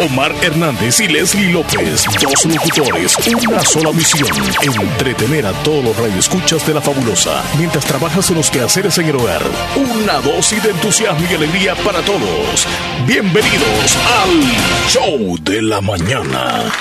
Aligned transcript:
Omar 0.00 0.32
Hernández 0.42 1.00
y 1.00 1.08
Leslie 1.08 1.52
López, 1.52 2.04
dos 2.22 2.44
locutores, 2.44 3.16
una 3.48 3.60
sola 3.64 3.90
misión, 3.90 4.28
entretener 4.62 5.44
a 5.44 5.52
todos 5.64 5.84
los 5.86 5.96
radioescuchas 5.96 6.64
de 6.68 6.74
la 6.74 6.80
fabulosa, 6.80 7.42
mientras 7.58 7.84
trabajas 7.84 8.30
en 8.30 8.36
los 8.36 8.48
quehaceres 8.48 8.96
en 8.98 9.06
el 9.06 9.16
hogar. 9.16 9.42
Una 9.74 10.20
dosis 10.20 10.62
de 10.62 10.70
entusiasmo 10.70 11.26
y 11.28 11.34
alegría 11.34 11.74
para 11.74 12.00
todos. 12.02 12.68
Bienvenidos 13.08 13.98
al 14.22 14.88
Show 14.88 15.36
de 15.40 15.62
la 15.62 15.80
Mañana. 15.80 16.72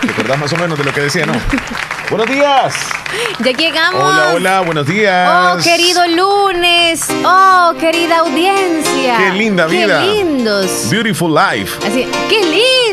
¿Te 0.00 0.10
acordás 0.12 0.38
más 0.38 0.52
o 0.54 0.56
menos 0.56 0.78
de 0.78 0.84
lo 0.84 0.94
que 0.94 1.02
decía, 1.02 1.26
no? 1.26 1.34
Buenos 2.10 2.28
días. 2.28 2.74
Ya 3.40 3.52
llegamos. 3.52 4.02
Hola, 4.02 4.32
hola, 4.34 4.60
buenos 4.60 4.86
días. 4.86 5.28
Oh, 5.30 5.62
querido 5.62 6.06
lunes. 6.06 7.08
Oh, 7.24 7.72
querida 7.80 8.18
audiencia. 8.18 9.16
Qué 9.16 9.30
linda 9.32 9.66
vida. 9.66 10.02
Qué 10.02 10.06
lindos. 10.22 10.90
Beautiful 10.90 11.34
life. 11.34 11.78
Así, 11.86 12.06
qué 12.28 12.40
lindo. 12.40 12.83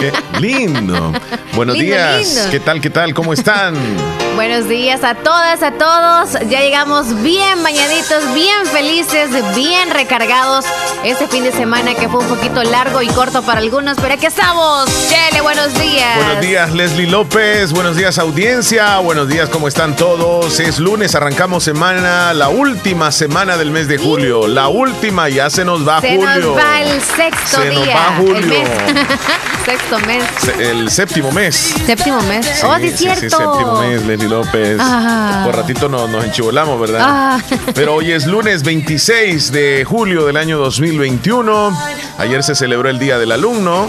Qué 0.00 0.12
lindo. 0.40 1.12
Buenos 1.54 1.76
Lindo, 1.76 1.94
días. 1.96 2.26
lindo. 2.34 2.50
¿Qué 2.50 2.60
tal, 2.60 2.80
qué 2.80 2.90
tal? 2.90 3.12
¿Cómo 3.14 3.32
están? 3.32 3.74
Buenos 4.36 4.66
días 4.66 5.04
a 5.04 5.14
todas, 5.14 5.62
a 5.62 5.72
todos. 5.72 6.32
Ya 6.48 6.60
llegamos 6.60 7.22
bien 7.22 7.62
bañaditos, 7.62 8.32
bien 8.34 8.64
felices, 8.72 9.28
bien 9.54 9.90
recargados. 9.90 10.64
Este 11.04 11.28
fin 11.28 11.44
de 11.44 11.52
semana 11.52 11.94
que 11.94 12.08
fue 12.08 12.20
un 12.20 12.26
poquito 12.28 12.62
largo 12.62 13.02
y 13.02 13.08
corto 13.08 13.42
para 13.42 13.60
algunos, 13.60 13.98
pero 14.00 14.14
aquí 14.14 14.24
estamos. 14.26 14.88
Chele, 15.10 15.42
buenos 15.42 15.74
días. 15.78 16.16
Buenos 16.16 16.40
días, 16.40 16.72
Leslie 16.72 17.08
López. 17.08 17.72
Buenos 17.72 17.96
días, 17.96 18.18
audiencia. 18.18 18.98
Buenos 19.00 19.28
días, 19.28 19.50
¿cómo 19.50 19.68
están 19.68 19.96
todos? 19.96 20.58
Es 20.60 20.78
lunes, 20.78 21.14
arrancamos 21.14 21.64
semana, 21.64 22.32
la 22.32 22.48
última 22.48 23.12
semana 23.12 23.58
del 23.58 23.70
mes 23.70 23.86
de 23.86 23.98
julio. 23.98 24.46
La 24.48 24.68
última, 24.68 25.28
ya 25.28 25.50
se 25.50 25.64
nos 25.66 25.86
va 25.86 26.00
Se 26.00 26.16
julio. 26.16 26.54
nos 26.54 26.56
va 26.56 26.80
el 26.80 27.00
sexto 27.02 27.60
Se 27.60 27.68
día. 27.68 27.78
nos 27.80 27.88
va 27.88 28.16
julio. 28.16 28.54
Sexto 29.64 29.98
mes. 30.00 30.24
El 30.58 30.90
séptimo 30.90 31.30
mes. 31.32 31.54
Séptimo 31.86 32.20
mes. 32.22 32.62
oh, 32.64 32.76
sí, 32.80 32.90
cierto. 32.90 33.20
séptimo 33.20 33.80
mes, 33.80 34.04
Leslie 34.04 34.28
López. 34.28 34.76
Ah. 34.80 35.42
Por 35.44 35.56
ratito 35.56 35.88
no- 35.88 36.08
nos 36.08 36.24
enchivolamos, 36.24 36.80
¿verdad? 36.80 37.00
Ah. 37.02 37.40
Pero 37.74 37.94
hoy 37.94 38.10
es 38.12 38.26
lunes 38.26 38.62
26 38.64 39.52
de 39.52 39.84
julio 39.88 40.26
del 40.26 40.36
año 40.36 40.58
2021. 40.58 41.76
Ayer 42.18 42.42
se 42.42 42.54
celebró 42.54 42.88
el 42.88 42.98
Día 42.98 43.18
del 43.18 43.32
Alumno. 43.32 43.88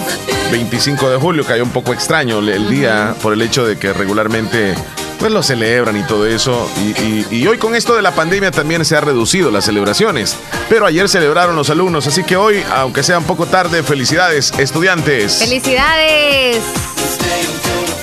25 0.52 1.10
de 1.10 1.18
julio 1.18 1.44
cayó 1.46 1.64
un 1.64 1.72
poco 1.72 1.94
extraño 1.94 2.40
el- 2.40 2.50
el 2.50 2.70
día 2.70 3.16
por 3.22 3.34
el 3.34 3.42
hecho 3.42 3.66
de 3.66 3.78
que 3.78 3.92
regularmente 3.94 4.76
pues 5.24 5.32
lo 5.32 5.42
celebran 5.42 5.96
y 5.96 6.04
todo 6.04 6.28
eso. 6.28 6.70
Y, 6.82 7.02
y- 7.02 7.28
y 7.32 7.48
hoy 7.48 7.58
con 7.58 7.76
esto 7.76 7.96
de 7.96 8.02
la 8.02 8.12
pandemia 8.14 8.52
también 8.52 8.84
se 8.84 8.98
ha 8.98 9.00
reducido 9.00 9.52
las 9.52 9.64
celebraciones. 9.64 10.36
Pero 10.68 10.86
ayer 10.86 11.08
celebraron 11.08 11.56
los 11.56 11.70
alumnos, 11.70 12.06
así 12.08 12.26
que 12.26 12.36
hoy, 12.36 12.62
aunque 12.76 13.04
sea 13.04 13.20
un 13.20 13.24
poco 13.24 13.46
tarde, 13.46 13.84
felicidades, 13.84 14.52
estudiantes. 14.58 15.38
¡Felicidades! 15.40 16.58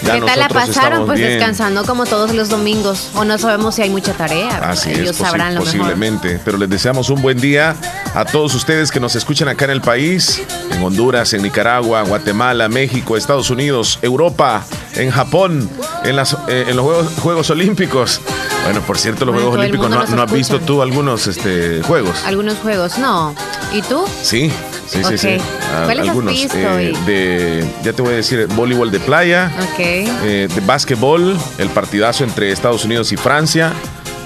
Ya 0.02 0.14
¿Qué 0.14 0.22
tal 0.22 0.40
la 0.40 0.48
pasaron? 0.48 1.04
Pues 1.04 1.18
bien. 1.18 1.32
descansando 1.32 1.84
como 1.84 2.06
todos 2.06 2.32
los 2.32 2.48
domingos. 2.48 3.10
O 3.14 3.24
no 3.26 3.36
sabemos 3.36 3.74
si 3.74 3.82
hay 3.82 3.90
mucha 3.90 4.14
tarea. 4.14 4.56
Así 4.70 4.90
Ellos 4.90 5.10
es, 5.10 5.16
sabrán 5.18 5.54
lo 5.54 5.60
mejor. 5.60 5.76
posiblemente. 5.78 6.40
Pero 6.42 6.56
les 6.56 6.70
deseamos 6.70 7.10
un 7.10 7.20
buen 7.20 7.38
día 7.38 7.76
a 8.14 8.24
todos 8.24 8.54
ustedes 8.54 8.90
que 8.90 8.98
nos 8.98 9.14
escuchan 9.14 9.48
acá 9.48 9.66
en 9.66 9.72
el 9.72 9.82
país, 9.82 10.40
en 10.70 10.82
Honduras, 10.82 11.34
en 11.34 11.42
Nicaragua, 11.42 12.00
Guatemala, 12.02 12.70
México, 12.70 13.14
Estados 13.18 13.50
Unidos, 13.50 13.98
Europa, 14.00 14.64
en 14.94 15.10
Japón, 15.10 15.68
en, 16.04 16.16
las, 16.16 16.36
eh, 16.48 16.66
en 16.68 16.76
los 16.76 16.84
Juegos, 16.84 17.12
Juegos 17.20 17.50
Olímpicos. 17.50 18.20
Bueno, 18.64 18.80
por 18.82 18.98
cierto, 18.98 19.24
los 19.24 19.34
Bueno, 19.34 19.50
Juegos 19.50 19.60
Olímpicos, 19.60 20.10
¿no, 20.10 20.22
has 20.22 20.32
visto 20.32 20.60
tú 20.60 20.82
algunos 20.82 21.26
este, 21.26 21.82
juegos? 21.82 22.24
Algunos 22.24 22.58
juegos, 22.58 22.98
no. 22.98 23.34
¿Y 23.72 23.82
tú? 23.82 24.04
Sí, 24.22 24.50
sí, 24.86 25.02
sí, 25.04 25.18
sí. 25.18 25.36
¿Cuáles 25.84 26.02
has 26.02 26.08
algunos. 26.08 26.32
visto 26.32 26.56
eh, 26.56 26.92
de, 27.06 27.64
ya 27.82 27.92
te 27.92 28.02
voy 28.02 28.14
a 28.14 28.16
decir, 28.16 28.46
voleibol 28.48 28.90
de 28.90 29.00
playa. 29.00 29.50
Ok. 29.72 29.78
eh, 29.78 30.48
de 30.52 30.60
básquetbol, 30.62 31.38
el 31.58 31.68
partidazo 31.70 32.24
entre 32.24 32.50
Estados 32.52 32.84
Unidos 32.84 33.12
y 33.12 33.16
Francia, 33.16 33.72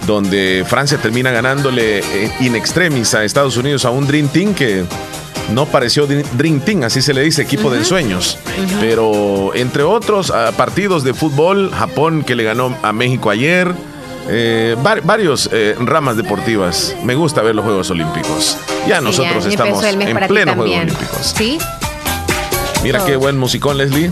donde 0.06 0.64
Francia 0.66 0.98
termina 0.98 1.30
ganándole 1.30 1.98
eh, 1.98 2.32
in 2.40 2.56
extremis 2.56 3.14
a 3.14 3.24
Estados 3.24 3.56
Unidos 3.56 3.84
a 3.84 3.90
un 3.90 4.06
Dream 4.06 4.28
Team 4.28 4.54
que 4.54 4.84
no 5.52 5.66
pareció 5.66 6.06
Dream 6.06 6.60
Team, 6.60 6.82
así 6.84 7.02
se 7.02 7.12
le 7.14 7.22
dice, 7.22 7.42
equipo 7.42 7.70
de 7.70 7.78
ensueños. 7.78 8.38
Pero 8.80 9.52
entre 9.54 9.82
otros 9.82 10.30
ah, 10.30 10.52
partidos 10.56 11.04
de 11.04 11.14
fútbol, 11.14 11.70
Japón 11.72 12.22
que 12.24 12.34
le 12.34 12.44
ganó 12.44 12.76
a 12.82 12.92
México 12.92 13.30
ayer. 13.30 13.74
eh, 14.28 14.74
var- 14.82 15.02
varios 15.02 15.50
eh, 15.52 15.76
ramas 15.78 16.16
deportivas. 16.16 16.96
Me 17.04 17.14
gusta 17.14 17.42
ver 17.42 17.54
los 17.54 17.64
Juegos 17.64 17.90
Olímpicos. 17.90 18.56
Ya 18.88 18.98
Sí, 18.98 19.04
nosotros 19.04 19.44
ya 19.44 19.50
estamos 19.50 19.84
en 19.84 20.16
pleno 20.26 20.54
Juegos. 20.54 20.76
Olímpicos. 20.80 21.34
¿Sí? 21.36 21.58
Mira 22.82 23.04
qué 23.04 23.16
buen 23.16 23.36
musicón, 23.38 23.76
Leslie. 23.76 24.10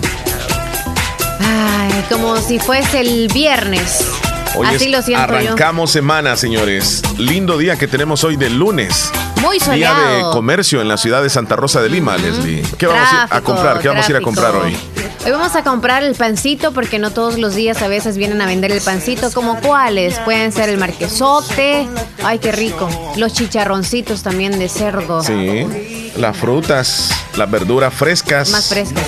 Ay, 1.41 2.05
como 2.11 2.37
si 2.37 2.59
fuese 2.59 3.01
el 3.01 3.29
viernes. 3.33 4.07
Hoy 4.55 4.67
Así 4.67 4.85
es- 4.85 4.91
lo 4.91 5.01
siento 5.03 5.27
yo. 5.29 5.35
arrancamos 5.39 5.91
semana, 5.91 6.37
señores. 6.37 7.03
Lindo 7.19 7.57
día 7.57 7.77
que 7.77 7.89
tenemos 7.89 8.23
hoy 8.25 8.37
de 8.37 8.51
lunes. 8.51 9.11
Muy 9.43 9.59
Día 9.59 9.93
de 9.95 10.23
comercio 10.33 10.81
en 10.81 10.89
la 10.89 10.97
ciudad 10.97 11.21
de 11.21 11.29
Santa 11.29 11.57
Rosa 11.57 11.83
de 11.83 11.89
Lima, 11.89 12.17
Leslie. 12.17 12.63
¿Qué 12.79 12.87
vamos 12.87 13.09
a 13.09 13.13
ir 13.13 13.21
a 13.21 13.27
Tráfico, 13.27 13.53
comprar? 13.53 13.81
¿Qué 13.81 13.89
vamos 13.89 14.07
a 14.07 14.11
ir 14.11 14.17
a 14.17 14.21
tráfico. 14.21 14.25
comprar 14.25 14.55
hoy? 14.55 14.77
Hoy 15.25 15.31
vamos 15.33 15.57
a 15.57 15.65
comprar 15.65 16.05
el 16.05 16.15
pancito 16.15 16.73
porque 16.73 17.01
no 17.01 17.11
todos 17.11 17.39
los 17.39 17.55
días 17.57 17.83
a 17.83 17.89
veces 17.89 18.17
vienen 18.17 18.41
a 18.41 18.47
vender 18.47 18.71
el 18.71 18.81
pancito. 18.81 19.33
¿Como 19.33 19.61
cuáles? 19.61 20.19
Pueden 20.21 20.53
ser 20.53 20.69
el 20.69 20.79
marquesote. 20.79 21.89
Ay, 22.23 22.39
qué 22.39 22.53
rico. 22.53 22.89
Los 23.17 23.33
chicharroncitos 23.33 24.23
también 24.23 24.59
de 24.59 24.69
cerdo. 24.69 25.23
Sí, 25.23 26.13
las 26.17 26.37
frutas, 26.37 27.11
las 27.37 27.51
verduras 27.51 27.93
frescas. 27.93 28.51
Más 28.51 28.69
frescas. 28.69 29.05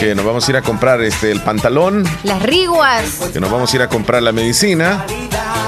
Que 0.00 0.14
nos 0.14 0.24
vamos 0.24 0.48
a 0.48 0.50
ir 0.50 0.56
a 0.56 0.62
comprar 0.62 1.02
este 1.02 1.30
el 1.30 1.40
pantalón, 1.42 2.04
Las 2.24 2.42
riguas. 2.42 3.20
que 3.34 3.38
nos 3.38 3.50
vamos 3.50 3.70
a 3.70 3.76
ir 3.76 3.82
a 3.82 3.88
comprar 3.88 4.22
la 4.22 4.32
medicina, 4.32 5.04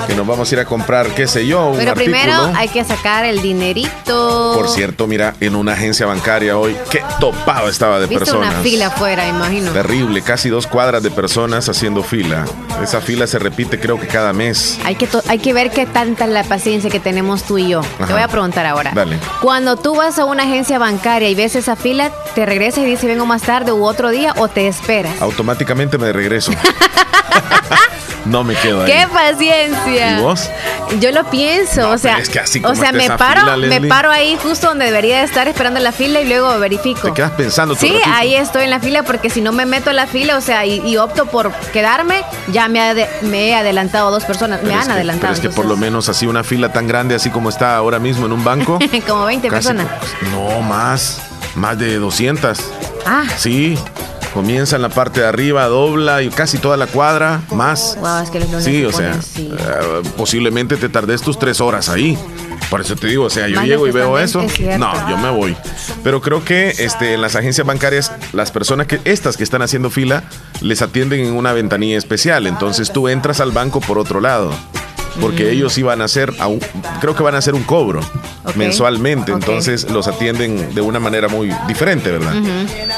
que 0.06 0.15
nos 0.15 0.26
vamos 0.26 0.50
a 0.50 0.54
ir 0.54 0.60
a 0.60 0.65
comprar, 0.65 1.09
qué 1.09 1.26
sé 1.28 1.47
yo, 1.47 1.66
un 1.69 1.76
Pero 1.76 1.91
artículo. 1.93 2.16
primero 2.16 2.53
hay 2.56 2.69
que 2.69 2.82
sacar 2.82 3.26
el 3.26 3.42
dinerito. 3.42 4.53
Por 4.56 4.71
cierto, 4.71 5.06
mira, 5.06 5.34
en 5.41 5.54
una 5.54 5.75
agencia 5.75 6.06
bancaria 6.06 6.56
hoy, 6.56 6.75
qué 6.91 7.03
topado 7.21 7.69
estaba 7.69 8.00
de 8.00 8.06
Viste 8.06 8.25
personas. 8.25 8.54
una 8.54 8.62
fila 8.62 8.87
afuera, 8.87 9.28
imagino. 9.28 9.71
Terrible, 9.72 10.22
casi 10.22 10.48
dos 10.48 10.66
cuadras 10.66 11.03
de 11.03 11.10
personas 11.10 11.69
haciendo 11.69 12.03
fila. 12.03 12.47
Esa 12.82 13.03
fila 13.03 13.26
se 13.26 13.38
repite 13.38 13.78
creo 13.78 14.00
que 14.00 14.06
cada 14.06 14.32
mes. 14.32 14.78
Hay 14.84 14.94
que, 14.97 15.09
hay 15.28 15.38
que 15.41 15.53
ver 15.53 15.71
qué 15.71 15.84
tanta 15.84 16.25
es 16.25 16.31
la 16.31 16.42
paciencia 16.44 16.88
que 16.91 17.00
tenemos 17.00 17.42
tú 17.44 17.59
y 17.59 17.69
yo. 17.69 17.81
Ajá. 17.81 18.06
Te 18.06 18.12
voy 18.15 18.22
a 18.22 18.28
preguntar 18.28 18.65
ahora. 18.65 18.92
Dale. 18.94 19.19
Cuando 19.42 19.76
tú 19.76 19.94
vas 19.94 20.19
a 20.19 20.25
una 20.25 20.44
agencia 20.44 20.78
bancaria 20.78 21.28
y 21.28 21.34
ves 21.34 21.54
esa 21.54 21.76
fila, 21.76 22.10
¿te 22.34 22.47
regresas 22.47 22.81
y 22.81 22.87
dices 22.87 23.04
vengo 23.04 23.26
más 23.26 23.42
tarde 23.42 23.72
u 23.72 23.84
otro 23.84 24.09
día 24.10 24.22
o 24.37 24.49
te 24.49 24.69
esperas? 24.69 25.21
Automáticamente 25.21 25.99
me 25.99 26.12
regreso. 26.12 26.53
no 28.25 28.44
me 28.44 28.55
quedo 28.55 28.83
ahí. 28.84 28.93
¡Qué 28.93 29.06
paciencia! 29.12 30.19
¿Y 30.19 30.22
vos? 30.22 30.49
Yo 31.00 31.10
lo 31.10 31.25
pienso, 31.25 31.81
No, 31.81 31.91
o 31.93 31.99
sea, 31.99 32.19
es 32.19 32.28
que 32.28 32.38
así 32.38 32.59
o 32.60 32.62
como 32.62 32.75
sea, 32.77 32.91
está 32.91 33.12
me 33.12 33.19
paro, 33.19 33.41
fila, 33.55 33.81
me 33.81 33.88
paro 33.88 34.10
ahí 34.10 34.38
justo 34.43 34.69
donde 34.69 34.84
debería 34.84 35.19
de 35.19 35.25
estar 35.25 35.49
esperando 35.49 35.81
la 35.81 35.91
fila 35.91 36.21
y 36.21 36.28
luego 36.28 36.59
verifico. 36.59 37.09
Te 37.09 37.15
quedas 37.15 37.31
pensando 37.33 37.75
Sí, 37.75 37.97
ahí 38.06 38.34
estoy 38.34 38.65
en 38.65 38.71
la 38.71 38.78
fila 38.78 39.03
porque 39.03 39.31
si 39.31 39.41
no 39.41 39.53
me 39.53 39.65
meto 39.65 39.91
en 39.91 39.97
la 39.97 40.06
fila, 40.06 40.37
o 40.37 40.41
sea, 40.43 40.66
y, 40.66 40.81
y 40.87 40.99
opto 40.99 41.27
por 41.27 41.50
quedarme, 41.72 42.22
ya 42.53 42.69
me, 42.69 42.81
ade- 42.81 43.09
me 43.22 43.49
he 43.49 43.54
adelantado 43.54 44.10
dos 44.10 44.25
personas, 44.25 44.60
Pero 44.60 44.72
me 44.75 44.78
han 44.81 44.87
que- 44.87 44.93
adelantado. 44.93 45.33
Pero 45.34 45.49
es 45.49 45.54
que 45.54 45.56
por 45.56 45.65
lo 45.66 45.77
menos 45.77 46.09
así 46.10 46.27
una 46.27 46.44
fila 46.44 46.71
tan 46.72 46.87
grande 46.87 47.15
así 47.15 47.31
como 47.31 47.49
está 47.49 47.75
ahora 47.77 47.99
mismo 47.99 48.27
en 48.27 48.33
un 48.33 48.44
banco. 48.44 48.78
Como 49.09 49.25
20 49.25 49.49
casi- 49.49 49.69
personas. 49.69 49.87
No, 50.31 50.60
más. 50.60 51.21
Más 51.54 51.78
de 51.78 51.97
200. 51.99 52.59
Ah, 53.06 53.25
Sí. 53.39 53.78
Comienza 54.34 54.76
en 54.76 54.82
la 54.82 54.88
parte 54.88 55.20
de 55.20 55.26
arriba, 55.26 55.66
dobla 55.66 56.22
y 56.22 56.31
casi 56.31 56.56
toda 56.56 56.76
la 56.78 56.87
cuadra, 56.87 57.43
más. 57.53 57.98
Wow, 58.00 58.22
es 58.22 58.31
que 58.31 58.41
los 58.41 58.65
Sí, 58.65 58.82
o 58.84 58.91
sea, 58.93 59.12
así. 59.12 59.50
eh, 59.53 60.03
posiblemente 60.16 60.76
te 60.78 60.88
tardes 60.88 61.20
tus 61.20 61.38
tres 61.38 61.60
horas 61.60 61.91
ahí. 61.91 62.19
Por 62.71 62.81
eso 62.81 62.97
te 62.97 63.09
digo, 63.09 63.25
o 63.25 63.31
sea, 63.31 63.48
yo 63.48 63.56
Más 63.56 63.66
llego 63.66 63.87
y 63.87 63.91
veo 63.91 64.19
eso. 64.19 64.41
es. 64.41 64.78
No, 64.78 65.10
yo 65.10 65.19
me 65.19 65.28
voy. 65.31 65.54
Pero 66.03 66.22
creo 66.22 66.42
que 66.42 66.71
este, 66.78 67.12
en 67.12 67.21
las 67.21 67.37
agencias 67.37 67.66
bancarias, 67.66 68.10
las 68.33 68.51
personas 68.51 68.86
que, 68.86 68.98
estas 69.04 69.36
que 69.36 69.45
están 69.45 69.60
haciendo 69.60 69.91
fila, 69.91 70.24
les 70.62 70.80
atienden 70.80 71.21
en 71.27 71.34
una 71.34 71.53
ventanilla 71.53 71.98
especial. 71.98 72.47
Entonces 72.47 72.91
tú 72.91 73.09
entras 73.09 73.41
al 73.41 73.51
banco 73.53 73.80
por 73.80 73.98
otro 73.98 74.21
lado. 74.22 74.54
Porque 75.20 75.44
Mm. 75.44 75.48
ellos 75.48 75.78
iban 75.78 76.00
a 76.00 76.04
hacer, 76.04 76.32
a 76.38 76.47
un- 76.47 76.60
creo 77.00 77.14
que 77.14 77.22
van 77.22 77.34
a 77.34 77.38
hacer 77.38 77.54
un 77.54 77.62
cobro 77.64 78.00
mensualmente. 78.54 79.32
Entonces 79.32 79.91
los 79.91 80.09
atienden 80.09 80.74
de 80.74 80.80
una 80.80 80.98
manera 80.98 81.28
muy 81.28 81.50
diferente, 81.68 82.10
¿verdad? 82.10 82.34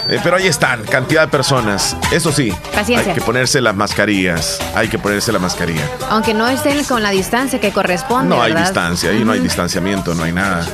Eh, 0.09 0.21
pero 0.23 0.37
ahí 0.37 0.47
están, 0.47 0.83
cantidad 0.85 1.23
de 1.23 1.29
personas. 1.29 1.97
Eso 2.13 2.31
sí, 2.33 2.53
Paciencia. 2.75 3.13
hay 3.13 3.19
que 3.19 3.25
ponerse 3.25 3.61
las 3.61 3.75
mascarillas. 3.75 4.59
Hay 4.75 4.89
que 4.89 4.99
ponerse 4.99 5.33
la 5.33 5.39
mascarilla. 5.39 5.89
aunque 6.11 6.35
no 6.35 6.47
estén 6.49 6.85
con 6.85 7.03
la 7.03 7.11
distancia 7.11 7.61
que 7.61 7.73
corresponde. 7.73 8.29
No 8.35 8.43
hay 8.43 8.55
distancia, 8.55 9.11
ahí 9.11 9.25
no 9.25 9.33
hay 9.33 9.41
distanciamiento, 9.41 10.15
no 10.15 10.23
hay 10.25 10.33
nada. 10.33 10.67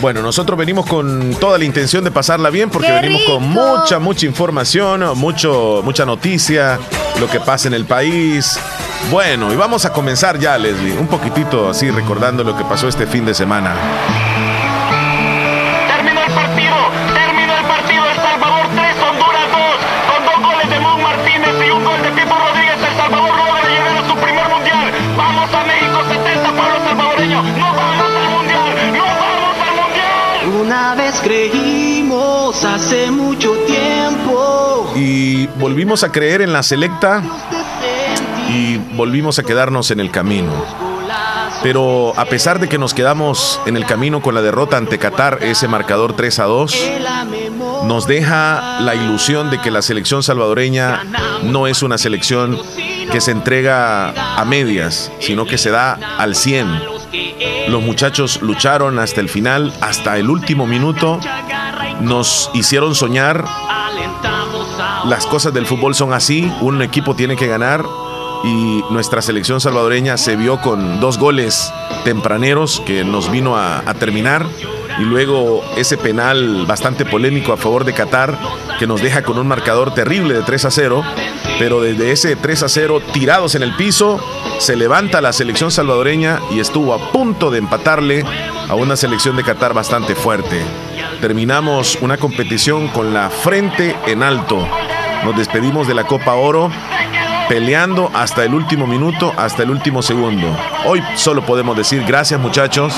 Bueno, 0.00 0.22
nosotros 0.22 0.58
venimos 0.58 0.86
con 0.86 1.34
toda 1.38 1.58
la 1.58 1.64
intención 1.64 2.02
de 2.04 2.10
pasarla 2.10 2.48
bien 2.48 2.70
porque 2.70 2.88
¡Qué 2.88 2.94
venimos 2.94 3.22
con 3.24 3.42
mucha, 3.48 3.98
mucha 3.98 4.24
información, 4.24 5.04
mucho, 5.18 5.82
mucha 5.84 6.06
noticia, 6.06 6.78
lo 7.18 7.28
que 7.28 7.38
pasa 7.40 7.68
en 7.68 7.74
el 7.74 7.84
país. 7.84 8.58
Bueno, 9.08 9.52
y 9.52 9.56
vamos 9.56 9.84
a 9.84 9.92
comenzar 9.92 10.38
ya, 10.38 10.56
Leslie, 10.58 10.96
un 10.96 11.08
poquitito 11.08 11.68
así 11.68 11.90
recordando 11.90 12.44
lo 12.44 12.56
que 12.56 12.64
pasó 12.64 12.86
este 12.88 13.06
fin 13.06 13.24
de 13.24 13.34
semana. 13.34 13.74
Terminó 15.88 16.22
el 16.22 16.32
partido, 16.32 16.76
terminó 17.14 17.56
el 17.56 17.64
partido 17.64 18.04
El 18.08 18.16
Salvador 18.16 18.66
3, 18.76 18.96
Honduras 19.02 19.48
2, 19.50 19.60
con 20.14 20.24
dos 20.26 20.50
goles 20.52 20.70
de 20.70 20.80
Mon 20.80 21.02
Martínez 21.02 21.54
y 21.66 21.70
un 21.70 21.84
gol 21.84 22.02
de 22.02 22.10
Pipo 22.10 22.34
Rodríguez. 22.34 22.76
El 22.88 22.96
Salvador 22.96 23.36
logra 23.36 23.68
llegar 23.68 23.96
a 23.96 24.08
su 24.08 24.14
primer 24.14 24.48
mundial. 24.48 24.92
Vamos 25.16 25.54
a 25.54 25.64
México 25.64 25.98
70, 26.08 26.52
pueblo 26.52 26.78
salvadoreño. 26.84 27.42
No 27.42 27.74
vamos 27.74 28.14
al 28.16 28.30
mundial, 28.30 28.92
no 28.92 29.04
vamos 29.04 29.56
al 29.58 29.74
mundial. 29.80 30.66
Una 30.66 30.94
vez 30.94 31.20
creímos 31.20 32.64
hace 32.64 33.10
mucho 33.10 33.52
tiempo. 33.66 34.92
Y 34.94 35.46
volvimos 35.58 36.04
a 36.04 36.12
creer 36.12 36.42
en 36.42 36.52
la 36.52 36.62
selecta 36.62 37.22
y 38.50 38.78
volvimos 38.96 39.38
a 39.38 39.44
quedarnos 39.44 39.90
en 39.90 40.00
el 40.00 40.10
camino. 40.10 40.52
Pero 41.62 42.14
a 42.16 42.24
pesar 42.24 42.58
de 42.58 42.68
que 42.68 42.78
nos 42.78 42.94
quedamos 42.94 43.60
en 43.66 43.76
el 43.76 43.84
camino 43.84 44.22
con 44.22 44.34
la 44.34 44.42
derrota 44.42 44.76
ante 44.76 44.98
Qatar, 44.98 45.38
ese 45.42 45.68
marcador 45.68 46.14
3 46.16 46.38
a 46.38 46.44
2, 46.44 46.90
nos 47.84 48.06
deja 48.06 48.80
la 48.80 48.94
ilusión 48.94 49.50
de 49.50 49.60
que 49.60 49.70
la 49.70 49.82
selección 49.82 50.22
salvadoreña 50.22 51.02
no 51.42 51.66
es 51.66 51.82
una 51.82 51.98
selección 51.98 52.58
que 53.12 53.20
se 53.20 53.30
entrega 53.30 54.38
a 54.40 54.44
medias, 54.44 55.12
sino 55.20 55.44
que 55.44 55.58
se 55.58 55.70
da 55.70 55.98
al 56.18 56.34
100. 56.34 56.82
Los 57.68 57.82
muchachos 57.82 58.40
lucharon 58.42 58.98
hasta 58.98 59.20
el 59.20 59.28
final, 59.28 59.72
hasta 59.80 60.16
el 60.16 60.30
último 60.30 60.66
minuto, 60.66 61.20
nos 62.00 62.50
hicieron 62.54 62.94
soñar. 62.94 63.44
Las 65.04 65.26
cosas 65.26 65.52
del 65.52 65.66
fútbol 65.66 65.94
son 65.94 66.12
así, 66.12 66.50
un 66.60 66.80
equipo 66.82 67.14
tiene 67.14 67.36
que 67.36 67.46
ganar 67.46 67.84
y 68.44 68.82
nuestra 68.90 69.22
selección 69.22 69.60
salvadoreña 69.60 70.16
se 70.16 70.36
vio 70.36 70.60
con 70.60 71.00
dos 71.00 71.18
goles 71.18 71.72
tempraneros 72.04 72.80
que 72.86 73.04
nos 73.04 73.30
vino 73.30 73.56
a, 73.56 73.82
terminar 73.98 74.46
y 74.98 75.02
luego 75.02 75.62
ese 75.76 75.98
penal 75.98 76.64
bastante 76.66 77.04
polémico 77.04 77.52
a 77.52 77.56
favor 77.56 77.84
de 77.84 77.92
Qatar 77.92 78.38
que 78.78 78.86
nos 78.86 79.02
deja 79.02 79.22
con 79.22 79.38
un 79.38 79.46
marcador 79.46 79.92
terrible 79.92 80.34
de 80.34 80.42
3 80.42 80.64
a 80.64 80.70
0, 80.70 81.04
pero 81.58 81.82
desde 81.82 82.12
ese 82.12 82.36
3 82.36 82.62
a 82.62 82.68
0 82.68 83.02
tirados 83.12 83.54
en 83.54 83.62
el 83.62 83.74
piso 83.76 84.18
se 84.58 84.76
levanta 84.76 85.20
la 85.20 85.32
selección 85.32 85.70
salvadoreña 85.70 86.40
y 86.50 86.60
estuvo 86.60 86.94
a 86.94 87.12
punto 87.12 87.50
de 87.50 87.58
empatarle 87.58 88.24
a 88.68 88.74
una 88.74 88.96
selección 88.96 89.36
de 89.36 89.44
Qatar 89.44 89.74
bastante 89.74 90.14
fuerte. 90.14 90.62
Terminamos 91.20 91.98
una 92.00 92.16
competición 92.16 92.88
con 92.88 93.12
la 93.12 93.28
frente 93.28 93.94
en 94.06 94.22
alto. 94.22 94.66
Nos 95.24 95.36
despedimos 95.36 95.86
de 95.86 95.94
la 95.94 96.04
Copa 96.04 96.34
Oro 96.34 96.70
peleando 97.50 98.12
hasta 98.14 98.44
el 98.44 98.54
último 98.54 98.86
minuto, 98.86 99.34
hasta 99.36 99.64
el 99.64 99.70
último 99.72 100.02
segundo. 100.02 100.46
Hoy 100.86 101.02
solo 101.16 101.44
podemos 101.44 101.76
decir 101.76 102.04
gracias 102.06 102.38
muchachos 102.38 102.94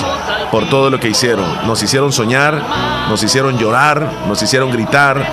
por 0.51 0.69
todo 0.69 0.91
lo 0.91 0.99
que 0.99 1.09
hicieron. 1.09 1.43
Nos 1.65 1.81
hicieron 1.81 2.11
soñar, 2.11 2.61
nos 3.09 3.23
hicieron 3.23 3.57
llorar, 3.57 4.07
nos 4.27 4.43
hicieron 4.43 4.69
gritar, 4.69 5.27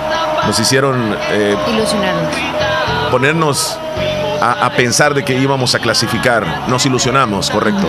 nos 0.47 0.59
hicieron 0.59 1.15
eh, 1.29 1.55
ilusionarnos. 1.71 2.33
Ponernos 3.11 3.77
a, 4.41 4.65
a 4.65 4.71
pensar 4.71 5.13
de 5.13 5.23
que 5.23 5.35
íbamos 5.35 5.75
a 5.75 5.79
clasificar. 5.79 6.63
Nos 6.67 6.87
ilusionamos, 6.87 7.51
correcto. 7.51 7.85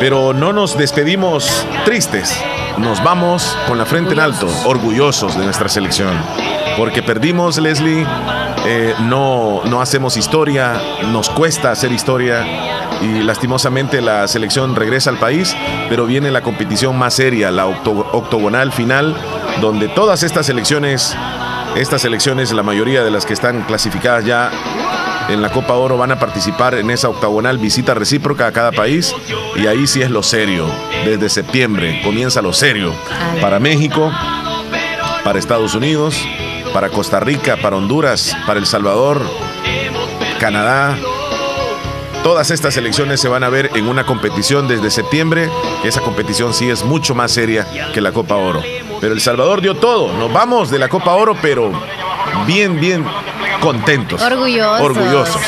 Pero 0.00 0.32
no 0.32 0.52
nos 0.52 0.76
despedimos 0.76 1.64
tristes. 1.84 2.36
Nos 2.76 3.04
vamos 3.04 3.56
con 3.68 3.78
la 3.78 3.86
frente 3.86 4.14
en 4.14 4.18
alto, 4.18 4.48
orgullosos 4.64 5.38
de 5.38 5.44
nuestra 5.44 5.68
selección. 5.68 6.10
Porque 6.76 7.04
perdimos, 7.04 7.58
Leslie, 7.58 8.04
eh, 8.70 8.94
no, 9.00 9.62
no 9.64 9.80
hacemos 9.80 10.18
historia, 10.18 10.78
nos 11.10 11.30
cuesta 11.30 11.70
hacer 11.70 11.90
historia 11.90 12.46
y 13.00 13.22
lastimosamente 13.22 14.02
la 14.02 14.28
selección 14.28 14.76
regresa 14.76 15.08
al 15.08 15.18
país, 15.18 15.56
pero 15.88 16.04
viene 16.04 16.30
la 16.30 16.42
competición 16.42 16.98
más 16.98 17.14
seria, 17.14 17.50
la 17.50 17.64
octogonal 17.64 18.70
final, 18.70 19.16
donde 19.62 19.88
todas 19.88 20.22
estas 20.22 20.44
selecciones, 20.44 21.16
estas 21.76 22.02
selecciones, 22.02 22.52
la 22.52 22.62
mayoría 22.62 23.02
de 23.02 23.10
las 23.10 23.24
que 23.24 23.32
están 23.32 23.62
clasificadas 23.62 24.26
ya 24.26 24.50
en 25.30 25.40
la 25.40 25.50
Copa 25.50 25.72
Oro 25.72 25.96
van 25.96 26.12
a 26.12 26.18
participar 26.18 26.74
en 26.74 26.90
esa 26.90 27.08
octagonal 27.08 27.56
visita 27.56 27.94
recíproca 27.94 28.48
a 28.48 28.52
cada 28.52 28.72
país 28.72 29.14
y 29.56 29.66
ahí 29.66 29.86
sí 29.86 30.02
es 30.02 30.10
lo 30.10 30.22
serio. 30.22 30.66
Desde 31.06 31.30
septiembre 31.30 32.02
comienza 32.04 32.42
lo 32.42 32.52
serio 32.52 32.92
para 33.40 33.60
México, 33.60 34.12
para 35.24 35.38
Estados 35.38 35.74
Unidos, 35.74 36.22
para 36.72 36.90
Costa 36.90 37.20
Rica, 37.20 37.56
para 37.56 37.76
Honduras, 37.76 38.36
para 38.46 38.58
El 38.58 38.66
Salvador, 38.66 39.22
Canadá. 40.38 40.96
Todas 42.22 42.50
estas 42.50 42.76
elecciones 42.76 43.20
se 43.20 43.28
van 43.28 43.44
a 43.44 43.48
ver 43.48 43.70
en 43.74 43.88
una 43.88 44.04
competición 44.04 44.68
desde 44.68 44.90
septiembre, 44.90 45.48
esa 45.84 46.00
competición 46.00 46.52
sí 46.52 46.68
es 46.68 46.84
mucho 46.84 47.14
más 47.14 47.32
seria 47.32 47.66
que 47.94 48.00
la 48.00 48.12
Copa 48.12 48.36
Oro. 48.36 48.62
Pero 49.00 49.14
El 49.14 49.20
Salvador 49.20 49.60
dio 49.60 49.74
todo, 49.76 50.12
nos 50.12 50.32
vamos 50.32 50.70
de 50.70 50.78
la 50.78 50.88
Copa 50.88 51.14
Oro, 51.14 51.36
pero 51.40 51.70
bien, 52.46 52.80
bien 52.80 53.04
contentos. 53.60 54.20
Orgullosos. 54.20 54.80
Orgullosos. 54.80 55.42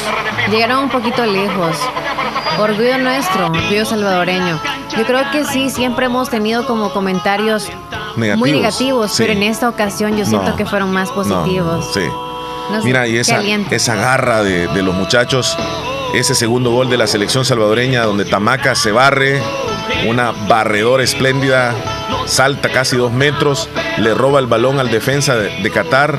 Llegaron 0.50 0.84
un 0.84 0.90
poquito 0.90 1.25
lejos. 1.26 1.76
Orgullo 2.58 2.99
nuestro, 2.99 3.46
orgullo 3.46 3.84
salvadoreño. 3.84 4.61
Yo 4.96 5.05
creo 5.06 5.31
que 5.31 5.44
sí, 5.44 5.70
siempre 5.70 6.06
hemos 6.06 6.28
tenido 6.28 6.66
como 6.66 6.93
comentarios 6.93 7.70
muy 8.17 8.53
negativos, 8.53 9.15
pero 9.17 9.33
en 9.33 9.43
esta 9.43 9.69
ocasión 9.69 10.17
yo 10.17 10.25
siento 10.25 10.57
que 10.57 10.67
fueron 10.67 10.93
más 10.93 11.11
positivos. 11.11 11.93
sí. 11.95 12.03
Mira, 12.85 13.09
y 13.09 13.19
esa, 13.19 13.41
esa 13.43 13.97
garra 13.97 14.45
de, 14.45 14.69
de, 14.69 14.83
los 14.83 14.95
muchachos, 14.95 15.57
ese 16.15 16.37
segundo 16.37 16.71
gol 16.71 16.89
de 16.89 16.97
la 16.97 17.09
selección 17.09 17.45
salvadoreña 17.45 18.05
donde 18.05 18.25
Tamaca 18.25 18.77
se 18.77 18.93
barre, 18.93 19.43
una 20.07 20.31
barredora 20.49 21.03
espléndida, 21.03 21.75
salta 22.27 22.71
casi 22.71 22.97
dos 22.97 23.12
metros, 23.12 23.69
le 23.99 24.15
roba 24.15 24.39
el 24.39 24.47
balón 24.47 24.79
al 24.79 24.91
defensa 24.91 25.37
de, 25.37 25.71
Qatar, 25.71 26.19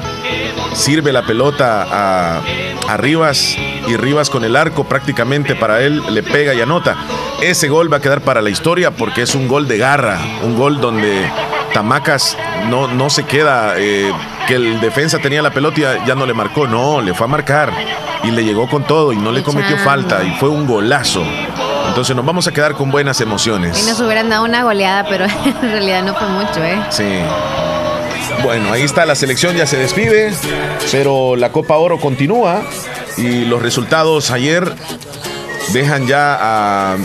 sirve 0.73 1.11
la 1.13 1.25
pelota 1.25 1.87
a, 1.89 2.41
a 2.87 2.97
Rivas 2.97 3.55
y 3.87 3.95
Rivas 3.95 4.29
con 4.29 4.43
el 4.43 4.55
arco 4.55 4.83
prácticamente 4.83 5.55
para 5.55 5.81
él 5.81 6.01
le 6.13 6.23
pega 6.23 6.53
y 6.53 6.61
anota. 6.61 6.97
Ese 7.41 7.69
gol 7.69 7.91
va 7.91 7.97
a 7.97 8.01
quedar 8.01 8.21
para 8.21 8.41
la 8.41 8.49
historia 8.49 8.91
porque 8.91 9.21
es 9.21 9.35
un 9.35 9.47
gol 9.47 9.67
de 9.67 9.77
garra, 9.77 10.19
un 10.43 10.57
gol 10.57 10.79
donde 10.79 11.25
Tamacas 11.73 12.37
no, 12.69 12.87
no 12.87 13.09
se 13.09 13.23
queda 13.23 13.73
eh, 13.77 14.11
que 14.47 14.55
el 14.55 14.79
defensa 14.81 15.19
tenía 15.19 15.41
la 15.41 15.51
pelota 15.51 15.79
y 15.79 16.07
ya, 16.07 16.15
no 16.15 16.25
le 16.25 16.33
marcó, 16.33 16.67
no, 16.67 17.01
le 17.01 17.13
fue 17.13 17.25
a 17.25 17.29
marcar 17.29 17.71
y 18.23 18.31
le 18.31 18.43
llegó 18.43 18.67
con 18.69 18.83
todo 18.83 19.13
y 19.13 19.17
no 19.17 19.31
le 19.31 19.43
cometió 19.43 19.77
falta 19.77 20.23
y 20.23 20.31
fue 20.35 20.49
un 20.49 20.67
golazo. 20.67 21.23
Entonces 21.87 22.15
nos 22.15 22.25
vamos 22.25 22.47
a 22.47 22.51
quedar 22.51 22.75
con 22.75 22.91
buenas 22.91 23.19
emociones. 23.21 23.81
Y 23.81 23.89
nos 23.89 23.99
hubieran 23.99 24.29
dado 24.29 24.45
una 24.45 24.63
goleada, 24.63 25.05
pero 25.09 25.25
en 25.45 25.61
realidad 25.61 26.03
no 26.03 26.13
fue 26.15 26.27
mucho, 26.29 26.63
¿eh? 26.63 26.79
Sí. 26.89 27.19
Bueno, 28.43 28.71
ahí 28.71 28.81
está 28.81 29.05
la 29.05 29.15
selección, 29.15 29.55
ya 29.55 29.65
se 29.67 29.77
despide, 29.77 30.33
pero 30.91 31.35
la 31.35 31.51
Copa 31.51 31.77
Oro 31.77 31.99
continúa 31.99 32.63
y 33.17 33.45
los 33.45 33.61
resultados 33.61 34.31
ayer 34.31 34.73
dejan 35.73 36.07
ya 36.07 36.37
a 36.39 36.97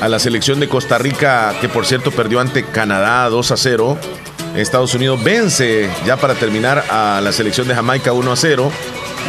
a 0.00 0.08
la 0.08 0.18
selección 0.18 0.60
de 0.60 0.68
Costa 0.68 0.98
Rica, 0.98 1.54
que 1.60 1.68
por 1.68 1.86
cierto 1.86 2.10
perdió 2.10 2.40
ante 2.40 2.64
Canadá 2.64 3.28
2 3.28 3.50
a 3.50 3.56
0. 3.56 3.98
Estados 4.56 4.94
Unidos 4.94 5.22
vence 5.22 5.90
ya 6.06 6.16
para 6.16 6.34
terminar 6.34 6.84
a 6.90 7.20
la 7.22 7.32
selección 7.32 7.68
de 7.68 7.74
Jamaica 7.74 8.12
1 8.12 8.32
a 8.32 8.36
0. 8.36 8.72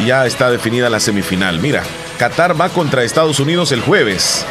Y 0.00 0.06
ya 0.06 0.26
está 0.26 0.50
definida 0.50 0.88
la 0.88 1.00
semifinal. 1.00 1.58
Mira, 1.60 1.82
Qatar 2.18 2.58
va 2.58 2.68
contra 2.68 3.02
Estados 3.02 3.40
Unidos 3.40 3.72
el 3.72 3.80
jueves 3.80 4.44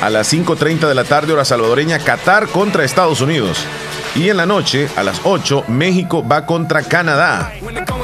a 0.00 0.10
las 0.10 0.32
5.30 0.32 0.88
de 0.88 0.94
la 0.94 1.04
tarde 1.04 1.32
hora 1.32 1.44
salvadoreña. 1.44 1.98
Qatar 1.98 2.48
contra 2.48 2.84
Estados 2.84 3.20
Unidos. 3.20 3.64
Y 4.14 4.28
en 4.28 4.36
la 4.36 4.46
noche, 4.46 4.88
a 4.96 5.02
las 5.02 5.20
8, 5.24 5.64
México 5.68 6.26
va 6.26 6.44
contra 6.44 6.82
Canadá. 6.82 7.52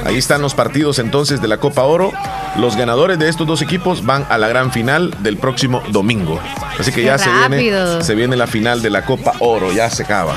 Ahí 0.05 0.17
están 0.17 0.41
los 0.41 0.55
partidos 0.55 0.99
entonces 0.99 1.43
de 1.43 1.49
la 1.49 1.59
Copa 1.59 1.83
Oro. 1.83 2.13
Los 2.57 2.76
ganadores 2.76 3.19
de 3.19 3.28
estos 3.28 3.47
dos 3.47 3.62
equipos 3.62 4.05
van 4.05 4.26
a 4.28 4.38
la 4.38 4.49
gran 4.49 4.73
final 4.73 5.14
del 5.21 5.37
próximo 5.37 5.83
domingo. 5.90 6.40
Así 6.78 6.93
que 6.93 7.02
ya 7.02 7.19
se 7.19 7.31
viene, 7.31 8.02
se 8.02 8.14
viene 8.14 8.37
la 8.37 8.47
final 8.47 8.83
de 8.83 8.90
la 8.90 9.05
Copa 9.05 9.35
Oro, 9.40 9.73
ya 9.73 9.90
se 9.90 10.02
acaba. 10.02 10.37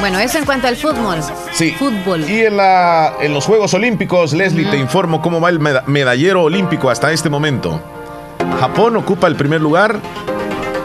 Bueno, 0.00 0.18
eso 0.18 0.38
en 0.38 0.44
cuanto 0.44 0.66
al 0.66 0.76
fútbol. 0.76 1.18
Sí. 1.52 1.72
Fútbol. 1.72 2.28
Y 2.28 2.42
en, 2.44 2.56
la, 2.56 3.14
en 3.20 3.32
los 3.32 3.46
Juegos 3.46 3.72
Olímpicos, 3.74 4.32
Leslie, 4.32 4.70
te 4.70 4.76
informo 4.76 5.22
cómo 5.22 5.40
va 5.40 5.48
el 5.48 5.58
medallero 5.58 6.42
olímpico 6.42 6.90
hasta 6.90 7.12
este 7.12 7.30
momento. 7.30 7.80
Japón 8.60 8.96
ocupa 8.96 9.26
el 9.26 9.36
primer 9.36 9.60
lugar 9.60 10.00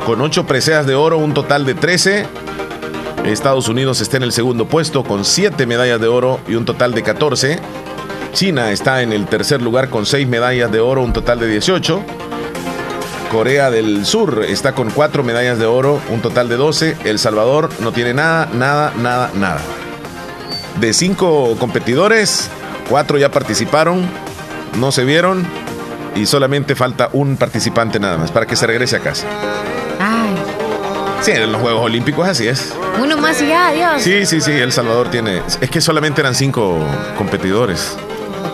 con 0.05 0.21
ocho 0.21 0.45
preseas 0.45 0.85
de 0.85 0.95
oro, 0.95 1.17
un 1.17 1.33
total 1.33 1.65
de 1.65 1.75
13. 1.75 2.25
Estados 3.25 3.69
Unidos 3.69 4.01
está 4.01 4.17
en 4.17 4.23
el 4.23 4.31
segundo 4.33 4.65
puesto 4.67 5.03
con 5.03 5.23
7 5.23 5.65
medallas 5.65 5.99
de 5.99 6.07
oro 6.07 6.39
y 6.47 6.55
un 6.55 6.65
total 6.65 6.93
de 6.93 7.03
14. 7.03 7.59
China 8.33 8.71
está 8.71 9.03
en 9.03 9.13
el 9.13 9.27
tercer 9.27 9.61
lugar 9.61 9.89
con 9.89 10.05
6 10.05 10.27
medallas 10.27 10.71
de 10.71 10.79
oro, 10.79 11.03
un 11.03 11.13
total 11.13 11.39
de 11.39 11.47
18. 11.47 12.01
Corea 13.31 13.69
del 13.69 14.05
Sur 14.05 14.43
está 14.47 14.73
con 14.73 14.89
4 14.89 15.23
medallas 15.23 15.59
de 15.59 15.65
oro, 15.65 16.01
un 16.09 16.21
total 16.21 16.49
de 16.49 16.57
12. 16.57 16.97
El 17.05 17.19
Salvador 17.19 17.69
no 17.79 17.91
tiene 17.91 18.13
nada, 18.13 18.49
nada, 18.51 18.91
nada, 18.97 19.29
nada. 19.35 19.61
De 20.79 20.93
5 20.93 21.57
competidores, 21.59 22.49
4 22.89 23.19
ya 23.19 23.29
participaron, 23.29 24.03
no 24.79 24.91
se 24.91 25.05
vieron 25.05 25.45
y 26.15 26.25
solamente 26.25 26.75
falta 26.75 27.09
un 27.13 27.37
participante 27.37 27.99
nada 27.99 28.17
más 28.17 28.31
para 28.31 28.47
que 28.47 28.55
se 28.55 28.65
regrese 28.65 28.95
a 28.95 28.99
casa. 28.99 29.27
Sí, 31.21 31.31
en 31.31 31.53
los 31.53 31.61
Juegos 31.61 31.83
Olímpicos 31.83 32.27
así 32.27 32.47
es. 32.49 32.73
Uno 33.01 33.15
más 33.15 33.41
y 33.41 33.47
ya, 33.47 33.69
adiós. 33.69 34.01
Sí, 34.01 34.25
sí, 34.25 34.41
sí, 34.41 34.51
El 34.51 34.73
Salvador 34.73 35.09
tiene. 35.09 35.41
Es 35.61 35.69
que 35.69 35.79
solamente 35.79 36.19
eran 36.19 36.35
cinco 36.35 36.77
competidores. 37.17 37.97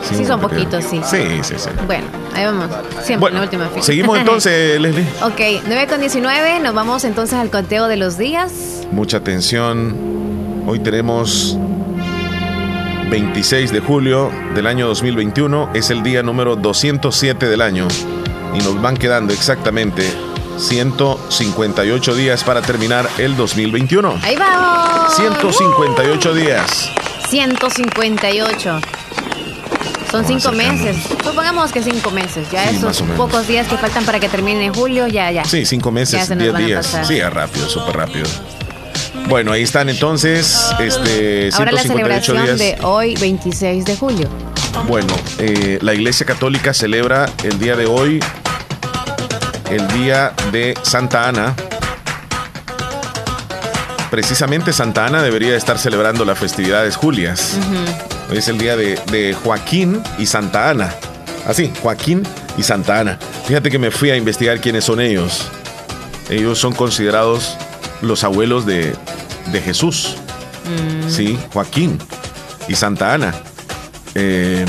Sí, 0.03 0.25
son 0.25 0.39
poquitos, 0.39 0.83
sí. 0.83 1.01
Sí, 1.09 1.23
sí, 1.43 1.55
sí. 1.57 1.69
Bueno, 1.85 2.05
ahí 2.33 2.45
vamos. 2.45 2.67
Siempre 3.03 3.29
en 3.29 3.35
la 3.35 3.41
última 3.41 3.67
fila. 3.69 3.83
Seguimos 3.83 4.17
entonces, 4.19 4.79
Leslie. 4.79 5.05
Ok, 5.23 5.63
9 5.67 5.87
con 5.87 5.99
19. 5.99 6.59
Nos 6.59 6.73
vamos 6.73 7.03
entonces 7.03 7.37
al 7.37 7.49
conteo 7.49 7.87
de 7.87 7.97
los 7.97 8.17
días. 8.17 8.51
Mucha 8.91 9.17
atención. 9.17 10.63
Hoy 10.65 10.79
tenemos 10.79 11.57
26 13.09 13.71
de 13.71 13.79
julio 13.79 14.31
del 14.55 14.67
año 14.67 14.87
2021. 14.87 15.71
Es 15.73 15.89
el 15.89 16.03
día 16.03 16.21
número 16.23 16.55
207 16.55 17.47
del 17.47 17.61
año. 17.61 17.87
Y 18.53 18.59
nos 18.59 18.81
van 18.81 18.97
quedando 18.97 19.33
exactamente 19.33 20.03
158 20.57 22.15
días 22.15 22.43
para 22.43 22.61
terminar 22.61 23.09
el 23.17 23.35
2021. 23.35 24.19
Ahí 24.21 24.35
vamos. 24.35 25.15
158 25.15 26.33
días. 26.33 26.91
158. 27.29 28.79
Son 30.11 30.25
cinco 30.25 30.51
meses. 30.51 30.97
Supongamos 31.23 31.71
que 31.71 31.83
cinco 31.83 32.11
meses. 32.11 32.49
Ya 32.51 32.69
esos 32.69 33.01
pocos 33.15 33.47
días 33.47 33.67
que 33.67 33.77
faltan 33.77 34.05
para 34.05 34.19
que 34.19 34.27
termine 34.29 34.69
julio, 34.71 35.07
ya, 35.07 35.31
ya. 35.31 35.45
Sí, 35.45 35.65
cinco 35.65 35.91
meses, 35.91 36.29
diez 36.37 36.57
días. 36.57 36.97
Sí, 37.07 37.21
rápido, 37.21 37.69
súper 37.69 37.97
rápido. 37.97 38.25
Bueno, 39.27 39.51
ahí 39.51 39.61
están 39.61 39.89
entonces. 39.89 40.59
Este, 40.79 41.49
Ahora 41.53 41.71
la 41.71 41.83
celebración 41.83 42.57
de 42.57 42.77
hoy, 42.81 43.15
26 43.15 43.85
de 43.85 43.95
julio. 43.95 44.27
Bueno, 44.87 45.13
eh, 45.37 45.77
la 45.81 45.93
Iglesia 45.93 46.25
Católica 46.25 46.73
celebra 46.73 47.27
el 47.43 47.59
día 47.59 47.75
de 47.75 47.85
hoy 47.85 48.19
el 49.69 49.87
día 49.89 50.33
de 50.51 50.75
Santa 50.81 51.27
Ana. 51.27 51.55
Precisamente 54.09 54.73
Santa 54.73 55.05
Ana 55.05 55.21
debería 55.21 55.55
estar 55.55 55.77
celebrando 55.77 56.25
las 56.25 56.39
festividades 56.39 56.95
Julias. 56.95 57.57
Hoy 58.29 58.37
es 58.37 58.47
el 58.47 58.59
día 58.59 58.75
de, 58.75 59.35
Joaquín 59.43 60.03
y 60.19 60.27
Santa 60.27 60.69
Ana. 60.69 60.93
Así, 61.47 61.71
ah, 61.73 61.79
Joaquín 61.81 62.21
y 62.57 62.63
Santa 62.63 62.99
Ana. 62.99 63.17
Fíjate 63.47 63.71
que 63.71 63.79
me 63.79 63.89
fui 63.89 64.11
a 64.11 64.17
investigar 64.17 64.61
quiénes 64.61 64.83
son 64.83 64.99
ellos. 64.99 65.47
Ellos 66.29 66.59
son 66.59 66.73
considerados 66.73 67.57
los 68.01 68.23
abuelos 68.23 68.67
de, 68.67 68.95
Jesús. 69.63 70.15
Mm. 70.65 71.09
Sí, 71.09 71.39
Joaquín 71.53 71.97
y 72.67 72.75
Santa 72.75 73.15
Ana. 73.15 73.33
Eh, 74.13 74.63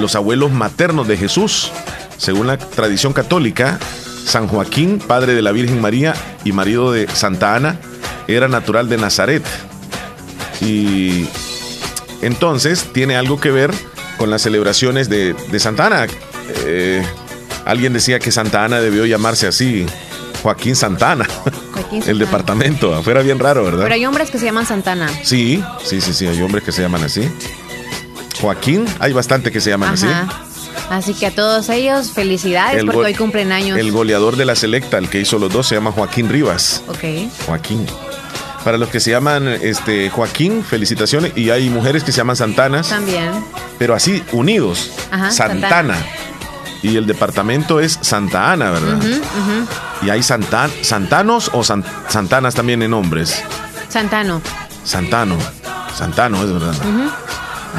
los 0.00 0.16
abuelos 0.16 0.50
maternos 0.50 1.06
de 1.06 1.16
Jesús. 1.16 1.70
Según 2.16 2.48
la 2.48 2.58
tradición 2.58 3.12
católica, 3.12 3.78
San 4.24 4.48
Joaquín, 4.48 4.98
padre 4.98 5.34
de 5.34 5.42
la 5.42 5.52
Virgen 5.52 5.80
María 5.80 6.14
y 6.44 6.50
marido 6.50 6.90
de 6.90 7.06
Santa 7.06 7.54
Ana, 7.54 7.78
era 8.26 8.48
natural 8.48 8.88
de 8.88 8.96
Nazaret. 8.96 9.44
Y 10.60 11.28
entonces 12.26 12.92
tiene 12.92 13.16
algo 13.16 13.40
que 13.40 13.50
ver 13.50 13.72
con 14.18 14.30
las 14.30 14.42
celebraciones 14.42 15.08
de, 15.08 15.34
Santa 15.58 15.86
Ana. 15.86 16.06
Eh, 16.64 17.02
alguien 17.64 17.92
decía 17.92 18.18
que 18.18 18.30
Santa 18.30 18.64
Ana 18.64 18.80
debió 18.80 19.06
llamarse 19.06 19.46
así, 19.46 19.86
Joaquín 20.42 20.76
Santana. 20.76 21.26
Joaquín 21.72 22.02
El 22.06 22.18
departamento. 22.18 23.02
Fuera 23.02 23.22
bien 23.22 23.38
raro, 23.38 23.64
¿verdad? 23.64 23.82
Pero 23.82 23.94
hay 23.94 24.06
hombres 24.06 24.30
que 24.30 24.38
se 24.38 24.44
llaman 24.44 24.66
Santana. 24.66 25.08
Sí, 25.24 25.62
sí, 25.84 26.00
sí, 26.00 26.12
sí, 26.12 26.26
hay 26.26 26.40
hombres 26.42 26.64
que 26.64 26.72
se 26.72 26.82
llaman 26.82 27.02
así. 27.02 27.28
Joaquín, 28.40 28.84
hay 28.98 29.12
bastante 29.12 29.50
que 29.50 29.60
se 29.60 29.70
llaman 29.70 29.94
así. 29.94 30.06
Así 30.90 31.14
que 31.14 31.26
a 31.26 31.30
todos 31.32 31.68
ellos, 31.68 32.12
felicidades 32.12 32.84
porque 32.84 32.98
hoy 32.98 33.14
cumplen 33.14 33.50
años. 33.50 33.78
El 33.78 33.90
goleador 33.90 34.36
de 34.36 34.44
la 34.44 34.54
selecta, 34.54 34.98
el 34.98 35.08
que 35.08 35.20
hizo 35.20 35.38
los 35.38 35.52
dos, 35.52 35.66
se 35.66 35.74
llama 35.74 35.90
Joaquín 35.90 36.28
Rivas. 36.28 36.82
Ok. 36.88 37.28
Joaquín. 37.46 37.86
Para 38.66 38.78
los 38.78 38.88
que 38.88 38.98
se 38.98 39.12
llaman 39.12 39.46
este, 39.46 40.10
Joaquín, 40.10 40.64
felicitaciones. 40.64 41.34
Y 41.36 41.50
hay 41.50 41.70
mujeres 41.70 42.02
que 42.02 42.10
se 42.10 42.16
llaman 42.16 42.34
Santanas. 42.34 42.88
También. 42.88 43.30
Pero 43.78 43.94
así, 43.94 44.24
unidos. 44.32 44.90
Santana. 45.30 45.96
Y 46.82 46.96
el 46.96 47.06
departamento 47.06 47.78
es 47.78 47.96
Santa 48.02 48.50
Ana, 48.50 48.72
¿verdad? 48.72 48.98
Y 50.02 50.10
hay 50.10 50.20
Santan 50.20 50.68
Santanos 50.82 51.48
o 51.54 51.62
Santanas 51.62 52.56
también 52.56 52.82
en 52.82 52.90
nombres. 52.90 53.40
Santano. 53.88 54.42
Santano. 54.82 55.36
Santano, 55.96 56.42
es 56.42 56.52
verdad. 56.52 56.74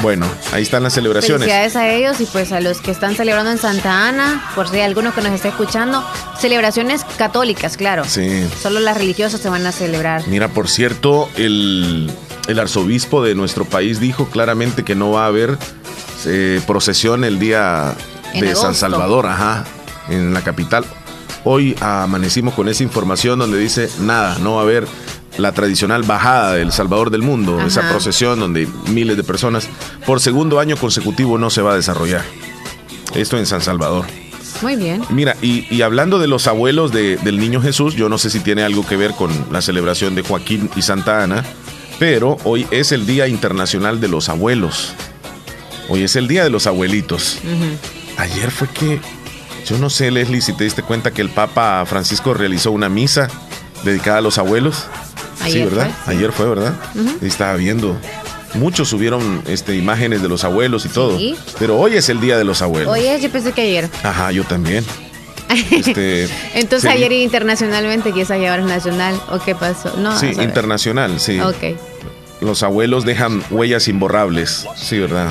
Bueno, 0.02 0.26
ahí 0.52 0.62
están 0.62 0.82
las 0.82 0.92
celebraciones. 0.94 1.40
Felicidades 1.40 1.76
a 1.76 1.88
ellos 1.88 2.20
y 2.20 2.26
pues 2.26 2.52
a 2.52 2.60
los 2.60 2.80
que 2.80 2.90
están 2.90 3.16
celebrando 3.16 3.50
en 3.50 3.58
Santa 3.58 4.08
Ana, 4.08 4.50
por 4.54 4.68
si 4.68 4.76
hay 4.76 4.82
alguno 4.82 5.14
que 5.14 5.20
nos 5.22 5.32
está 5.32 5.48
escuchando. 5.48 6.04
Celebraciones 6.38 7.04
católicas, 7.16 7.76
claro. 7.76 8.04
Sí. 8.04 8.48
Solo 8.60 8.80
las 8.80 8.96
religiosas 8.96 9.40
se 9.40 9.48
van 9.48 9.66
a 9.66 9.72
celebrar. 9.72 10.26
Mira, 10.28 10.48
por 10.48 10.68
cierto, 10.68 11.28
el, 11.36 12.10
arzobispo 12.48 13.22
de 13.22 13.34
nuestro 13.34 13.64
país 13.64 14.00
dijo 14.00 14.26
claramente 14.26 14.84
que 14.84 14.94
no 14.94 15.10
va 15.10 15.24
a 15.24 15.26
haber 15.26 15.58
eh, 16.26 16.60
procesión 16.66 17.24
el 17.24 17.38
día 17.38 17.94
de 18.34 18.54
San 18.54 18.74
Salvador, 18.74 19.26
ajá, 19.26 19.64
en 20.08 20.32
la 20.32 20.42
capital. 20.42 20.84
Hoy 21.44 21.76
amanecimos 21.80 22.54
con 22.54 22.68
esa 22.68 22.82
información 22.82 23.38
donde 23.38 23.58
dice 23.58 23.88
nada, 24.00 24.38
no 24.38 24.54
va 24.54 24.60
a 24.60 24.64
haber 24.64 24.86
la 25.38 25.52
tradicional 25.52 26.02
bajada 26.02 26.54
del 26.54 26.72
Salvador 26.72 27.10
del 27.10 27.22
Mundo, 27.22 27.64
esa 27.64 27.88
procesión 27.88 28.40
donde 28.40 28.68
miles 28.88 29.16
de 29.16 29.24
personas 29.24 29.68
por 30.04 30.20
segundo 30.20 30.60
año 30.60 30.76
consecutivo 30.76 31.38
no 31.38 31.48
se 31.48 31.62
va 31.62 31.72
a 31.72 31.76
desarrollar. 31.76 32.24
Esto 33.14 33.38
en 33.38 33.46
San 33.46 33.62
Salvador. 33.62 34.04
Muy 34.60 34.74
bien. 34.74 35.02
Mira, 35.10 35.36
y, 35.40 35.82
hablando 35.82 36.18
de 36.18 36.26
los 36.26 36.48
abuelos 36.48 36.92
del 36.92 37.38
niño 37.38 37.62
Jesús, 37.62 37.94
yo 37.94 38.08
no 38.08 38.18
sé 38.18 38.28
si 38.30 38.40
tiene 38.40 38.62
algo 38.62 38.84
que 38.84 38.96
ver 38.96 39.12
con 39.12 39.30
la 39.52 39.62
celebración 39.62 40.16
de 40.16 40.22
Joaquín 40.22 40.68
y 40.74 40.82
Santa 40.82 41.22
Ana, 41.22 41.44
pero 42.00 42.36
hoy 42.42 42.66
es 42.72 42.90
el 42.90 43.06
Día 43.06 43.28
Internacional 43.28 44.00
de 44.00 44.08
los 44.08 44.28
Abuelos. 44.28 44.94
Hoy 45.88 46.02
es 46.02 46.16
el 46.16 46.26
Día 46.26 46.42
de 46.42 46.50
los 46.50 46.66
Abuelitos. 46.66 47.38
Ayer 48.16 48.50
fue 48.50 48.68
que, 48.68 49.00
yo 49.64 49.78
no 49.78 49.88
sé, 49.88 50.10
Leslie, 50.10 50.40
si 50.40 50.52
te 50.52 50.64
diste 50.64 50.82
cuenta 50.82 51.12
que 51.12 51.22
el 51.22 51.30
Papa 51.30 51.84
Francisco 51.86 52.34
realizó 52.34 52.72
una 52.72 52.88
misa 52.88 53.28
dedicada 53.84 54.18
a 54.18 54.20
los 54.20 54.38
abuelos. 54.38 54.86
sí, 55.46 55.62
¿verdad? 55.62 55.90
Ayer 56.06 56.32
fue, 56.32 56.48
¿verdad? 56.48 56.74
Estaba 57.22 57.54
viendo. 57.56 57.96
Muchos 58.54 58.88
subieron 58.88 59.42
este, 59.46 59.76
imágenes 59.76 60.22
de 60.22 60.28
los 60.28 60.44
abuelos 60.44 60.84
y 60.86 60.88
todo. 60.88 61.18
Pero 61.58 61.78
hoy 61.78 61.96
es 61.96 62.08
el 62.08 62.20
día 62.20 62.38
de 62.38 62.44
los 62.44 62.62
abuelos. 62.62 62.92
Hoy 62.92 63.06
es, 63.06 63.22
yo 63.22 63.30
pensé 63.30 63.52
que 63.52 63.62
ayer. 63.62 63.90
Ajá, 64.02 64.32
yo 64.32 64.44
también. 64.44 64.84
Este, 65.70 66.28
Entonces 66.52 66.90
ayer 66.90 67.10
internacionalmente 67.10 68.12
es 68.14 68.30
ayer 68.30 68.62
nacional. 68.62 69.18
¿O 69.30 69.38
qué 69.38 69.54
pasó? 69.54 69.94
No, 69.96 70.18
sí, 70.18 70.32
internacional, 70.38 71.18
sí. 71.20 71.40
Ok. 71.40 71.78
Los 72.42 72.62
abuelos 72.62 73.06
dejan 73.06 73.42
huellas 73.50 73.88
imborrables. 73.88 74.66
Sí, 74.76 74.98
¿verdad? 74.98 75.30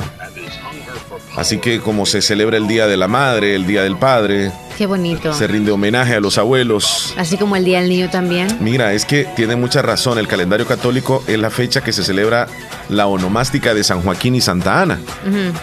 Así 1.38 1.58
que 1.58 1.78
como 1.78 2.04
se 2.04 2.20
celebra 2.20 2.56
el 2.56 2.66
Día 2.66 2.88
de 2.88 2.96
la 2.96 3.06
Madre, 3.06 3.54
el 3.54 3.64
Día 3.64 3.84
del 3.84 3.96
Padre. 3.96 4.50
Qué 4.76 4.86
bonito. 4.86 5.32
Se 5.32 5.46
rinde 5.46 5.70
homenaje 5.70 6.16
a 6.16 6.20
los 6.20 6.36
abuelos. 6.36 7.14
Así 7.16 7.36
como 7.36 7.54
el 7.54 7.64
Día 7.64 7.78
del 7.78 7.88
Niño 7.88 8.10
también. 8.10 8.48
Mira, 8.60 8.92
es 8.92 9.04
que 9.04 9.24
tiene 9.36 9.54
mucha 9.54 9.80
razón. 9.80 10.18
El 10.18 10.26
calendario 10.26 10.66
católico 10.66 11.22
es 11.28 11.38
la 11.38 11.50
fecha 11.50 11.80
que 11.80 11.92
se 11.92 12.02
celebra 12.02 12.48
la 12.88 13.06
onomástica 13.06 13.72
de 13.72 13.84
San 13.84 14.02
Joaquín 14.02 14.34
y 14.34 14.40
Santa 14.40 14.82
Ana, 14.82 14.98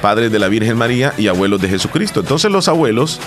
padres 0.01 0.32
de 0.32 0.39
la 0.39 0.48
Virgen 0.48 0.77
María 0.77 1.13
y 1.17 1.27
abuelos 1.27 1.62
de 1.62 1.67
Jesucristo. 1.67 2.22
Entonces 2.22 2.50
los 2.50 2.70
abuelos 2.70 3.20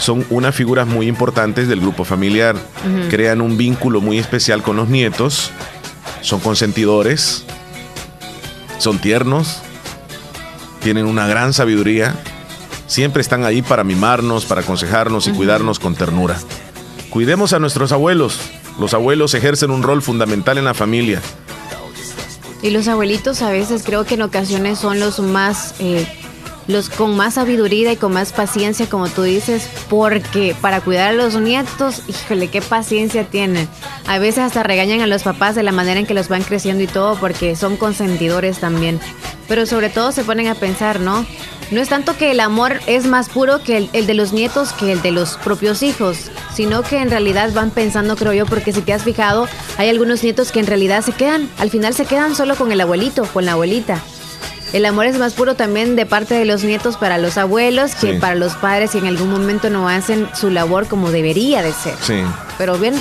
son 0.00 0.26
unas 0.28 0.56
figuras 0.56 0.88
muy 0.88 1.06
importantes 1.06 1.68
del 1.68 1.78
grupo 1.78 2.04
familiar. 2.04 2.56
Crean 3.10 3.40
un 3.40 3.56
vínculo 3.56 4.00
muy 4.00 4.18
especial 4.18 4.64
con 4.64 4.74
los 4.74 4.88
nietos. 4.88 5.52
Son 6.20 6.40
consentidores. 6.40 7.44
Son 8.78 8.98
tiernos 8.98 9.62
tienen 10.82 11.06
una 11.06 11.26
gran 11.26 11.52
sabiduría, 11.52 12.14
siempre 12.86 13.22
están 13.22 13.44
ahí 13.44 13.62
para 13.62 13.84
mimarnos, 13.84 14.44
para 14.44 14.62
aconsejarnos 14.62 15.26
y 15.28 15.32
cuidarnos 15.32 15.78
con 15.78 15.94
ternura. 15.94 16.36
Cuidemos 17.10 17.52
a 17.52 17.58
nuestros 17.58 17.92
abuelos. 17.92 18.38
Los 18.80 18.94
abuelos 18.94 19.34
ejercen 19.34 19.70
un 19.70 19.82
rol 19.82 20.02
fundamental 20.02 20.58
en 20.58 20.64
la 20.64 20.74
familia. 20.74 21.20
Y 22.62 22.70
los 22.70 22.88
abuelitos 22.88 23.42
a 23.42 23.50
veces 23.50 23.82
creo 23.84 24.04
que 24.04 24.14
en 24.14 24.22
ocasiones 24.22 24.78
son 24.78 25.00
los 25.00 25.18
más 25.18 25.74
eh, 25.78 26.06
los 26.68 26.88
con 26.88 27.16
más 27.16 27.34
sabiduría 27.34 27.92
y 27.92 27.96
con 27.96 28.12
más 28.12 28.32
paciencia, 28.32 28.88
como 28.88 29.08
tú 29.08 29.22
dices, 29.22 29.68
porque 29.88 30.54
para 30.60 30.80
cuidar 30.80 31.10
a 31.10 31.12
los 31.12 31.34
nietos, 31.34 32.02
híjole, 32.08 32.48
qué 32.48 32.62
paciencia 32.62 33.24
tienen. 33.24 33.68
A 34.06 34.18
veces 34.18 34.44
hasta 34.44 34.62
regañan 34.62 35.00
a 35.00 35.06
los 35.06 35.22
papás 35.22 35.54
de 35.54 35.62
la 35.62 35.72
manera 35.72 36.00
en 36.00 36.06
que 36.06 36.14
los 36.14 36.28
van 36.28 36.42
creciendo 36.42 36.82
y 36.82 36.86
todo, 36.86 37.16
porque 37.16 37.56
son 37.56 37.76
consentidores 37.76 38.58
también. 38.58 39.00
Pero 39.52 39.66
sobre 39.66 39.90
todo 39.90 40.12
se 40.12 40.24
ponen 40.24 40.48
a 40.48 40.54
pensar, 40.54 40.98
¿no? 40.98 41.26
No 41.70 41.82
es 41.82 41.90
tanto 41.90 42.16
que 42.16 42.30
el 42.30 42.40
amor 42.40 42.80
es 42.86 43.04
más 43.06 43.28
puro 43.28 43.62
que 43.62 43.76
el, 43.76 43.90
el 43.92 44.06
de 44.06 44.14
los 44.14 44.32
nietos 44.32 44.72
que 44.72 44.92
el 44.92 45.02
de 45.02 45.10
los 45.10 45.36
propios 45.36 45.82
hijos, 45.82 46.30
sino 46.54 46.82
que 46.82 47.02
en 47.02 47.10
realidad 47.10 47.52
van 47.52 47.70
pensando, 47.70 48.16
creo 48.16 48.32
yo, 48.32 48.46
porque 48.46 48.72
si 48.72 48.80
te 48.80 48.94
has 48.94 49.02
fijado, 49.02 49.46
hay 49.76 49.90
algunos 49.90 50.22
nietos 50.22 50.52
que 50.52 50.60
en 50.60 50.66
realidad 50.66 51.02
se 51.02 51.12
quedan, 51.12 51.50
al 51.58 51.68
final 51.68 51.92
se 51.92 52.06
quedan 52.06 52.34
solo 52.34 52.56
con 52.56 52.72
el 52.72 52.80
abuelito, 52.80 53.26
con 53.26 53.44
la 53.44 53.52
abuelita. 53.52 54.00
El 54.72 54.86
amor 54.86 55.04
es 55.04 55.18
más 55.18 55.34
puro 55.34 55.54
también 55.54 55.96
de 55.96 56.06
parte 56.06 56.34
de 56.34 56.46
los 56.46 56.64
nietos 56.64 56.96
para 56.96 57.18
los 57.18 57.36
abuelos 57.36 57.94
que 57.94 58.14
para 58.14 58.34
los 58.34 58.54
padres 58.54 58.92
que 58.92 58.98
en 59.00 59.06
algún 59.06 59.30
momento 59.30 59.68
no 59.68 59.86
hacen 59.86 60.30
su 60.34 60.48
labor 60.48 60.88
como 60.88 61.10
debería 61.10 61.62
de 61.62 61.74
ser. 61.74 61.96
Sí. 62.00 62.22
Pero 62.56 62.78
bien, 62.78 62.94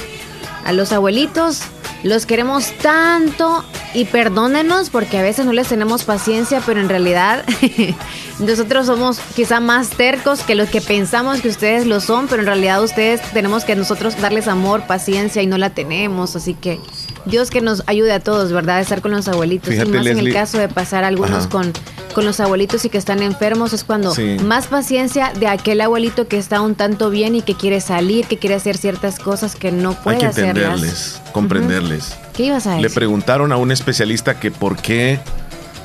a 0.65 0.71
los 0.71 0.91
abuelitos 0.91 1.61
los 2.03 2.25
queremos 2.25 2.71
tanto 2.81 3.63
y 3.93 4.05
perdónenos 4.05 4.89
porque 4.89 5.19
a 5.19 5.21
veces 5.21 5.45
no 5.45 5.53
les 5.53 5.67
tenemos 5.67 6.03
paciencia, 6.03 6.61
pero 6.65 6.79
en 6.79 6.89
realidad 6.89 7.45
nosotros 8.39 8.87
somos 8.87 9.19
quizá 9.35 9.59
más 9.59 9.89
tercos 9.89 10.41
que 10.41 10.55
los 10.55 10.69
que 10.69 10.81
pensamos 10.81 11.41
que 11.41 11.49
ustedes 11.49 11.85
lo 11.85 11.99
son, 11.99 12.27
pero 12.27 12.41
en 12.41 12.47
realidad 12.47 12.83
ustedes 12.83 13.21
tenemos 13.33 13.65
que 13.65 13.75
nosotros 13.75 14.19
darles 14.19 14.47
amor, 14.47 14.87
paciencia 14.87 15.41
y 15.41 15.47
no 15.47 15.57
la 15.57 15.71
tenemos, 15.71 16.35
así 16.35 16.55
que 16.55 16.79
Dios 17.25 17.51
que 17.51 17.61
nos 17.61 17.83
ayude 17.85 18.13
a 18.13 18.19
todos, 18.19 18.51
¿verdad? 18.51 18.77
A 18.77 18.81
estar 18.81 19.01
con 19.01 19.11
los 19.11 19.27
abuelitos. 19.27 19.69
Fíjate, 19.69 19.89
y 19.89 19.93
más 19.93 20.07
en 20.07 20.17
el 20.17 20.33
caso 20.33 20.57
de 20.57 20.67
pasar 20.69 21.03
algunos 21.03 21.45
Ajá. 21.45 21.49
con, 21.49 21.73
con 22.11 22.25
los 22.25 22.39
abuelitos 22.39 22.85
y 22.85 22.89
que 22.89 22.97
están 22.97 23.21
enfermos, 23.23 23.73
es 23.73 23.83
cuando 23.83 24.13
Sí. 24.13 24.37
más 24.43 24.67
paciencia 24.67 25.31
de 25.39 25.47
aquel 25.47 25.81
abuelito 25.81 26.27
que 26.27 26.37
está 26.37 26.61
un 26.61 26.75
tanto 26.75 27.09
bien 27.09 27.35
y 27.35 27.41
que 27.41 27.55
quiere 27.55 27.81
salir, 27.81 28.25
que 28.27 28.37
quiere 28.37 28.55
hacer 28.55 28.77
ciertas 28.77 29.19
cosas 29.19 29.55
que 29.55 29.71
no 29.71 29.89
Hay 29.91 29.95
puede 30.03 30.17
que 30.19 30.25
hacerlas. 30.27 30.55
entenderles, 30.57 31.21
comprenderles. 31.31 32.15
¿Qué 32.33 32.43
ibas 32.45 32.67
a 32.67 32.75
Le 32.77 32.83
decir? 32.83 32.95
preguntaron 32.95 33.51
a 33.51 33.57
un 33.57 33.71
especialista 33.71 34.39
que 34.39 34.51
por 34.51 34.77
qué 34.77 35.19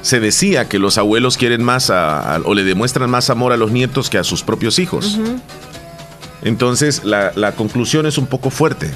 se 0.03 0.21
decía 0.21 0.69
que 0.69 0.79
los 0.79 0.99
abuelos 0.99 1.37
quieren 1.37 1.65
más 1.65 1.91
a- 1.91 2.37
a- 2.37 2.41
o 2.45 2.55
le 2.55 2.63
demuestran 2.65 3.11
más 3.11 3.29
amor 3.31 3.53
a 3.53 3.57
los 3.57 3.73
nietos 3.73 4.09
que 4.11 4.19
a 4.19 4.25
sus 4.25 4.43
propios 4.43 4.79
hijos. 4.79 5.19
Entonces 6.43 7.03
la, 7.05 7.33
la 7.35 7.53
conclusión 7.53 8.07
es 8.07 8.19
un 8.19 8.27
poco 8.27 8.51
fuerte, 8.51 8.91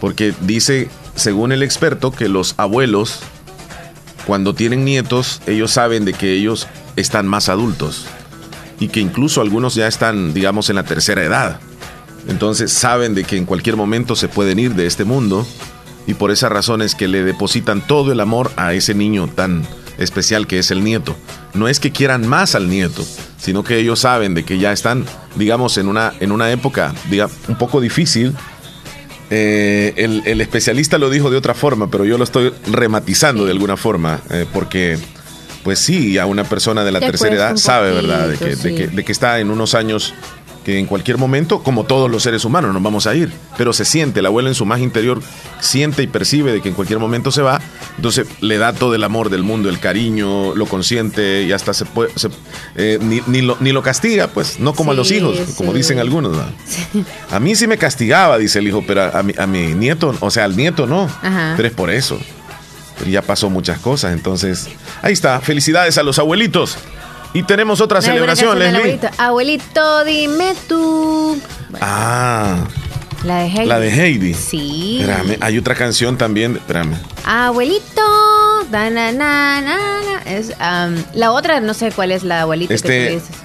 porque 0.00 0.32
dice, 0.42 0.88
según 1.16 1.50
el 1.52 1.62
experto, 1.62 2.12
que 2.12 2.28
los 2.28 2.54
abuelos, 2.56 3.20
cuando 4.26 4.54
tienen 4.54 4.84
nietos, 4.84 5.40
ellos 5.46 5.70
saben 5.70 6.04
de 6.04 6.12
que 6.12 6.32
ellos 6.32 6.68
están 6.96 7.26
más 7.26 7.48
adultos 7.48 8.06
y 8.78 8.88
que 8.88 9.00
incluso 9.00 9.40
algunos 9.40 9.74
ya 9.74 9.86
están, 9.86 10.34
digamos, 10.34 10.70
en 10.70 10.76
la 10.76 10.84
tercera 10.84 11.22
edad. 11.22 11.60
Entonces 12.28 12.72
saben 12.72 13.14
de 13.14 13.24
que 13.24 13.36
en 13.36 13.46
cualquier 13.46 13.76
momento 13.76 14.16
se 14.16 14.28
pueden 14.28 14.58
ir 14.58 14.74
de 14.74 14.86
este 14.86 15.04
mundo 15.04 15.46
y 16.06 16.14
por 16.14 16.30
esa 16.30 16.48
razón 16.48 16.82
es 16.82 16.94
que 16.94 17.08
le 17.08 17.22
depositan 17.22 17.80
todo 17.80 18.12
el 18.12 18.20
amor 18.20 18.50
a 18.56 18.74
ese 18.74 18.94
niño 18.94 19.28
tan 19.28 19.66
especial 19.98 20.46
que 20.46 20.58
es 20.58 20.70
el 20.70 20.82
nieto. 20.82 21.16
No 21.54 21.68
es 21.68 21.80
que 21.80 21.92
quieran 21.92 22.26
más 22.26 22.54
al 22.54 22.68
nieto, 22.68 23.04
sino 23.38 23.62
que 23.62 23.78
ellos 23.78 24.00
saben 24.00 24.34
de 24.34 24.44
que 24.44 24.58
ya 24.58 24.72
están, 24.72 25.04
digamos, 25.36 25.76
en 25.78 25.88
una, 25.88 26.12
en 26.20 26.32
una 26.32 26.50
época 26.50 26.94
diga, 27.10 27.28
un 27.48 27.56
poco 27.56 27.80
difícil. 27.80 28.34
Eh, 29.34 29.94
el, 29.96 30.22
el 30.26 30.42
especialista 30.42 30.98
lo 30.98 31.08
dijo 31.08 31.30
de 31.30 31.38
otra 31.38 31.54
forma, 31.54 31.90
pero 31.90 32.04
yo 32.04 32.18
lo 32.18 32.24
estoy 32.24 32.52
rematizando 32.70 33.46
de 33.46 33.52
alguna 33.52 33.78
forma, 33.78 34.20
eh, 34.28 34.44
porque, 34.52 34.98
pues 35.64 35.78
sí, 35.78 36.18
a 36.18 36.26
una 36.26 36.44
persona 36.44 36.84
de 36.84 36.92
la 36.92 37.00
Te 37.00 37.06
tercera 37.06 37.34
edad 37.34 37.56
sabe, 37.56 37.92
¿verdad?, 37.92 38.28
de 38.28 38.36
que, 38.36 38.56
de, 38.56 38.74
que, 38.74 38.88
de 38.88 39.04
que 39.06 39.10
está 39.12 39.40
en 39.40 39.50
unos 39.50 39.74
años 39.74 40.12
que 40.64 40.78
en 40.78 40.86
cualquier 40.86 41.18
momento, 41.18 41.62
como 41.62 41.84
todos 41.84 42.10
los 42.10 42.22
seres 42.22 42.44
humanos, 42.44 42.72
nos 42.72 42.82
vamos 42.82 43.06
a 43.06 43.14
ir. 43.14 43.32
Pero 43.58 43.72
se 43.72 43.84
siente, 43.84 44.20
el 44.20 44.26
abuelo 44.26 44.48
en 44.48 44.54
su 44.54 44.64
más 44.64 44.80
interior 44.80 45.20
siente 45.60 46.02
y 46.02 46.06
percibe 46.06 46.52
de 46.52 46.60
que 46.62 46.68
en 46.68 46.74
cualquier 46.74 46.98
momento 47.00 47.32
se 47.32 47.42
va, 47.42 47.60
entonces 47.96 48.26
le 48.40 48.58
da 48.58 48.72
todo 48.72 48.94
el 48.94 49.02
amor 49.04 49.28
del 49.30 49.42
mundo, 49.42 49.68
el 49.68 49.80
cariño, 49.80 50.54
lo 50.54 50.66
consiente 50.66 51.42
y 51.42 51.52
hasta 51.52 51.74
se 51.74 51.84
puede, 51.84 52.10
se- 52.16 52.28
eh, 52.76 52.98
ni, 53.00 53.20
ni 53.26 53.42
lo, 53.42 53.56
ni 53.60 53.72
lo 53.72 53.82
castiga, 53.82 54.28
pues, 54.28 54.60
no 54.60 54.72
como 54.74 54.92
a 54.92 54.94
los 54.94 55.08
Sí, 55.08 55.16
hijos, 55.16 55.38
como 55.56 55.72
dicen 55.72 55.98
algunos. 55.98 56.36
¿no? 56.36 56.44
A 57.30 57.40
mí 57.40 57.54
sí 57.56 57.66
me 57.66 57.76
castigaba, 57.78 58.38
dice 58.38 58.60
el 58.60 58.68
hijo, 58.68 58.84
pero 58.86 59.02
a 59.16 59.22
mi, 59.22 59.34
a 59.36 59.46
mi 59.46 59.74
nieto, 59.74 60.14
o 60.20 60.30
sea, 60.30 60.44
al 60.44 60.56
nieto 60.56 60.86
no, 60.86 61.04
Ajá. 61.22 61.54
pero 61.56 61.68
es 61.68 61.74
por 61.74 61.90
eso. 61.90 62.18
Pero 62.98 63.10
ya 63.10 63.22
pasó 63.22 63.50
muchas 63.50 63.78
cosas, 63.80 64.12
entonces, 64.12 64.68
ahí 65.02 65.12
está, 65.12 65.40
felicidades 65.40 65.98
a 65.98 66.02
los 66.02 66.18
abuelitos. 66.18 66.76
Y 67.34 67.42
tenemos 67.44 67.80
otra 67.80 68.02
celebración, 68.02 68.58
Leslie. 68.58 68.78
Abuelito. 68.78 69.08
Abuelito, 69.18 70.04
dime 70.04 70.54
tú. 70.68 71.40
Bueno, 71.70 71.86
Ah, 71.86 72.56
la 73.24 73.36
de 73.38 73.46
Heidi. 73.46 73.66
la 73.66 73.80
de 73.80 73.88
Heidi. 73.90 74.34
Sí. 74.34 74.98
Espérame, 75.00 75.38
hay 75.40 75.56
otra 75.58 75.74
canción 75.74 76.18
también. 76.18 76.56
Espérame. 76.56 76.94
Abuelito. 77.24 78.02
da, 78.70 78.88
na, 78.90 79.12
na, 79.12 79.60
na, 79.60 79.76
na. 80.00 80.22
Es, 80.30 80.52
la 81.14 81.30
otra, 81.32 81.60
no 81.60 81.74
sé 81.74 81.90
cuál 81.92 82.10
es 82.12 82.22
la 82.22 82.42
abuelita 82.42 82.68
que 82.68 82.74
Este- 82.74 83.06
tú 83.08 83.14
dices. 83.14 83.36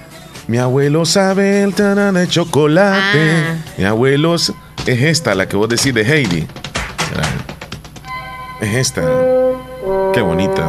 Mi 0.48 0.58
abuelo 0.58 1.04
sabe 1.06 1.64
el 1.64 1.74
tanán 1.74 2.14
de 2.16 2.28
chocolate. 2.28 3.20
Ah. 3.20 3.56
Mi 3.78 3.84
abuelo 3.84 4.36
es 4.36 4.54
esta, 4.86 5.36
la 5.36 5.48
que 5.50 5.58
vos 5.58 5.68
decís 5.68 5.94
de 5.94 6.02
Heidi. 6.04 6.48
Espérame. 7.00 7.42
Es 8.62 8.76
esta. 8.76 9.02
Qué 10.14 10.22
bonita. 10.22 10.64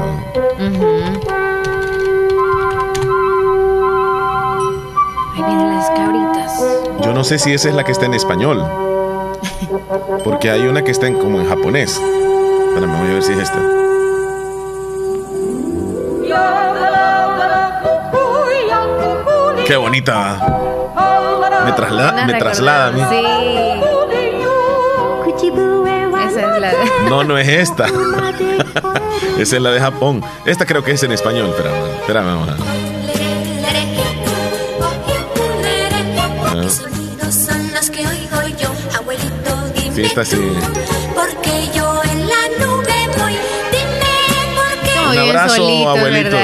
Yo 7.08 7.14
no 7.14 7.24
sé 7.24 7.38
si 7.38 7.54
esa 7.54 7.70
es 7.70 7.74
la 7.74 7.84
que 7.84 7.92
está 7.92 8.04
en 8.04 8.12
español. 8.12 8.62
Porque 10.24 10.50
hay 10.50 10.66
una 10.66 10.82
que 10.84 10.90
está 10.90 11.06
en, 11.06 11.14
como 11.18 11.40
en 11.40 11.48
japonés. 11.48 11.98
Espérame, 12.68 12.98
voy 12.98 13.08
a 13.08 13.12
ver 13.14 13.22
si 13.22 13.32
es 13.32 13.38
esta. 13.38 13.58
Qué 19.66 19.76
bonita. 19.76 20.36
Me, 21.64 21.72
trasla- 21.72 22.12
Una 22.12 22.26
me 22.26 22.34
traslada 22.34 22.86
a 22.88 22.90
mí. 22.92 23.00
Sí. 23.10 23.16
Esa 26.28 26.40
es 26.56 26.60
la 26.60 26.68
de. 26.70 26.76
No, 27.10 27.24
no 27.24 27.38
es 27.38 27.48
esta. 27.48 27.86
Esa 29.38 29.56
es 29.56 29.62
la 29.62 29.70
de 29.70 29.80
Japón. 29.80 30.22
Esta 30.44 30.64
creo 30.66 30.82
que 30.82 30.92
es 30.92 31.02
en 31.02 31.12
español. 31.12 31.48
Espérame, 31.50 31.86
espérame, 32.00 32.26
vamos 32.26 32.48
a 32.48 32.52
ver. 32.52 32.97
Abuelito, 40.04 40.04
dime 40.04 40.04
Sí, 40.04 40.04
esta 40.04 40.24
sí. 40.24 40.36
tú, 40.36 41.14
porque 41.14 41.70
yo 41.74 42.02
en 42.04 42.28
la 42.28 42.48
nube 42.66 43.18
voy, 43.18 43.32
dime 43.72 44.54
por 44.54 44.80
qué. 44.84 44.94
Como 44.96 45.10
Un 45.10 45.18
abrazo, 45.18 45.88
abuelitos. 45.88 46.40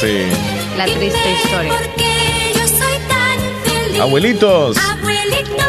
Sí. 0.00 0.26
La 0.76 0.84
triste 0.86 1.32
historia. 1.44 1.72
Porque 1.72 2.52
yo 2.54 2.68
soy 2.68 2.98
tan 3.08 3.72
feliz. 3.72 4.00
Abuelitos. 4.00 4.76
Abuelito. 4.78 5.64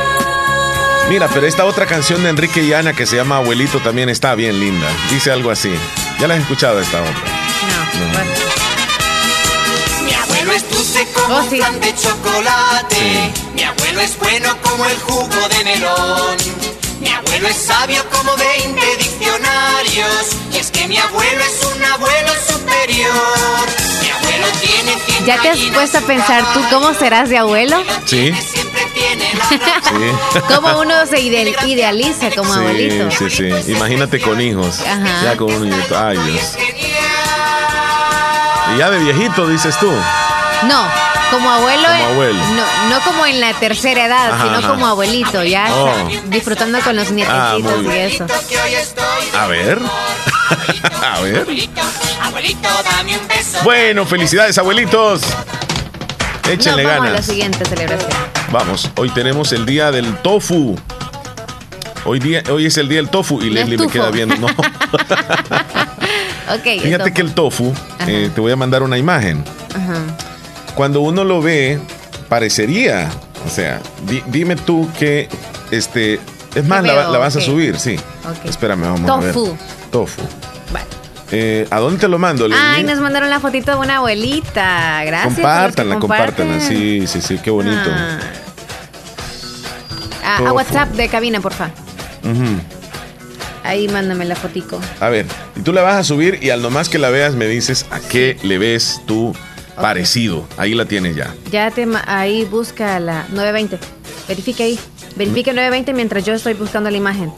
Mira, 1.10 1.30
pero 1.34 1.48
esta 1.48 1.64
otra 1.66 1.86
canción 1.86 2.22
de 2.24 2.30
Enrique 2.30 2.62
y 2.62 2.74
Ana 2.74 2.92
que 2.94 3.06
se 3.06 3.16
llama 3.16 3.38
Abuelito 3.38 3.80
también 3.80 4.10
está 4.10 4.36
bien 4.36 4.60
linda. 4.60 4.88
Dice 5.10 5.32
algo 5.32 5.52
así. 5.52 5.72
Ya 6.20 6.28
la 6.28 6.34
has 6.34 6.42
escuchado 6.42 6.82
esta 6.82 7.00
otra. 7.02 7.14
No, 7.14 8.06
No. 8.08 8.14
bueno. 8.14 8.32
Mi 10.04 10.14
abuelo 10.14 10.52
es 10.52 10.70
dulce 10.70 11.08
como 11.14 11.38
Oh, 11.38 11.44
un 11.44 11.60
pan 11.60 11.80
de 11.80 11.96
chocolate. 11.96 13.32
Mi 13.56 13.64
abuelo 13.64 14.02
es 14.02 14.18
bueno 14.20 14.58
como 14.62 14.86
el 14.86 14.98
jugo 14.98 15.48
de 15.50 15.64
melón. 15.64 16.38
Mi 17.30 17.36
abuelo 17.36 17.48
es 17.50 17.58
sabio 17.66 18.04
como 18.12 18.36
20 18.36 18.98
diccionarios. 18.98 20.28
Y 20.54 20.58
es 20.58 20.72
que 20.72 20.88
mi 20.88 20.98
abuelo 20.98 21.42
es 21.44 21.66
un 21.66 21.84
abuelo 21.84 22.32
superior. 22.48 23.68
Mi 24.02 24.10
abuelo 24.10 24.48
tiene 24.62 24.96
100 25.06 25.26
¿Ya 25.26 25.42
te 25.42 25.50
has 25.50 25.60
puesto 25.74 25.98
a 26.00 26.02
pensar 26.02 26.44
tú 26.54 26.62
cómo 26.72 26.94
serás 26.94 27.30
de 27.30 27.38
abuelo? 27.38 27.84
Sí. 28.06 28.34
Sí. 28.34 28.62
¿Cómo 30.56 30.80
uno 30.80 31.06
se 31.06 31.20
ide- 31.20 31.56
idealiza 31.68 32.32
como 32.32 32.54
abuelito? 32.54 33.12
Sí, 33.12 33.30
sí, 33.30 33.50
sí. 33.64 33.72
Imagínate 33.74 34.20
con 34.20 34.40
hijos. 34.42 34.80
Ajá. 34.82 35.24
Ya 35.24 35.38
con 35.38 35.54
un 35.54 35.70
nieto. 35.70 35.98
Ay, 35.98 36.18
Dios. 36.18 36.54
Y 38.74 38.78
ya 38.80 38.90
de 38.90 39.00
viejito, 39.00 39.48
dices 39.48 39.78
tú. 39.80 39.92
No, 40.64 40.88
como 41.32 41.50
abuelo. 41.50 41.84
Como 41.88 42.06
abuelo. 42.12 42.40
No, 42.56 42.90
no 42.90 43.02
como 43.04 43.26
en 43.26 43.40
la 43.42 43.54
tercera 43.54 44.06
edad, 44.06 44.32
Ajá, 44.34 44.44
sino 44.44 44.58
ajá. 44.60 44.68
como 44.70 44.88
abuelito, 44.88 45.44
ya 45.44 45.68
Oh. 45.72 45.94
disfrutando 46.28 46.80
con 46.82 46.96
los 46.96 47.08
Ah, 47.10 47.12
nietecitos 47.12 47.62
muy 47.84 47.86
y 47.86 47.88
bien. 47.88 48.08
eso. 48.08 48.26
A 49.38 49.48
ver. 49.48 49.80
A 51.04 51.20
ver. 51.22 51.40
Abuelito, 51.42 51.82
abuelito, 52.22 52.70
dame 52.84 53.18
un 53.18 53.28
beso. 53.28 53.58
Bueno, 53.64 54.06
felicidades, 54.06 54.58
abuelitos. 54.58 55.22
Échenle 56.50 56.84
no, 56.84 56.90
vamos 56.90 57.02
a 57.02 57.06
la 57.06 57.12
ganas. 57.12 57.26
siguiente 57.26 57.66
celebración. 57.66 58.12
Vamos, 58.52 58.90
hoy 58.96 59.10
tenemos 59.10 59.52
el 59.52 59.66
día 59.66 59.92
del 59.92 60.16
tofu. 60.20 60.78
Hoy, 62.06 62.20
día, 62.20 62.42
hoy 62.50 62.66
es 62.68 62.78
el 62.78 62.88
día 62.88 63.00
del 63.00 63.10
tofu 63.10 63.42
y 63.42 63.48
No 63.50 63.56
Leslie 63.56 63.76
es 63.76 63.82
me 63.82 63.88
queda 63.90 64.10
viendo. 64.12 64.36
No. 64.38 64.48
Ok. 66.50 66.82
Fíjate 66.82 67.12
que 67.14 67.22
el 67.22 67.34
tofu, 67.34 67.74
eh, 68.08 68.32
te 68.34 68.40
voy 68.40 68.54
a 68.54 68.56
mandar 68.56 68.82
una 68.82 68.98
imagen. 68.98 69.44
Ajá. 69.76 69.96
Cuando 70.78 71.02
uno 71.02 71.24
lo 71.24 71.42
ve, 71.42 71.80
parecería. 72.30 73.10
O 73.46 73.50
sea, 73.50 73.82
di- 74.08 74.22
dime 74.28 74.56
tú 74.56 74.88
que 75.00 75.28
este. 75.72 76.20
Es 76.54 76.66
más, 76.68 76.84
la, 76.84 76.94
veo? 76.94 77.12
la 77.12 77.18
vas 77.18 77.36
a 77.36 77.42
subir, 77.42 77.80
sí. 77.80 77.96
Ok. 78.24 78.46
Espérame, 78.46 78.82
vamos 78.84 79.06
Tofu. 79.08 79.46
a 79.48 79.50
ver. 79.50 79.60
Tofu. 79.92 80.22
Vale. 80.72 80.86
Eh, 81.32 81.68
¿A 81.72 81.80
dónde 81.80 82.00
te 82.00 82.08
lo 82.08 82.20
mando? 82.20 82.48
Ay, 82.56 82.84
nos 82.84 83.00
mandaron 83.00 83.30
la 83.32 83.40
fotito 83.40 83.72
de 83.72 83.78
una 83.78 83.98
abuelita. 83.98 85.04
Gracias. 85.04 85.34
Compártanla, 85.34 86.00
compártanla. 86.00 86.60
Sí, 86.60 87.06
sí, 87.08 87.22
sí, 87.22 87.40
qué 87.40 87.50
bonito. 87.50 87.90
Ah. 87.92 88.20
Ah, 90.24 90.38
a. 90.48 90.54
WhatsApp 90.54 90.90
de 90.92 91.08
cabina, 91.10 91.40
porfa. 91.42 91.72
Ujú. 92.24 92.60
Ahí 93.64 93.88
mándame 93.88 94.26
la 94.26 94.36
fotico. 94.36 94.80
A 95.00 95.10
ver, 95.10 95.26
y 95.56 95.62
tú 95.62 95.74
la 95.74 95.82
vas 95.82 95.96
a 95.96 96.04
subir 96.04 96.40
y 96.42 96.52
al 96.52 96.62
nomás 96.62 96.88
que 96.88 97.00
la 97.00 97.10
veas 97.10 97.34
me 97.34 97.48
dices 97.48 97.86
a 97.92 98.00
qué 98.00 98.38
le 98.44 98.58
ves 98.58 99.02
tú 99.06 99.34
parecido. 99.82 100.46
Ahí 100.58 100.74
la 100.74 100.86
tienes 100.86 101.16
ya. 101.16 101.34
Ya 101.52 101.72
te 101.72 101.88
ahí 102.06 102.46
busca 102.46 103.00
la 103.00 103.26
920. 103.30 103.80
Verifique 104.28 104.64
ahí. 104.64 104.80
Verifique 105.16 105.52
920 105.54 105.94
mientras 105.94 106.26
yo 106.26 106.34
estoy 106.34 106.54
buscando 106.54 106.90
la 106.90 106.98
imagen. 106.98 107.32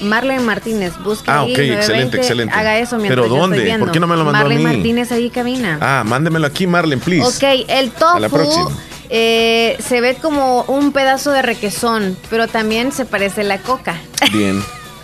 Marlene 0.00 0.40
Martínez, 0.42 0.94
busca 1.04 1.32
Ah, 1.34 1.40
ahí. 1.42 1.52
ok, 1.52 1.58
920, 1.58 1.74
excelente, 1.74 2.16
excelente. 2.16 2.54
Haga 2.54 2.78
eso 2.78 2.96
mientras 2.96 3.10
¿Pero 3.10 3.22
yo 3.28 3.44
estoy 3.44 3.58
dónde? 3.66 3.78
¿Por 3.78 3.92
qué 3.92 4.00
no 4.00 4.06
me 4.06 4.16
lo 4.16 4.24
mandó 4.24 4.38
a 4.38 4.42
Marlene 4.42 4.64
mí? 4.64 4.74
Martínez 4.76 5.12
ahí 5.12 5.28
cabina. 5.30 5.78
Ah, 5.80 6.02
mándemelo 6.06 6.46
aquí, 6.46 6.66
Marlene, 6.66 7.02
please. 7.02 7.26
Ok, 7.26 7.64
el 7.68 7.92
A 8.00 8.18
la 8.18 8.28
próxima. 8.30 8.64
tofu 8.64 8.76
eh, 9.10 9.76
se 9.86 10.00
ve 10.00 10.14
como 10.14 10.62
un 10.62 10.92
pedazo 10.92 11.32
de 11.32 11.42
requesón, 11.42 12.16
pero 12.30 12.46
también 12.48 12.92
se 12.92 13.04
parece 13.04 13.40
a 13.42 13.44
la 13.44 13.58
coca. 13.58 14.00
Bien. 14.32 14.62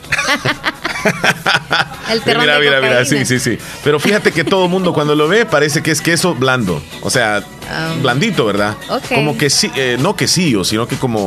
El 2.11 2.23
terrón 2.23 2.43
mira, 2.43 2.55
de 2.55 2.61
mira, 2.61 2.81
mira, 2.81 3.05
sí, 3.05 3.25
sí, 3.25 3.39
sí. 3.41 3.59
Pero 3.83 3.99
fíjate 3.99 4.31
que 4.33 4.45
todo 4.45 4.69
mundo 4.69 4.93
cuando 4.93 5.15
lo 5.15 5.27
ve 5.29 5.45
parece 5.45 5.83
que 5.83 5.91
es 5.91 6.01
queso 6.01 6.35
blando. 6.35 6.83
O 7.03 7.11
sea, 7.11 7.43
Ah. 7.69 7.95
blandito, 8.01 8.45
¿verdad? 8.47 8.77
Como 9.13 9.37
que 9.37 9.51
sí, 9.51 9.71
eh, 9.75 9.97
no 10.01 10.15
quesillo, 10.15 10.63
sino 10.65 10.87
que 10.87 10.97
como. 10.97 11.27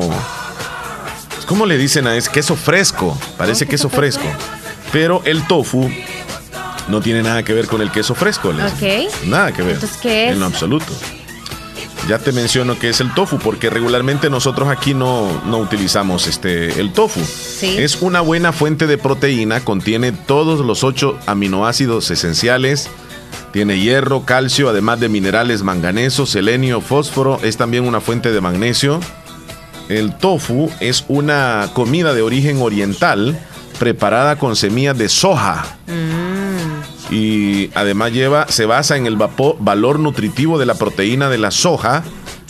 ¿Cómo 1.47 1.65
le 1.65 1.77
dicen 1.77 2.07
a 2.07 2.15
ese 2.15 2.31
queso 2.31 2.55
fresco? 2.55 3.17
Parece 3.37 3.67
queso 3.67 3.89
fresco. 3.89 4.23
Pero 4.93 5.21
el 5.25 5.45
tofu 5.47 5.89
no 6.87 7.01
tiene 7.01 7.23
nada 7.23 7.43
que 7.43 7.53
ver 7.53 7.67
con 7.67 7.81
el 7.81 7.91
queso 7.91 8.15
fresco. 8.15 8.53
Leslie. 8.53 9.07
Ok. 9.07 9.25
Nada 9.25 9.51
que 9.51 9.63
ver. 9.63 9.75
Entonces, 9.75 9.97
¿qué 10.01 10.27
es? 10.27 10.33
En 10.33 10.39
lo 10.39 10.45
absoluto. 10.45 10.93
Ya 12.09 12.17
te 12.17 12.31
menciono 12.31 12.79
que 12.79 12.89
es 12.89 13.01
el 13.01 13.13
tofu, 13.13 13.37
porque 13.37 13.69
regularmente 13.69 14.31
nosotros 14.31 14.67
aquí 14.69 14.95
no, 14.95 15.43
no 15.45 15.59
utilizamos 15.59 16.25
este, 16.25 16.81
el 16.81 16.91
tofu. 16.91 17.19
Sí. 17.23 17.75
Es 17.77 18.01
una 18.01 18.21
buena 18.21 18.51
fuente 18.51 18.87
de 18.87 18.97
proteína, 18.97 19.63
contiene 19.63 20.11
todos 20.11 20.65
los 20.65 20.83
ocho 20.83 21.19
aminoácidos 21.27 22.09
esenciales, 22.09 22.89
tiene 23.53 23.77
hierro, 23.77 24.25
calcio, 24.25 24.69
además 24.69 24.99
de 24.99 25.07
minerales 25.07 25.61
manganeso, 25.61 26.25
selenio, 26.25 26.81
fósforo, 26.81 27.39
es 27.43 27.57
también 27.57 27.87
una 27.87 28.01
fuente 28.01 28.31
de 28.31 28.41
magnesio. 28.41 28.99
El 29.87 30.17
tofu 30.17 30.71
es 30.79 31.05
una 31.09 31.69
comida 31.75 32.15
de 32.15 32.23
origen 32.23 32.59
oriental 32.59 33.39
preparada 33.77 34.37
con 34.37 34.55
semillas 34.55 34.97
de 34.97 35.09
soja 35.09 35.63
y 37.09 37.71
además 37.75 38.11
lleva, 38.13 38.47
se 38.49 38.65
basa 38.65 38.97
en 38.97 39.05
el 39.07 39.17
vapo- 39.17 39.55
valor 39.59 39.99
nutritivo 39.99 40.59
de 40.59 40.65
la 40.65 40.75
proteína 40.75 41.29
de 41.29 41.37
la 41.37 41.51
soja 41.51 42.03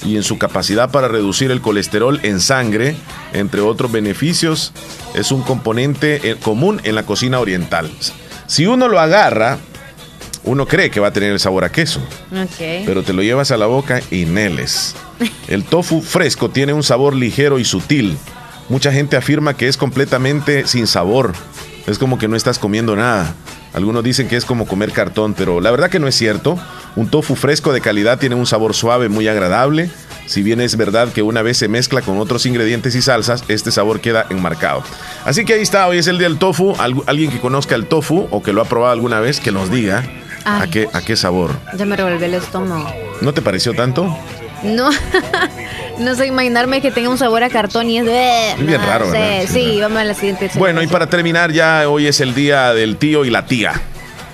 y 0.06 0.16
en 0.16 0.24
su 0.24 0.38
capacidad 0.38 0.92
para 0.92 1.08
reducir 1.08 1.52
el 1.52 1.62
colesterol 1.62 2.20
en 2.24 2.40
sangre, 2.40 2.96
entre 3.34 3.62
otros 3.62 3.92
beneficios. 3.92 4.74
Es 5.14 5.32
un 5.32 5.42
componente 5.44 6.30
eh, 6.30 6.36
común 6.42 6.82
en 6.84 6.96
la 6.96 7.04
cocina 7.04 7.40
oriental. 7.40 7.90
Si 8.48 8.66
uno 8.66 8.88
lo 8.88 9.00
agarra, 9.00 9.58
uno 10.44 10.66
cree 10.68 10.90
que 10.90 11.00
va 11.00 11.10
a 11.10 11.14
tener 11.14 11.32
el 11.32 11.40
sabor 11.40 11.64
a 11.66 11.72
queso, 11.72 12.00
Ok. 12.32 12.84
pero 12.86 13.04
te 13.04 13.14
lo 13.14 13.22
llevas 13.22 13.52
a 13.52 13.58
la 13.58 13.66
boca 13.66 14.02
y 14.10 14.26
neles. 14.26 14.96
El 15.48 15.64
tofu 15.66 16.02
fresco 16.02 16.50
tiene 16.50 16.72
un 16.74 16.82
sabor 16.84 17.14
ligero 17.14 17.60
y 17.60 17.66
sutil. 17.66 18.18
Mucha 18.70 18.92
gente 18.92 19.18
afirma 19.18 19.56
que 19.58 19.68
es 19.68 19.76
completamente 19.78 20.66
sin 20.68 20.88
sabor. 20.88 21.34
Es 21.88 21.98
como 22.00 22.18
que 22.18 22.28
no 22.28 22.36
estás 22.38 22.58
comiendo 22.60 22.96
nada. 22.96 23.34
Algunos 23.74 24.04
dicen 24.04 24.28
que 24.28 24.36
es 24.36 24.46
como 24.46 24.66
comer 24.68 24.92
cartón, 24.92 25.34
pero 25.36 25.62
la 25.62 25.70
verdad 25.72 25.90
que 25.90 26.00
no 26.00 26.08
es 26.08 26.16
cierto. 26.16 26.58
Un 26.96 27.08
tofu 27.10 27.36
fresco 27.36 27.72
de 27.72 27.82
calidad 27.82 28.18
tiene 28.18 28.36
un 28.36 28.46
sabor 28.46 28.74
suave 28.74 29.10
muy 29.10 29.28
agradable. 29.28 29.90
Si 30.26 30.42
bien 30.44 30.60
es 30.62 30.76
verdad 30.76 31.10
que 31.12 31.22
una 31.22 31.42
vez 31.42 31.58
se 31.58 31.68
mezcla 31.68 32.02
con 32.02 32.20
otros 32.20 32.46
ingredientes 32.46 32.94
y 32.96 33.02
salsas, 33.02 33.44
este 33.48 33.72
sabor 33.72 34.00
queda 34.00 34.26
enmarcado. 34.30 34.84
Así 35.26 35.46
que 35.46 35.54
ahí 35.54 35.62
está, 35.62 35.88
hoy 35.88 35.98
es 36.00 36.08
el 36.08 36.18
día 36.18 36.28
del 36.30 36.38
tofu. 36.40 36.74
Algu- 36.76 37.04
alguien 37.08 37.32
que 37.32 37.40
conozca 37.40 37.76
el 37.76 37.86
tofu 37.86 38.28
o 38.32 38.42
que 38.44 38.54
lo 38.54 38.62
ha 38.62 38.66
probado 38.66 38.92
alguna 38.94 39.20
vez, 39.20 39.40
que 39.40 39.52
nos 39.52 39.72
diga 39.72 40.04
a 40.46 40.66
qué, 40.68 40.88
a 40.94 41.02
qué 41.02 41.16
sabor. 41.16 41.52
Ya 41.76 41.86
me 41.86 41.96
revolvió 41.96 42.26
el 42.26 42.34
estómago. 42.36 42.92
¿No 43.22 43.34
te 43.34 43.42
pareció 43.42 43.74
tanto? 43.74 44.16
No, 44.64 44.90
no 46.00 46.16
sé 46.16 46.28
imaginarme 46.28 46.82
que 46.82 46.92
tenga 46.92 47.10
un 47.10 47.18
sabor 47.18 47.44
a 47.44 47.50
cartón 47.50 47.90
y 47.90 48.00
es 48.00 48.06
de... 48.06 48.52
Es 48.52 48.66
bien 48.66 48.82
raro, 48.82 49.10
¿verdad? 49.10 49.46
Sí, 49.52 49.78
vamos 49.82 49.98
a 50.00 50.04
la 50.04 50.14
siguiente. 50.14 50.52
Bueno, 50.56 50.82
y 50.82 50.88
para 50.88 51.08
terminar 51.08 51.52
ya, 51.52 51.90
hoy 51.90 52.08
es 52.08 52.20
el 52.20 52.34
día 52.34 52.74
del 52.74 52.98
tío 52.98 53.26
y 53.26 53.30
la 53.30 53.46
tía. 53.46 53.74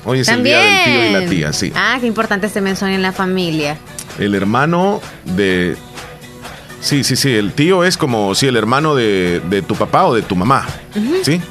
Hoy 0.03 0.19
es 0.19 0.27
También. 0.27 0.57
el 0.57 0.63
día 0.63 0.73
del 0.73 0.83
tío 0.85 1.09
y 1.09 1.13
la 1.23 1.29
tía, 1.29 1.53
sí. 1.53 1.73
Ah, 1.75 1.97
qué 1.99 2.07
importante 2.07 2.47
este 2.47 2.61
mención 2.61 2.89
en 2.91 3.01
la 3.01 3.11
familia. 3.11 3.77
El 4.19 4.35
hermano 4.35 5.01
de... 5.25 5.75
Sí, 6.81 7.03
sí, 7.03 7.15
sí, 7.15 7.33
el 7.35 7.53
tío 7.53 7.83
es 7.83 7.97
como, 7.97 8.35
sí, 8.35 8.45
el 8.47 8.55
hermano 8.55 8.93
de, 8.93 9.41
de 9.49 9.63
tu 9.63 9.75
papá 9.75 10.05
o 10.05 10.13
de 10.13 10.21
tu 10.21 10.35
mamá, 10.35 10.67
¿sí? 11.23 11.41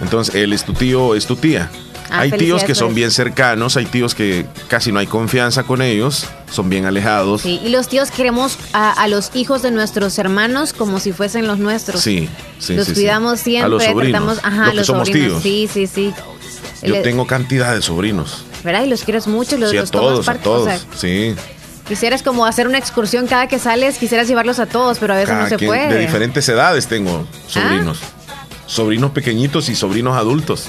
Entonces, 0.00 0.34
él 0.34 0.52
es 0.52 0.64
tu 0.64 0.72
tío, 0.72 1.14
es 1.14 1.26
tu 1.26 1.36
tía. 1.36 1.70
Ah, 2.12 2.20
hay 2.20 2.32
tíos 2.32 2.62
que 2.64 2.74
son 2.74 2.94
bien 2.94 3.10
cercanos, 3.10 3.76
hay 3.76 3.86
tíos 3.86 4.14
que 4.14 4.46
casi 4.68 4.92
no 4.92 4.98
hay 4.98 5.06
confianza 5.06 5.62
con 5.62 5.80
ellos, 5.82 6.26
son 6.50 6.68
bien 6.68 6.84
alejados. 6.84 7.40
Sí, 7.42 7.60
y 7.64 7.70
los 7.70 7.88
tíos 7.88 8.10
queremos 8.10 8.58
a, 8.72 8.92
a 8.92 9.08
los 9.08 9.30
hijos 9.34 9.62
de 9.62 9.70
nuestros 9.70 10.18
hermanos 10.18 10.72
como 10.72 11.00
si 11.00 11.12
fuesen 11.12 11.46
los 11.46 11.58
nuestros. 11.58 12.00
Sí, 12.02 12.28
sí, 12.58 12.74
los 12.74 12.86
sí, 12.86 12.94
sí. 12.94 13.00
cuidamos 13.00 13.40
siempre, 13.40 13.64
A 13.64 13.68
los 13.68 13.82
sobrinos, 13.82 14.10
tratamos, 14.36 14.38
ajá, 14.44 14.66
los 14.66 14.74
los 14.76 14.86
somos 14.86 15.08
sobrinos. 15.08 15.42
tíos. 15.42 15.68
Sí, 15.72 15.86
sí, 15.86 15.86
sí. 15.86 16.14
Yo 16.86 16.94
Le- 16.96 17.02
tengo 17.02 17.26
cantidad 17.26 17.74
de 17.74 17.80
sobrinos. 17.82 18.44
¿Verdad? 18.64 18.84
Y 18.84 18.88
los 18.88 19.02
quieres 19.04 19.26
mucho, 19.26 19.56
los, 19.56 19.70
Sí, 19.70 19.76
a 19.76 19.80
los 19.80 19.90
todos, 19.90 20.28
a 20.28 20.32
parte, 20.32 20.48
o 20.48 20.52
todos. 20.52 20.64
sea, 20.68 20.80
Sí. 20.96 21.34
quisieras 21.88 22.22
como 22.22 22.44
hacer 22.46 22.66
una 22.68 22.78
excursión 22.78 23.26
cada 23.26 23.46
que 23.48 23.58
sales, 23.58 23.98
quisieras 23.98 24.28
llevarlos 24.28 24.58
a 24.58 24.66
todos, 24.66 24.98
pero 24.98 25.14
a 25.14 25.16
veces 25.16 25.30
Cada 25.30 25.42
no 25.44 25.48
se 25.48 25.56
quien- 25.56 25.68
puede. 25.68 25.88
De 25.88 25.98
diferentes 25.98 26.48
edades 26.48 26.86
tengo 26.86 27.26
sobrinos. 27.48 27.98
Sobrinos 28.66 29.10
pequeñitos 29.10 29.68
y 29.68 29.74
sobrinos 29.74 30.16
adultos. 30.16 30.68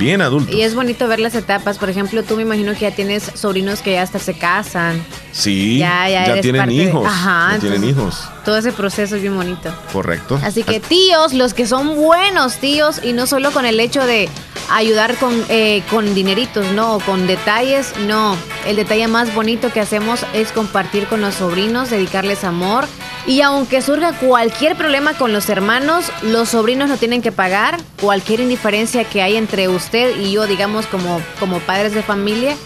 Bien 0.00 0.22
adultos. 0.22 0.54
Y 0.54 0.62
es 0.62 0.74
bonito 0.74 1.06
ver 1.06 1.20
las 1.20 1.34
etapas. 1.34 1.78
Por 1.78 1.90
ejemplo, 1.90 2.22
tú 2.22 2.34
me 2.36 2.42
imagino 2.42 2.72
que 2.72 2.80
ya 2.80 2.90
tienes 2.90 3.30
sobrinos 3.34 3.82
que 3.82 3.92
ya 3.92 4.02
hasta 4.02 4.18
se 4.18 4.34
casan. 4.34 5.04
sí, 5.32 5.78
Ya, 5.78 6.08
ya 6.08 6.26
ya, 6.34 6.40
tienen 6.40 6.66
de- 6.66 6.74
hijos. 6.74 7.06
Ajá, 7.06 7.50
ya 7.54 7.58
tienen 7.60 7.84
hijos. 7.84 8.24
Todo 8.44 8.56
ese 8.56 8.72
proceso 8.72 9.14
es 9.16 9.22
bien 9.22 9.36
bonito. 9.36 9.72
Correcto. 9.92 10.40
Así 10.42 10.62
que 10.62 10.80
tíos, 10.80 11.34
los 11.34 11.52
que 11.54 11.66
son 11.66 11.94
buenos 11.96 12.56
tíos 12.56 13.00
y 13.04 13.12
no 13.12 13.26
solo 13.26 13.50
con 13.52 13.66
el 13.66 13.78
hecho 13.78 14.04
de 14.06 14.28
ayudar 14.72 15.14
con, 15.16 15.34
eh, 15.50 15.82
con 15.90 16.14
dineritos, 16.14 16.64
no, 16.72 16.98
con 17.04 17.26
detalles, 17.26 17.92
no. 18.06 18.36
El 18.66 18.76
detalle 18.76 19.06
más 19.08 19.34
bonito 19.34 19.70
que 19.72 19.80
hacemos 19.80 20.24
es 20.32 20.52
compartir 20.52 21.06
con 21.06 21.20
los 21.20 21.34
sobrinos, 21.34 21.90
dedicarles 21.90 22.42
amor. 22.44 22.86
Y 23.26 23.42
aunque 23.42 23.82
surja 23.82 24.12
cualquier 24.14 24.76
problema 24.76 25.12
con 25.14 25.32
los 25.32 25.48
hermanos, 25.50 26.06
los 26.22 26.48
sobrinos 26.50 26.88
no 26.88 26.96
tienen 26.96 27.22
que 27.22 27.32
pagar 27.32 27.76
cualquier 28.00 28.40
indiferencia 28.40 29.04
que 29.04 29.22
hay 29.22 29.36
entre 29.36 29.68
usted 29.68 30.16
y 30.18 30.32
yo, 30.32 30.46
digamos, 30.46 30.86
como, 30.86 31.20
como 31.38 31.58
padres 31.60 31.94
de 31.94 32.02
familia. 32.02 32.56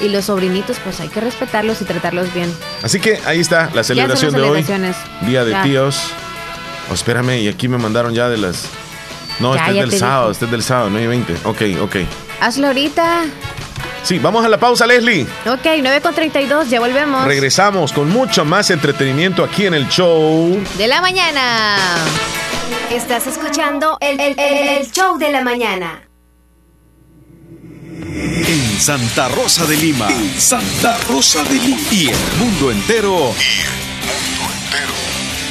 Y 0.00 0.08
los 0.08 0.24
sobrinitos, 0.26 0.78
pues 0.82 1.00
hay 1.00 1.08
que 1.08 1.20
respetarlos 1.20 1.80
y 1.82 1.84
tratarlos 1.84 2.32
bien. 2.34 2.52
Así 2.82 3.00
que 3.00 3.20
ahí 3.26 3.40
está 3.40 3.70
la 3.74 3.84
celebración 3.84 4.32
de 4.32 4.40
hoy. 4.42 4.64
Día 5.22 5.44
de 5.44 5.50
Ya. 5.50 5.62
tíos. 5.62 5.98
Oh, 6.90 6.94
espérame, 6.94 7.38
y 7.40 7.48
aquí 7.48 7.68
me 7.68 7.78
mandaron 7.78 8.12
ya 8.14 8.28
de 8.28 8.36
las. 8.38 8.66
No, 9.40 9.54
Ya, 9.54 9.66
este 9.68 9.80
es 9.80 9.90
del 9.90 9.98
sábado, 9.98 10.28
dije. 10.28 10.32
este 10.32 10.44
es 10.46 10.50
del 10.50 10.62
sábado, 10.62 10.90
9 10.90 11.04
y 11.04 11.08
20. 11.08 11.34
Ok, 11.44 11.62
ok. 11.82 11.96
Hazlo 12.40 12.66
ahorita. 12.68 13.24
Sí, 14.04 14.18
vamos 14.18 14.44
a 14.44 14.48
la 14.48 14.58
pausa, 14.58 14.86
Leslie. 14.86 15.22
Ok, 15.46 15.64
9 15.80 16.00
con 16.02 16.14
32, 16.14 16.68
ya 16.68 16.78
volvemos. 16.78 17.24
Regresamos 17.24 17.92
con 17.92 18.10
mucho 18.10 18.44
más 18.44 18.70
entretenimiento 18.70 19.42
aquí 19.42 19.64
en 19.66 19.74
el 19.74 19.88
show. 19.88 20.62
de 20.76 20.86
la 20.86 21.00
mañana. 21.00 21.86
Estás 22.90 23.26
escuchando 23.26 23.96
el, 24.00 24.20
el- 24.20 24.38
el- 24.38 24.68
el 24.78 24.90
show 24.92 25.16
de 25.18 25.32
la 25.32 25.42
mañana. 25.42 26.02
En 28.46 28.78
Santa 28.80 29.28
Rosa 29.28 29.64
de 29.64 29.76
Lima. 29.76 30.08
En 30.10 30.38
Santa 30.38 30.98
Rosa 31.08 31.42
de 31.44 31.54
Lima. 31.54 31.80
Y 31.90 32.08
el 32.08 32.16
mundo 32.38 32.70
entero. 32.70 33.32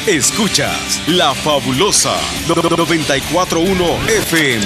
Escuchas 0.06 1.02
La 1.08 1.34
Fabulosa 1.34 2.14
941 2.48 3.98
FM. 4.08 4.66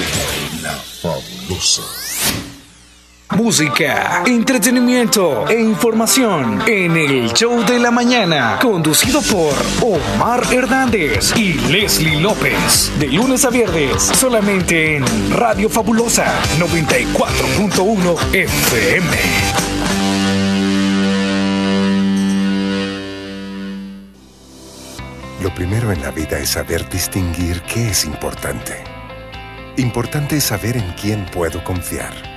Música, 3.36 4.24
entretenimiento 4.26 5.48
e 5.50 5.60
información 5.60 6.62
en 6.66 6.96
el 6.96 7.34
show 7.34 7.62
de 7.66 7.78
la 7.78 7.92
mañana, 7.92 8.58
conducido 8.62 9.22
por 9.22 9.54
Omar 9.82 10.42
Hernández 10.52 11.36
y 11.36 11.54
Leslie 11.54 12.22
López, 12.22 12.90
de 12.98 13.08
lunes 13.08 13.44
a 13.44 13.50
viernes, 13.50 14.02
solamente 14.02 14.96
en 14.96 15.04
Radio 15.32 15.70
Fabulosa 15.70 16.34
94.1 16.58 18.34
FM. 18.34 19.18
Lo 25.44 25.54
primero 25.54 25.92
en 25.92 26.02
la 26.02 26.12
vida 26.12 26.40
es 26.40 26.52
saber 26.52 26.90
distinguir 26.90 27.62
qué 27.64 27.90
es 27.90 28.06
importante. 28.06 28.84
Importante 29.76 30.38
es 30.38 30.46
saber 30.46 30.78
en 30.78 30.94
quién 30.94 31.26
puedo 31.26 31.64
confiar. 31.64 32.37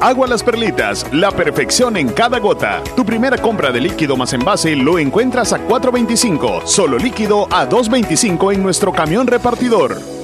Agua 0.00 0.26
Las 0.26 0.42
Perlitas, 0.42 1.06
la 1.12 1.30
perfección 1.30 1.96
en 1.96 2.08
cada 2.08 2.38
gota. 2.38 2.82
Tu 2.96 3.04
primera 3.04 3.38
compra 3.38 3.70
de 3.72 3.80
líquido 3.80 4.16
más 4.16 4.32
envase 4.32 4.76
lo 4.76 4.98
encuentras 4.98 5.52
a 5.52 5.58
4.25, 5.66 6.66
solo 6.66 6.98
líquido 6.98 7.46
a 7.50 7.68
2.25 7.68 8.54
en 8.54 8.62
nuestro 8.62 8.92
camión 8.92 9.26
repartidor. 9.26 10.23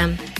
Инстаграм. 0.00 0.39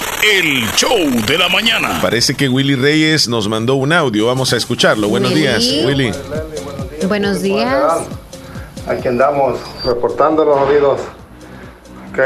el 0.23 0.69
show 0.75 0.97
de 1.25 1.37
la 1.37 1.49
mañana. 1.49 1.99
Parece 2.01 2.35
que 2.35 2.47
Willy 2.47 2.75
Reyes 2.75 3.27
nos 3.27 3.47
mandó 3.47 3.75
un 3.75 3.91
audio. 3.91 4.27
Vamos 4.27 4.53
a 4.53 4.57
escucharlo. 4.57 5.09
Buenos 5.09 5.31
Willy. 5.31 5.41
días, 5.41 5.85
Willy. 5.85 6.11
Buenos 7.07 7.41
días. 7.41 8.07
Aquí 8.87 9.07
andamos 9.07 9.59
reportando 9.83 10.45
los 10.45 10.57
oídos. 10.59 11.01
Ok. 12.11 12.19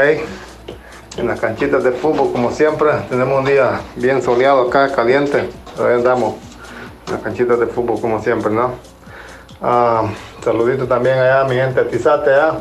En 1.16 1.26
las 1.28 1.40
canchitas 1.40 1.82
de 1.82 1.92
fútbol, 1.92 2.32
como 2.32 2.52
siempre, 2.52 2.90
tenemos 3.08 3.38
un 3.38 3.46
día 3.46 3.80
bien 3.96 4.22
soleado 4.22 4.68
acá, 4.68 4.92
caliente. 4.92 5.48
Ahí 5.78 5.94
andamos. 5.94 6.34
En 7.06 7.14
las 7.14 7.22
canchitas 7.22 7.58
de 7.58 7.66
fútbol, 7.66 8.00
como 8.00 8.22
siempre, 8.22 8.52
¿no? 8.52 8.74
Ah, 9.62 10.02
saludito 10.44 10.86
también 10.86 11.18
allá 11.18 11.40
a 11.40 11.44
mi 11.44 11.54
gente 11.54 11.82
de 11.82 11.90
Tizate, 11.90 12.30
¿ah? 12.34 12.58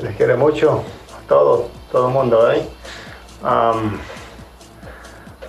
Les 0.00 0.16
quiere 0.16 0.36
mucho 0.36 0.82
a 1.12 1.28
todos, 1.28 1.66
todo 1.92 2.08
el 2.08 2.14
mundo, 2.14 2.50
¿eh? 2.50 2.66
Am, 3.42 3.98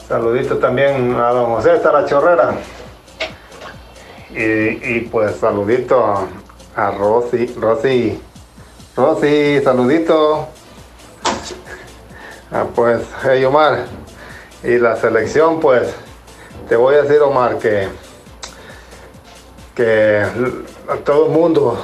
saludito 0.10 0.58
también 0.58 1.16
a 1.16 1.30
don 1.30 1.54
José 1.54 1.76
está 1.76 1.92
la 1.92 2.06
chorrera. 2.06 2.56
Y, 4.32 4.42
y 4.42 5.10
pues 5.12 5.36
saludito 5.36 6.28
a, 6.76 6.92
Rosy, 6.92 7.54
Rosy, 7.56 8.20
Rosy, 8.96 9.62
saludito. 9.64 10.50
Ah, 12.52 12.66
pues, 12.74 13.04
hey 13.22 13.46
Omar, 13.46 13.86
y 14.64 14.80
la 14.80 14.96
selección, 14.96 15.60
pues, 15.60 15.94
te 16.68 16.76
voy 16.76 16.96
a 16.96 17.04
decir 17.04 17.22
Omar 17.22 17.60
que, 17.60 17.88
que 19.76 20.26
a 20.88 20.96
todo 21.06 21.28
el 21.28 21.32
mundo 21.32 21.78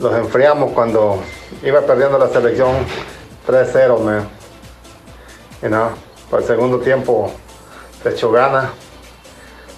los 0.00 0.12
enfriamos 0.16 0.72
cuando 0.72 1.22
iba 1.62 1.80
perdiendo 1.82 2.18
la 2.18 2.28
selección 2.28 2.74
3-0, 3.46 4.00
man. 4.00 4.28
You 5.62 5.68
know, 5.68 5.90
por 6.32 6.40
el 6.40 6.46
segundo 6.46 6.78
tiempo 6.78 7.30
le 8.02 8.10
echó 8.10 8.32
gana. 8.32 8.70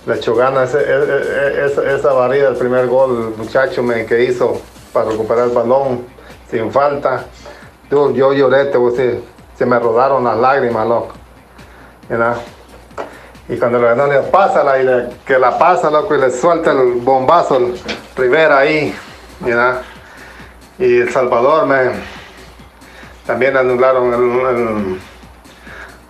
le 0.07 0.15
echó 0.15 0.37
ganas. 0.37 0.73
Ese- 0.73 0.85
e- 0.85 1.67
e- 1.67 1.97
esa, 1.97 2.13
barrida, 2.13 2.51
el 2.51 2.55
primer 2.55 2.87
gol, 2.87 3.33
el 3.33 3.37
muchacho 3.37 3.83
me, 3.83 4.07
que 4.07 4.23
hizo 4.23 4.61
para 4.93 5.11
recuperar 5.11 5.49
el 5.49 5.51
balón 5.51 6.07
sin 6.49 6.71
falta. 6.71 7.25
Yo, 7.91 8.13
yo 8.13 8.33
lloré, 8.33 8.67
te 8.67 8.79
voy 8.79 8.95
a 8.95 8.97
decir, 8.97 9.25
se 9.59 9.67
me 9.67 9.81
rodaron 9.81 10.23
las 10.23 10.37
lágrimas, 10.37 10.87
loco. 10.87 11.15
Y 13.49 13.57
cuando 13.57 13.81
le 13.81 13.87
ganó, 13.87 14.07
le 14.07 14.21
pásala 14.21 14.79
y 14.81 15.19
que 15.27 15.37
la 15.41 15.59
pasa, 15.59 15.91
loco, 15.91 16.15
y 16.15 16.19
le 16.21 16.31
suelta 16.31 16.71
el 16.71 17.01
bombazo, 17.01 17.57
el 17.57 17.75
Rivera 18.15 18.59
ahí. 18.59 18.95
know? 19.41 19.75
Y 20.79 21.01
El 21.01 21.13
Salvador 21.13 21.67
me 21.67 21.91
también 23.27 23.57
anularon 23.57 24.13
el- 24.15 25.14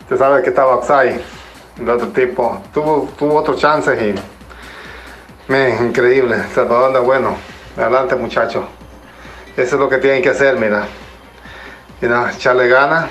Usted 0.04 0.18
sabe 0.18 0.42
que 0.42 0.50
estaba 0.50 0.76
Oxai, 0.76 1.18
el 1.80 1.88
otro 1.88 2.08
tipo. 2.08 2.60
Tuvo, 2.74 3.08
tuvo 3.18 3.38
otro 3.38 3.54
chance 3.54 3.90
y. 3.94 4.14
Man, 5.50 5.86
increíble. 5.86 6.44
Salvador 6.54 6.88
anda 6.88 7.00
bueno. 7.00 7.36
Adelante, 7.74 8.14
muchachos. 8.14 8.66
Eso 9.56 9.76
es 9.76 9.80
lo 9.80 9.88
que 9.88 9.96
tienen 9.96 10.22
que 10.22 10.28
hacer, 10.28 10.56
mira. 10.56 10.86
Know, 12.00 12.26
echarle 12.28 12.68
ganas. 12.68 13.10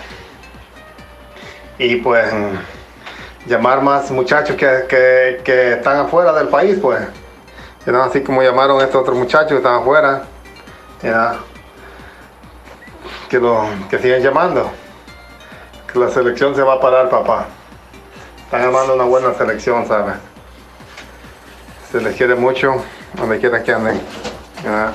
Y 1.79 1.95
pues. 1.95 2.31
Llamar 3.47 3.81
más 3.81 4.11
muchachos 4.11 4.55
que, 4.55 4.85
que, 4.87 5.41
que 5.43 5.73
están 5.73 5.97
afuera 5.97 6.31
del 6.33 6.47
país, 6.47 6.77
pues. 6.79 7.01
Así 7.87 8.21
como 8.21 8.43
llamaron 8.43 8.79
a 8.79 8.83
estos 8.83 9.01
otros 9.01 9.17
muchachos 9.17 9.49
que 9.49 9.57
están 9.57 9.81
afuera. 9.81 10.25
que, 13.29 13.39
lo, 13.39 13.65
que 13.89 13.97
sigan 13.97 14.21
llamando 14.21 14.82
la 15.95 16.09
selección 16.09 16.55
se 16.55 16.61
va 16.61 16.73
a 16.75 16.79
parar, 16.79 17.09
papá. 17.09 17.47
Están 18.45 18.61
armando 18.61 18.95
una 18.95 19.03
buena 19.05 19.33
selección, 19.35 19.87
¿sabes? 19.87 20.15
Se 21.91 22.01
les 22.01 22.15
quiere 22.15 22.35
mucho, 22.35 22.83
donde 23.15 23.39
quiera 23.39 23.63
que 23.63 23.71
anden. 23.71 24.01
Ah. 24.67 24.91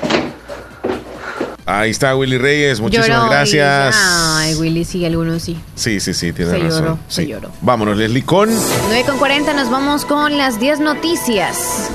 Ahí 1.65 1.91
está 1.91 2.15
Willy 2.15 2.37
Reyes, 2.39 2.81
muchísimas 2.81 3.09
Lloró, 3.09 3.29
gracias. 3.29 3.95
Willy. 3.95 4.07
Ay, 4.49 4.55
Willy, 4.55 4.85
sí, 4.85 5.05
algunos 5.05 5.43
sí. 5.43 5.61
Sí, 5.75 5.99
sí, 5.99 6.13
sí, 6.15 6.33
tiene 6.33 6.49
Se 6.51 6.57
razón. 6.57 6.81
lloró, 6.81 6.99
se 7.07 7.21
Sí. 7.23 7.27
lloró. 7.27 7.51
Vámonos, 7.61 7.95
Leslie, 7.95 8.25
con 8.25 8.49
9 8.49 9.03
con 9.05 9.17
40 9.19 9.53
nos 9.53 9.69
vamos 9.69 10.03
con 10.05 10.35
las 10.37 10.59
10 10.59 10.79
noticias. 10.79 11.91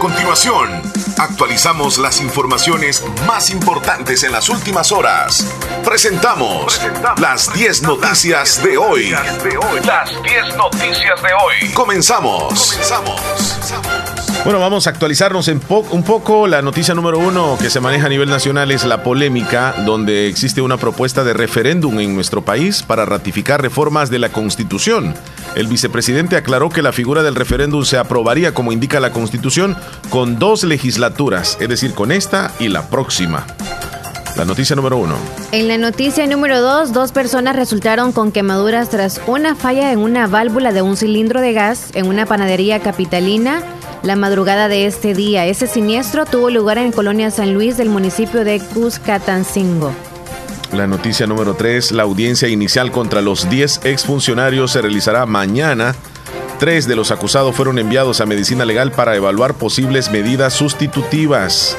A 0.00 0.02
continuación, 0.02 0.82
actualizamos 1.18 1.98
las 1.98 2.22
informaciones 2.22 3.04
más 3.26 3.50
importantes 3.50 4.22
en 4.22 4.32
las 4.32 4.48
últimas 4.48 4.92
horas. 4.92 5.44
Presentamos 5.84 6.80
las 7.18 7.52
10 7.52 7.82
noticias 7.82 8.62
de 8.62 8.78
hoy. 8.78 9.10
Las 9.84 10.22
10 10.22 10.56
noticias 10.56 11.20
de 11.22 11.34
hoy. 11.34 11.70
Comenzamos. 11.74 12.78
Bueno, 14.42 14.58
vamos 14.58 14.86
a 14.86 14.90
actualizarnos 14.90 15.48
en 15.48 15.60
un 15.68 16.02
poco. 16.02 16.46
La 16.46 16.62
noticia 16.62 16.94
número 16.94 17.18
uno 17.18 17.58
que 17.60 17.68
se 17.68 17.78
maneja 17.78 18.06
a 18.06 18.08
nivel 18.08 18.30
nacional 18.30 18.70
es 18.70 18.86
la 18.86 19.02
polémica 19.02 19.74
donde 19.84 20.28
existe 20.28 20.62
una 20.62 20.78
propuesta 20.78 21.24
de 21.24 21.34
referéndum 21.34 22.00
en 22.00 22.14
nuestro 22.14 22.42
país 22.42 22.82
para 22.82 23.04
ratificar 23.04 23.60
reformas 23.60 24.08
de 24.08 24.18
la 24.18 24.30
Constitución. 24.30 25.14
El 25.56 25.66
vicepresidente 25.66 26.36
aclaró 26.36 26.70
que 26.70 26.80
la 26.80 26.92
figura 26.92 27.22
del 27.22 27.34
referéndum 27.34 27.84
se 27.84 27.98
aprobaría, 27.98 28.54
como 28.54 28.72
indica 28.72 28.98
la 28.98 29.12
Constitución, 29.12 29.76
con 30.08 30.38
dos 30.38 30.64
legislaturas, 30.64 31.58
es 31.60 31.68
decir, 31.68 31.92
con 31.92 32.10
esta 32.10 32.50
y 32.58 32.68
la 32.68 32.88
próxima. 32.88 33.46
La 34.36 34.46
noticia 34.46 34.74
número 34.74 34.96
uno. 34.96 35.16
En 35.52 35.68
la 35.68 35.76
noticia 35.76 36.26
número 36.26 36.62
2, 36.62 36.94
dos 36.94 37.12
personas 37.12 37.56
resultaron 37.56 38.12
con 38.12 38.32
quemaduras 38.32 38.88
tras 38.88 39.20
una 39.26 39.54
falla 39.54 39.92
en 39.92 39.98
una 39.98 40.28
válvula 40.28 40.72
de 40.72 40.80
un 40.80 40.96
cilindro 40.96 41.42
de 41.42 41.52
gas 41.52 41.90
en 41.92 42.06
una 42.06 42.24
panadería 42.24 42.80
capitalina 42.80 43.62
la 44.02 44.16
madrugada 44.16 44.68
de 44.68 44.86
este 44.86 45.14
día. 45.14 45.46
Ese 45.46 45.66
siniestro 45.66 46.24
tuvo 46.26 46.50
lugar 46.50 46.78
en 46.78 46.92
Colonia 46.92 47.30
San 47.30 47.54
Luis 47.54 47.76
del 47.76 47.88
municipio 47.88 48.44
de 48.44 48.60
Cuscatancingo. 48.60 49.92
La 50.72 50.86
noticia 50.86 51.26
número 51.26 51.54
3, 51.54 51.92
la 51.92 52.04
audiencia 52.04 52.48
inicial 52.48 52.92
contra 52.92 53.20
los 53.20 53.50
10 53.50 53.80
exfuncionarios 53.84 54.70
se 54.70 54.80
realizará 54.80 55.26
mañana. 55.26 55.94
Tres 56.60 56.86
de 56.86 56.94
los 56.94 57.10
acusados 57.10 57.56
fueron 57.56 57.78
enviados 57.78 58.20
a 58.20 58.26
medicina 58.26 58.64
legal 58.64 58.92
para 58.92 59.16
evaluar 59.16 59.54
posibles 59.54 60.10
medidas 60.10 60.52
sustitutivas. 60.52 61.76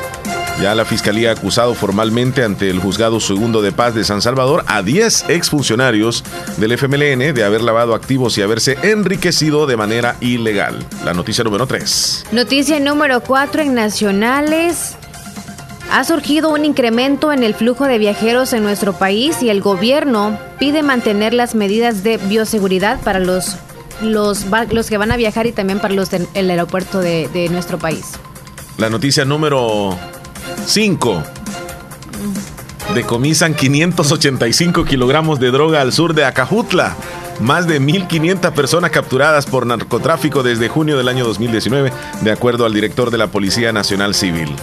Ya 0.59 0.75
la 0.75 0.85
fiscalía 0.85 1.29
ha 1.29 1.33
acusado 1.33 1.73
formalmente 1.73 2.43
ante 2.43 2.69
el 2.69 2.79
juzgado 2.79 3.19
segundo 3.19 3.61
de 3.61 3.71
paz 3.71 3.95
de 3.95 4.03
San 4.03 4.21
Salvador 4.21 4.63
a 4.67 4.83
10 4.83 5.29
exfuncionarios 5.29 6.23
del 6.57 6.73
FMLN 6.73 7.33
de 7.33 7.43
haber 7.43 7.61
lavado 7.61 7.95
activos 7.95 8.37
y 8.37 8.41
haberse 8.41 8.77
enriquecido 8.83 9.65
de 9.65 9.77
manera 9.77 10.17
ilegal. 10.19 10.85
La 11.03 11.13
noticia 11.13 11.43
número 11.43 11.65
3. 11.65 12.25
Noticia 12.31 12.79
número 12.79 13.21
4 13.21 13.63
en 13.63 13.73
nacionales. 13.73 14.95
Ha 15.91 16.03
surgido 16.03 16.49
un 16.49 16.63
incremento 16.63 17.33
en 17.33 17.43
el 17.43 17.55
flujo 17.55 17.85
de 17.85 17.97
viajeros 17.97 18.53
en 18.53 18.63
nuestro 18.63 18.93
país 18.93 19.41
y 19.41 19.49
el 19.49 19.61
gobierno 19.61 20.37
pide 20.59 20.83
mantener 20.83 21.33
las 21.33 21.55
medidas 21.55 22.03
de 22.03 22.17
bioseguridad 22.17 22.99
para 23.01 23.19
los, 23.19 23.57
los, 24.01 24.45
que 24.87 24.97
van 24.97 25.11
a 25.11 25.17
viajar 25.17 25.47
y 25.47 25.51
también 25.51 25.79
para 25.79 25.93
los 25.93 26.11
del 26.11 26.27
el 26.33 26.49
aeropuerto 26.49 26.99
de, 26.99 27.27
de 27.29 27.49
nuestro 27.49 27.77
país. 27.77 28.11
La 28.77 28.89
noticia 28.89 29.25
número 29.25 29.97
5. 30.65 31.23
Decomisan 32.93 33.53
585 33.53 34.85
kilogramos 34.85 35.39
de 35.39 35.51
droga 35.51 35.81
al 35.81 35.93
sur 35.93 36.13
de 36.13 36.25
Acajutla. 36.25 36.95
Más 37.39 37.67
de 37.67 37.81
1.500 37.81 38.51
personas 38.51 38.91
capturadas 38.91 39.45
por 39.45 39.65
narcotráfico 39.65 40.43
desde 40.43 40.67
junio 40.67 40.97
del 40.97 41.07
año 41.07 41.25
2019, 41.25 41.91
de 42.21 42.31
acuerdo 42.31 42.65
al 42.65 42.73
director 42.73 43.09
de 43.09 43.17
la 43.17 43.27
Policía 43.27 43.71
Nacional 43.71 44.13
Civil. 44.13 44.55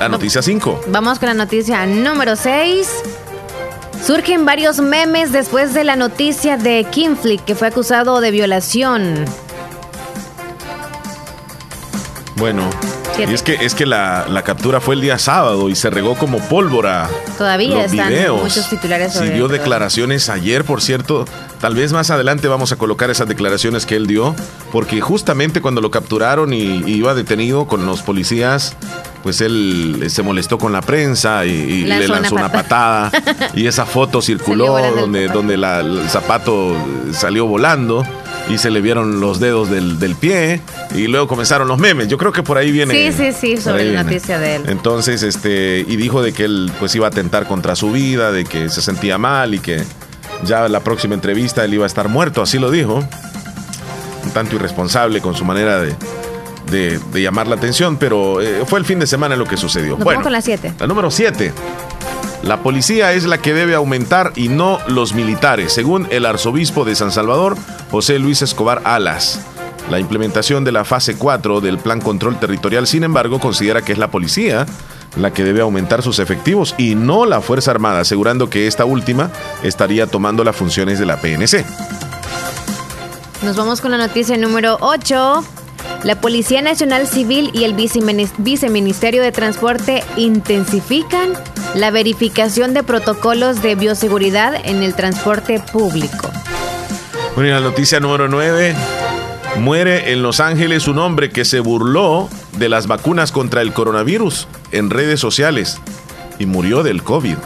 La 0.00 0.08
noticia 0.08 0.42
5. 0.42 0.84
Vamos 0.88 1.18
con 1.18 1.28
la 1.28 1.34
noticia 1.34 1.86
número 1.86 2.34
6. 2.34 2.88
Surgen 4.04 4.46
varios 4.46 4.80
memes 4.80 5.30
después 5.30 5.74
de 5.74 5.84
la 5.84 5.94
noticia 5.94 6.56
de 6.56 6.84
Kim 6.90 7.16
Flick, 7.16 7.44
que 7.44 7.54
fue 7.54 7.68
acusado 7.68 8.20
de 8.20 8.30
violación. 8.30 9.26
Bueno, 12.36 12.70
Y 13.28 13.34
es 13.34 13.42
que, 13.42 13.54
es 13.60 13.74
que 13.74 13.86
la, 13.86 14.26
la 14.28 14.42
captura 14.42 14.80
fue 14.80 14.94
el 14.94 15.00
día 15.00 15.18
sábado 15.18 15.68
y 15.68 15.74
se 15.74 15.90
regó 15.90 16.14
como 16.16 16.38
pólvora. 16.38 17.08
Todavía 17.36 17.82
los 17.82 17.92
están 17.92 18.08
videos. 18.08 18.42
muchos 18.42 18.68
titulares 18.70 19.12
Sí, 19.12 19.18
sobre 19.18 19.34
dio 19.34 19.48
declaraciones 19.48 20.28
ayer, 20.28 20.64
por 20.64 20.80
cierto. 20.82 21.24
Tal 21.60 21.74
vez 21.74 21.92
más 21.92 22.10
adelante 22.10 22.48
vamos 22.48 22.72
a 22.72 22.76
colocar 22.76 23.10
esas 23.10 23.28
declaraciones 23.28 23.84
que 23.84 23.96
él 23.96 24.06
dio, 24.06 24.34
porque 24.72 25.00
justamente 25.00 25.60
cuando 25.60 25.80
lo 25.82 25.90
capturaron 25.90 26.52
y, 26.54 26.82
y 26.86 26.94
iba 26.94 27.12
detenido 27.14 27.66
con 27.66 27.84
los 27.84 28.00
policías, 28.02 28.76
pues 29.22 29.42
él 29.42 30.04
se 30.08 30.22
molestó 30.22 30.56
con 30.56 30.72
la 30.72 30.80
prensa 30.80 31.44
y, 31.44 31.50
y 31.50 31.84
Lanzó 31.84 32.00
le 32.02 32.08
lanzó 32.08 32.34
una 32.36 32.50
patada. 32.50 33.10
patada. 33.10 33.50
y 33.54 33.66
esa 33.66 33.84
foto 33.84 34.22
circuló 34.22 34.78
donde, 34.96 35.28
donde 35.28 35.56
la- 35.58 35.80
el 35.80 36.08
zapato 36.08 36.74
salió 37.12 37.44
volando. 37.46 38.06
Y 38.50 38.58
se 38.58 38.70
le 38.70 38.80
vieron 38.80 39.20
los 39.20 39.38
dedos 39.38 39.70
del, 39.70 39.98
del 40.00 40.16
pie 40.16 40.60
y 40.94 41.06
luego 41.06 41.28
comenzaron 41.28 41.68
los 41.68 41.78
memes. 41.78 42.08
Yo 42.08 42.18
creo 42.18 42.32
que 42.32 42.42
por 42.42 42.58
ahí 42.58 42.72
viene. 42.72 43.12
Sí, 43.12 43.16
sí, 43.16 43.32
sí, 43.32 43.56
sobre 43.62 43.92
la 43.92 44.02
noticia 44.02 44.38
de 44.38 44.56
él. 44.56 44.62
Entonces, 44.66 45.22
este, 45.22 45.84
y 45.86 45.96
dijo 45.96 46.20
de 46.22 46.32
que 46.32 46.44
él 46.46 46.72
pues 46.80 46.94
iba 46.96 47.06
a 47.06 47.10
atentar 47.10 47.46
contra 47.46 47.76
su 47.76 47.92
vida, 47.92 48.32
de 48.32 48.44
que 48.44 48.68
se 48.68 48.82
sentía 48.82 49.18
mal 49.18 49.54
y 49.54 49.60
que 49.60 49.82
ya 50.44 50.68
la 50.68 50.80
próxima 50.80 51.14
entrevista 51.14 51.64
él 51.64 51.74
iba 51.74 51.84
a 51.84 51.86
estar 51.86 52.08
muerto, 52.08 52.42
así 52.42 52.58
lo 52.58 52.70
dijo. 52.72 53.04
Un 54.24 54.30
tanto 54.32 54.56
irresponsable 54.56 55.20
con 55.20 55.34
su 55.36 55.44
manera 55.44 55.80
de, 55.80 55.94
de- 56.70 56.98
de 57.12 57.22
llamar 57.22 57.46
la 57.46 57.54
atención, 57.56 57.96
pero 57.98 58.40
eh, 58.40 58.64
fue 58.66 58.78
el 58.80 58.84
fin 58.84 58.98
de 58.98 59.06
semana 59.06 59.36
lo 59.36 59.44
que 59.46 59.56
sucedió. 59.56 59.90
Nos 59.96 60.04
bueno, 60.04 60.18
vamos 60.18 60.24
con 60.24 60.32
la 60.32 60.40
7. 60.42 60.74
la 60.78 60.86
número 60.86 61.10
7. 61.10 61.52
La 62.42 62.62
policía 62.62 63.12
es 63.12 63.24
la 63.24 63.38
que 63.38 63.52
debe 63.52 63.74
aumentar 63.74 64.32
y 64.34 64.48
no 64.48 64.78
los 64.88 65.12
militares, 65.12 65.72
según 65.72 66.08
el 66.10 66.24
arzobispo 66.24 66.84
de 66.84 66.94
San 66.94 67.12
Salvador, 67.12 67.56
José 67.90 68.18
Luis 68.18 68.40
Escobar 68.40 68.80
Alas. 68.84 69.40
La 69.90 69.98
implementación 69.98 70.64
de 70.64 70.72
la 70.72 70.84
fase 70.84 71.16
4 71.16 71.60
del 71.60 71.78
Plan 71.78 72.00
Control 72.00 72.38
Territorial, 72.40 72.86
sin 72.86 73.04
embargo, 73.04 73.40
considera 73.40 73.82
que 73.82 73.92
es 73.92 73.98
la 73.98 74.10
policía 74.10 74.66
la 75.16 75.32
que 75.32 75.44
debe 75.44 75.60
aumentar 75.60 76.02
sus 76.02 76.18
efectivos 76.18 76.74
y 76.78 76.94
no 76.94 77.26
la 77.26 77.40
Fuerza 77.40 77.72
Armada, 77.72 78.00
asegurando 78.00 78.48
que 78.48 78.66
esta 78.66 78.84
última 78.84 79.30
estaría 79.62 80.06
tomando 80.06 80.44
las 80.44 80.56
funciones 80.56 80.98
de 80.98 81.06
la 81.06 81.20
PNC. 81.20 81.64
Nos 83.42 83.56
vamos 83.56 83.80
con 83.80 83.90
la 83.90 83.98
noticia 83.98 84.36
número 84.36 84.78
8. 84.80 85.59
La 86.04 86.20
Policía 86.20 86.62
Nacional 86.62 87.06
Civil 87.06 87.50
y 87.52 87.64
el 87.64 87.74
Viceministerio 87.74 89.22
de 89.22 89.32
Transporte 89.32 90.02
intensifican 90.16 91.34
la 91.74 91.90
verificación 91.90 92.74
de 92.74 92.82
protocolos 92.82 93.62
de 93.62 93.74
bioseguridad 93.74 94.54
en 94.64 94.82
el 94.82 94.94
transporte 94.94 95.60
público. 95.72 96.30
Bueno, 97.36 97.50
la 97.50 97.60
noticia 97.60 98.00
número 98.00 98.28
9. 98.28 98.74
Muere 99.58 100.12
en 100.12 100.22
Los 100.22 100.40
Ángeles 100.40 100.88
un 100.88 100.98
hombre 100.98 101.30
que 101.30 101.44
se 101.44 101.60
burló 101.60 102.28
de 102.56 102.68
las 102.68 102.86
vacunas 102.86 103.30
contra 103.30 103.62
el 103.62 103.72
coronavirus 103.72 104.48
en 104.72 104.90
redes 104.90 105.20
sociales 105.20 105.80
y 106.38 106.46
murió 106.46 106.82
del 106.82 107.02
COVID. 107.02 107.36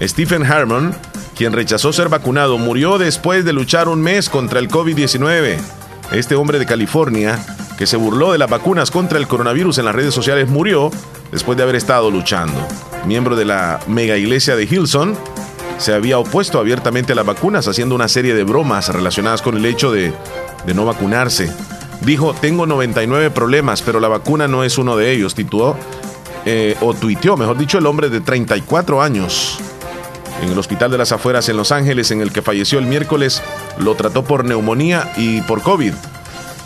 Stephen 0.00 0.44
Harmon, 0.44 0.94
quien 1.36 1.52
rechazó 1.52 1.92
ser 1.92 2.08
vacunado, 2.08 2.58
murió 2.58 2.98
después 2.98 3.44
de 3.44 3.52
luchar 3.52 3.88
un 3.88 4.02
mes 4.02 4.28
contra 4.28 4.58
el 4.58 4.68
COVID-19. 4.68 5.58
Este 6.12 6.34
hombre 6.34 6.58
de 6.58 6.66
California 6.66 7.38
que 7.78 7.86
se 7.86 7.96
burló 7.96 8.32
de 8.32 8.38
las 8.38 8.50
vacunas 8.50 8.90
contra 8.90 9.18
el 9.18 9.26
coronavirus 9.26 9.78
en 9.78 9.86
las 9.86 9.94
redes 9.94 10.12
sociales 10.12 10.46
murió 10.48 10.90
después 11.30 11.56
de 11.56 11.62
haber 11.62 11.74
estado 11.74 12.10
luchando. 12.10 12.54
Miembro 13.06 13.34
de 13.34 13.46
la 13.46 13.80
mega 13.86 14.18
iglesia 14.18 14.54
de 14.54 14.64
Hilson, 14.64 15.16
se 15.78 15.94
había 15.94 16.18
opuesto 16.18 16.58
abiertamente 16.58 17.12
a 17.12 17.16
las 17.16 17.24
vacunas, 17.24 17.66
haciendo 17.66 17.94
una 17.94 18.08
serie 18.08 18.34
de 18.34 18.44
bromas 18.44 18.90
relacionadas 18.90 19.40
con 19.40 19.56
el 19.56 19.64
hecho 19.64 19.90
de, 19.90 20.12
no 20.74 20.84
vacunarse. 20.84 21.50
Dijo, 22.02 22.34
tengo 22.34 22.66
99 22.66 23.30
problemas, 23.30 23.80
pero 23.80 23.98
la 23.98 24.08
vacuna 24.08 24.46
no 24.46 24.64
es 24.64 24.76
uno 24.76 24.96
de 24.96 25.12
ellos, 25.12 25.34
tituó, 25.34 25.76
eh, 26.44 26.76
o 26.82 26.92
tuiteó, 26.92 27.38
mejor 27.38 27.56
dicho, 27.56 27.78
el 27.78 27.86
hombre 27.86 28.10
de 28.10 28.20
34 28.20 29.00
años. 29.00 29.58
En 30.42 30.50
el 30.50 30.58
hospital 30.58 30.90
de 30.90 30.98
las 30.98 31.12
afueras 31.12 31.48
en 31.48 31.56
Los 31.56 31.70
Ángeles, 31.70 32.10
en 32.10 32.20
el 32.20 32.32
que 32.32 32.42
falleció 32.42 32.80
el 32.80 32.86
miércoles, 32.86 33.40
lo 33.78 33.94
trató 33.94 34.24
por 34.24 34.44
neumonía 34.44 35.12
y 35.16 35.40
por 35.42 35.62
COVID. 35.62 35.94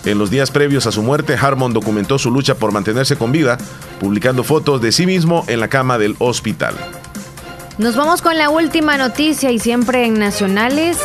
En 0.06 0.18
los 0.18 0.30
días 0.30 0.50
previos 0.50 0.86
a 0.86 0.92
su 0.92 1.02
muerte, 1.02 1.36
Harmon 1.40 1.74
documentó 1.74 2.18
su 2.18 2.30
lucha 2.30 2.54
por 2.54 2.72
mantenerse 2.72 3.16
con 3.16 3.32
vida, 3.32 3.58
publicando 4.00 4.44
fotos 4.44 4.80
de 4.80 4.92
sí 4.92 5.04
mismo 5.04 5.44
en 5.48 5.60
la 5.60 5.68
cama 5.68 5.98
del 5.98 6.16
hospital. 6.20 6.74
Nos 7.76 7.96
vamos 7.96 8.22
con 8.22 8.38
la 8.38 8.48
última 8.48 8.96
noticia 8.96 9.50
y 9.50 9.58
siempre 9.58 10.06
en 10.06 10.18
nacionales. 10.18 10.96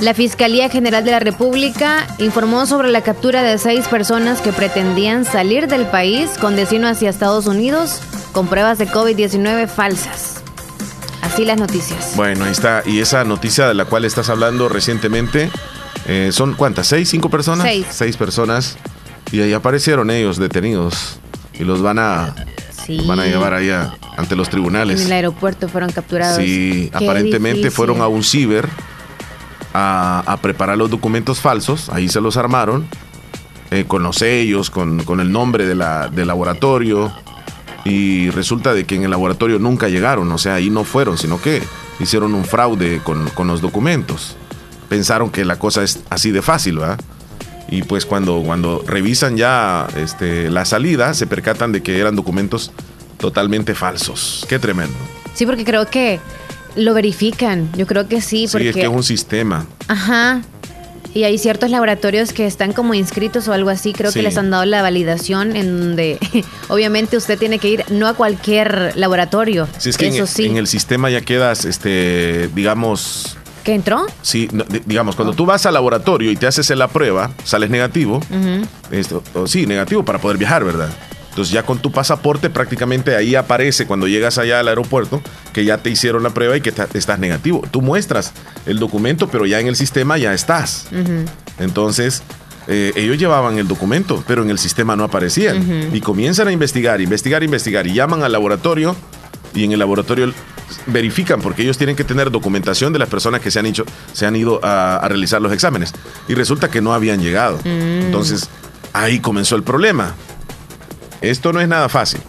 La 0.00 0.14
Fiscalía 0.14 0.68
General 0.68 1.04
de 1.04 1.10
la 1.10 1.20
República 1.20 2.06
informó 2.18 2.66
sobre 2.66 2.90
la 2.90 3.00
captura 3.00 3.42
de 3.42 3.58
seis 3.58 3.88
personas 3.88 4.40
que 4.40 4.52
pretendían 4.52 5.24
salir 5.24 5.66
del 5.66 5.86
país 5.86 6.30
con 6.40 6.54
destino 6.54 6.86
hacia 6.86 7.10
Estados 7.10 7.46
Unidos 7.46 8.00
con 8.32 8.46
pruebas 8.46 8.78
de 8.78 8.86
COVID-19 8.86 9.66
falsas. 9.66 10.33
Así 11.34 11.44
las 11.44 11.58
noticias. 11.58 12.12
Bueno, 12.16 12.44
ahí 12.44 12.52
está. 12.52 12.82
Y 12.86 13.00
esa 13.00 13.24
noticia 13.24 13.66
de 13.66 13.74
la 13.74 13.84
cual 13.86 14.04
estás 14.04 14.28
hablando 14.28 14.68
recientemente, 14.68 15.50
eh, 16.06 16.30
¿son 16.32 16.54
cuántas? 16.54 16.86
¿Seis? 16.86 17.08
¿Cinco 17.10 17.28
personas? 17.28 17.66
Seis. 17.66 17.86
Seis 17.90 18.16
personas. 18.16 18.76
Y 19.32 19.40
ahí 19.40 19.52
aparecieron 19.52 20.10
ellos 20.10 20.36
detenidos. 20.38 21.18
Y 21.58 21.64
los 21.64 21.82
van 21.82 21.98
a, 21.98 22.34
Sí. 22.86 22.98
los 22.98 23.06
van 23.08 23.18
a 23.20 23.24
llevar 23.26 23.52
allá 23.54 23.94
ante 24.16 24.36
los 24.36 24.46
En 24.48 24.52
tribunales. 24.52 25.04
el 25.06 25.12
aeropuerto 25.12 25.68
fueron 25.68 25.90
capturados. 25.90 26.36
Sí, 26.38 26.88
Qué 26.90 27.04
aparentemente 27.04 27.56
difícil. 27.58 27.70
fueron 27.72 28.00
a 28.00 28.06
un 28.08 28.22
ciber 28.22 28.68
a, 29.72 30.22
a 30.26 30.36
preparar 30.36 30.78
los 30.78 30.88
documentos 30.90 31.40
falsos, 31.40 31.88
ahí 31.88 32.08
se 32.08 32.20
los 32.20 32.36
armaron, 32.36 32.86
eh, 33.72 33.86
con 33.88 34.02
los 34.04 34.16
sellos, 34.16 34.70
con, 34.70 35.02
con 35.02 35.18
el 35.20 35.32
nombre 35.32 35.66
de 35.66 35.74
la, 35.74 36.08
del 36.08 36.28
laboratorio, 36.28 37.12
y 37.84 38.30
resulta 38.30 38.72
de 38.74 38.84
que 38.84 38.94
en 38.94 39.04
el 39.04 39.10
laboratorio 39.10 39.58
nunca 39.58 39.88
llegaron, 39.88 40.30
o 40.32 40.38
sea, 40.38 40.54
ahí 40.54 40.70
no 40.70 40.84
fueron, 40.84 41.18
sino 41.18 41.40
que 41.40 41.62
hicieron 42.00 42.34
un 42.34 42.44
fraude 42.44 43.00
con, 43.04 43.28
con 43.30 43.46
los 43.46 43.60
documentos. 43.60 44.36
Pensaron 44.88 45.30
que 45.30 45.44
la 45.44 45.58
cosa 45.58 45.82
es 45.82 46.00
así 46.10 46.30
de 46.30 46.42
fácil, 46.42 46.78
¿verdad? 46.78 46.98
Y 47.68 47.82
pues 47.82 48.06
cuando, 48.06 48.42
cuando 48.44 48.84
revisan 48.86 49.36
ya 49.36 49.86
este, 49.96 50.50
la 50.50 50.64
salida, 50.64 51.14
se 51.14 51.26
percatan 51.26 51.72
de 51.72 51.82
que 51.82 51.98
eran 51.98 52.14
documentos 52.16 52.72
totalmente 53.18 53.74
falsos. 53.74 54.44
Qué 54.48 54.58
tremendo. 54.58 54.94
Sí, 55.34 55.46
porque 55.46 55.64
creo 55.64 55.86
que 55.86 56.20
lo 56.76 56.94
verifican. 56.94 57.70
Yo 57.72 57.86
creo 57.86 58.06
que 58.08 58.20
sí, 58.20 58.46
Sí, 58.46 58.52
porque... 58.52 58.68
es 58.70 58.74
que 58.76 58.82
es 58.82 58.88
un 58.88 59.02
sistema. 59.02 59.66
Ajá. 59.88 60.42
Y 61.14 61.22
hay 61.24 61.38
ciertos 61.38 61.70
laboratorios 61.70 62.32
que 62.32 62.44
están 62.44 62.72
como 62.72 62.92
inscritos 62.92 63.46
o 63.46 63.52
algo 63.52 63.70
así. 63.70 63.92
Creo 63.92 64.10
Sí. 64.10 64.18
que 64.18 64.24
les 64.24 64.36
han 64.36 64.50
dado 64.50 64.64
la 64.64 64.82
validación 64.82 65.54
en 65.54 65.78
donde 65.80 66.18
obviamente 66.68 67.16
usted 67.16 67.38
tiene 67.38 67.58
que 67.60 67.68
ir 67.68 67.84
no 67.88 68.08
a 68.08 68.14
cualquier 68.14 68.92
laboratorio. 68.96 69.68
Si 69.78 69.90
es 69.90 69.96
que 69.96 70.08
Eso 70.08 70.22
en, 70.22 70.26
sí. 70.26 70.46
en 70.46 70.56
el 70.56 70.66
sistema 70.66 71.08
ya 71.10 71.20
quedas, 71.20 71.64
este, 71.66 72.48
digamos, 72.54 73.36
¿Que 73.62 73.74
entró? 73.74 74.06
sí, 74.22 74.48
no, 74.52 74.64
di- 74.64 74.82
digamos, 74.84 75.14
cuando 75.16 75.32
tú 75.34 75.46
vas 75.46 75.64
al 75.66 75.74
laboratorio 75.74 76.30
y 76.32 76.36
te 76.36 76.46
haces 76.48 76.68
la 76.70 76.88
prueba, 76.88 77.30
sales 77.44 77.70
negativo, 77.70 78.20
esto, 78.90 79.22
o 79.34 79.46
sí, 79.46 79.66
negativo 79.66 80.04
para 80.04 80.18
poder 80.18 80.36
viajar, 80.36 80.64
¿verdad? 80.64 80.90
Entonces 81.34 81.52
ya 81.52 81.64
con 81.64 81.80
tu 81.80 81.90
pasaporte 81.90 82.48
prácticamente 82.48 83.16
ahí 83.16 83.34
aparece 83.34 83.88
cuando 83.88 84.06
llegas 84.06 84.38
allá 84.38 84.60
al 84.60 84.68
aeropuerto 84.68 85.20
que 85.52 85.64
ya 85.64 85.78
te 85.78 85.90
hicieron 85.90 86.22
la 86.22 86.30
prueba 86.30 86.56
y 86.56 86.60
que 86.60 86.72
estás 86.94 87.18
negativo. 87.18 87.64
Tú 87.72 87.82
muestras 87.82 88.32
el 88.66 88.78
documento, 88.78 89.26
pero 89.28 89.44
ya 89.44 89.58
en 89.58 89.66
el 89.66 89.74
sistema 89.74 90.16
ya 90.16 90.32
estás. 90.32 90.86
Entonces, 91.58 92.22
eh, 92.68 92.92
ellos 92.94 93.18
llevaban 93.18 93.58
el 93.58 93.66
documento, 93.66 94.22
pero 94.28 94.44
en 94.44 94.50
el 94.50 94.60
sistema 94.60 94.94
no 94.94 95.02
aparecían. 95.02 95.90
Y 95.92 96.00
comienzan 96.00 96.46
a 96.46 96.52
investigar, 96.52 97.00
investigar, 97.00 97.42
investigar. 97.42 97.84
Y 97.88 97.94
llaman 97.94 98.22
al 98.22 98.30
laboratorio 98.30 98.94
y 99.56 99.64
en 99.64 99.72
el 99.72 99.80
laboratorio 99.80 100.32
verifican, 100.86 101.40
porque 101.40 101.62
ellos 101.62 101.78
tienen 101.78 101.96
que 101.96 102.04
tener 102.04 102.30
documentación 102.30 102.92
de 102.92 103.00
las 103.00 103.08
personas 103.08 103.40
que 103.40 103.50
se 103.50 103.58
han, 103.58 103.66
hecho, 103.66 103.84
se 104.12 104.24
han 104.24 104.36
ido 104.36 104.60
a, 104.64 104.98
a 104.98 105.08
realizar 105.08 105.42
los 105.42 105.52
exámenes. 105.52 105.94
Y 106.28 106.34
resulta 106.34 106.70
que 106.70 106.80
no 106.80 106.94
habían 106.94 107.20
llegado. 107.20 107.58
Mm. 107.64 108.02
Entonces, 108.06 108.48
ahí 108.92 109.18
comenzó 109.18 109.56
el 109.56 109.64
problema. 109.64 110.14
Esto 111.30 111.52
no 111.52 111.60
es 111.60 111.68
nada 111.68 111.88
fácil. 111.88 112.20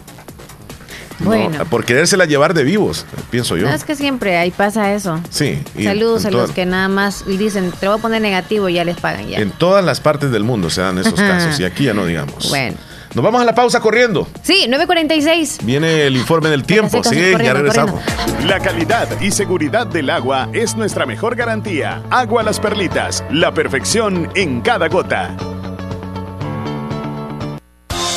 No, 1.18 1.26
Bueno. 1.26 1.64
por 1.70 1.84
querérsela 1.86 2.26
llevar 2.26 2.52
de 2.52 2.62
vivos, 2.62 3.06
pienso 3.30 3.56
yo. 3.56 3.66
No, 3.66 3.72
es 3.74 3.84
que 3.84 3.96
siempre 3.96 4.36
ahí 4.36 4.50
pasa 4.50 4.92
eso. 4.92 5.18
Sí. 5.30 5.62
Saludos 5.82 6.26
a 6.26 6.30
los 6.30 6.50
que 6.50 6.66
nada 6.66 6.88
más 6.88 7.24
y 7.26 7.38
dicen, 7.38 7.72
te 7.80 7.88
voy 7.88 7.98
a 7.98 8.02
poner 8.02 8.20
negativo 8.20 8.68
y 8.68 8.74
ya 8.74 8.84
les 8.84 8.98
pagan 8.98 9.26
ya. 9.26 9.38
En 9.38 9.50
todas 9.50 9.82
las 9.82 10.00
partes 10.00 10.30
del 10.30 10.44
mundo 10.44 10.68
se 10.68 10.82
dan 10.82 10.98
esos 10.98 11.14
casos 11.14 11.58
y 11.58 11.64
aquí 11.64 11.84
ya 11.84 11.94
no 11.94 12.04
digamos. 12.04 12.50
Bueno. 12.50 12.76
Nos 13.14 13.24
vamos 13.24 13.40
a 13.40 13.46
la 13.46 13.54
pausa 13.54 13.80
corriendo. 13.80 14.28
Sí, 14.42 14.66
9.46. 14.68 15.64
Viene 15.64 16.02
el 16.06 16.18
informe 16.18 16.50
del 16.50 16.64
tiempo. 16.64 17.02
Sí, 17.02 17.14
ya 17.16 17.32
corriendo, 17.32 17.54
regresamos. 17.62 18.02
La 18.44 18.60
calidad 18.60 19.08
y 19.22 19.30
seguridad 19.30 19.86
del 19.86 20.10
agua 20.10 20.50
es 20.52 20.76
nuestra 20.76 21.06
mejor 21.06 21.34
garantía. 21.34 22.02
Agua 22.10 22.42
Las 22.42 22.60
Perlitas, 22.60 23.24
la 23.30 23.54
perfección 23.54 24.28
en 24.34 24.60
cada 24.60 24.88
gota. 24.88 25.34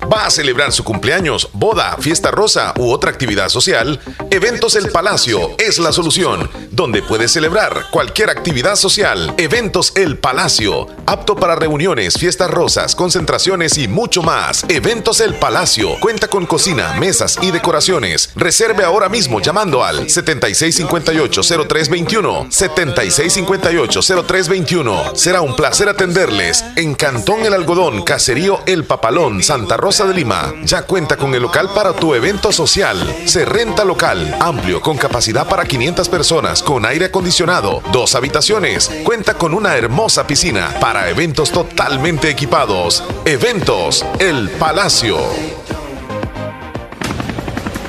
¿Va 0.00 0.26
a 0.26 0.30
celebrar 0.30 0.72
su 0.72 0.84
cumpleaños, 0.84 1.48
boda, 1.52 1.96
fiesta 1.98 2.30
rosa 2.30 2.72
u 2.76 2.90
otra 2.90 3.10
actividad 3.10 3.48
social? 3.48 3.98
Eventos 4.30 4.76
El 4.76 4.90
Palacio 4.90 5.56
es 5.58 5.78
la 5.78 5.92
solución, 5.92 6.48
donde 6.70 7.02
puedes 7.02 7.32
celebrar 7.32 7.86
cualquier 7.90 8.30
actividad 8.30 8.76
social. 8.76 9.34
Eventos 9.36 9.92
El 9.96 10.18
Palacio, 10.18 10.86
apto 11.06 11.36
para 11.36 11.56
reuniones, 11.56 12.14
fiestas 12.14 12.50
rosas, 12.50 12.94
concentraciones 12.94 13.76
y 13.78 13.88
mucho 13.88 14.22
más. 14.22 14.64
Eventos 14.68 15.20
El 15.20 15.34
Palacio 15.34 15.98
cuenta 16.00 16.28
con 16.28 16.46
cocina, 16.46 16.94
mesas 16.94 17.38
y 17.42 17.50
decoraciones. 17.50 18.30
Reserve 18.34 18.84
ahora 18.84 19.08
mismo 19.08 19.40
llamando 19.40 19.82
al 19.84 20.06
7658-0321. 20.06 22.48
7658-0321. 22.48 25.16
Será 25.16 25.40
un 25.40 25.56
placer 25.56 25.88
atenderles 25.88 26.64
en 26.76 26.94
Cantón 26.94 27.44
El 27.44 27.54
Algodón, 27.54 28.02
Caserío 28.02 28.60
El 28.66 28.84
Papalón, 28.84 29.42
Santa 29.42 29.76
Rosa 29.82 30.06
de 30.06 30.14
Lima. 30.14 30.54
Ya 30.62 30.82
cuenta 30.82 31.16
con 31.16 31.34
el 31.34 31.42
local 31.42 31.68
para 31.74 31.92
tu 31.92 32.14
evento 32.14 32.52
social. 32.52 32.96
Se 33.26 33.44
renta 33.44 33.84
local, 33.84 34.36
amplio, 34.38 34.80
con 34.80 34.96
capacidad 34.96 35.48
para 35.48 35.64
500 35.64 36.08
personas, 36.08 36.62
con 36.62 36.86
aire 36.86 37.06
acondicionado, 37.06 37.82
dos 37.90 38.14
habitaciones. 38.14 38.88
Cuenta 39.02 39.34
con 39.34 39.52
una 39.52 39.76
hermosa 39.76 40.24
piscina 40.24 40.72
para 40.80 41.10
eventos 41.10 41.50
totalmente 41.50 42.30
equipados. 42.30 43.02
Eventos 43.24 44.06
El 44.20 44.50
Palacio. 44.50 45.18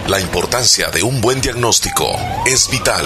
La 0.07 0.19
importancia 0.19 0.89
de 0.89 1.03
un 1.03 1.21
buen 1.21 1.41
diagnóstico 1.41 2.07
es 2.47 2.71
vital. 2.71 3.05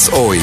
hoy. 0.09 0.39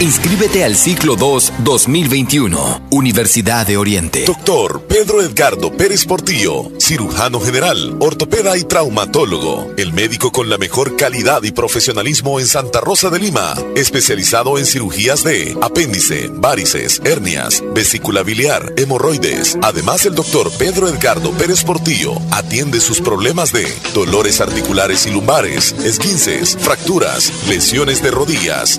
Inscríbete 0.00 0.64
al 0.64 0.76
ciclo 0.76 1.16
2 1.16 1.52
2021, 1.58 2.88
Universidad 2.90 3.66
de 3.66 3.76
Oriente. 3.76 4.24
Doctor 4.24 4.82
Pedro 4.88 5.22
Edgardo 5.22 5.76
Pérez 5.76 6.04
Portillo, 6.06 6.70
cirujano 6.78 7.40
general, 7.40 7.96
ortopeda 8.00 8.56
y 8.56 8.64
traumatólogo. 8.64 9.72
El 9.76 9.92
médico 9.92 10.32
con 10.32 10.48
la 10.48 10.58
mejor 10.58 10.96
calidad 10.96 11.42
y 11.42 11.52
profesionalismo 11.52 12.40
en 12.40 12.46
Santa 12.46 12.80
Rosa 12.80 13.10
de 13.10 13.18
Lima. 13.18 13.54
Especializado 13.76 14.58
en 14.58 14.66
cirugías 14.66 15.22
de 15.24 15.56
apéndice, 15.60 16.28
varices, 16.32 17.00
hernias, 17.04 17.62
vesícula 17.74 18.22
biliar, 18.22 18.72
hemorroides. 18.76 19.58
Además, 19.62 20.06
el 20.06 20.14
doctor 20.14 20.50
Pedro 20.58 20.88
Edgardo 20.88 21.30
Pérez 21.32 21.64
Portillo 21.64 22.14
atiende 22.30 22.80
sus 22.80 23.00
problemas 23.00 23.52
de 23.52 23.66
dolores 23.94 24.40
articulares 24.40 25.06
y 25.06 25.10
lumbares, 25.10 25.72
esguinces, 25.84 26.56
fracturas, 26.58 27.32
lesiones 27.48 28.02
de 28.02 28.10
rodillas, 28.10 28.78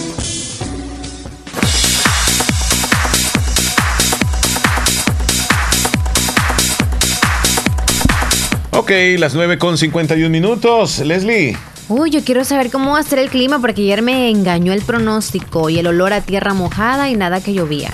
Ok, 8.81 8.89
las 9.19 9.35
9 9.35 9.59
con 9.59 9.77
51 9.77 10.27
minutos. 10.31 10.97
Leslie. 11.05 11.55
Uy, 11.87 12.09
yo 12.09 12.23
quiero 12.23 12.43
saber 12.43 12.71
cómo 12.71 12.93
va 12.93 12.99
a 12.99 13.03
ser 13.03 13.19
el 13.19 13.29
clima 13.29 13.59
porque 13.59 13.83
ayer 13.83 14.01
me 14.01 14.31
engañó 14.31 14.73
el 14.73 14.81
pronóstico 14.81 15.69
y 15.69 15.77
el 15.77 15.85
olor 15.85 16.13
a 16.13 16.21
tierra 16.21 16.55
mojada 16.55 17.07
y 17.07 17.15
nada 17.15 17.41
que 17.43 17.53
llovía. 17.53 17.93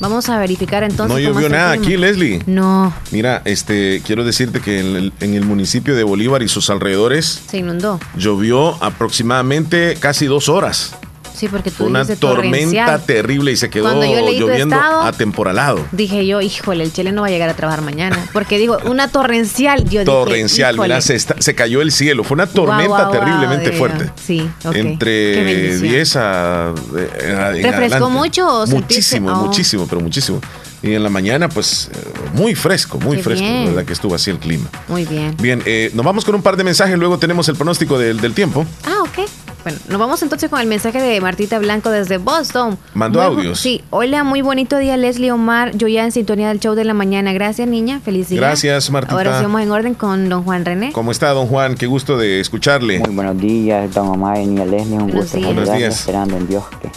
Vamos 0.00 0.30
a 0.30 0.38
verificar 0.38 0.82
entonces. 0.82 1.12
No 1.14 1.18
llovió 1.20 1.50
nada 1.50 1.72
aquí, 1.72 1.98
Leslie. 1.98 2.42
No. 2.46 2.94
Mira, 3.10 3.42
este, 3.44 4.00
quiero 4.02 4.24
decirte 4.24 4.62
que 4.62 4.80
en 4.80 4.96
el, 4.96 5.12
en 5.20 5.34
el 5.34 5.44
municipio 5.44 5.94
de 5.94 6.04
Bolívar 6.04 6.42
y 6.42 6.48
sus 6.48 6.70
alrededores 6.70 7.42
Se 7.46 7.58
inundó. 7.58 8.00
llovió 8.16 8.82
aproximadamente 8.82 9.98
casi 10.00 10.24
dos 10.24 10.48
horas. 10.48 10.96
Sí, 11.36 11.48
porque 11.48 11.70
tú 11.70 11.84
Una 11.84 12.04
tormenta 12.06 12.98
terrible 12.98 13.52
y 13.52 13.56
se 13.56 13.68
quedó 13.68 13.92
lloviendo 14.02 14.74
estado- 14.76 15.02
atemporalado. 15.02 15.86
Dije 15.92 16.26
yo, 16.26 16.40
híjole, 16.40 16.82
el 16.84 16.92
Chile 16.92 17.12
no 17.12 17.20
va 17.22 17.26
a 17.28 17.30
llegar 17.30 17.48
a 17.50 17.54
trabajar 17.54 17.82
mañana. 17.82 18.18
Porque 18.32 18.58
digo, 18.58 18.78
una 18.86 19.08
torrencial. 19.08 19.84
Yo 19.84 19.90
dije, 20.00 20.04
Torrencial, 20.06 20.74
híjole. 20.76 20.88
mira, 20.88 21.00
se, 21.00 21.14
está- 21.14 21.36
se 21.38 21.54
cayó 21.54 21.82
el 21.82 21.92
cielo. 21.92 22.24
Fue 22.24 22.34
una 22.36 22.46
tormenta 22.46 23.10
terriblemente 23.10 23.72
fuerte. 23.72 24.10
Sí, 24.24 24.48
ok. 24.64 24.72
Qué 24.72 24.80
Entre 24.80 25.44
bendición. 25.44 25.82
10 25.90 26.16
a. 26.16 26.74
eh, 26.96 27.54
en 27.58 27.62
¿Refrescó 27.64 28.08
mucho 28.10 28.46
o 28.62 28.66
Muchísimo, 28.66 29.30
oh. 29.32 29.44
muchísimo, 29.46 29.86
pero 29.88 30.00
muchísimo. 30.00 30.40
Y 30.82 30.92
en 30.94 31.02
la 31.02 31.08
mañana, 31.10 31.48
pues, 31.48 31.90
eh, 31.92 31.98
muy 32.34 32.54
fresco, 32.54 32.98
muy 33.00 33.16
Qué 33.16 33.22
fresco. 33.22 33.44
bien. 33.44 33.74
La 33.74 33.84
que 33.84 33.92
estuvo 33.92 34.14
así 34.14 34.30
el 34.30 34.38
clima. 34.38 34.68
Muy 34.88 35.04
bien. 35.04 35.34
Bien, 35.40 35.62
eh, 35.66 35.90
nos 35.94 36.04
vamos 36.04 36.24
con 36.24 36.34
un 36.34 36.42
par 36.42 36.56
de 36.56 36.64
mensajes, 36.64 36.96
luego 36.98 37.18
tenemos 37.18 37.48
el 37.48 37.56
pronóstico 37.56 37.98
del, 37.98 38.20
del 38.20 38.34
tiempo. 38.34 38.64
Ah, 38.84 38.98
ok. 39.02 39.28
Bueno, 39.66 39.80
nos 39.88 39.98
vamos 39.98 40.22
entonces 40.22 40.48
con 40.48 40.60
el 40.60 40.68
mensaje 40.68 41.02
de 41.02 41.20
Martita 41.20 41.58
Blanco 41.58 41.90
desde 41.90 42.18
Boston. 42.18 42.78
Mandó 42.94 43.18
Muy 43.18 43.26
audios. 43.38 43.58
Sí, 43.58 43.82
hola, 43.90 44.22
muy 44.22 44.40
bonito 44.40 44.76
día 44.78 44.96
Leslie 44.96 45.32
Omar. 45.32 45.76
Yo 45.76 45.88
ya 45.88 46.04
en 46.04 46.12
sintonía 46.12 46.46
del 46.46 46.60
show 46.60 46.76
de 46.76 46.84
la 46.84 46.94
mañana. 46.94 47.32
Gracias, 47.32 47.66
niña. 47.66 47.98
Feliz 47.98 48.28
día. 48.28 48.38
Gracias, 48.38 48.88
Martita. 48.92 49.16
Ahora 49.16 49.38
sí 49.38 49.42
vamos 49.42 49.60
en 49.62 49.72
orden 49.72 49.94
con 49.94 50.28
don 50.28 50.44
Juan 50.44 50.64
René. 50.64 50.92
¿Cómo 50.92 51.10
está, 51.10 51.30
don 51.30 51.48
Juan? 51.48 51.74
Qué 51.74 51.88
gusto 51.88 52.16
de 52.16 52.38
escucharle. 52.38 53.00
Muy 53.00 53.12
buenos 53.12 53.38
días, 53.38 53.92
don 53.92 54.06
Omar 54.06 54.38
y 54.40 54.46
Leslie. 54.46 54.82
Un 54.82 54.98
Buenos 54.98 55.14
gusto 55.16 55.36
días. 55.36 55.52
Buenos 55.52 55.76
días. 55.76 55.98
esperando 55.98 56.36
en 56.36 56.46
Dios 56.46 56.64
que 56.80 56.88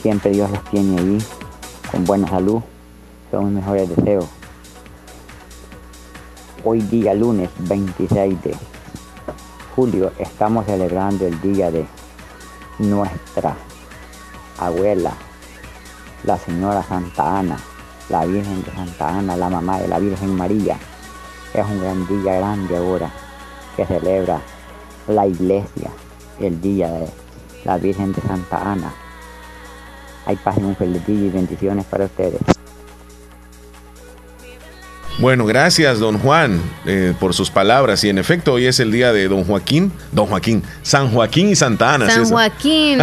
siempre 0.00 0.30
Dios 0.30 0.50
los 0.50 0.64
tiene 0.70 0.98
ahí 0.98 1.18
con 1.92 2.06
buena 2.06 2.26
salud. 2.26 2.62
Son 3.30 3.44
mis 3.44 3.54
mejores 3.56 3.94
deseos. 3.94 4.24
Hoy 6.64 6.80
día 6.80 7.12
lunes 7.12 7.50
26 7.58 8.42
de 8.44 8.56
julio 9.76 10.10
estamos 10.18 10.64
celebrando 10.64 11.26
el 11.26 11.38
día 11.42 11.70
de 11.70 11.84
nuestra 12.78 13.54
abuela, 14.58 15.12
la 16.24 16.38
señora 16.38 16.82
Santa 16.82 17.40
Ana, 17.40 17.58
la 18.08 18.24
Virgen 18.24 18.64
de 18.64 18.72
Santa 18.72 19.18
Ana, 19.18 19.36
la 19.36 19.50
mamá 19.50 19.78
de 19.78 19.88
la 19.88 19.98
Virgen 19.98 20.34
María. 20.34 20.78
Es 21.52 21.66
un 21.66 21.78
gran 21.78 22.06
día 22.06 22.36
grande 22.36 22.74
ahora 22.74 23.10
que 23.76 23.84
celebra 23.84 24.40
la 25.08 25.26
iglesia 25.26 25.90
el 26.40 26.58
día 26.58 26.90
de 26.90 27.10
la 27.66 27.76
Virgen 27.76 28.14
de 28.14 28.22
Santa 28.22 28.72
Ana. 28.72 28.94
Hay 30.24 30.38
y 30.42 30.60
un 30.64 30.74
feliz 30.74 31.06
día 31.06 31.26
y 31.26 31.28
bendiciones 31.28 31.84
para 31.84 32.06
ustedes. 32.06 32.40
Bueno, 35.18 35.46
gracias, 35.46 35.98
don 35.98 36.18
Juan, 36.18 36.60
eh, 36.84 37.14
por 37.18 37.32
sus 37.32 37.48
palabras. 37.48 38.04
Y 38.04 38.10
en 38.10 38.18
efecto, 38.18 38.52
hoy 38.52 38.66
es 38.66 38.80
el 38.80 38.92
día 38.92 39.14
de 39.14 39.28
don 39.28 39.44
Joaquín, 39.44 39.90
don 40.12 40.26
Joaquín, 40.26 40.62
San 40.82 41.10
Joaquín 41.10 41.48
y 41.48 41.56
Santa 41.56 41.94
Ana. 41.94 42.06
¿sí 42.10 42.16
San? 42.16 42.28
Joaquín. 42.28 42.98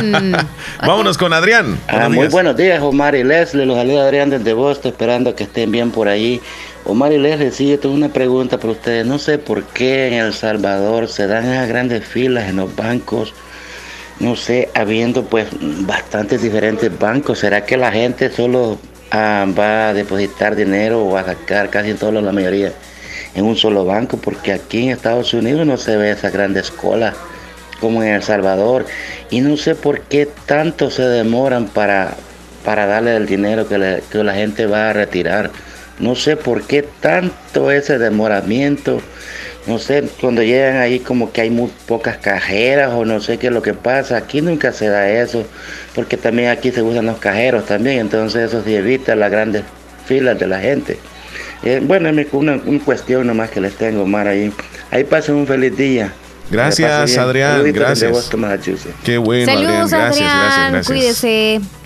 Vámonos 0.80 1.18
con 1.18 1.34
Adrián. 1.34 1.80
Ah, 1.88 1.93
Buenos 1.93 2.09
muy 2.09 2.20
días. 2.20 2.32
buenos 2.32 2.55
días, 2.57 2.82
Omar 2.84 3.16
y 3.16 3.24
Leslie. 3.24 3.66
Los 3.66 3.78
saluda 3.78 4.03
Adrián 4.03 4.30
desde 4.30 4.53
Boston, 4.53 4.91
esperando 4.91 5.36
que 5.36 5.45
estén 5.45 5.72
bien 5.72 5.89
por 5.89 6.07
ahí. 6.07 6.39
Omar 6.86 7.11
y 7.14 7.18
Leslie, 7.18 7.51
sí, 7.51 7.70
yo 7.70 7.80
tengo 7.80 7.95
una 7.95 8.09
pregunta 8.09 8.59
para 8.59 8.74
ustedes. 8.74 9.07
No 9.07 9.18
sé 9.18 9.39
por 9.39 9.64
qué 9.64 10.09
en 10.09 10.14
El 10.14 10.34
Salvador 10.36 11.07
se 11.07 11.26
dan 11.26 11.45
esas 11.51 11.68
grandes 11.68 12.05
filas 12.05 12.47
en 12.47 12.57
los 12.57 12.76
bancos. 12.76 13.34
No 14.20 14.36
sé, 14.36 14.70
habiendo 14.76 15.24
pues 15.24 15.47
bastantes 15.59 16.43
diferentes 16.43 16.91
bancos. 16.99 17.39
¿Será 17.39 17.66
que 17.66 17.76
la 17.76 17.91
gente 17.91 18.30
solo 18.30 18.78
ah, 19.14 19.45
va 19.57 19.89
a 19.89 19.93
depositar 19.93 20.55
dinero 20.55 21.05
o 21.05 21.18
a 21.18 21.24
sacar 21.24 21.70
casi 21.70 21.91
en 21.91 21.97
toda 21.97 22.22
la 22.22 22.32
mayoría 22.34 22.74
en 23.36 23.45
un 23.45 23.55
solo 23.55 23.86
banco, 23.86 24.18
porque 24.18 24.51
aquí 24.51 24.84
en 24.84 24.89
Estados 24.89 25.34
Unidos 25.34 25.66
no 25.66 25.78
se 25.78 25.97
ve 25.97 26.11
esas 26.11 26.34
grandes 26.34 26.70
colas 26.70 27.16
como 27.80 28.03
en 28.03 28.09
El 28.09 28.24
Salvador. 28.24 28.86
Y 29.30 29.41
no 29.41 29.57
sé 29.57 29.76
por 29.76 30.01
qué 30.01 30.28
tanto 30.45 30.91
se 30.91 31.03
demoran 31.03 31.68
para, 31.68 32.16
para 32.64 32.86
darle 32.86 33.16
el 33.16 33.26
dinero 33.26 33.68
que, 33.68 34.03
que 34.11 34.24
la 34.24 34.34
gente 34.34 34.66
va 34.68 34.89
a 34.89 34.93
retirar. 34.93 35.51
No 35.99 36.16
sé 36.16 36.38
por 36.38 36.66
qué 36.66 36.84
tanto 37.01 37.72
ese 37.72 37.97
demoramiento. 37.97 39.01
No 39.66 39.80
sé, 39.80 40.03
cuando 40.20 40.43
llegan 40.43 40.78
ahí 40.78 40.99
como 40.99 41.32
que 41.32 41.39
hay 41.41 41.49
muy 41.49 41.72
pocas 41.88 42.18
cajeras 42.18 42.91
o 42.93 43.05
no 43.05 43.22
sé 43.22 43.38
qué 43.38 43.47
es 43.47 43.53
lo 43.53 43.61
que 43.61 43.74
pasa. 43.74 44.18
Aquí 44.18 44.41
nunca 44.41 44.74
se 44.74 44.88
da 44.89 45.09
eso, 45.09 45.45
porque 45.95 46.18
también 46.18 46.49
aquí 46.49 46.72
se 46.72 46.82
usan 46.82 47.05
los 47.05 47.18
cajeros 47.18 47.66
también, 47.66 47.99
entonces 47.99 48.49
eso 48.49 48.61
sí 48.66 48.76
evita 48.76 49.16
las 49.16 49.32
grandes 49.32 49.64
filas 50.05 50.38
de 50.38 50.47
la 50.47 50.59
gente. 50.59 50.97
Eh, 51.64 51.80
bueno, 51.82 52.09
es 52.09 52.16
mi- 52.16 52.28
una, 52.34 52.59
una 52.66 52.80
cuestión 52.84 53.26
nomás 53.26 53.49
que 53.51 53.61
les 53.61 53.74
tengo, 53.76 54.05
Mar, 54.05 54.28
ahí. 54.28 54.51
Ahí 54.91 55.05
pasen 55.05 55.36
un 55.36 55.47
feliz 55.47 55.76
día. 55.78 56.11
Gracias. 56.51 57.18
Adrián, 57.18 57.72
gracias. 57.72 58.11
Boston. 58.11 58.45
Qué 59.05 59.18
bueno, 59.18 59.45
Saludos, 59.45 59.70
Adrián. 59.72 59.89
Gracias, 59.89 60.03
Adrián. 60.03 60.39
gracias, 60.41 60.72
gracias. 60.72 60.88
Cuídese. 60.88 61.82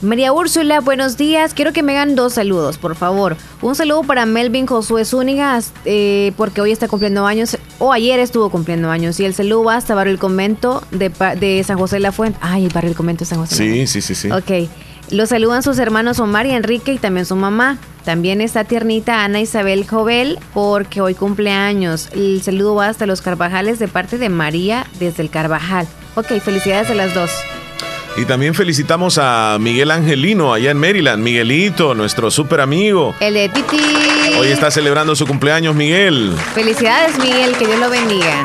María 0.00 0.32
Úrsula, 0.32 0.80
buenos 0.80 1.16
días. 1.16 1.54
Quiero 1.54 1.72
que 1.72 1.82
me 1.82 1.92
hagan 1.92 2.14
dos 2.14 2.34
saludos, 2.34 2.78
por 2.78 2.94
favor. 2.94 3.36
Un 3.62 3.74
saludo 3.74 4.04
para 4.04 4.26
Melvin 4.26 4.66
Josué 4.66 5.04
Zúñiga, 5.04 5.60
eh, 5.84 6.32
porque 6.36 6.60
hoy 6.60 6.70
está 6.70 6.86
cumpliendo 6.86 7.26
años, 7.26 7.58
o 7.80 7.92
ayer 7.92 8.20
estuvo 8.20 8.48
cumpliendo 8.48 8.90
años. 8.90 9.18
Y 9.18 9.24
el 9.24 9.34
saludo 9.34 9.64
va 9.64 9.74
hasta 9.76 9.96
Barrio 9.96 10.12
El 10.12 10.20
Convento 10.20 10.84
de, 10.92 11.08
de 11.40 11.64
San 11.64 11.78
José 11.78 11.96
de 11.96 12.00
la 12.00 12.12
Fuente. 12.12 12.38
Ay, 12.40 12.66
el 12.66 12.72
Barrio 12.72 12.90
El 12.90 12.96
Convento 12.96 13.20
de 13.20 13.26
San 13.26 13.38
José. 13.40 13.60
de 13.60 13.68
la 13.70 13.74
Sí, 13.74 14.00
sí, 14.00 14.00
sí, 14.00 14.14
sí. 14.14 14.30
Ok. 14.30 14.70
Lo 15.10 15.26
saludan 15.26 15.62
sus 15.62 15.78
hermanos 15.78 16.20
Omar 16.20 16.46
y 16.46 16.50
Enrique 16.50 16.92
y 16.92 16.98
también 16.98 17.26
su 17.26 17.34
mamá. 17.34 17.78
También 18.04 18.40
está 18.40 18.64
tiernita 18.64 19.24
Ana 19.24 19.40
Isabel 19.40 19.88
Jovel 19.88 20.38
porque 20.54 21.00
hoy 21.00 21.14
cumple 21.14 21.50
años. 21.50 22.08
El 22.12 22.40
saludo 22.42 22.76
va 22.76 22.86
hasta 22.88 23.06
los 23.06 23.20
Carvajales 23.20 23.78
de 23.78 23.88
parte 23.88 24.18
de 24.18 24.28
María 24.28 24.86
desde 25.00 25.22
el 25.22 25.30
Carvajal. 25.30 25.88
Ok, 26.14 26.26
felicidades 26.40 26.90
a 26.90 26.94
las 26.94 27.14
dos. 27.14 27.30
Y 28.20 28.24
también 28.24 28.52
felicitamos 28.54 29.16
a 29.20 29.56
Miguel 29.60 29.90
Angelino 29.92 30.52
allá 30.52 30.72
en 30.72 30.76
Maryland. 30.78 31.22
Miguelito, 31.22 31.94
nuestro 31.94 32.30
súper 32.32 32.60
amigo. 32.60 33.14
El 33.20 33.34
de 33.34 33.48
Titi. 33.48 33.76
Hoy 34.38 34.48
está 34.48 34.70
celebrando 34.72 35.14
su 35.14 35.24
cumpleaños, 35.26 35.74
Miguel. 35.76 36.34
Felicidades, 36.54 37.16
Miguel, 37.18 37.56
que 37.56 37.66
Dios 37.66 37.78
lo 37.78 37.88
bendiga. 37.88 38.42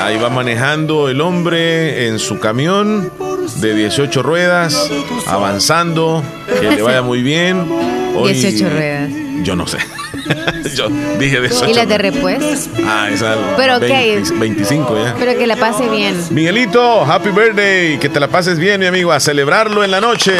Ahí 0.00 0.16
va 0.18 0.30
manejando 0.30 1.08
el 1.08 1.20
hombre 1.20 2.06
en 2.06 2.20
su 2.20 2.38
camión 2.38 3.10
de 3.56 3.74
18 3.74 4.22
ruedas, 4.22 4.88
avanzando, 5.26 6.22
que 6.60 6.70
le 6.70 6.82
vaya 6.82 7.02
muy 7.02 7.22
bien. 7.22 7.66
Hoy- 8.14 8.34
18 8.34 8.70
ruedas. 8.70 9.10
Yo 9.42 9.56
no 9.56 9.66
sé. 9.66 9.78
Yo 10.74 10.88
dije 11.18 11.40
18. 11.40 11.70
¿Y 11.70 11.74
las 11.74 11.88
de 11.88 11.98
repuesto? 11.98 12.70
Ah, 12.86 13.08
esa 13.12 13.36
Pero, 13.56 13.76
ok. 13.76 13.82
20 13.82 14.34
25 14.34 15.04
ya. 15.04 15.14
Pero 15.18 15.38
que 15.38 15.46
la 15.46 15.56
pase 15.56 15.88
bien. 15.88 16.16
Miguelito, 16.30 17.04
happy 17.04 17.30
birthday, 17.30 17.98
que 17.98 18.08
te 18.08 18.20
la 18.20 18.28
pases 18.28 18.58
bien, 18.58 18.80
mi 18.80 18.86
amigo, 18.86 19.12
a 19.12 19.20
celebrarlo 19.20 19.82
en 19.84 19.90
la 19.90 20.00
noche. 20.00 20.32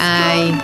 Ay, 0.00 0.54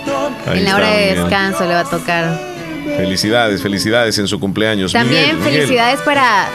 Ahí 0.46 0.58
en 0.58 0.64
la 0.64 0.76
hora 0.76 0.90
de 0.90 1.00
Miguel. 1.06 1.18
descanso 1.22 1.64
le 1.66 1.74
va 1.74 1.80
a 1.80 1.84
tocar. 1.84 2.50
Felicidades, 2.96 3.62
felicidades 3.62 4.18
en 4.18 4.26
su 4.26 4.40
cumpleaños. 4.40 4.92
También 4.92 5.22
Miguel, 5.22 5.36
Miguel. 5.38 5.52
felicidades 5.54 6.00
para... 6.00 6.48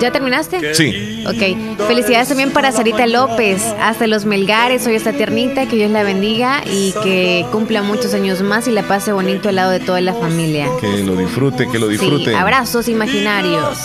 ¿Ya 0.00 0.10
terminaste? 0.12 0.74
Sí. 0.74 1.24
Ok. 1.26 1.86
Felicidades 1.86 2.28
también 2.28 2.50
para 2.50 2.72
Sarita 2.72 3.06
López, 3.06 3.62
hasta 3.80 4.06
los 4.06 4.24
Melgares, 4.24 4.86
hoy 4.86 4.94
está 4.94 5.12
tiernita, 5.12 5.66
que 5.66 5.76
Dios 5.76 5.90
la 5.90 6.02
bendiga 6.02 6.62
y 6.64 6.92
que 7.02 7.46
cumpla 7.52 7.82
muchos 7.82 8.12
años 8.14 8.42
más 8.42 8.68
y 8.68 8.72
la 8.72 8.82
pase 8.82 9.12
bonito 9.12 9.48
al 9.48 9.56
lado 9.56 9.70
de 9.70 9.80
toda 9.80 10.00
la 10.00 10.14
familia. 10.14 10.68
Que 10.80 11.02
lo 11.02 11.16
disfrute, 11.16 11.68
que 11.68 11.78
lo 11.78 11.88
disfrute. 11.88 12.30
Sí, 12.30 12.34
abrazos 12.34 12.88
imaginarios. 12.88 13.78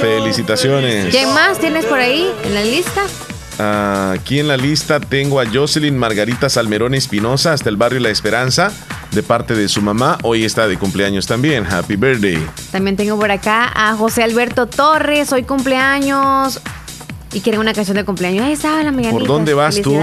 Felicitaciones. 0.00 1.06
¿Quién 1.10 1.32
más 1.34 1.58
tienes 1.58 1.84
por 1.86 1.98
ahí 1.98 2.30
en 2.44 2.54
la 2.54 2.62
lista? 2.62 3.02
Ah, 3.58 4.14
Aquí 4.14 4.38
en 4.38 4.48
la 4.48 4.56
lista 4.56 5.00
tengo 5.00 5.40
a 5.40 5.46
Jocelyn 5.46 5.96
Margarita 5.98 6.48
Salmerón 6.48 6.94
Espinosa 6.94 7.52
hasta 7.52 7.68
el 7.68 7.76
barrio 7.76 8.00
La 8.00 8.10
Esperanza 8.10 8.72
de 9.12 9.22
parte 9.22 9.54
de 9.54 9.68
su 9.68 9.80
mamá. 9.82 10.18
Hoy 10.22 10.44
está 10.44 10.68
de 10.68 10.76
cumpleaños 10.78 11.26
también. 11.26 11.66
Happy 11.70 11.96
birthday. 11.96 12.38
También 12.70 12.96
tengo 12.96 13.18
por 13.18 13.30
acá 13.30 13.70
a 13.74 13.94
José 13.96 14.22
Alberto 14.22 14.66
Torres, 14.66 15.32
hoy 15.32 15.42
cumpleaños. 15.44 16.60
Y 17.30 17.40
quieren 17.40 17.60
una 17.60 17.74
canción 17.74 17.94
de 17.96 18.04
cumpleaños. 18.06 18.46
Ahí 18.46 18.52
estaba 18.52 18.78
la 18.82 18.90
mañanita. 18.90 19.10
¿Por 19.10 19.26
dónde 19.26 19.52
vas 19.52 19.80
tú? 19.82 20.00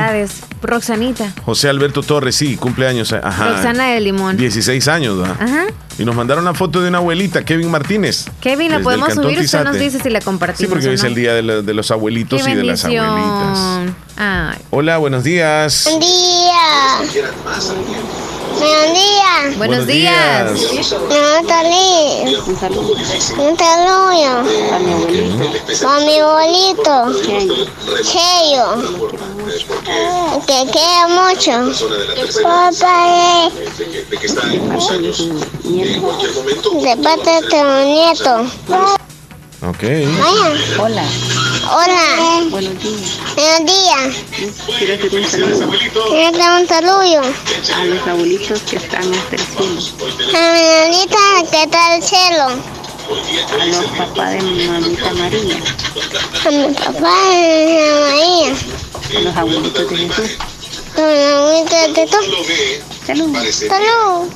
Roxanita. 0.62 1.34
José 1.44 1.70
Alberto 1.70 2.04
Torres, 2.04 2.36
sí, 2.36 2.56
cumpleaños. 2.56 3.14
Ajá. 3.14 3.50
Roxana 3.50 3.88
de 3.88 4.00
Limón. 4.00 4.38
16 4.38 4.88
años, 4.88 5.18
¿verdad? 5.18 5.36
Ajá. 5.40 5.66
Y 5.98 6.06
nos 6.06 6.16
mandaron 6.16 6.46
la 6.46 6.54
foto 6.54 6.82
de 6.82 6.90
una 6.90 7.00
abuelita, 7.00 7.44
Kevin 7.44 7.72
Martínez. 7.72 8.26
Kevin, 8.42 8.72
¿la 8.72 8.80
podemos 8.82 9.12
subir? 9.14 9.40
Usted 9.40 9.64
nos 9.64 9.80
dice 9.80 10.00
si 10.00 10.10
la 10.12 10.22
compartimos. 10.22 10.60
Sí, 10.60 10.68
porque 10.68 10.88
hoy 10.88 10.96
es 10.96 11.04
el 11.04 11.16
día 11.16 11.34
de, 11.34 11.42
la- 11.42 11.62
de 11.64 11.74
los 11.74 11.90
abuelitos 11.90 12.44
Qué 12.44 12.52
y 12.52 12.56
de 12.56 12.64
las 12.64 12.86
abuelitas. 12.86 13.94
Ay. 14.18 14.58
Hola, 14.70 14.98
buenos 14.98 15.24
días. 15.24 15.84
Buen 15.86 16.00
día. 16.02 18.25
Buen 18.58 18.94
día. 18.94 19.58
Buenos 19.58 19.86
días. 19.86 20.52
No, 20.92 21.48
Tali. 21.48 22.36
Un 22.48 22.60
saludo. 22.60 22.94
Un 22.94 23.58
saludo. 23.58 24.40
A 24.72 26.00
mi 26.00 26.20
abuelito. 26.20 26.96
Cheyo. 28.04 28.66
Que 30.48 30.60
quiero 30.72 31.10
mucho. 31.10 31.54
Papá, 32.44 33.50
de 36.82 36.98
parte 37.04 37.30
de 37.30 37.42
tu 37.50 37.60
nieto. 37.86 38.34
Ok. 39.62 39.84
Hola. 40.80 41.06
Hola. 41.68 42.44
Buenos 42.50 42.82
días. 42.82 43.18
Buenos 43.36 43.66
días. 43.66 44.16
Quiero 44.78 44.94
hacer 44.94 45.16
un 45.16 45.26
saludo 45.28 45.70
Quiero 46.10 46.38
dar 46.38 46.62
un 46.62 46.68
saludo. 46.68 47.22
a 47.76 47.86
los 47.86 48.08
abuelitos 48.08 48.62
que 48.62 48.76
están 48.78 49.14
hasta 49.14 49.36
el 49.36 49.42
cielo, 49.42 50.38
A 50.38 50.54
mi 50.54 50.62
abuelita 50.62 51.52
que 51.52 51.64
está 51.64 51.94
al 51.94 52.04
cielo. 52.04 52.44
a 53.62 53.66
los 53.66 53.86
papás 53.98 54.32
de 54.34 54.42
mi 54.42 54.66
mamita 54.68 55.12
María, 55.14 55.58
A 56.46 56.52
mi 56.52 56.74
papá 56.74 57.16
a 57.18 57.32
mi 57.32 57.78
María. 58.02 58.56
a 59.18 59.22
los 59.22 59.36
abuelitos 59.36 59.90
de 59.90 59.98
Jesús. 59.98 60.32
Salud. 63.06 63.36
Salud. 63.52 64.30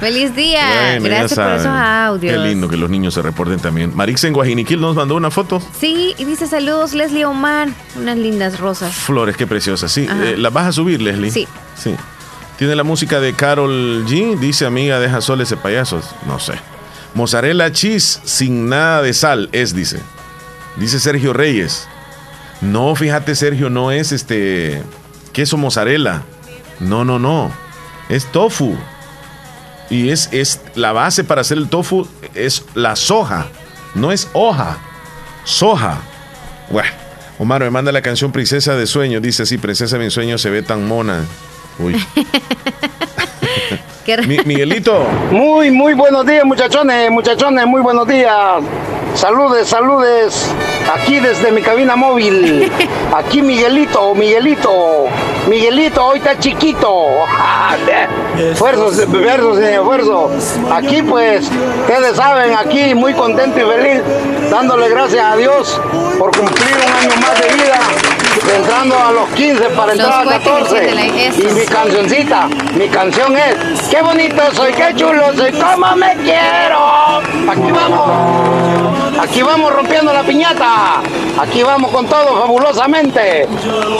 Feliz 0.00 0.34
día. 0.34 0.98
Bueno, 1.00 1.04
Gracias 1.04 1.38
por 1.38 1.52
esos 1.52 1.66
audios. 1.66 2.32
Qué 2.32 2.48
lindo 2.48 2.68
que 2.68 2.76
los 2.76 2.88
niños 2.88 3.14
se 3.14 3.22
reporten 3.22 3.58
también. 3.58 3.94
Marix 3.94 4.24
en 4.24 4.32
Guajiniquil 4.32 4.80
nos 4.80 4.94
mandó 4.96 5.16
una 5.16 5.30
foto. 5.30 5.60
Sí, 5.78 6.14
y 6.16 6.24
dice 6.24 6.46
saludos 6.46 6.94
Leslie 6.94 7.24
Omar. 7.24 7.68
Unas 7.96 8.16
lindas 8.16 8.58
rosas. 8.58 8.94
Flores, 8.94 9.36
qué 9.36 9.46
preciosas. 9.46 9.92
Sí, 9.92 10.06
eh, 10.08 10.36
¿las 10.38 10.52
vas 10.52 10.66
a 10.68 10.72
subir, 10.72 11.02
Leslie? 11.02 11.30
Sí. 11.30 11.46
Sí. 11.76 11.94
Tiene 12.56 12.74
la 12.74 12.84
música 12.84 13.20
de 13.20 13.34
Carol 13.34 14.06
G. 14.06 14.38
Dice 14.38 14.64
amiga, 14.64 14.98
deja 14.98 15.20
soles 15.20 15.50
de 15.50 15.56
payasos. 15.56 16.06
No 16.26 16.38
sé. 16.38 16.54
Mozzarella 17.14 17.72
cheese 17.72 18.20
sin 18.24 18.68
nada 18.68 19.02
de 19.02 19.12
sal 19.12 19.48
es, 19.52 19.74
dice. 19.74 20.00
Dice 20.76 21.00
Sergio 21.00 21.32
Reyes. 21.32 21.88
No, 22.60 22.94
fíjate, 22.94 23.34
Sergio, 23.34 23.68
no 23.68 23.90
es 23.90 24.12
este 24.12 24.82
queso 25.36 25.58
mozzarella. 25.58 26.22
No, 26.80 27.04
no, 27.04 27.18
no. 27.18 27.52
Es 28.08 28.24
tofu. 28.32 28.74
Y 29.90 30.08
es, 30.08 30.30
es 30.32 30.62
la 30.74 30.92
base 30.92 31.24
para 31.24 31.42
hacer 31.42 31.58
el 31.58 31.68
tofu 31.68 32.08
es 32.34 32.64
la 32.74 32.96
soja. 32.96 33.48
No 33.94 34.12
es 34.12 34.30
hoja. 34.32 34.78
Soja. 35.44 35.98
Bueno, 36.70 36.88
Omar 37.38 37.60
me 37.62 37.68
manda 37.70 37.92
la 37.92 38.00
canción 38.00 38.32
Princesa 38.32 38.76
de 38.76 38.86
Sueño. 38.86 39.20
Dice 39.20 39.42
así, 39.42 39.58
Princesa 39.58 39.98
de 39.98 40.04
mi 40.06 40.10
sueño 40.10 40.38
se 40.38 40.48
ve 40.48 40.62
tan 40.62 40.88
mona. 40.88 41.26
Uy. 41.78 42.02
Mi- 44.26 44.38
Miguelito. 44.46 45.06
Muy, 45.30 45.70
muy 45.70 45.92
buenos 45.92 46.24
días, 46.24 46.46
muchachones, 46.46 47.10
muchachones, 47.10 47.66
muy 47.66 47.82
buenos 47.82 48.08
días. 48.08 48.62
Saludes, 49.16 49.68
saludes. 49.68 50.54
Aquí 50.94 51.18
desde 51.20 51.50
mi 51.50 51.62
cabina 51.62 51.96
móvil. 51.96 52.70
Aquí 53.16 53.40
Miguelito, 53.40 54.14
Miguelito. 54.14 55.06
Miguelito, 55.48 56.04
hoy 56.04 56.18
está 56.18 56.38
chiquito. 56.38 57.06
Esfuerzos, 58.38 58.98
esfuerzos, 58.98 59.58
esfuerzo. 59.58 60.30
Aquí 60.70 61.02
pues, 61.02 61.48
ustedes 61.80 62.16
saben, 62.16 62.54
aquí 62.54 62.94
muy 62.94 63.14
contento 63.14 63.58
y 63.58 63.62
feliz, 63.62 64.02
dándole 64.50 64.90
gracias 64.90 65.24
a 65.24 65.36
Dios 65.36 65.80
por 66.18 66.36
cumplir 66.36 66.76
un 66.76 66.92
año 66.92 67.20
más 67.20 67.40
de 67.40 67.48
vida, 67.54 67.78
entrando 68.54 68.98
a 68.98 69.12
los 69.12 69.28
15 69.30 69.64
para 69.70 69.92
entrar 69.92 70.20
a 70.20 70.24
cohetes 70.24 70.48
14. 70.48 70.76
enciéndela, 70.76 71.22
eso. 71.22 71.42
Y 71.42 71.52
mi 71.52 71.64
cancioncita, 71.64 72.48
mi 72.74 72.88
canción 72.88 73.36
es, 73.36 73.88
qué 73.88 74.02
bonito 74.02 74.42
soy, 74.52 74.72
qué 74.74 74.94
chulo 74.94 75.32
soy, 75.34 75.52
cómo 75.52 75.96
me 75.96 76.14
quiero. 76.16 77.18
Aquí 77.50 77.72
vamos, 77.72 78.85
aquí 79.20 79.42
vamos 79.42 79.72
rompiendo 79.72 80.12
la 80.12 80.22
piñata, 80.22 81.00
aquí 81.38 81.62
vamos 81.62 81.90
con 81.90 82.06
todo 82.06 82.40
fabulosamente, 82.40 83.46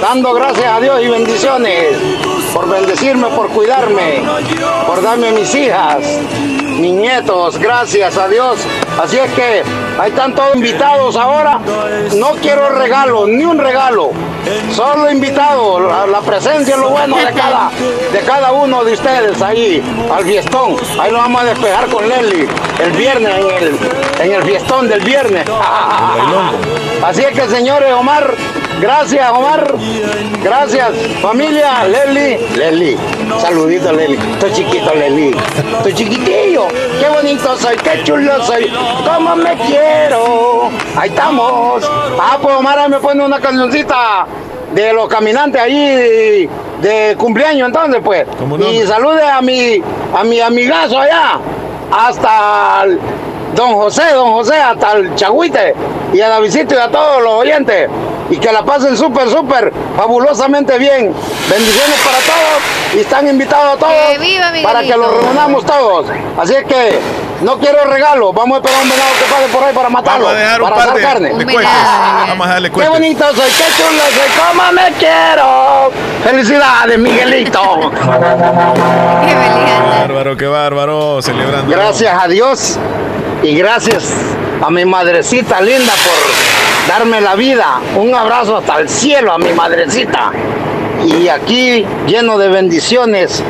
dando 0.00 0.34
gracias 0.34 0.66
a 0.66 0.80
Dios 0.80 1.00
y 1.02 1.08
bendiciones. 1.08 1.96
por 2.52 2.68
bendecirme, 2.68 3.28
por 3.28 3.48
cuidarme, 3.48 4.22
por 4.86 5.02
darme 5.02 5.32
mis 5.32 5.54
hijas, 5.54 5.98
mis 6.76 6.92
nietos, 6.92 7.58
gracias 7.58 8.16
a 8.16 8.28
Dios. 8.28 8.58
Así 9.02 9.18
es 9.18 9.30
que 9.32 9.62
ahí 9.98 10.10
están 10.10 10.34
todos 10.34 10.54
invitados 10.54 11.16
ahora. 11.16 11.60
No 12.14 12.32
quiero 12.40 12.68
regalo, 12.70 13.26
ni 13.26 13.44
un 13.44 13.58
regalo. 13.58 14.10
Solo 14.72 15.10
invitados, 15.10 15.82
la, 15.82 16.06
la 16.06 16.20
presencia 16.20 16.74
es 16.76 16.80
lo 16.80 16.90
bueno 16.90 17.16
de 17.16 17.32
cada, 17.32 17.70
de 18.12 18.20
cada 18.20 18.52
uno 18.52 18.84
de 18.84 18.92
ustedes 18.92 19.42
ahí, 19.42 19.82
al 20.14 20.24
fiestón. 20.24 20.76
Ahí 21.00 21.10
lo 21.10 21.18
vamos 21.18 21.42
a 21.42 21.44
despejar 21.46 21.88
con 21.88 22.08
Leslie 22.08 22.48
el 22.80 22.92
viernes, 22.92 23.34
en 23.34 23.50
el, 23.50 23.78
en 24.20 24.32
el 24.32 24.42
fiestón 24.44 24.88
del 24.88 25.00
viernes. 25.00 25.44
Así 27.02 27.22
es 27.22 27.32
que 27.32 27.48
señores, 27.48 27.92
Omar, 27.92 28.34
gracias 28.80 29.30
Omar, 29.30 29.74
gracias 30.42 30.90
familia, 31.20 31.84
Leslie, 31.84 32.38
Leslie, 32.56 32.98
saludito 33.40 33.92
Leslie, 33.92 34.18
estoy 34.32 34.52
chiquito 34.52 34.94
Leslie, 34.94 35.36
estoy 35.76 35.94
chiquitillo, 35.94 36.68
qué 37.00 37.08
bonito 37.08 37.56
soy, 37.56 37.76
qué 37.76 38.02
chulo 38.04 38.44
soy, 38.44 38.70
cómo 39.04 39.36
me 39.36 39.56
quiero, 39.66 40.70
ahí 40.96 41.08
estamos. 41.08 41.88
Ah, 42.20 42.38
pues 42.40 42.54
Omar 42.56 42.78
ahí 42.78 42.88
me 42.90 42.98
pone 42.98 43.24
una 43.24 43.40
cancioncita 43.40 44.26
de 44.74 44.92
los 44.92 45.08
caminantes 45.08 45.60
ahí 45.60 46.48
de 46.82 47.16
cumpleaños 47.18 47.68
entonces 47.68 48.00
pues. 48.04 48.26
Y 48.70 48.86
salude 48.86 49.22
a 49.22 49.40
mi, 49.40 49.82
a 50.14 50.24
mi 50.24 50.40
amigazo 50.40 50.98
allá, 50.98 51.38
hasta 51.90 52.84
el 52.84 53.00
don 53.54 53.74
José, 53.74 54.12
don 54.12 54.32
José, 54.32 54.56
hasta 54.56 54.92
el 54.92 55.14
Chagüite 55.14 55.74
y 56.12 56.20
a 56.20 56.28
Davidito 56.28 56.74
y 56.74 56.78
a 56.78 56.90
todos 56.90 57.22
los 57.22 57.32
oyentes. 57.32 57.88
Y 58.28 58.38
que 58.38 58.50
la 58.52 58.64
pasen 58.64 58.96
súper, 58.96 59.30
súper, 59.30 59.72
fabulosamente 59.96 60.76
bien. 60.78 61.14
Bendiciones 61.48 62.00
para 62.04 62.18
todos 62.18 62.60
y 62.94 62.98
están 63.00 63.28
invitados 63.28 63.74
a 63.74 63.76
todos 63.78 63.92
Que 63.92 64.18
viva 64.18 64.46
para 64.64 64.80
que 64.82 64.96
los 64.96 65.22
reunamos 65.22 65.64
todos. 65.64 66.06
Así 66.36 66.54
es 66.54 66.64
que 66.64 66.98
no 67.42 67.56
quiero 67.58 67.84
regalo, 67.84 68.32
vamos 68.32 68.56
a 68.56 68.60
esperar 68.60 68.82
un 68.82 68.88
venado 68.88 69.10
que 69.18 69.24
pase 69.32 69.46
por 69.52 69.62
ahí 69.62 69.74
para 69.74 69.88
matarlo, 69.90 70.24
Vamos 70.24 70.40
a 70.40 70.42
dejar 70.42 70.62
un 70.62 70.68
para 70.70 70.84
par 70.86 70.94
de, 70.94 71.02
carne. 71.02 71.28
de. 71.34 71.44
Vamos 72.28 72.46
a 72.46 72.50
darle 72.50 72.68
Qué 72.68 72.74
cuetes. 72.74 72.90
bonito 72.92 73.24
soy, 73.34 73.50
qué 73.50 73.64
chulo 73.76 74.02
soy, 74.10 74.30
cómo 74.48 74.72
me 74.72 74.92
quiero. 74.98 75.92
Felicidades, 76.24 76.98
Miguelito. 76.98 77.90
Qué 77.92 78.00
bárbaro, 80.00 80.36
qué 80.36 80.46
bárbaro. 80.46 81.22
Celebrando. 81.22 81.70
Gracias 81.70 82.22
a 82.22 82.28
Dios 82.28 82.78
y 83.42 83.56
gracias 83.56 84.12
a 84.62 84.70
mi 84.70 84.84
madrecita 84.84 85.60
linda 85.60 85.92
por 85.92 86.55
darme 86.88 87.20
la 87.20 87.34
vida. 87.34 87.80
Un 87.96 88.14
abrazo 88.14 88.56
hasta 88.58 88.80
el 88.80 88.88
cielo 88.88 89.32
a 89.32 89.38
mi 89.38 89.52
madrecita. 89.52 90.32
Y 91.04 91.28
aquí 91.28 91.84
lleno 92.06 92.38
de 92.38 92.48
bendiciones 92.48 93.42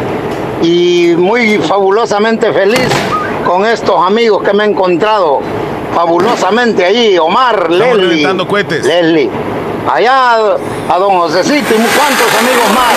y 0.63 1.15
muy 1.17 1.59
fabulosamente 1.59 2.53
feliz 2.53 2.89
con 3.47 3.65
estos 3.65 4.05
amigos 4.05 4.43
que 4.43 4.53
me 4.53 4.65
he 4.65 4.67
encontrado 4.67 5.41
fabulosamente 5.95 6.85
ahí. 6.85 7.17
Omar, 7.19 7.71
Leslie. 7.71 8.27
cohetes. 8.47 8.85
Leslie. 8.85 9.31
Allá 9.91 10.35
a 10.89 10.99
don 10.99 11.19
Josecito 11.19 11.75
y 11.75 11.79
cuantos 11.79 12.35
amigos 12.41 12.69
más. 12.75 12.95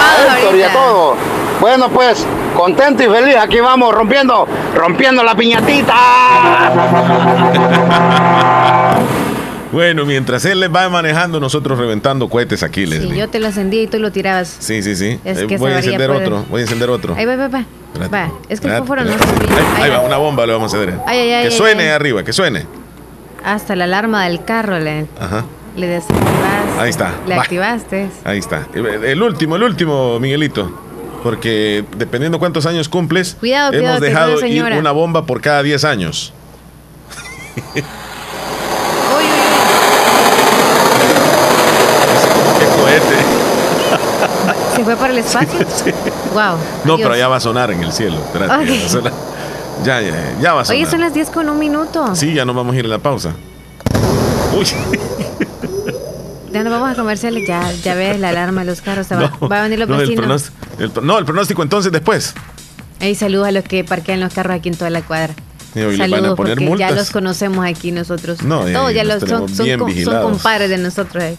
A 0.00 0.38
Héctor 0.38 0.56
y 0.56 0.62
a 0.62 0.72
todos. 0.72 1.16
Bueno, 1.60 1.88
pues, 1.90 2.26
contento 2.56 3.02
y 3.02 3.06
feliz. 3.06 3.36
Aquí 3.36 3.60
vamos 3.60 3.94
rompiendo, 3.94 4.48
rompiendo 4.74 5.22
la 5.22 5.34
piñatita. 5.34 5.94
Bueno, 9.72 10.04
mientras 10.04 10.44
él 10.44 10.60
les 10.60 10.70
va 10.72 10.88
manejando, 10.90 11.40
nosotros 11.40 11.78
reventando 11.78 12.28
cohetes 12.28 12.62
aquí, 12.62 12.84
Sí, 12.84 12.90
Leslie. 12.90 13.16
yo 13.18 13.28
te 13.30 13.40
lo 13.40 13.46
encendí 13.46 13.80
y 13.80 13.86
tú 13.86 13.98
lo 13.98 14.12
tirabas. 14.12 14.54
Sí, 14.58 14.82
sí, 14.82 14.94
sí. 14.94 15.18
Es 15.24 15.38
Eh, 15.38 15.46
que 15.46 15.56
voy 15.56 15.72
a 15.72 15.78
encender 15.78 16.10
otro. 16.10 16.44
Voy 16.50 16.60
a 16.60 16.64
encender 16.64 16.90
otro. 16.90 17.14
Ahí 17.14 17.24
va, 17.24 17.36
va, 17.36 17.48
va. 17.48 17.64
Espérate, 17.94 18.14
Va, 18.14 18.32
es 18.48 18.60
que 18.60 18.68
el 18.68 18.76
fósforo 18.78 19.04
no 19.04 19.12
servía. 19.12 19.82
Ahí, 19.82 19.90
va, 19.90 20.00
una 20.00 20.16
bomba 20.18 20.46
le 20.46 20.52
vamos 20.52 20.72
a 20.74 20.76
hacer. 20.76 20.94
Ay, 21.06 21.18
ay, 21.20 21.30
ay, 21.32 21.44
que 21.44 21.50
suene 21.50 21.90
arriba, 21.90 22.22
que 22.22 22.32
suene. 22.34 22.66
Hasta 23.44 23.74
la 23.74 23.84
alarma 23.84 24.24
del 24.24 24.44
carro 24.44 24.78
le, 24.78 25.06
Ajá. 25.18 25.44
le 25.76 25.86
desactivaste. 25.86 26.80
Ahí 26.80 26.90
está. 26.90 27.14
Le 27.26 27.36
Va. 27.36 27.42
activaste. 27.42 28.08
Ahí 28.24 28.38
está. 28.38 28.66
El 28.74 29.22
último, 29.22 29.56
el 29.56 29.62
último, 29.62 30.20
Miguelito. 30.20 30.70
Porque 31.22 31.84
dependiendo 31.96 32.38
cuántos 32.38 32.66
años 32.66 32.88
cumples, 32.88 33.36
Cuidado, 33.40 33.72
hemos 33.72 33.98
cuidado, 33.98 34.00
dejado 34.00 34.46
ir 34.46 34.64
una 34.78 34.90
bomba 34.92 35.24
por 35.24 35.40
cada 35.40 35.62
10 35.62 35.84
años. 35.84 36.32
¡Qué 42.58 42.66
cohete! 42.80 43.18
¿Se 44.82 44.84
fue 44.84 44.96
para 44.96 45.12
el 45.12 45.18
espacio? 45.24 45.60
Wow. 46.34 46.56
No, 46.84 46.94
adiós. 46.94 47.00
pero 47.02 47.16
ya 47.16 47.28
va 47.28 47.36
a 47.36 47.40
sonar 47.40 47.70
en 47.70 47.82
el 47.84 47.92
cielo. 47.92 48.16
Espérate, 48.16 48.66
ya 48.66 48.80
va 48.80 48.86
a 48.86 48.88
sonar. 48.88 49.12
Ya, 49.84 50.00
ya, 50.00 50.34
ya 50.40 50.54
va 50.54 50.60
a 50.62 50.64
sonar. 50.64 50.82
Oye, 50.82 50.90
son 50.90 51.00
las 51.00 51.14
10 51.14 51.30
con 51.30 51.48
un 51.48 51.58
minuto. 51.58 52.14
Sí, 52.16 52.34
ya 52.34 52.44
nos 52.44 52.56
vamos 52.56 52.74
a 52.74 52.78
ir 52.78 52.84
a 52.86 52.88
la 52.88 52.98
pausa. 52.98 53.32
Uy, 54.56 54.66
Ya 56.52 56.62
nos 56.64 56.72
vamos 56.72 56.90
a 56.90 56.94
comerciales. 56.94 57.46
Ya, 57.46 57.70
ya 57.72 57.94
ves 57.94 58.18
la 58.20 58.30
alarma 58.30 58.62
de 58.62 58.66
los 58.66 58.80
carros. 58.80 59.06
Se 59.06 59.14
va, 59.14 59.32
no, 59.40 59.48
va 59.48 59.60
a 59.60 59.62
venir 59.62 59.78
los 59.78 59.88
no, 59.88 59.96
vecinos. 59.98 60.50
el- 60.78 60.92
no, 61.02 61.18
el 61.18 61.24
pronóstico 61.24 61.62
entonces 61.62 61.92
después. 61.92 62.34
Ahí 63.00 63.14
saludos 63.14 63.48
a 63.48 63.52
los 63.52 63.64
que 63.64 63.84
parquean 63.84 64.20
los 64.20 64.32
carros 64.34 64.56
aquí 64.56 64.68
en 64.68 64.76
toda 64.76 64.90
la 64.90 65.02
cuadra. 65.02 65.34
Y 65.74 65.80
hoy 65.80 65.96
Saludos 65.96 66.20
van 66.22 66.30
a 66.32 66.36
poner 66.36 66.58
porque 66.58 66.78
ya 66.78 66.90
los 66.90 67.10
conocemos 67.10 67.64
aquí 67.64 67.92
nosotros. 67.92 68.42
No, 68.42 68.68
eh, 68.68 68.72
Todos 68.74 68.92
ya 68.92 69.04
los 69.04 69.22
los 69.22 69.30
son, 69.30 69.48
son, 69.48 69.66
son 70.04 70.22
compadres 70.22 70.68
de 70.68 70.76
nosotros. 70.78 71.22
eh. 71.24 71.36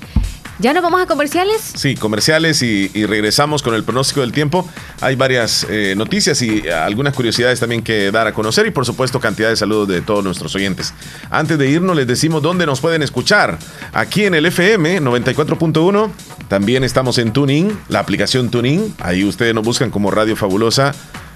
¿Ya 0.60 0.72
nos 0.72 0.84
vamos 0.84 1.01
a 1.01 1.08
comerciales? 1.08 1.62
Sí, 1.76 1.95
comerciales 1.95 2.62
y, 2.62 2.88
regresamos 3.06 3.64
con 3.64 3.74
el 3.74 3.84
pronóstico 3.84 4.22
del 4.22 4.32
tiempo. 4.32 4.70
Hay 5.01 5.16
varias 5.16 5.66
eh, 5.70 5.95
noticias 5.97 6.41
y 6.41 6.60
eh, 6.60 6.74
algunas 6.74 7.14
curiosidades 7.14 7.60
también 7.60 7.82
que 7.82 8.12
dar 8.12 8.28
a 8.28 8.34
conocer 8.34 8.68
y 8.68 8.72
por 8.72 8.86
supuesto 8.86 9.20
cantidad 9.20 9.49
de 9.49 9.56
saludos 9.56 9.88
de 9.88 10.01
todos 10.01 10.24
nuestros 10.24 10.54
oyentes. 10.56 10.93
Antes 11.32 11.58
de 11.58 11.70
irnos 11.70 11.95
les 11.95 12.06
decimos 12.06 12.41
dónde 12.41 12.66
nos 12.66 12.82
pueden 12.82 13.01
escuchar. 13.01 13.58
Aquí 13.93 14.26
en 14.26 14.36
el 14.36 14.45
FM 14.45 15.01
94.1, 15.01 16.12
también 16.47 16.84
estamos 16.84 17.18
en 17.18 17.34
Tuning, 17.34 17.76
la 17.89 17.99
aplicación 17.99 18.49
Tuning. 18.49 18.95
Ahí 18.99 19.24
ustedes 19.24 19.56
nos 19.56 19.64
buscan 19.64 19.89
como 19.89 20.12
Radio 20.12 20.36
Fabulosa 20.36 20.93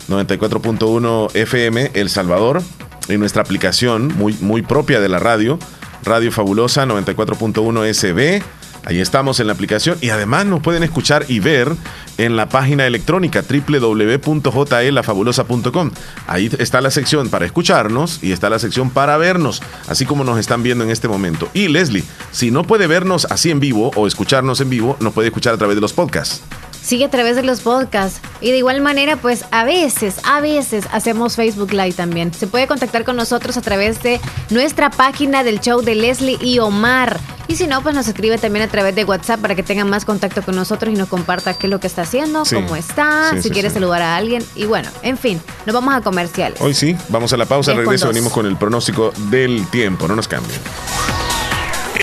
94.1 0.10 1.36
FM 1.36 1.92
El 1.96 2.10
Salvador 2.10 2.62
en 3.10 3.20
nuestra 3.20 3.42
aplicación 3.42 4.14
muy, 4.16 4.34
muy 4.42 4.62
propia 4.62 5.00
de 5.00 5.10
la 5.10 5.20
radio. 5.20 5.58
Radio 6.04 6.32
Fabulosa 6.32 6.86
94.1 6.86 7.94
SB. 7.94 8.44
Ahí 8.88 9.00
estamos 9.02 9.42
en 9.42 9.48
la 9.48 9.54
aplicación 9.54 9.98
y 10.00 10.12
además 10.12 10.46
nos 10.46 10.62
pueden 10.62 10.82
escuchar 10.82 11.26
y 11.28 11.42
ver 11.42 11.76
en 12.18 12.38
la 12.38 12.48
página 12.48 12.88
electrónica 12.88 13.44
www.jlafabulosa.com. 13.44 15.92
Ahí 16.26 16.50
está 16.58 16.80
la 16.80 16.90
sección 16.90 17.28
para 17.28 17.46
escucharnos 17.46 18.24
y 18.24 18.32
está 18.32 18.50
la 18.50 18.60
sección 18.60 18.90
para 18.90 19.18
vernos, 19.18 19.62
así 19.90 20.06
como 20.06 20.24
nos 20.24 20.40
están 20.40 20.64
viendo 20.64 20.86
en 20.86 20.90
este 20.90 21.10
momento. 21.10 21.50
Y 21.54 21.68
Leslie, 21.68 22.06
si 22.32 22.50
no 22.50 22.64
puede 22.64 22.88
vernos 22.88 23.28
así 23.30 23.52
en 23.52 23.60
vivo 23.60 23.92
o 23.94 24.08
escucharnos 24.08 24.62
en 24.62 24.70
vivo, 24.70 24.96
nos 25.02 25.12
puede 25.12 25.28
escuchar 25.28 25.54
a 25.54 25.58
través 25.58 25.76
de 25.76 25.82
los 25.82 25.92
podcasts. 25.92 26.42
Sigue 26.88 27.04
a 27.04 27.10
través 27.10 27.36
de 27.36 27.44
los 27.44 27.60
podcasts. 27.60 28.22
Y 28.40 28.52
de 28.52 28.60
igual 28.60 28.80
manera, 28.80 29.18
pues 29.18 29.44
a 29.52 29.66
veces, 29.66 30.16
a 30.24 30.40
veces 30.40 30.86
hacemos 30.94 31.36
Facebook 31.36 31.74
Live 31.74 31.92
también. 31.94 32.34
Se 32.34 32.48
puede 32.48 32.66
contactar 32.66 33.04
con 33.04 33.18
nosotros 33.18 33.58
a 33.58 33.62
través 33.62 34.02
de 34.04 34.22
nuestra 34.52 34.90
página 34.90 35.44
del 35.44 35.60
show 35.60 35.82
de 35.82 35.96
Leslie 35.96 36.38
y 36.40 36.60
Omar. 36.60 37.20
Y 37.50 37.58
si 37.58 37.68
no, 37.68 37.82
pues 37.82 37.94
nos 37.94 38.08
escribe 38.08 38.38
también 38.38 38.64
a 38.64 38.70
través 38.72 38.96
de 38.96 39.04
WhatsApp 39.04 39.42
para 39.42 39.54
que 39.54 39.64
tengan 39.64 39.90
más 39.90 40.06
contacto 40.06 40.42
con 40.44 40.56
nosotros 40.56 40.94
y 40.94 40.98
nos 40.98 41.10
comparta 41.10 41.54
qué 41.58 41.68
es 41.68 41.72
lo 41.72 41.80
que 41.82 41.88
está 41.88 42.04
haciendo, 42.04 42.46
Sí. 42.46 42.56
cómo 42.56 42.78
está, 42.78 43.32
Sí, 43.32 43.38
si 43.38 43.44
sí, 43.44 43.50
quiere 43.50 43.70
sí. 43.70 43.74
saludar 43.74 44.02
a 44.02 44.16
alguien. 44.16 44.42
Y 44.56 44.64
bueno, 44.66 44.90
en 45.02 45.18
fin, 45.18 45.42
nos 45.66 45.74
vamos 45.74 45.94
a 45.94 46.00
comerciales. 46.00 46.62
Hoy 46.62 46.74
sí, 46.74 46.96
vamos 47.10 47.34
a 47.34 47.38
la 47.38 47.46
pausa, 47.46 47.72
al 47.72 47.78
con 47.78 47.86
regreso 47.86 48.06
dos. 48.06 48.14
venimos 48.16 48.32
con 48.32 48.46
el 48.46 48.56
pronóstico 48.56 49.12
del 49.30 49.68
tiempo, 49.68 50.08
no 50.08 50.16
nos 50.16 50.30
cambien. 50.30 50.60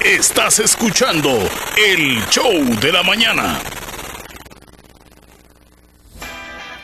Estás 0.05 0.59
escuchando 0.59 1.31
el 1.89 2.23
show 2.29 2.53
de 2.83 2.93
la 2.93 3.03
mañana. 3.03 3.61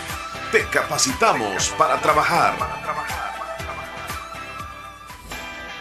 te 0.50 0.64
capacitamos 0.66 1.68
para 1.78 2.00
trabajar. 2.00 2.56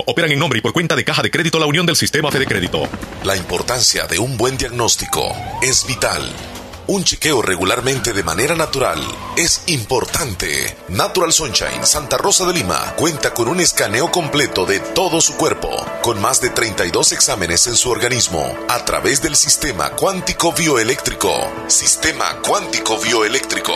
operan 0.00 0.32
en 0.32 0.38
nombre 0.38 0.58
y 0.58 0.62
por 0.62 0.72
cuenta 0.72 0.96
de 0.96 1.04
Caja 1.04 1.22
de 1.22 1.30
Crédito 1.30 1.58
La 1.58 1.66
Unión 1.66 1.86
del 1.86 1.96
Sistema 1.96 2.30
Fede 2.30 2.46
Crédito. 2.46 2.88
La 3.24 3.36
importancia 3.36 4.06
de 4.06 4.18
un 4.18 4.36
buen 4.36 4.56
diagnóstico 4.56 5.34
es 5.62 5.86
vital. 5.86 6.22
Un 6.88 7.04
chequeo 7.04 7.42
regularmente 7.42 8.12
de 8.12 8.24
manera 8.24 8.56
natural 8.56 9.00
es 9.36 9.62
importante. 9.66 10.76
Natural 10.88 11.32
Sunshine 11.32 11.86
Santa 11.86 12.18
Rosa 12.18 12.44
de 12.44 12.54
Lima 12.54 12.94
cuenta 12.96 13.32
con 13.32 13.46
un 13.46 13.60
escaneo 13.60 14.10
completo 14.10 14.66
de 14.66 14.80
todo 14.80 15.20
su 15.20 15.34
cuerpo, 15.36 15.70
con 16.02 16.20
más 16.20 16.40
de 16.40 16.50
32 16.50 17.12
exámenes 17.12 17.68
en 17.68 17.76
su 17.76 17.88
organismo, 17.90 18.56
a 18.68 18.84
través 18.84 19.22
del 19.22 19.36
sistema 19.36 19.90
cuántico 19.90 20.52
bioeléctrico. 20.52 21.32
Sistema 21.68 22.40
cuántico 22.42 22.98
bioeléctrico. 22.98 23.74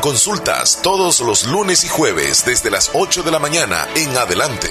Consultas 0.00 0.80
todos 0.80 1.20
los 1.20 1.46
lunes 1.46 1.82
y 1.82 1.88
jueves 1.88 2.44
desde 2.46 2.70
las 2.70 2.90
8 2.94 3.24
de 3.24 3.30
la 3.32 3.40
mañana 3.40 3.88
en 3.96 4.16
adelante. 4.16 4.70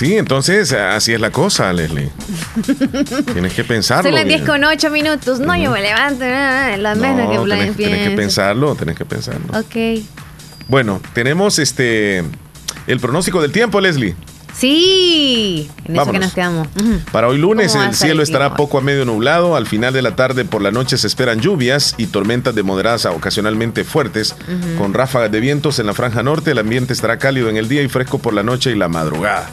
Sí, 0.00 0.16
entonces 0.16 0.72
así 0.72 1.12
es 1.12 1.20
la 1.20 1.30
cosa, 1.30 1.70
Leslie. 1.74 2.08
tienes 3.34 3.52
que 3.52 3.64
pensarlo. 3.64 4.04
Son 4.08 4.14
las 4.14 4.24
10 4.24 4.40
bien. 4.40 4.46
con 4.46 4.64
8 4.64 4.88
minutos. 4.88 5.40
No, 5.40 5.54
yo 5.54 5.70
me 5.70 5.82
levanto. 5.82 6.24
eh, 6.24 6.78
La 6.78 6.94
menos 6.94 7.28
que 7.30 7.36
No, 7.36 7.44
tenés, 7.44 7.76
tenés 7.76 8.08
que 8.08 8.16
pensarlo, 8.16 8.74
tenés 8.76 8.96
que 8.96 9.04
pensarlo. 9.04 9.58
Ok. 9.58 10.02
Bueno, 10.68 11.02
tenemos 11.12 11.58
este 11.58 12.24
el 12.86 12.98
pronóstico 12.98 13.42
del 13.42 13.52
tiempo, 13.52 13.78
Leslie. 13.78 14.16
Sí, 14.56 15.70
en 15.84 15.96
eso 15.96 16.10
que 16.10 16.18
nos 16.18 16.32
quedamos. 16.32 16.68
Para 17.12 17.28
hoy 17.28 17.36
lunes 17.36 17.72
¿Cómo 17.72 17.80
va 17.80 17.86
a 17.88 17.90
el 17.90 17.94
cielo 17.94 18.14
el 18.14 18.20
estará 18.22 18.54
poco 18.54 18.78
a 18.78 18.80
medio 18.80 19.04
nublado. 19.04 19.54
Al 19.54 19.66
final 19.66 19.92
de 19.92 20.00
la 20.00 20.16
tarde 20.16 20.46
por 20.46 20.62
la 20.62 20.70
noche 20.70 20.96
se 20.96 21.08
esperan 21.08 21.40
lluvias 21.40 21.94
y 21.98 22.06
tormentas 22.06 22.54
de 22.54 22.62
moderadas 22.62 23.04
a 23.04 23.10
ocasionalmente 23.10 23.84
fuertes, 23.84 24.34
con 24.78 24.94
ráfagas 24.94 25.30
de 25.30 25.40
vientos 25.40 25.78
en 25.78 25.84
la 25.84 25.92
franja 25.92 26.22
norte. 26.22 26.52
El 26.52 26.58
ambiente 26.58 26.94
estará 26.94 27.18
cálido 27.18 27.50
en 27.50 27.58
el 27.58 27.68
día 27.68 27.82
y 27.82 27.88
fresco 27.88 28.18
por 28.18 28.32
la 28.32 28.42
noche 28.42 28.70
y 28.70 28.76
la 28.76 28.88
madrugada. 28.88 29.50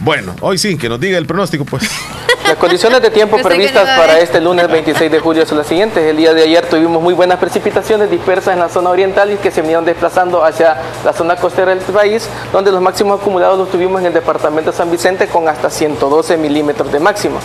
Bueno, 0.00 0.34
hoy 0.40 0.58
sí, 0.58 0.76
que 0.76 0.88
nos 0.88 1.00
diga 1.00 1.18
el 1.18 1.26
pronóstico, 1.26 1.64
pues. 1.64 1.84
Las 2.44 2.58
condiciones 2.58 3.00
de 3.00 3.10
tiempo 3.10 3.38
previstas 3.38 3.98
para 3.98 4.18
este 4.18 4.38
lunes 4.38 4.70
26 4.70 5.10
de 5.10 5.18
julio 5.18 5.46
son 5.46 5.56
las 5.56 5.66
siguientes. 5.66 6.04
El 6.04 6.18
día 6.18 6.34
de 6.34 6.42
ayer 6.42 6.66
tuvimos 6.66 7.02
muy 7.02 7.14
buenas 7.14 7.38
precipitaciones 7.38 8.10
dispersas 8.10 8.52
en 8.52 8.60
la 8.60 8.68
zona 8.68 8.90
oriental 8.90 9.32
y 9.32 9.36
que 9.36 9.50
se 9.50 9.62
vinieron 9.62 9.86
desplazando 9.86 10.44
hacia 10.44 10.76
la 11.06 11.14
zona 11.14 11.36
costera 11.36 11.74
del 11.74 11.82
país, 11.84 12.28
donde 12.52 12.70
los 12.70 12.82
máximos 12.82 13.18
acumulados 13.18 13.58
los 13.58 13.70
tuvimos 13.70 13.98
en 14.02 14.08
el 14.08 14.12
departamento 14.12 14.72
de 14.72 14.76
San 14.76 14.90
Vicente 14.90 15.26
con 15.26 15.48
hasta 15.48 15.70
112 15.70 16.36
milímetros 16.36 16.92
de 16.92 17.00
máximo. 17.00 17.40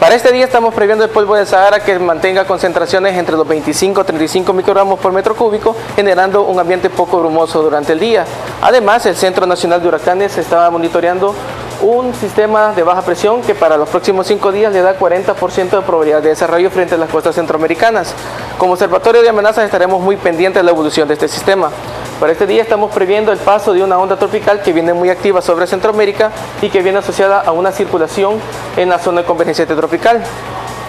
Para 0.00 0.16
este 0.16 0.32
día 0.32 0.44
estamos 0.44 0.74
previendo 0.74 1.04
el 1.04 1.10
polvo 1.10 1.34
del 1.34 1.46
Sahara 1.46 1.80
que 1.80 1.98
mantenga 1.98 2.44
concentraciones 2.44 3.16
entre 3.16 3.36
los 3.36 3.46
25 3.46 4.00
y 4.00 4.04
35 4.04 4.52
microgramos 4.52 4.98
por 4.98 5.12
metro 5.12 5.34
cúbico, 5.34 5.74
generando 5.96 6.42
un 6.42 6.58
ambiente 6.58 6.90
poco 6.90 7.20
brumoso 7.20 7.62
durante 7.62 7.92
el 7.92 8.00
día. 8.00 8.24
Además, 8.60 9.06
el 9.06 9.16
Centro 9.16 9.46
Nacional 9.46 9.80
de 9.80 9.88
Huracanes 9.88 10.36
estaba 10.36 10.68
monitoreando 10.70 11.34
un 11.84 12.14
sistema 12.14 12.72
de 12.72 12.82
baja 12.82 13.02
presión 13.02 13.42
que 13.42 13.54
para 13.54 13.76
los 13.76 13.90
próximos 13.90 14.26
cinco 14.26 14.50
días 14.50 14.72
le 14.72 14.80
da 14.80 14.98
40% 14.98 15.70
de 15.70 15.82
probabilidad 15.82 16.22
de 16.22 16.30
desarrollo 16.30 16.70
frente 16.70 16.94
a 16.94 16.98
las 16.98 17.10
costas 17.10 17.34
centroamericanas. 17.34 18.14
Como 18.56 18.72
observatorio 18.72 19.20
de 19.20 19.28
amenazas 19.28 19.66
estaremos 19.66 20.00
muy 20.00 20.16
pendientes 20.16 20.60
de 20.60 20.64
la 20.64 20.70
evolución 20.70 21.06
de 21.06 21.12
este 21.12 21.28
sistema. 21.28 21.70
Para 22.18 22.32
este 22.32 22.46
día 22.46 22.62
estamos 22.62 22.90
previendo 22.90 23.32
el 23.32 23.38
paso 23.38 23.74
de 23.74 23.82
una 23.82 23.98
onda 23.98 24.16
tropical 24.16 24.62
que 24.62 24.72
viene 24.72 24.94
muy 24.94 25.10
activa 25.10 25.42
sobre 25.42 25.66
Centroamérica 25.66 26.30
y 26.62 26.70
que 26.70 26.80
viene 26.80 27.00
asociada 27.00 27.40
a 27.40 27.52
una 27.52 27.70
circulación 27.70 28.40
en 28.78 28.88
la 28.88 28.98
zona 28.98 29.20
de 29.20 29.26
convergencia 29.26 29.66
tropical. 29.66 30.22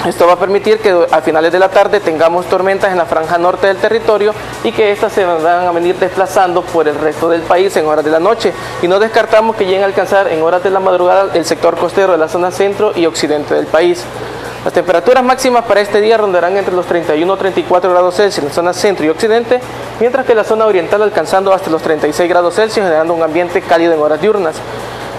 Esto 0.06 0.28
va 0.28 0.34
a 0.34 0.39
permitir 0.39 0.78
que 0.78 1.08
a 1.10 1.22
finales 1.22 1.51
de 1.51 1.58
la 1.58 1.70
tarde 1.70 1.99
tengamos 1.99 2.45
tormentas 2.45 2.91
en 2.91 2.97
la 2.97 3.06
franja 3.06 3.39
norte 3.39 3.66
del 3.66 3.78
territorio 3.78 4.36
y 4.64 4.72
que 4.72 4.91
estas 4.91 5.12
se 5.12 5.26
van 5.26 5.43
a 5.45 5.72
venir 5.72 5.95
desplazando 5.95 6.62
por 6.62 6.88
el 6.88 6.93
resto 6.93 7.28
del 7.28 7.41
país 7.41 7.76
en 7.76 7.88
horas 7.88 8.06
de 8.06 8.12
la 8.12 8.20
noche. 8.20 8.53
Y 8.84 8.88
no 8.88 8.99
descartamos 8.99 9.56
que 9.56 9.66
lleguen 9.66 9.82
a 9.82 9.86
alcanzar 9.86 10.28
en 10.28 10.43
horas 10.43 10.62
de 10.62 10.70
la 10.70 10.80
madrugada 10.80 11.32
el 11.34 11.43
sector 11.43 11.76
costero 11.76 12.12
de 12.12 12.20
la 12.20 12.28
zona 12.28 12.51
centro 12.51 12.91
y 12.95 13.08
occidente 13.08 13.56
del 13.56 13.66
país. 13.66 14.03
Las 14.64 14.74
temperaturas 14.74 15.24
máximas 15.24 15.66
para 15.66 15.82
este 15.82 15.99
día 16.01 16.18
rondarán 16.18 16.56
entre 16.56 16.76
los 16.76 16.86
31 16.86 17.34
y 17.34 17.38
34 17.38 17.89
grados 17.89 18.16
Celsius 18.16 18.43
en 18.43 18.49
la 18.49 18.53
zona 18.53 18.74
centro 18.74 19.06
y 19.06 19.10
occidente, 19.10 19.60
mientras 19.99 20.24
que 20.28 20.36
la 20.36 20.43
zona 20.43 20.68
oriental 20.68 21.01
alcanzando 21.01 21.51
hasta 21.51 21.72
los 21.72 21.82
36 21.82 22.30
grados 22.30 22.53
Celsius, 22.53 22.86
generando 22.86 23.16
un 23.16 23.24
ambiente 23.24 23.60
cálido 23.62 23.93
en 23.93 23.99
horas 23.99 24.22
diurnas. 24.22 24.56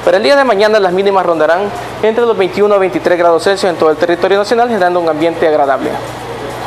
Para 0.06 0.18
el 0.18 0.22
día 0.22 0.36
de 0.36 0.44
mañana 0.44 0.78
las 0.78 0.92
mínimas 0.92 1.26
rondarán 1.26 1.68
entre 2.00 2.24
los 2.24 2.38
21 2.38 2.72
a 2.72 2.78
23 2.78 3.18
grados 3.18 3.42
Celsius 3.42 3.72
en 3.72 3.76
todo 3.76 3.90
el 3.90 3.96
territorio 3.96 4.38
nacional, 4.38 4.68
generando 4.68 5.00
un 5.00 5.08
ambiente 5.08 5.48
agradable. 5.48 5.90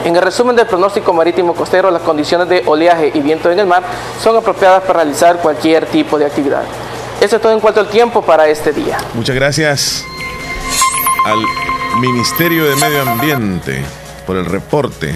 En 0.03 0.13
el 0.13 0.21
resumen 0.21 0.57
del 0.57 0.67
pronóstico 0.67 1.13
marítimo 1.13 1.55
costero, 1.55 1.89
las 1.89 2.01
condiciones 2.01 2.49
de 2.49 2.63
oleaje 2.65 3.13
y 3.13 3.21
viento 3.21 3.49
en 3.49 3.57
el 3.57 3.65
mar 3.65 3.81
son 4.21 4.35
apropiadas 4.35 4.83
para 4.83 5.03
realizar 5.03 5.37
cualquier 5.37 5.85
tipo 5.85 6.19
de 6.19 6.25
actividad. 6.25 6.63
Eso 7.21 7.37
es 7.37 7.41
todo 7.41 7.53
en 7.53 7.61
cuanto 7.61 7.79
al 7.79 7.87
tiempo 7.87 8.21
para 8.21 8.45
este 8.49 8.73
día. 8.73 8.97
Muchas 9.13 9.37
gracias 9.37 10.03
al 11.25 11.39
Ministerio 12.01 12.65
de 12.65 12.75
Medio 12.75 13.03
Ambiente 13.03 13.85
por 14.27 14.35
el 14.35 14.47
reporte. 14.47 15.15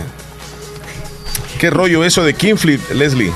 ¿Qué 1.59 1.69
rollo 1.69 2.05
eso 2.05 2.23
de 2.23 2.33
Kinfleet, 2.33 2.89
Leslie? 2.91 3.33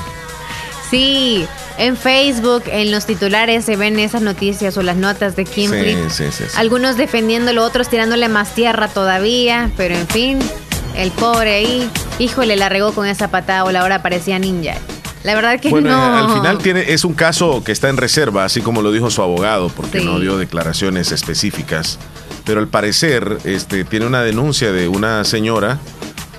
Sí, 0.88 1.46
en 1.78 1.96
Facebook, 1.96 2.64
en 2.66 2.90
los 2.90 3.06
titulares 3.06 3.64
se 3.64 3.76
ven 3.76 3.98
esas 3.98 4.22
noticias 4.22 4.76
o 4.76 4.82
las 4.82 4.96
notas 4.96 5.36
de 5.36 5.44
Kim 5.44 5.70
Sí, 5.70 5.96
sí, 6.10 6.24
sí. 6.30 6.44
Algunos 6.56 6.96
defendiéndolo, 6.96 7.64
otros 7.64 7.88
tirándole 7.88 8.28
más 8.28 8.54
tierra 8.54 8.88
todavía, 8.88 9.70
pero 9.76 9.94
en 9.94 10.06
fin, 10.08 10.38
el 10.96 11.10
pobre 11.12 11.54
ahí, 11.54 11.90
híjole, 12.18 12.56
la 12.56 12.68
regó 12.68 12.92
con 12.92 13.06
esa 13.06 13.28
patada 13.30 13.64
o 13.64 13.70
la 13.70 13.84
hora 13.84 14.02
parecía 14.02 14.38
ninja. 14.38 14.74
La 15.24 15.34
verdad 15.34 15.60
que 15.60 15.68
Bueno, 15.68 15.90
no. 15.90 16.16
al 16.28 16.32
final 16.32 16.58
tiene, 16.58 16.92
es 16.92 17.04
un 17.04 17.12
caso 17.14 17.62
que 17.64 17.72
está 17.72 17.88
en 17.88 17.96
reserva, 17.96 18.44
así 18.44 18.60
como 18.60 18.82
lo 18.82 18.92
dijo 18.92 19.10
su 19.10 19.20
abogado, 19.22 19.68
porque 19.68 20.00
no 20.00 20.20
dio 20.20 20.38
declaraciones 20.38 21.12
específicas. 21.12 21.98
Pero 22.44 22.60
al 22.60 22.68
parecer 22.68 23.38
este, 23.44 23.84
tiene 23.84 24.06
una 24.06 24.22
denuncia 24.22 24.72
de 24.72 24.88
una 24.88 25.24
señora. 25.24 25.78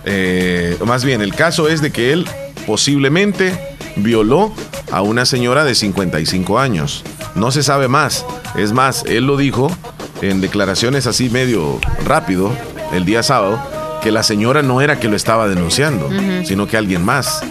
eh, 0.06 0.78
más 0.86 1.04
bien, 1.06 1.22
el 1.22 1.36
caso 1.36 1.68
es 1.70 1.82
de 1.82 1.92
que 1.92 2.14
él 2.14 2.26
posiblemente 2.66 3.58
violó 3.96 4.54
a 4.92 5.02
una 5.02 5.26
señora 5.26 5.64
de 5.64 5.76
55 5.76 6.60
años. 6.60 7.04
No 7.36 7.52
se 7.52 7.64
sabe 7.64 7.88
más. 7.88 8.26
Es 8.56 8.74
más, 8.74 9.04
él 9.06 9.26
lo 9.26 9.38
dijo 9.38 9.70
en 10.22 10.42
declaraciones 10.42 11.08
así 11.08 11.30
medio 11.30 11.80
rápido 12.06 12.52
el 12.92 13.06
día 13.06 13.24
sábado, 13.24 13.62
que 14.02 14.12
la 14.12 14.24
señora 14.24 14.62
no 14.62 14.82
era 14.82 15.00
que 15.00 15.08
lo 15.08 15.16
estaba 15.16 15.48
denunciando, 15.48 16.10
sino 16.46 16.68
que 16.68 16.78
alguien 16.78 17.04
más. 17.04 17.42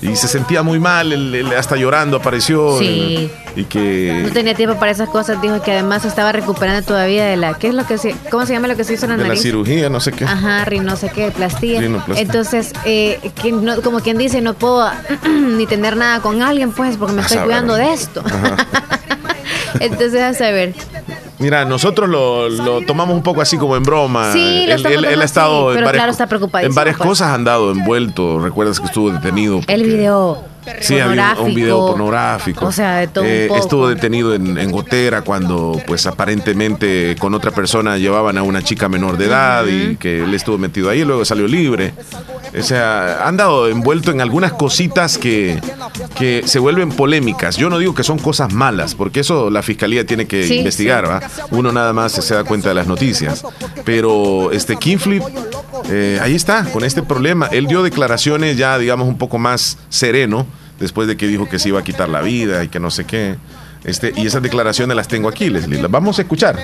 Y 0.00 0.16
se 0.16 0.26
sentía 0.28 0.62
muy 0.62 0.78
mal, 0.80 1.12
él- 1.12 1.34
él 1.34 1.52
hasta 1.56 1.76
llorando 1.76 2.16
apareció. 2.16 2.78
Sí. 2.78 2.84
eh, 3.30 3.30
Y 3.54 3.64
que... 3.64 4.20
No 4.24 4.30
tenía 4.32 4.54
tiempo 4.54 4.76
para 4.78 4.90
esas 4.92 5.08
cosas, 5.10 5.40
dijo 5.42 5.60
que 5.62 5.72
además 5.72 6.04
estaba 6.06 6.32
recuperando 6.32 6.84
todavía 6.86 7.24
de 7.26 7.36
la, 7.36 7.54
¿qué 7.54 7.68
es 7.68 7.74
lo 7.74 7.86
que 7.86 7.98
se, 7.98 8.14
cómo 8.30 8.46
se 8.46 8.54
llama 8.54 8.66
lo 8.66 8.76
que 8.76 8.82
se 8.84 8.94
hizo 8.94 9.04
en 9.04 9.10
la 9.12 9.16
de 9.18 9.28
la 9.28 9.36
cirugía, 9.36 9.90
no 9.90 10.00
sé 10.00 10.10
qué. 10.12 10.24
Ajá, 10.24 10.64
no 10.82 10.96
sé 10.96 11.10
qué, 11.14 11.30
plastía. 11.30 11.80
Rinoplastia. 11.80 12.22
Entonces, 12.22 12.72
eh, 12.86 13.20
que 13.42 13.52
no- 13.52 13.80
como 13.82 14.00
quien 14.00 14.16
dice, 14.18 14.40
no 14.40 14.54
puedo 14.54 14.90
ni 15.56 15.66
tener 15.66 15.96
nada 15.96 16.20
con 16.20 16.40
alguien, 16.42 16.72
pues, 16.72 16.96
porque 16.96 17.14
me 17.14 17.20
A 17.20 17.24
estoy 17.24 17.36
saber. 17.36 17.48
cuidando 17.50 17.74
de 17.74 17.92
esto. 17.92 18.22
Entonces, 19.80 20.20
a 20.22 20.34
saber. 20.34 20.74
Mira, 21.42 21.64
nosotros 21.64 22.08
lo, 22.08 22.48
lo 22.48 22.80
tomamos 22.86 23.14
un 23.16 23.22
poco 23.22 23.40
así 23.42 23.58
como 23.58 23.76
en 23.76 23.82
broma. 23.82 24.32
Sí, 24.32 24.64
él, 24.68 24.86
él- 24.86 25.04
él 25.04 25.20
ha 25.20 25.24
estado 25.24 25.68
así, 25.68 25.68
en 25.70 25.74
pero 25.74 25.86
varias, 25.86 26.00
claro, 26.02 26.12
está 26.12 26.26
en 26.68 26.74
varias 26.74 26.96
pues. 26.96 27.08
cosas 27.08 27.28
ha 27.28 27.34
andado 27.34 27.72
envuelto. 27.72 28.38
Recuerdas 28.38 28.78
que 28.78 28.86
estuvo 28.86 29.10
detenido. 29.10 29.60
El 29.66 29.82
video. 29.82 30.44
Sí, 30.80 30.98
había 30.98 31.36
un- 31.40 31.54
video 31.54 31.86
pornográfico. 31.88 32.66
O 32.66 32.72
sea, 32.72 32.96
de 32.98 33.08
todo 33.08 33.24
un 33.24 33.30
Eh, 33.30 33.46
poco. 33.48 33.60
Estuvo 33.60 33.88
detenido 33.88 34.34
en, 34.34 34.58
en 34.58 34.70
Gotera 34.70 35.22
cuando, 35.22 35.80
pues 35.86 36.06
aparentemente 36.06 37.16
con 37.18 37.34
otra 37.34 37.50
persona 37.50 37.98
llevaban 37.98 38.38
a 38.38 38.42
una 38.42 38.62
chica 38.62 38.88
menor 38.88 39.16
de 39.16 39.26
edad 39.26 39.64
y 39.66 39.96
que 39.96 40.22
él 40.24 40.34
estuvo 40.34 40.58
metido 40.58 40.88
ahí 40.90 41.00
y 41.00 41.04
luego 41.04 41.24
salió 41.24 41.46
libre. 41.46 41.94
O 42.58 42.62
sea, 42.62 43.22
ha 43.24 43.28
andado 43.28 43.68
envuelto 43.68 44.10
en 44.10 44.20
algunas 44.20 44.52
cositas 44.52 45.18
que, 45.18 45.58
que 46.18 46.42
se 46.46 46.58
vuelven 46.58 46.90
polémicas. 46.90 47.56
Yo 47.56 47.70
no 47.70 47.78
digo 47.78 47.94
que 47.94 48.04
son 48.04 48.18
cosas 48.18 48.52
malas, 48.52 48.94
porque 48.94 49.20
eso 49.20 49.50
la 49.50 49.62
fiscalía 49.62 50.04
tiene 50.06 50.26
que 50.26 50.46
Sí, 50.46 50.58
investigar, 50.58 51.04
sí. 51.06 51.10
¿va? 51.10 51.46
Uno 51.50 51.72
nada 51.72 51.92
más 51.92 52.12
se 52.12 52.34
da 52.34 52.44
cuenta 52.44 52.68
de 52.68 52.74
las 52.74 52.86
noticias. 52.86 53.42
Pero 53.84 54.52
este 54.52 54.76
Kinflip, 54.76 55.22
eh, 55.90 56.18
ahí 56.22 56.34
está, 56.34 56.64
con 56.64 56.84
este 56.84 57.02
problema. 57.02 57.46
Él 57.50 57.66
dio 57.66 57.82
declaraciones 57.82 58.56
ya, 58.56 58.78
digamos, 58.78 59.08
un 59.08 59.16
poco 59.18 59.38
más 59.38 59.78
sereno, 59.88 60.46
después 60.82 61.06
de 61.06 61.16
que 61.16 61.28
dijo 61.28 61.48
que 61.48 61.60
se 61.60 61.68
iba 61.68 61.78
a 61.78 61.84
quitar 61.84 62.08
la 62.08 62.20
vida 62.20 62.64
y 62.64 62.68
que 62.68 62.80
no 62.80 62.90
sé 62.90 63.04
qué. 63.04 63.36
Este, 63.84 64.12
y 64.16 64.26
esas 64.26 64.42
declaraciones 64.42 64.96
las 64.96 65.08
tengo 65.08 65.28
aquí, 65.28 65.50
Leslie. 65.50 65.82
Las 65.82 65.90
vamos 65.90 66.18
a 66.18 66.22
escuchar. 66.22 66.56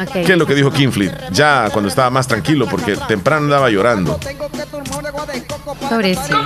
Ok. 0.00 0.12
¿Qué 0.12 0.32
es 0.32 0.38
lo 0.38 0.46
que 0.46 0.54
dijo 0.54 0.70
Kinflip? 0.70 1.12
Ya 1.30 1.68
cuando 1.70 1.88
estaba 1.88 2.08
más 2.10 2.26
tranquilo, 2.26 2.66
porque 2.66 2.96
temprano 2.96 3.44
andaba 3.44 3.70
llorando. 3.70 4.18
Pobrecito. 5.88 6.40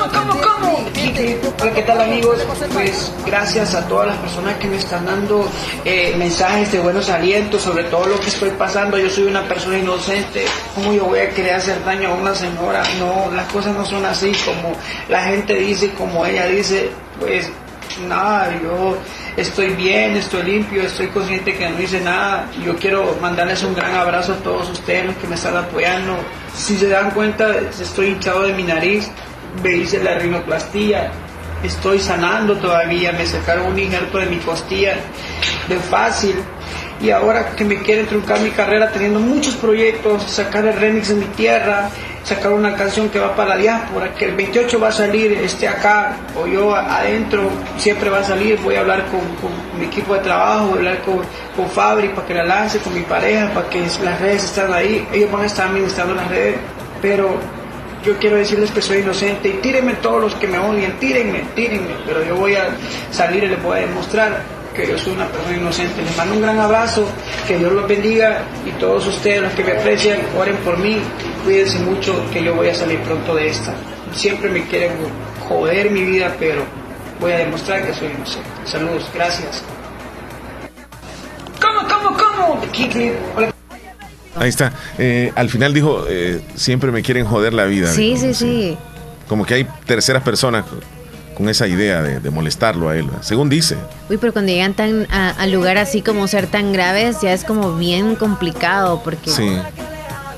Hola, 1.61 1.73
¿qué 1.75 1.83
tal 1.83 2.01
amigos? 2.01 2.45
Pues 2.73 3.13
gracias 3.25 3.75
a 3.75 3.87
todas 3.87 4.09
las 4.09 4.17
personas 4.19 4.57
que 4.57 4.67
me 4.67 4.77
están 4.77 5.07
dando 5.07 5.49
eh, 5.85 6.15
mensajes 6.19 6.73
de 6.73 6.81
buenos 6.81 7.09
alientos 7.09 7.63
sobre 7.63 7.85
todo 7.85 8.07
lo 8.07 8.21
que 8.21 8.29
estoy 8.29 8.51
pasando. 8.51 8.99
Yo 8.99 9.09
soy 9.09 9.25
una 9.25 9.47
persona 9.47 9.79
inocente. 9.79 10.45
¿Cómo 10.75 10.93
yo 10.93 11.05
voy 11.05 11.21
a 11.21 11.31
querer 11.31 11.55
hacer 11.55 11.83
daño 11.85 12.11
a 12.11 12.15
una 12.15 12.35
señora? 12.35 12.83
No, 12.99 13.31
las 13.35 13.51
cosas 13.53 13.75
no 13.75 13.87
son 13.87 14.05
así 14.05 14.33
como 14.45 14.75
la 15.09 15.25
gente 15.25 15.55
dice, 15.55 15.93
como 15.93 16.27
ella 16.27 16.47
dice. 16.47 16.91
Pues 17.21 17.51
nada, 18.09 18.59
yo 18.63 18.99
estoy 19.37 19.71
bien, 19.71 20.17
estoy 20.17 20.43
limpio, 20.43 20.83
estoy 20.83 21.09
consciente 21.09 21.57
que 21.57 21.69
no 21.69 21.81
hice 21.81 22.01
nada. 22.01 22.49
Yo 22.65 22.77
quiero 22.77 23.17
mandarles 23.21 23.63
un 23.63 23.75
gran 23.75 23.95
abrazo 23.95 24.35
a 24.35 24.37
todos 24.37 24.71
ustedes 24.71 25.07
los 25.07 25.17
que 25.17 25.27
me 25.27 25.35
están 25.35 25.57
apoyando. 25.57 26.17
Si 26.55 26.77
se 26.77 26.89
dan 26.89 27.11
cuenta, 27.11 27.55
estoy 27.59 28.09
hinchado 28.09 28.43
de 28.43 28.53
mi 28.53 28.63
nariz, 28.63 29.11
me 29.63 29.77
hice 29.77 30.03
la 30.03 30.19
rinoplastía, 30.19 31.11
estoy 31.63 32.01
sanando 32.01 32.57
todavía, 32.57 33.13
me 33.13 33.27
sacaron 33.27 33.67
un 33.73 33.79
injerto 33.79 34.19
de 34.19 34.27
mi 34.27 34.39
costilla 34.39 34.97
de 35.69 35.77
fácil. 35.77 36.37
Y 37.01 37.11
ahora 37.11 37.51
que 37.55 37.65
me 37.65 37.83
quieren 37.83 38.07
truncar 38.07 38.41
mi 38.41 38.51
carrera 38.51 38.91
teniendo 38.91 39.21
muchos 39.21 39.55
proyectos, 39.57 40.23
sacar 40.23 40.65
el 40.65 40.75
remix 40.75 41.09
de 41.09 41.17
mi 41.17 41.27
tierra, 41.27 41.91
sacar 42.27 42.53
una 42.53 42.75
canción 42.75 43.09
que 43.09 43.21
va 43.21 43.37
para 43.37 43.51
la 43.51 43.57
diáspora, 43.57 44.13
que 44.13 44.25
el 44.25 44.35
28 44.35 44.81
va 44.81 44.89
a 44.89 44.93
salir, 44.93 45.33
esté 45.35 45.69
acá 45.69 46.17
o 46.37 46.45
yo 46.49 46.75
adentro, 46.75 47.49
siempre 47.79 48.11
va 48.11 48.19
a 48.19 48.25
salir, 48.25 48.59
voy 48.65 48.75
a 48.75 48.81
hablar 48.81 49.05
con, 49.07 49.21
mi 49.79 49.87
equipo 49.87 50.15
de 50.15 50.21
trabajo, 50.21 50.67
voy 50.67 50.75
a 50.75 50.79
hablar 50.79 51.03
con, 51.03 51.21
con 51.55 51.71
Fabri 51.71 52.09
para 52.09 52.27
que 52.27 52.35
la 52.35 52.45
lance, 52.45 52.81
con 52.81 52.95
mi 52.95 53.03
pareja, 53.03 53.49
para 53.55 53.69
que 53.71 53.81
las 53.81 54.21
redes 54.21 54.43
estén 54.43 54.73
ahí, 54.73 55.07
ellos 55.13 55.31
van 55.31 55.43
a 55.43 55.47
estar 55.47 55.69
administrando 55.69 56.17
las 56.17 56.29
redes, 56.29 56.57
pero 57.01 57.39
yo 58.05 58.19
quiero 58.19 58.37
decirles 58.39 58.73
que 58.73 58.83
soy 58.83 58.99
inocente 58.99 59.49
y 59.49 59.53
tírenme 59.55 59.95
todos 59.95 60.21
los 60.21 60.35
que 60.35 60.49
me 60.49 60.59
odien, 60.59 60.99
tírenme, 60.99 61.45
tírenme, 61.55 61.95
pero 62.07 62.25
yo 62.25 62.35
voy 62.35 62.57
a 62.57 62.67
salir 63.13 63.45
y 63.45 63.49
les 63.49 63.63
voy 63.63 63.79
a 63.79 63.81
demostrar 63.83 64.43
que 64.75 64.87
yo 64.87 64.99
soy 64.99 65.15
una 65.15 65.27
persona 65.27 65.57
inocente. 65.57 66.03
Les 66.03 66.17
mando 66.17 66.35
un 66.35 66.43
gran 66.43 66.59
abrazo, 66.59 67.07
que 67.47 67.57
Dios 67.57 67.73
los 67.73 67.89
bendiga 67.89 68.43
y 68.67 68.71
todos 68.73 69.07
ustedes, 69.07 69.43
los 69.43 69.53
que 69.53 69.65
me 69.65 69.73
aprecian, 69.73 70.19
oren 70.37 70.57
por 70.57 70.77
mí, 70.77 71.01
cuídense 71.47 71.79
mucho, 71.79 72.13
que 72.33 72.43
yo 72.43 72.57
voy 72.57 72.69
a 72.69 72.75
salir 72.75 72.99
pronto 73.03 73.37
de 73.37 73.47
esta. 73.49 73.73
Siempre 74.13 74.51
me 74.51 74.67
quieren 74.67 74.91
joder 75.49 75.93
mi 75.93 76.03
vida, 76.03 76.35
pero 76.41 76.63
voy 77.21 77.31
a 77.33 77.39
demostrar 77.39 77.87
que 77.87 77.95
soy 77.95 78.09
inocente. 78.09 78.49
Saludos, 78.65 79.05
gracias. 79.15 79.63
¿Cómo, 81.61 81.89
cómo, 81.89 82.17
cómo? 82.17 82.61
Hola. 83.37 83.55
Ahí 84.35 84.49
está. 84.49 84.73
Eh, 84.99 85.33
al 85.37 85.49
final 85.49 85.73
dijo, 85.73 86.05
eh, 86.09 86.41
siempre 86.57 86.91
me 86.91 87.03
quieren 87.03 87.25
joder 87.25 87.55
la 87.55 87.65
vida. 87.67 87.93
Sí, 87.93 88.17
sí, 88.17 88.35
sí. 88.35 88.77
Como 89.29 89.47
que 89.47 89.55
hay 89.55 89.67
terceras 89.87 90.25
personas 90.25 90.65
con 91.37 91.49
esa 91.49 91.69
idea 91.69 92.03
de, 92.03 92.19
de 92.19 92.31
molestarlo 92.31 92.89
a 92.89 92.97
él, 92.97 93.09
según 93.21 93.49
dice. 93.49 93.77
Uy, 94.11 94.17
pero 94.17 94.33
cuando 94.33 94.51
llegan 94.51 94.75
tan 94.75 95.07
a, 95.13 95.31
a 95.31 95.47
lugar 95.47 95.79
así 95.79 96.03
como 96.03 96.27
ser 96.27 96.49
tan 96.49 96.73
graves, 96.73 97.21
ya 97.23 97.33
es 97.33 97.45
como 97.45 97.77
bien 97.77 98.17
complicado 98.17 99.01
porque 99.05 99.31
Sí. 99.31 99.57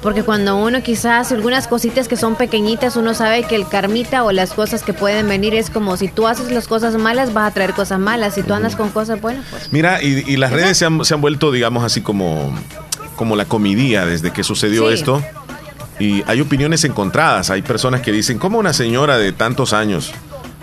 Porque 0.03 0.22
cuando 0.22 0.57
uno 0.57 0.82
quizás 0.82 1.26
hace 1.26 1.34
algunas 1.34 1.66
cositas 1.68 2.09
que 2.09 2.16
son 2.16 2.36
pequeñitas, 2.36 2.96
uno 2.96 3.14
sabe 3.14 3.42
que 3.44 3.57
el 3.57 3.66
karmita 3.68 4.24
o 4.24 4.32
las 4.32 4.53
cosas 4.53 4.82
que 4.82 4.92
pueden 4.92 5.28
venir 5.28 5.55
es 5.55 5.70
como 5.70 5.96
si 5.96 6.09
tú 6.09 6.26
haces 6.26 6.51
las 6.53 6.68
cosas 6.68 6.96
malas, 6.96 7.32
vas 7.32 7.51
a 7.51 7.55
traer 7.55 7.72
cosas 7.74 7.99
malas. 7.99 8.34
Si 8.34 8.42
tú 8.42 8.55
andas 8.55 8.76
con 8.76 8.90
cosas 8.90 9.20
buenas, 9.20 9.44
pues 9.51 9.72
Mira, 9.72 10.03
y, 10.03 10.24
y 10.26 10.36
las 10.36 10.53
redes 10.53 10.78
se 10.78 10.84
han, 10.86 11.05
se 11.05 11.14
han 11.14 11.20
vuelto, 11.20 11.51
digamos, 11.51 11.82
así 11.84 12.01
como, 12.01 12.55
como 13.16 13.34
la 13.36 13.44
comidía 13.44 14.07
desde 14.07 14.32
que 14.32 14.44
sucedió 14.44 14.88
Sí. 14.88 14.94
esto. 14.94 15.22
Y 15.99 16.22
hay 16.28 16.40
opiniones 16.40 16.84
encontradas. 16.84 17.51
Hay 17.51 17.62
personas 17.62 18.01
que 18.03 18.12
dicen, 18.12 18.38
¿cómo 18.38 18.59
una 18.59 18.72
señora 18.72 19.18
de 19.18 19.32
tantos 19.32 19.72
años? 19.72 20.12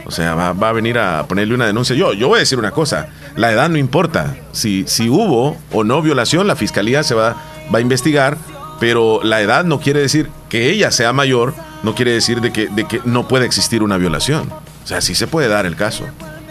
O 0.06 0.12
sea, 0.12 0.34
va, 0.36 0.54
va 0.54 0.70
a 0.70 0.72
venir 0.72 0.98
a 0.98 1.26
ponerle 1.28 1.56
una 1.56 1.66
denuncia. 1.66 1.94
Yo, 1.96 2.14
yo 2.14 2.28
voy 2.30 2.38
a 2.38 2.40
decir 2.40 2.58
una 2.60 2.72
cosa, 2.72 3.08
la 3.36 3.52
edad 3.52 3.68
no 3.70 3.78
importa. 3.78 4.36
Si, 4.54 4.86
si 4.88 5.10
hubo 5.10 5.58
o 5.74 5.84
no 5.84 6.02
violación, 6.02 6.48
la 6.48 6.56
fiscalía 6.56 7.04
se 7.04 7.16
va, 7.16 7.36
va 7.74 7.80
a 7.80 7.82
investigar, 7.82 8.38
pero 8.80 9.22
la 9.24 9.42
edad 9.42 9.64
no 9.66 9.80
quiere 9.80 10.00
decir 10.02 10.30
que 10.50 10.70
ella 10.70 10.92
sea 10.92 11.14
mayor, 11.14 11.54
no 11.84 11.96
quiere 11.96 12.12
decir 12.12 12.42
de 12.42 12.52
que, 12.52 12.68
de 12.68 12.86
que 12.86 13.02
no 13.06 13.28
puede 13.28 13.46
existir 13.46 13.84
una 13.84 13.98
violación. 13.98 14.50
O 14.84 14.88
sea, 14.88 15.02
sí 15.02 15.16
se 15.16 15.28
puede 15.28 15.48
dar 15.48 15.66
el 15.66 15.76
caso, 15.76 16.06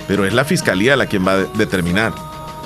pero 0.08 0.24
es 0.24 0.32
la 0.32 0.44
fiscalía 0.44 0.96
la 0.96 1.06
quien 1.06 1.26
va 1.26 1.32
a 1.32 1.36
de- 1.38 1.48
determinar. 1.56 2.12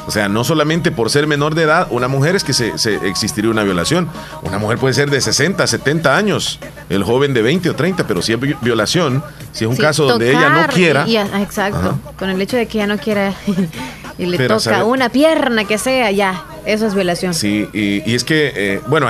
O 0.07 0.11
sea, 0.11 0.27
no 0.31 0.43
solamente 0.43 0.91
por 0.91 1.11
ser 1.11 1.27
menor 1.27 1.55
de 1.55 1.65
edad, 1.65 1.87
una 1.91 2.09
mujer 2.09 2.35
es 2.35 2.43
que 2.43 2.55
se, 2.55 2.79
se 2.79 2.95
existiría 3.07 3.51
una 3.51 3.63
violación. 3.63 4.09
Una 4.43 4.57
mujer 4.57 4.79
puede 4.79 4.95
ser 4.95 5.11
de 5.11 5.21
60, 5.21 5.67
70 5.67 6.17
años, 6.17 6.59
el 6.89 7.05
joven 7.05 7.35
de 7.35 7.43
20 7.43 7.69
o 7.69 7.75
30, 7.77 8.07
pero 8.07 8.23
si 8.23 8.33
es 8.33 8.41
vi- 8.41 8.57
violación, 8.63 9.23
si 9.53 9.65
es 9.65 9.69
un 9.71 9.77
Sí, 9.77 9.83
caso 9.83 10.07
donde 10.07 10.31
ella 10.31 10.49
no 10.49 10.67
quiera, 10.69 11.07
y- 11.07 11.13
y- 11.13 11.17
exacto. 11.19 11.79
Ajá. 11.79 12.15
Con 12.19 12.31
el 12.31 12.41
hecho 12.41 12.57
de 12.57 12.67
que 12.67 12.79
ella 12.79 12.87
no 12.87 12.97
quiera 12.97 13.35
y 14.19 14.25
le 14.25 14.39
Pero, 14.39 14.57
toca 14.57 14.77
¿sabe? 14.77 14.85
una 14.85 15.11
pierna 15.11 15.65
que 15.65 15.77
sea, 15.77 16.11
ya, 16.11 16.43
eso 16.65 16.87
es 16.87 16.95
violación. 16.95 17.35
Sí, 17.35 17.69
y, 17.75 18.11
y 18.11 18.15
es 18.15 18.25
que, 18.25 18.53
eh, 18.57 18.81
bueno, 18.87 19.09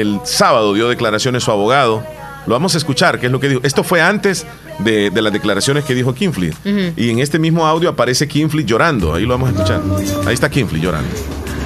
el 0.00 0.20
sábado 0.24 0.74
dio 0.74 0.88
declaraciones 0.88 1.44
su 1.44 1.50
abogado. 1.50 2.02
Lo 2.46 2.54
vamos 2.54 2.74
a 2.74 2.78
escuchar, 2.78 3.18
qué 3.20 3.26
es 3.26 3.32
lo 3.32 3.38
que 3.40 3.48
dijo. 3.48 3.60
Esto 3.62 3.84
fue 3.84 4.00
antes 4.00 4.46
de, 4.78 5.10
de 5.10 5.22
las 5.22 5.32
declaraciones 5.32 5.84
que 5.84 5.94
dijo 5.94 6.14
Kinfleet. 6.14 6.54
Ujú. 6.64 6.92
Y 6.96 7.10
en 7.10 7.18
este 7.18 7.38
mismo 7.38 7.66
audio 7.66 7.90
aparece 7.90 8.26
Kinfleet 8.26 8.66
llorando. 8.66 9.14
Ahí 9.14 9.24
lo 9.24 9.30
vamos 9.30 9.50
a 9.50 9.52
escuchar. 9.52 9.80
Ahí 10.26 10.34
está 10.34 10.48
Kinfleet 10.48 10.82
llorando. 10.82 11.10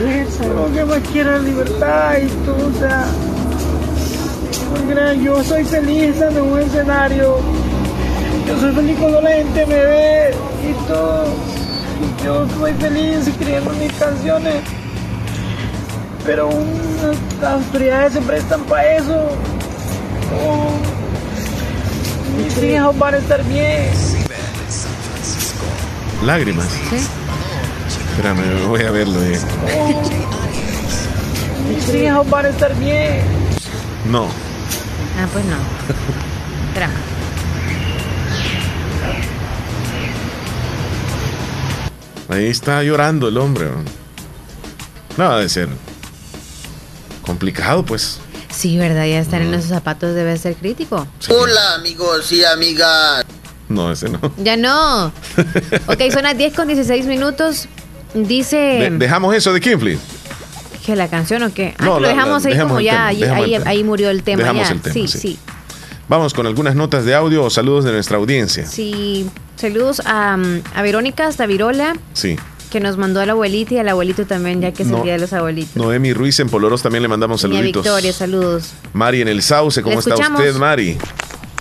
Lo 0.01 0.75
que 0.75 0.85
más 0.85 1.01
quiero 1.13 1.39
libertad 1.39 2.17
y 2.19 2.27
tú, 2.45 2.53
o 2.53 2.79
sea. 2.79 3.07
yo 5.23 5.45
soy 5.45 5.65
feliz 5.65 6.21
en 6.21 6.41
un 6.41 6.59
escenario. 6.59 7.39
Yo 8.49 8.61
soy 8.61 8.73
feliz 8.75 8.97
cuando 8.99 9.21
la 9.21 9.31
gente 9.31 9.67
me 9.67 9.77
ve 9.77 10.35
y 10.69 10.89
todo. 10.89 11.27
Yo 12.25 12.47
soy 12.59 12.73
feliz 12.75 13.29
escribiendo 13.29 13.71
mis 13.75 13.93
canciones. 13.93 14.84
Pero 16.25 16.49
unas- 16.49 17.17
las 17.41 17.53
autoridades 17.55 18.13
se 18.15 18.21
prestan 18.23 18.63
para 18.65 18.97
eso. 18.97 19.29
Oh, 20.47 20.71
mis 22.43 22.57
hijos 22.63 22.99
van 22.99 23.15
a 23.15 23.19
estar 23.19 23.45
bien. 23.45 23.91
Lágrimas. 26.25 26.67
Espérame, 28.11 28.67
voy 28.69 28.83
a 28.83 28.91
verlo. 28.91 29.23
eh. 29.23 29.39
Oh, 29.77 30.03
mis 31.69 31.95
hijos 31.95 32.31
van 32.31 32.47
a 32.47 32.49
estar 32.49 32.75
bien. 32.77 33.23
No. 34.11 34.25
Ah, 34.25 35.27
pues 35.33 35.45
no. 35.45 35.57
Espera. 36.69 36.91
Ahí 42.29 42.47
está 42.47 42.83
llorando 42.83 43.29
el 43.29 43.37
hombre. 43.37 43.67
¿no? 43.67 45.25
No, 45.25 45.31
ha 45.33 45.39
de 45.39 45.49
ser 45.49 45.69
complicado, 47.25 47.85
pues. 47.85 48.21
Sí, 48.55 48.77
verdad, 48.79 49.07
ya 49.07 49.19
estar 49.19 49.43
en 49.43 49.53
esos 49.55 49.69
zapatos 49.71 50.15
debe 50.15 50.37
ser 50.39 50.55
crítico. 50.55 51.07
Hola 51.29 51.75
amigos 51.75 52.31
y 52.33 52.45
amigas. 52.45 53.25
No, 53.69 53.91
ese 53.91 54.09
no. 54.09 54.21
Ya 54.39 54.57
no. 54.57 55.07
Ok, 55.87 56.01
son 56.13 56.23
las 56.23 56.37
10 56.39 56.55
con 56.55 56.69
16 56.69 57.07
minutos. 57.07 57.67
Dice 58.15 58.57
De- 58.57 58.91
dejamos 58.91 59.35
eso 59.35 59.53
de 59.53 59.61
Kinfleet. 59.61 59.99
que 60.87 60.95
la 60.95 61.09
canción 61.09 61.43
o 61.43 61.53
qué. 61.53 61.75
Ah, 61.79 61.85
No, 61.85 61.99
lo 62.01 62.07
dejamos 62.09 62.43
la- 62.45 62.49
ahí 62.49 62.55
dejamos 62.55 62.71
como 62.73 62.81
ya, 62.81 63.09
tema, 63.19 63.37
ahí, 63.37 63.55
ahí, 63.65 63.83
murió 63.85 64.11
el 64.11 64.23
tema 64.23 64.43
Dejamos 64.43 64.69
ya. 64.69 64.75
el 64.75 64.81
tema, 64.83 64.93
sí, 64.93 65.09
sí. 65.09 65.19
sí, 65.19 65.39
Vamos 66.09 66.35
con 66.35 66.47
algunas 66.47 66.75
notas 66.77 67.05
de 67.07 67.15
audio 67.15 67.43
o 67.43 67.51
saludos 67.51 67.85
de 67.85 67.93
nuestra 67.93 68.19
audiencia. 68.19 68.67
sí. 68.67 69.29
Saludos 69.57 70.03
a, 70.05 70.37
a 70.75 70.83
Verónica 70.83 71.27
hasta 71.29 71.47
Virola, 71.47 71.95
Sí. 72.13 72.37
Que 72.75 72.81
nos 72.81 72.97
mandó 72.97 73.21
a 73.21 73.27
la 73.27 73.33
abuelita 73.35 73.75
y 73.75 73.79
al 73.79 73.89
abuelito 73.89 74.27
también, 74.27 74.61
ya 74.61 74.73
que 74.73 74.83
es 74.83 74.89
No. 74.89 74.97
el 74.97 75.03
día 75.05 75.13
de 75.13 75.21
los 75.21 75.33
abuelitos. 75.33 75.77
Noemi 75.77 76.13
Ruiz 76.13 76.41
en 76.41 76.49
Poloros 76.49 76.83
también 76.83 77.03
le 77.03 77.09
mandamos 77.09 77.41
Y 77.41 77.47
a 77.47 77.49
saluditos. 77.49 77.85
Victoria, 77.85 78.13
saludos. 78.13 78.73
Mari 78.93 79.23
en 79.23 79.29
el 79.29 79.43
Sauce, 79.43 79.81
¿cómo 79.81 80.01
está 80.01 80.17
usted, 80.17 80.57
Mari? 80.57 80.99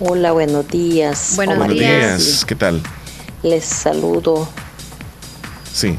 Hola, 0.00 0.32
buenos 0.32 0.66
días. 0.66 1.34
Buenos 1.36 1.54
Omar 1.54 1.70
días. 1.70 2.44
¿Qué 2.44 2.56
tal? 2.56 2.82
Les 3.44 3.64
saludo 3.64 4.48
Sí. 5.72 5.94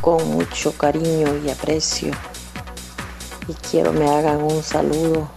con 0.00 0.24
mucho 0.28 0.70
cariño 0.70 1.34
y 1.44 1.50
aprecio. 1.50 2.12
Y 3.48 3.54
quiero 3.68 3.92
me 3.92 4.08
hagan 4.08 4.40
un 4.40 4.62
saludo 4.62 5.28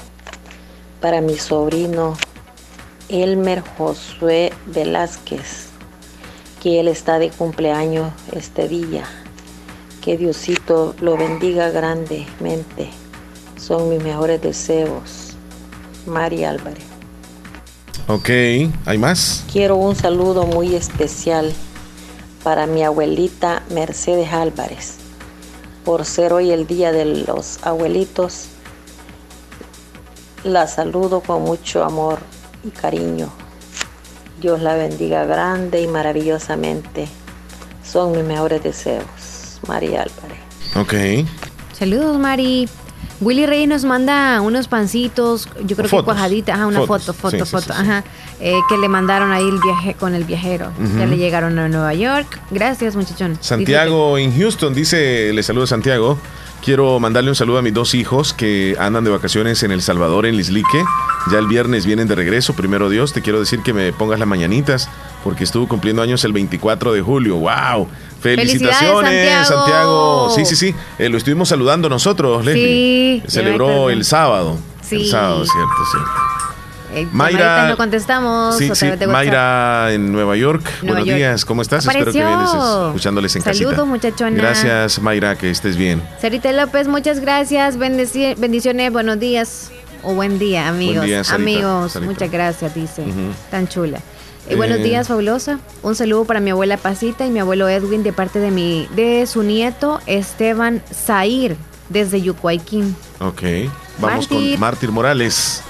para 1.02 1.22
mi 1.22 1.40
sobrino 1.40 2.16
Elmer 3.10 3.64
Josué 3.80 4.54
Velázquez, 4.68 5.70
que 6.62 6.80
él 6.80 6.88
está 6.88 7.18
de 7.18 7.32
cumpleaños 7.32 8.12
este 8.32 8.68
día. 8.68 9.04
Que 10.02 10.16
Diosito 10.16 10.96
lo 11.02 11.18
bendiga 11.18 11.70
grandemente. 11.72 12.90
Son 13.58 13.90
mis 13.90 14.02
mejores 14.02 14.42
deseos. 14.42 15.34
Mari 16.06 16.44
Álvarez. 16.44 16.84
Ok, 18.08 18.30
¿hay 18.86 18.98
más? 18.98 19.44
Quiero 19.52 19.76
un 19.76 19.96
saludo 19.96 20.46
muy 20.46 20.76
especial 20.76 21.54
para 22.44 22.68
mi 22.68 22.84
abuelita 22.84 23.64
Mercedes 23.72 24.32
Álvarez. 24.32 24.98
Por 25.84 26.06
ser 26.06 26.34
hoy 26.34 26.52
el 26.52 26.68
día 26.68 26.92
de 26.92 27.06
los 27.06 27.60
abuelitos, 27.64 28.48
la 30.44 30.68
saludo 30.68 31.22
con 31.22 31.44
mucho 31.44 31.84
amor 31.84 32.20
y 32.64 32.70
cariño. 32.70 33.41
Dios 34.42 34.62
la 34.62 34.76
bendiga 34.76 35.24
grande 35.26 35.82
y 35.82 35.88
maravillosamente. 35.88 37.08
Son 37.84 38.12
mis 38.12 38.24
mejores 38.24 38.64
deseos. 38.64 39.60
María 39.68 40.04
Álvarez. 40.04 40.40
Ok. 40.76 41.28
Saludos, 41.78 42.18
Mari. 42.20 42.68
Willy 43.20 43.46
Reyes 43.46 43.70
nos 43.70 43.86
manda 43.86 44.42
unos 44.42 44.68
pancitos, 44.68 45.48
yo 45.64 45.76
creo 45.76 45.88
que 45.88 46.04
cuajaditas, 46.04 46.56
ajá, 46.56 46.66
una 46.66 46.80
Fotos. 46.80 47.06
foto, 47.06 47.14
foto, 47.14 47.46
Sí, 47.46 47.52
foto, 47.52 47.72
sí, 47.74 47.74
sí. 47.76 47.82
ajá, 47.84 48.04
eh, 48.40 48.56
que 48.68 48.78
le 48.80 48.88
mandaron 48.88 49.32
ahí 49.32 49.48
el 49.48 49.60
viaje 49.60 49.94
con 49.94 50.16
el 50.16 50.24
viajero. 50.24 50.72
Ya 50.80 51.04
Ujú. 51.04 51.12
le 51.12 51.18
llegaron 51.18 51.60
a 51.60 51.68
Nueva 51.70 51.94
York. 51.94 52.40
Gracias, 52.50 52.96
muchachón. 52.96 53.38
Santiago 53.40 54.18
en 54.18 54.36
Houston 54.36 54.74
dice, 54.74 55.32
le 55.34 55.44
saludo 55.44 55.68
Santiago. 55.68 56.18
Quiero 56.64 57.00
mandarle 57.00 57.32
un 57.32 57.36
saludo 57.36 57.58
a 57.58 57.62
mis 57.64 57.74
dos 57.74 57.96
hijos 57.96 58.34
que 58.34 58.76
andan 58.80 59.04
de 59.04 59.10
vacaciones 59.10 59.64
en 59.64 59.72
El 59.72 59.82
Salvador, 59.82 60.28
en 60.28 60.38
Lislique. 60.38 60.84
Ya 61.32 61.40
el 61.40 61.48
viernes 61.48 61.88
vienen 61.88 62.08
de 62.08 62.14
regreso, 62.14 62.54
primero 62.54 62.88
Dios. 62.88 63.14
Te 63.14 63.24
quiero 63.24 63.40
decir 63.40 63.62
que 63.64 63.74
me 63.74 63.92
pongas 63.94 64.20
las 64.20 64.28
mañanitas 64.28 64.88
porque 65.24 65.44
estuvo 65.44 65.68
cumpliendo 65.68 66.04
años 66.04 66.24
el 66.24 66.34
24 66.34 66.94
de 66.94 67.02
julio. 67.02 67.38
¡Wow! 67.38 67.88
Felicitaciones, 68.20 69.48
Santiago. 69.48 69.64
Santiago. 69.64 70.34
Sí, 70.36 70.46
sí, 70.46 70.56
sí. 70.56 70.76
Eh, 71.00 71.10
lo 71.10 71.18
estuvimos 71.18 71.50
saludando 71.50 71.90
nosotros, 71.90 72.46
Leslie. 72.46 73.22
Sí, 73.22 73.24
Celebró 73.28 73.90
el 73.90 74.06
sábado. 74.06 74.60
Sí. 74.84 74.98
El 74.98 75.08
sábado, 75.08 75.44
cierto, 75.44 75.86
cierto. 75.92 76.31
Eh, 76.94 77.08
Mayra- 77.14 77.70
no 77.70 77.78
contestamos. 77.78 78.58
Sí, 78.58 78.70
sí. 78.76 78.86
Mayra 79.08 79.94
en 79.94 80.12
Nueva 80.12 80.36
York. 80.36 80.62
Nueva 80.82 81.00
Buenos 81.00 81.06
York. 81.06 81.18
días, 81.18 81.46
¿cómo 81.46 81.62
estás? 81.62 81.86
Espero 81.86 82.12
que 82.12 82.22
Apareció. 82.22 82.38
vienes 82.54 82.86
escuchándoles 82.88 83.36
en 83.38 83.42
Saludos, 83.44 83.66
casita. 83.72 83.86
muchachona. 83.86 84.38
Gracias, 84.38 85.02
Mayra, 85.02 85.36
que 85.38 85.50
estés 85.50 85.78
bien. 85.78 86.02
Sarita 86.20 86.52
López, 86.52 86.88
muchas 86.88 87.20
gracias. 87.22 87.78
Bendici- 87.78 88.36
bendiciones, 88.38 88.92
buenos 88.92 89.20
días. 89.20 89.72
O 90.04 90.16
buen 90.16 90.40
día, 90.40 90.68
amigos. 90.68 91.06
día, 91.06 91.24
Sarita, 91.24 91.42
amigos, 91.44 91.92
Sarita. 91.94 92.12
muchas 92.12 92.32
gracias, 92.32 92.74
dice. 92.76 93.04
Tan 93.52 93.68
chula. 93.68 94.00
Eh, 94.50 94.56
buenos 94.56 94.80
Eh, 94.80 94.84
días, 94.84 95.08
fabulosa. 95.08 95.60
Un 95.84 95.96
saludo 95.96 96.26
para 96.26 96.40
mi 96.40 96.50
abuela 96.50 96.76
Pasita 96.78 97.26
y 97.26 97.30
mi 97.30 97.40
abuelo 97.40 97.70
Edwin 97.70 98.02
de 98.04 98.12
parte 98.12 98.40
de 98.40 98.50
mi 98.52 98.88
de 98.96 99.26
su 99.28 99.44
nieto 99.44 100.02
Esteban 100.08 100.82
Zair 100.92 101.56
desde 101.90 102.22
Yucuayquín. 102.22 102.96
Ok. 103.20 103.42
Vamos 104.00 104.28
Mártir. 104.30 104.52
con 104.54 104.60
Mártir 104.60 104.92
Morales. 104.92 105.64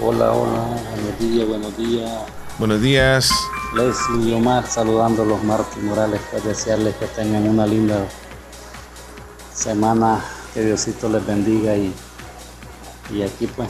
Hola, 0.00 0.32
hola, 0.32 0.76
buenos 0.94 1.18
días, 1.18 1.48
buenos 1.48 1.76
días. 1.76 2.10
Buenos 2.58 2.80
días. 2.80 3.30
Leslie 3.74 4.30
y 4.30 4.34
Omar 4.34 4.66
saludando 4.66 5.22
a 5.22 5.26
los 5.26 5.42
Martín 5.44 5.86
Morales, 5.86 6.20
pues 6.30 6.44
desearles 6.44 6.94
que 6.96 7.06
tengan 7.06 7.48
una 7.48 7.66
linda 7.66 8.06
semana, 9.52 10.24
que 10.54 10.62
Diosito 10.64 11.08
les 11.08 11.24
bendiga 11.26 11.76
y, 11.76 11.92
y 13.10 13.22
aquí 13.22 13.46
pues 13.48 13.68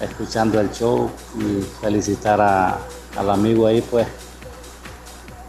escuchando 0.00 0.60
el 0.60 0.70
show 0.72 1.10
y 1.38 1.62
felicitar 1.80 2.40
a- 2.40 2.78
al 3.16 3.30
amigo 3.30 3.66
ahí 3.66 3.80
pues 3.82 4.06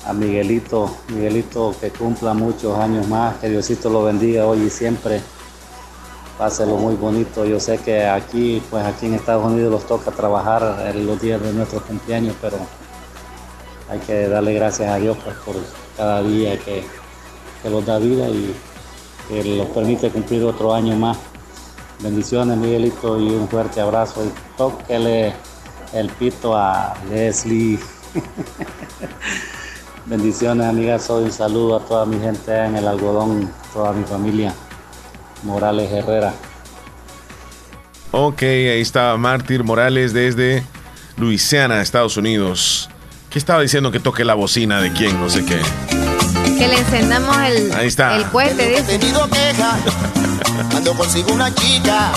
a 0.05 0.13
Miguelito, 0.13 0.93
Miguelito 1.09 1.73
que 1.79 1.91
cumpla 1.91 2.33
muchos 2.33 2.77
años 2.77 3.07
más, 3.07 3.37
que 3.37 3.49
Diosito 3.49 3.89
lo 3.89 4.03
bendiga 4.03 4.45
hoy 4.45 4.63
y 4.63 4.69
siempre. 4.69 5.21
Páselo 6.39 6.77
muy 6.77 6.95
bonito. 6.95 7.43
Yo 7.43 7.59
sé 7.59 7.79
que 7.79 8.07
aquí, 8.07 8.63
pues 8.69 8.85
aquí 8.85 9.07
en 9.07 9.15
Estados 9.15 9.45
Unidos 9.45 9.73
los 9.73 9.85
toca 9.85 10.09
trabajar 10.09 10.89
los 10.95 11.21
días 11.21 11.41
de 11.41 11.51
nuestros 11.51 11.83
cumpleaños, 11.83 12.33
pero 12.39 12.55
hay 13.89 13.99
que 13.99 14.29
darle 14.29 14.53
gracias 14.53 14.89
a 14.89 14.95
Dios 14.95 15.17
pues, 15.21 15.35
por 15.45 15.55
cada 15.97 16.23
día 16.23 16.57
que, 16.57 16.85
que 17.61 17.69
los 17.69 17.85
da 17.85 17.99
vida 17.99 18.29
y 18.29 18.55
que 19.27 19.43
los 19.57 19.67
permite 19.67 20.09
cumplir 20.11 20.45
otro 20.45 20.73
año 20.73 20.95
más. 20.95 21.17
Bendiciones, 22.01 22.57
Miguelito, 22.57 23.19
y 23.19 23.31
un 23.31 23.49
fuerte 23.49 23.81
abrazo. 23.81 24.23
Y 24.23 24.31
tóquele 24.57 25.33
el 25.91 26.09
pito 26.11 26.55
a 26.55 26.95
Leslie. 27.09 27.77
Bendiciones, 30.05 30.67
amigas. 30.67 31.09
Hoy 31.09 31.25
un 31.25 31.33
saludo 31.33 31.75
a 31.75 31.79
toda 31.81 32.05
mi 32.05 32.17
gente 32.17 32.57
en 32.57 32.77
el 32.77 32.87
algodón, 32.87 33.51
toda 33.73 33.91
mi 33.91 34.05
familia. 34.05 34.53
Morales 35.43 35.91
Herrera. 35.91 36.33
Ok, 38.11 38.41
ahí 38.41 38.81
está 38.81 39.15
Mártir 39.17 39.63
Morales 39.63 40.13
desde 40.13 40.63
Luisiana, 41.17 41.81
Estados 41.81 42.17
Unidos. 42.17 42.89
¿Qué 43.29 43.37
estaba 43.37 43.61
diciendo 43.61 43.91
que 43.91 43.99
toque 43.99 44.25
la 44.25 44.33
bocina 44.33 44.81
de 44.81 44.91
quién? 44.91 45.19
No 45.19 45.29
sé 45.29 45.45
qué. 45.45 45.59
Que 46.57 46.67
le 46.67 46.79
encendamos 46.79 47.37
el, 47.37 47.71
Ahí 47.73 47.87
está. 47.87 48.17
el 48.17 48.25
cohete, 48.25 48.67
dice. 48.67 48.97
tenido 48.97 49.29
queja 49.29 49.77
cuando 50.71 50.93
consigo 50.95 51.31
una 51.33 51.53
chica. 51.53 52.11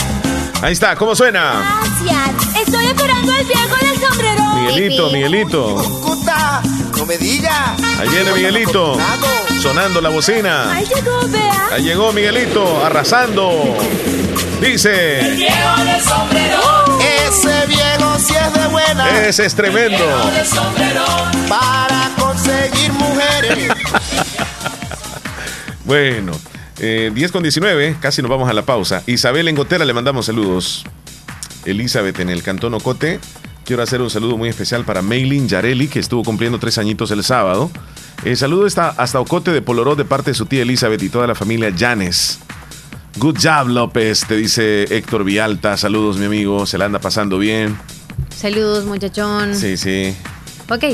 Ahí 0.62 0.72
está, 0.72 0.96
¿cómo 0.96 1.14
suena? 1.14 1.80
Gracias. 1.82 2.56
Estoy 2.66 2.86
esperando 2.86 3.32
al 3.32 3.44
viejo 3.44 3.76
del 3.76 4.00
sombrero. 4.00 4.42
Miguelito, 4.54 5.10
Miguelito. 5.10 5.74
Puta, 6.02 6.62
no 6.96 7.04
me 7.04 7.18
diga. 7.18 7.74
Ahí 7.98 8.08
viene 8.08 8.32
Miguelito. 8.32 8.96
Sonando 9.62 10.00
la 10.00 10.08
bocina. 10.08 10.72
Ahí 10.72 10.84
llegó, 10.84 11.20
vea. 11.28 11.68
Ahí 11.70 11.84
llegó 11.84 12.12
Miguelito, 12.12 12.84
arrasando. 12.84 13.76
Dice. 14.60 15.20
viejo 15.36 15.84
del 15.84 16.00
sombrero. 16.00 16.98
Ese 17.28 17.66
viejo 17.68 18.18
si 18.18 18.34
es 18.34 18.52
de 18.54 18.66
buena. 18.66 19.20
Ese 19.20 19.46
es 19.46 19.54
tremendo. 19.54 19.98
Viejo 19.98 20.30
del 20.32 20.46
sombrero. 20.46 21.04
Para 21.48 22.10
conseguir 22.18 22.92
mujeres. 22.92 23.68
Bueno, 25.84 26.32
eh, 26.78 27.10
10 27.12 27.32
con 27.32 27.42
19, 27.42 27.96
casi 28.00 28.22
nos 28.22 28.30
vamos 28.30 28.48
a 28.48 28.52
la 28.52 28.62
pausa. 28.62 29.02
Isabel 29.06 29.48
Engotera, 29.48 29.84
le 29.84 29.92
mandamos 29.92 30.26
saludos. 30.26 30.84
Elizabeth 31.66 32.18
en 32.20 32.30
el 32.30 32.42
Cantón 32.42 32.74
Ocote. 32.74 33.20
Quiero 33.64 33.82
hacer 33.82 34.00
un 34.00 34.08
saludo 34.08 34.36
muy 34.36 34.48
especial 34.48 34.84
para 34.84 35.02
Maylin 35.02 35.48
Yareli, 35.48 35.88
que 35.88 35.98
estuvo 35.98 36.22
cumpliendo 36.22 36.58
tres 36.58 36.78
añitos 36.78 37.10
el 37.10 37.22
sábado. 37.24 37.70
El 38.24 38.36
saludo 38.36 38.66
está 38.66 38.90
hasta 38.90 39.18
Ocote 39.18 39.50
de 39.50 39.62
Poloró 39.62 39.96
de 39.96 40.04
parte 40.04 40.30
de 40.30 40.34
su 40.34 40.46
tía 40.46 40.62
Elizabeth 40.62 41.02
y 41.02 41.08
toda 41.08 41.26
la 41.26 41.34
familia 41.34 41.70
Llanes. 41.70 42.38
Good 43.18 43.38
job, 43.42 43.68
López, 43.68 44.24
te 44.26 44.36
dice 44.36 44.84
Héctor 44.96 45.24
Vialta. 45.24 45.76
Saludos, 45.76 46.18
mi 46.18 46.26
amigo. 46.26 46.64
Se 46.64 46.78
la 46.78 46.84
anda 46.84 47.00
pasando 47.00 47.38
bien. 47.38 47.76
Saludos, 48.34 48.84
muchachón. 48.84 49.56
Sí, 49.56 49.76
sí. 49.76 50.16
Ok. 50.70 50.84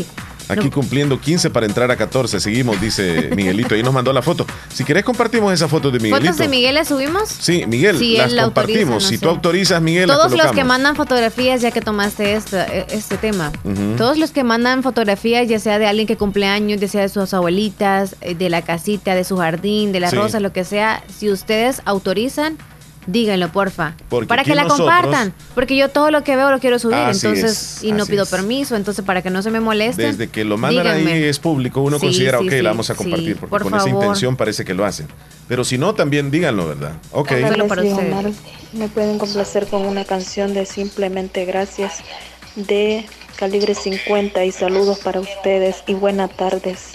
Aquí 0.49 0.71
cumpliendo 0.71 1.21
15 1.21 1.51
para 1.51 1.67
entrar 1.67 1.91
a 1.91 1.97
14. 1.97 2.41
Seguimos, 2.41 2.81
dice 2.81 3.31
Miguelito. 3.37 3.75
Ahí 3.75 3.83
nos 3.83 3.93
mandó 3.93 4.13
la 4.13 4.23
foto. 4.23 4.47
Si 4.73 4.85
querés, 4.85 5.05
compartimos 5.05 5.53
esa 5.53 5.69
foto 5.69 5.91
de 5.91 5.99
Miguelito. 5.99 6.21
¿Fotos 6.33 6.39
de 6.39 6.49
Miguel 6.49 6.75
las 6.75 6.89
subimos? 6.89 7.29
Sí, 7.29 7.65
Miguel, 7.67 7.99
Si 7.99 8.13
las 8.17 8.27
autoriza, 8.33 8.45
compartimos. 8.45 9.03
no 9.03 9.09
si 9.09 9.17
sé. 9.17 9.23
tú 9.23 9.29
autorizas, 9.29 9.81
Miguel, 9.83 10.09
las 10.09 10.17
Todos 10.17 10.33
los 10.37 10.53
que 10.53 10.65
mandan 10.65 10.97
fotografías, 10.97 11.61
ya 11.61 11.71
que 11.71 11.81
tomaste 11.81 12.35
esta- 12.35 12.65
e- 12.67 12.87
este 12.91 13.17
tema, 13.19 13.53
todos 13.97 14.17
los 14.19 14.31
que 14.31 14.45
mandan 14.45 14.83
fotografías, 14.83 15.49
ya 15.49 15.59
sea 15.59 15.79
de 15.79 15.87
alguien 15.87 16.07
que 16.07 16.17
cumple 16.17 16.47
años, 16.47 16.81
ya 16.81 16.89
sea 16.89 17.03
de 17.03 17.09
sus 17.09 17.35
abuelitas, 17.35 18.17
eh, 18.21 18.35
de 18.35 18.49
la 18.51 18.63
casita, 18.63 19.15
de 19.15 19.25
su 19.25 19.37
jardín, 19.37 19.93
de 19.93 20.01
las 20.01 20.11
Sí. 20.11 20.17
rosas, 20.17 20.41
lo 20.43 20.53
que 20.53 20.65
sea, 20.65 21.03
si 21.19 21.31
ustedes 21.31 21.83
autorizan, 21.85 22.57
díganlo, 23.09 23.51
porfa. 23.51 23.95
Porque 24.09 24.29
para 24.29 24.45
que 24.45 24.55
la 24.55 24.63
nosotros- 24.63 24.89
compartan. 24.89 25.33
Porque 25.55 25.77
yo 25.77 25.89
todo 25.89 26.11
lo 26.13 26.23
que 26.23 26.37
veo 26.37 26.51
lo 26.51 26.61
quiero 26.61 26.79
subir, 26.79 26.95
Así 26.97 27.27
entonces, 27.27 27.79
es, 27.79 27.83
y 27.85 27.91
no 27.93 28.07
pido 28.07 28.23
es. 28.23 28.29
permiso, 28.31 28.77
entonces 28.77 29.05
para 29.05 29.23
que 29.23 29.31
no 29.31 29.43
se 29.43 29.51
me 29.51 29.59
molesten. 29.61 30.13
Desde 30.13 30.29
que 30.29 30.45
lo 30.45 30.57
mandan 30.59 30.85
díganme. 30.85 31.13
ahí 31.15 31.25
es 31.25 31.39
público, 31.39 31.81
uno 31.81 31.99
Sí, 31.99 32.07
considera, 32.07 32.39
sí, 32.39 32.45
ok, 32.47 32.53
sí, 32.53 32.63
la 32.63 32.71
vamos 32.71 32.91
a 32.91 32.93
sí, 32.95 32.99
compartir, 32.99 33.37
porque 33.37 33.51
por 33.51 33.63
con 33.65 33.75
esa 33.75 33.89
intención 33.89 34.37
parece 34.37 34.65
que 34.65 34.75
lo 34.75 34.85
hacen. 34.85 35.09
Pero 35.49 35.65
si 35.65 35.79
no, 35.79 35.95
también 35.95 36.31
díganlo, 36.31 36.69
¿verdad? 36.69 36.93
Ok. 37.13 37.29
Para. 37.69 37.83
Omar, 37.83 38.27
me 38.75 38.89
pueden 38.89 39.19
complacer 39.19 39.67
con 39.67 39.83
una 39.87 40.05
canción 40.05 40.53
de 40.55 40.67
Simplemente 40.67 41.45
Gracias 41.47 41.95
de 42.57 43.07
Calibre 43.37 43.75
50 43.75 44.45
y 44.45 44.53
saludos 44.53 44.99
para 44.99 45.21
ustedes 45.21 45.77
y 45.87 45.95
buenas 45.95 46.31
tardes. 46.37 46.91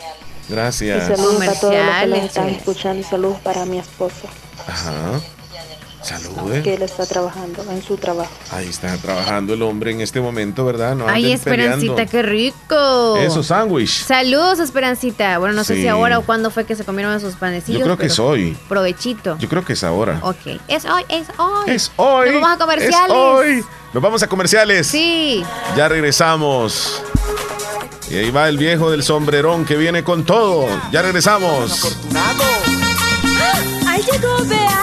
Y 0.49 0.51
Gracias. 0.53 1.07
saludos 1.07 1.35
para 1.37 1.53
todos 1.59 1.73
los 1.73 1.81
que 1.81 1.85
nos 1.85 2.01
Comerciales, 2.01 2.23
están 2.25 2.49
escuchando 2.49 2.99
y 2.99 3.03
saludos 3.03 3.37
para 3.39 3.65
mi 3.65 3.79
esposo 3.79 4.27
Ajá. 4.67 5.21
Salude. 6.03 6.61
que 6.63 6.73
él 6.75 6.81
está 6.83 7.05
trabajando 7.05 7.63
en 7.71 7.81
su 7.81 7.97
trabajo. 7.97 8.31
Ahí 8.51 8.67
está 8.67 8.95
trabajando 8.97 9.53
el 9.53 9.61
hombre 9.61 9.91
en 9.91 10.01
este 10.01 10.19
momento, 10.21 10.65
¿verdad? 10.65 10.95
No 10.95 11.07
Ay, 11.07 11.31
Esperancita, 11.31 11.95
peleando. 11.95 12.11
qué 12.11 12.21
rico. 12.21 13.17
Eso, 13.17 13.41
sándwich. 13.43 14.03
Saludos, 14.05 14.59
Esperancita. 14.59 15.37
Bueno, 15.39 15.55
no 15.55 15.63
sé 15.63 15.75
si 15.75 15.87
ahora 15.87 16.19
o 16.19 16.23
cuándo 16.23 16.51
fue 16.51 16.65
que 16.65 16.75
se 16.75 16.83
comieron 16.83 17.13
esos 17.15 17.35
panecillos. 17.35 17.79
Yo 17.79 17.85
creo 17.85 17.97
que 17.97 18.03
pero 18.03 18.13
es 18.13 18.19
hoy. 18.19 18.57
Provechito. 18.67 19.37
Yo 19.39 19.47
creo 19.49 19.63
que 19.63 19.73
es 19.73 19.83
ahora. 19.83 20.19
Ok. 20.23 20.59
Es 20.67 20.85
hoy, 20.85 21.03
es 21.09 21.27
hoy. 21.37 21.71
Es 21.71 21.91
hoy. 21.95 22.31
Nos 22.31 22.41
vamos 22.41 22.51
a 22.53 22.57
comerciales. 22.57 23.07
Es 23.07 23.13
hoy. 23.13 23.65
Nos 23.93 24.03
vamos 24.03 24.23
a 24.23 24.27
comerciales. 24.27 24.87
Sí. 24.87 25.43
Ya 25.77 25.87
regresamos. 25.87 27.01
Y 28.09 28.15
ahí 28.15 28.31
va 28.31 28.49
el 28.49 28.57
viejo 28.57 28.91
del 28.91 29.03
sombrerón 29.03 29.65
que 29.65 29.75
viene 29.77 30.03
con 30.03 30.23
todo. 30.25 30.67
Ya 30.91 31.01
regresamos. 31.01 31.95
Ahí 33.87 34.01
llegó, 34.11 34.37
vea. 34.45 34.81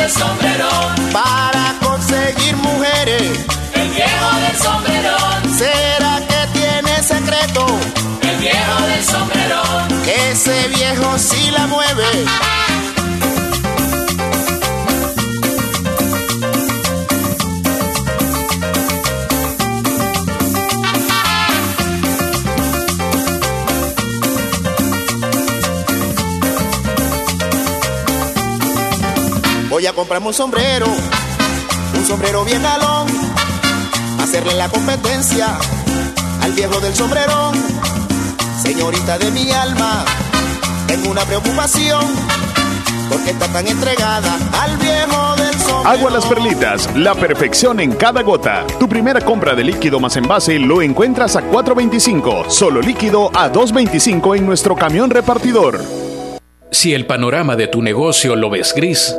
Del 0.00 0.10
sombrero. 0.10 0.68
Para 1.12 1.74
conseguir 1.80 2.56
mujeres. 2.56 3.22
El 3.74 3.88
viejo 3.90 4.30
del 4.44 4.56
sombrero. 4.56 5.16
¿Será 5.58 6.20
que 6.28 6.58
tiene 6.58 7.02
secreto? 7.02 7.66
El 8.22 8.36
viejo 8.38 8.86
del 8.86 9.04
sombrero. 9.04 9.62
Ese 10.30 10.68
viejo 10.68 11.18
sí 11.18 11.50
la 11.50 11.66
mueve. 11.66 12.69
Voy 29.80 29.86
a 29.86 29.94
comprarme 29.94 30.26
un 30.26 30.34
sombrero, 30.34 30.84
un 30.88 32.06
sombrero 32.06 32.44
bien 32.44 32.62
galón, 32.62 33.06
hacerle 34.22 34.54
la 34.54 34.68
competencia 34.68 35.56
al 36.42 36.52
viejo 36.52 36.78
del 36.80 36.94
sombrerón. 36.94 37.54
Señorita 38.62 39.16
de 39.16 39.30
mi 39.30 39.50
alma, 39.52 40.04
tengo 40.86 41.10
una 41.10 41.22
preocupación, 41.24 42.04
porque 43.08 43.30
está 43.30 43.50
tan 43.50 43.66
entregada 43.66 44.36
al 44.60 44.76
viejo 44.76 45.36
del 45.36 45.54
sombrerón. 45.54 45.86
Agua 45.86 46.10
Las 46.10 46.26
Perlitas, 46.26 46.94
la 46.94 47.14
perfección 47.14 47.80
en 47.80 47.92
cada 47.92 48.20
gota. 48.20 48.66
Tu 48.78 48.86
primera 48.86 49.22
compra 49.22 49.54
de 49.54 49.64
líquido 49.64 49.98
más 49.98 50.14
envase 50.18 50.58
lo 50.58 50.82
encuentras 50.82 51.36
a 51.36 51.50
4.25, 51.50 52.50
solo 52.50 52.82
líquido 52.82 53.30
a 53.34 53.50
2.25 53.50 54.36
en 54.36 54.44
nuestro 54.44 54.76
camión 54.76 55.08
repartidor. 55.08 55.82
Si 56.70 56.92
el 56.92 57.06
panorama 57.06 57.56
de 57.56 57.66
tu 57.66 57.80
negocio 57.80 58.36
lo 58.36 58.50
ves 58.50 58.74
gris, 58.74 59.18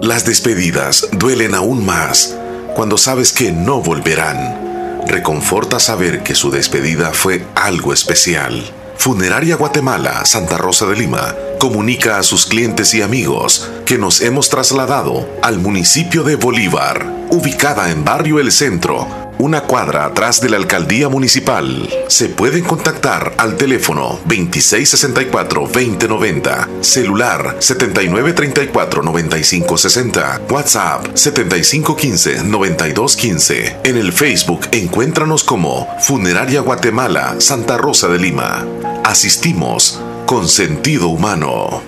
Las 0.00 0.24
despedidas 0.24 1.08
duelen 1.10 1.56
aún 1.56 1.84
más 1.84 2.36
cuando 2.76 2.96
sabes 2.96 3.32
que 3.32 3.50
no 3.50 3.82
volverán. 3.82 5.02
Reconforta 5.08 5.80
saber 5.80 6.22
que 6.22 6.36
su 6.36 6.52
despedida 6.52 7.12
fue 7.12 7.44
algo 7.56 7.92
especial. 7.92 8.64
Funeraria 8.96 9.56
Guatemala, 9.56 10.24
Santa 10.24 10.56
Rosa 10.56 10.86
de 10.86 10.94
Lima, 10.94 11.34
comunica 11.58 12.18
a 12.18 12.22
sus 12.22 12.46
clientes 12.46 12.94
y 12.94 13.02
amigos 13.02 13.68
que 13.86 13.98
nos 13.98 14.20
hemos 14.20 14.48
trasladado 14.48 15.28
al 15.42 15.58
municipio 15.58 16.22
de 16.22 16.36
Bolívar, 16.36 17.26
ubicada 17.30 17.90
en 17.90 18.04
Barrio 18.04 18.38
El 18.38 18.52
Centro, 18.52 19.27
una 19.38 19.62
cuadra 19.62 20.04
atrás 20.04 20.40
de 20.40 20.48
la 20.48 20.56
alcaldía 20.56 21.08
municipal. 21.08 21.88
Se 22.08 22.28
pueden 22.28 22.64
contactar 22.64 23.34
al 23.38 23.56
teléfono 23.56 24.18
2664-2090, 24.26 26.82
celular 26.82 27.58
7934-9560, 27.60 30.50
WhatsApp 30.50 31.06
7515-9215. 31.14 33.76
En 33.84 33.96
el 33.96 34.12
Facebook 34.12 34.66
encuéntranos 34.72 35.44
como 35.44 35.86
Funeraria 36.00 36.60
Guatemala, 36.60 37.36
Santa 37.38 37.78
Rosa 37.78 38.08
de 38.08 38.18
Lima. 38.18 38.66
Asistimos 39.04 40.00
con 40.26 40.48
sentido 40.48 41.06
humano. 41.08 41.87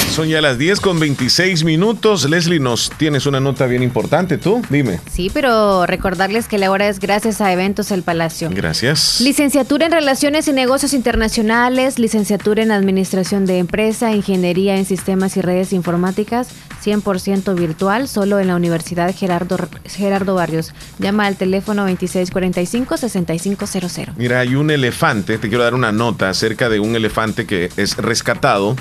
Son 0.09 0.27
ya 0.27 0.41
las 0.41 0.57
10 0.57 0.81
con 0.81 0.99
26 0.99 1.63
minutos. 1.63 2.29
Leslie, 2.29 2.59
nos 2.59 2.89
tienes 2.97 3.25
una 3.25 3.39
nota 3.39 3.65
bien 3.65 3.81
importante, 3.81 4.37
¿tú? 4.37 4.61
Dime. 4.69 4.99
Sí, 5.09 5.31
pero 5.33 5.85
recordarles 5.85 6.49
que 6.49 6.57
la 6.57 6.69
hora 6.69 6.89
es 6.89 6.99
gracias 6.99 7.39
a 7.39 7.53
Eventos 7.53 7.91
El 7.91 8.03
Palacio. 8.03 8.49
Gracias. 8.53 9.21
Licenciatura 9.21 9.85
en 9.85 9.93
Relaciones 9.93 10.49
y 10.49 10.53
Negocios 10.53 10.93
Internacionales, 10.93 11.97
licenciatura 11.97 12.61
en 12.61 12.71
Administración 12.71 13.45
de 13.45 13.59
Empresa, 13.59 14.11
Ingeniería 14.11 14.75
en 14.75 14.83
Sistemas 14.83 15.37
y 15.37 15.41
Redes 15.41 15.71
Informáticas, 15.71 16.49
100% 16.83 17.55
virtual, 17.55 18.09
solo 18.09 18.39
en 18.39 18.47
la 18.47 18.57
Universidad 18.57 19.15
Gerardo, 19.15 19.57
Gerardo 19.85 20.35
Barrios. 20.35 20.73
Llama 20.99 21.25
al 21.25 21.37
teléfono 21.37 21.87
2645-6500. 21.87 24.15
Mira, 24.17 24.41
hay 24.41 24.55
un 24.55 24.71
elefante, 24.71 25.37
te 25.37 25.47
quiero 25.47 25.63
dar 25.63 25.73
una 25.73 25.93
nota 25.93 26.27
acerca 26.29 26.67
de 26.67 26.81
un 26.81 26.97
elefante 26.97 27.45
que 27.45 27.69
es 27.77 27.95
rescatado 27.97 28.75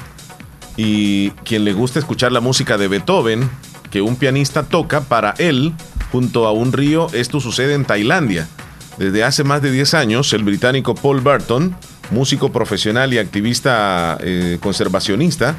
y 0.82 1.32
quien 1.44 1.66
le 1.66 1.74
gusta 1.74 1.98
escuchar 1.98 2.32
la 2.32 2.40
música 2.40 2.78
de 2.78 2.88
Beethoven, 2.88 3.50
que 3.90 4.00
un 4.00 4.16
pianista 4.16 4.62
toca 4.62 5.02
para 5.02 5.34
él 5.36 5.74
junto 6.10 6.46
a 6.46 6.52
un 6.52 6.72
río, 6.72 7.08
esto 7.12 7.38
sucede 7.38 7.74
en 7.74 7.84
Tailandia. 7.84 8.48
Desde 8.96 9.22
hace 9.22 9.44
más 9.44 9.60
de 9.60 9.72
10 9.72 9.92
años, 9.92 10.32
el 10.32 10.42
británico 10.42 10.94
Paul 10.94 11.20
Burton, 11.20 11.76
músico 12.10 12.50
profesional 12.50 13.12
y 13.12 13.18
activista 13.18 14.16
eh, 14.22 14.56
conservacionista, 14.62 15.54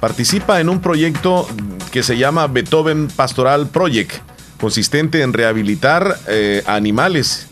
participa 0.00 0.60
en 0.60 0.68
un 0.68 0.80
proyecto 0.80 1.46
que 1.92 2.02
se 2.02 2.18
llama 2.18 2.48
Beethoven 2.48 3.06
Pastoral 3.06 3.68
Project, 3.68 4.14
consistente 4.58 5.22
en 5.22 5.34
rehabilitar 5.34 6.18
eh, 6.26 6.64
animales 6.66 7.46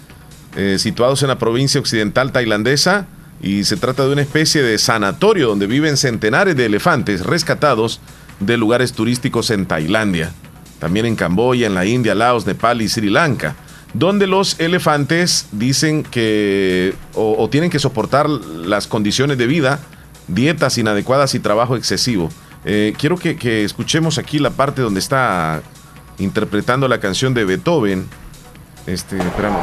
eh, 0.56 0.76
situados 0.80 1.22
en 1.22 1.28
la 1.28 1.38
provincia 1.38 1.80
occidental 1.80 2.32
tailandesa 2.32 3.06
y 3.42 3.64
se 3.64 3.76
trata 3.76 4.06
de 4.06 4.12
una 4.12 4.22
especie 4.22 4.62
de 4.62 4.78
sanatorio 4.78 5.48
donde 5.48 5.66
viven 5.66 5.96
centenares 5.96 6.56
de 6.56 6.66
elefantes 6.66 7.26
rescatados 7.26 8.00
de 8.38 8.56
lugares 8.56 8.92
turísticos 8.92 9.50
en 9.50 9.66
Tailandia, 9.66 10.32
también 10.78 11.06
en 11.06 11.16
Camboya, 11.16 11.66
en 11.66 11.74
la 11.74 11.84
India, 11.84 12.14
Laos, 12.14 12.46
Nepal 12.46 12.80
y 12.80 12.88
Sri 12.88 13.10
Lanka, 13.10 13.56
donde 13.94 14.26
los 14.26 14.58
elefantes 14.60 15.48
dicen 15.52 16.04
que 16.04 16.94
o, 17.14 17.48
tienen 17.50 17.68
que 17.68 17.78
soportar 17.78 18.28
las 18.28 18.86
condiciones 18.86 19.38
de 19.38 19.46
vida, 19.46 19.80
dietas 20.28 20.78
inadecuadas 20.78 21.34
y 21.34 21.40
trabajo 21.40 21.76
excesivo. 21.76 22.30
Eh, 22.64 22.94
quiero 22.96 23.16
que, 23.16 23.36
que 23.36 23.64
escuchemos 23.64 24.18
aquí 24.18 24.38
la 24.38 24.50
parte 24.50 24.82
donde 24.82 25.00
está 25.00 25.62
interpretando 26.18 26.86
la 26.88 27.00
canción 27.00 27.34
de 27.34 27.44
Beethoven. 27.44 28.06
Este, 28.86 29.18
espérame. 29.18 29.56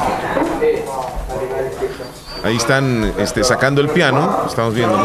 Ahí 2.43 2.55
están 2.55 3.13
este, 3.17 3.43
sacando 3.43 3.81
el 3.81 3.89
piano. 3.89 4.43
Estamos 4.47 4.73
viendo, 4.73 4.95
¿no? 4.97 5.03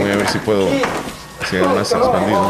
Voy 0.00 0.10
a 0.10 0.16
ver 0.16 0.28
si 0.28 0.38
puedo 0.38 0.68
hacer 1.42 1.64
más 1.66 1.92
expandido. 1.92 2.40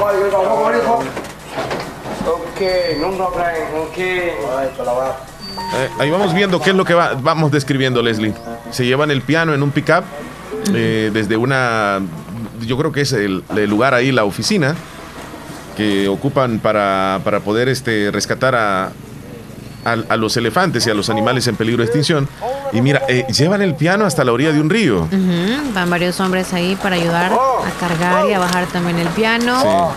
Eh, 5.74 5.88
ahí 5.98 6.10
vamos 6.10 6.32
viendo 6.34 6.60
qué 6.60 6.70
es 6.70 6.76
lo 6.76 6.84
que 6.84 6.94
va- 6.94 7.14
vamos 7.20 7.50
describiendo, 7.50 8.02
Leslie. 8.02 8.34
Se 8.70 8.84
llevan 8.84 9.10
el 9.10 9.22
piano 9.22 9.52
en 9.54 9.62
un 9.62 9.70
pickup 9.70 10.04
eh, 10.74 11.10
desde 11.12 11.36
una, 11.36 12.00
yo 12.60 12.76
creo 12.76 12.92
que 12.92 13.00
es 13.02 13.12
el, 13.12 13.42
el 13.56 13.68
lugar 13.70 13.94
ahí, 13.94 14.12
la 14.12 14.24
oficina, 14.24 14.74
que 15.76 16.08
ocupan 16.08 16.58
para, 16.58 17.20
para 17.24 17.40
poder 17.40 17.68
este, 17.68 18.10
rescatar 18.12 18.54
a, 18.54 18.92
a, 19.84 19.92
a 20.08 20.16
los 20.16 20.36
elefantes 20.36 20.86
y 20.86 20.90
a 20.90 20.94
los 20.94 21.10
animales 21.10 21.46
en 21.46 21.56
peligro 21.56 21.78
de 21.82 21.86
extinción. 21.86 22.28
Y 22.72 22.80
mira, 22.82 23.02
eh, 23.08 23.26
llevan 23.32 23.62
el 23.62 23.74
piano 23.74 24.04
hasta 24.04 24.24
la 24.24 24.32
orilla 24.32 24.52
de 24.52 24.60
un 24.60 24.70
río. 24.70 25.08
Van 25.74 25.90
varios 25.90 26.20
hombres 26.20 26.52
ahí 26.52 26.76
para 26.80 26.96
ayudar 26.96 27.32
a 27.32 27.70
cargar 27.80 28.26
y 28.28 28.32
a 28.32 28.38
bajar 28.38 28.66
también 28.66 28.98
el 28.98 29.08
piano. 29.08 29.92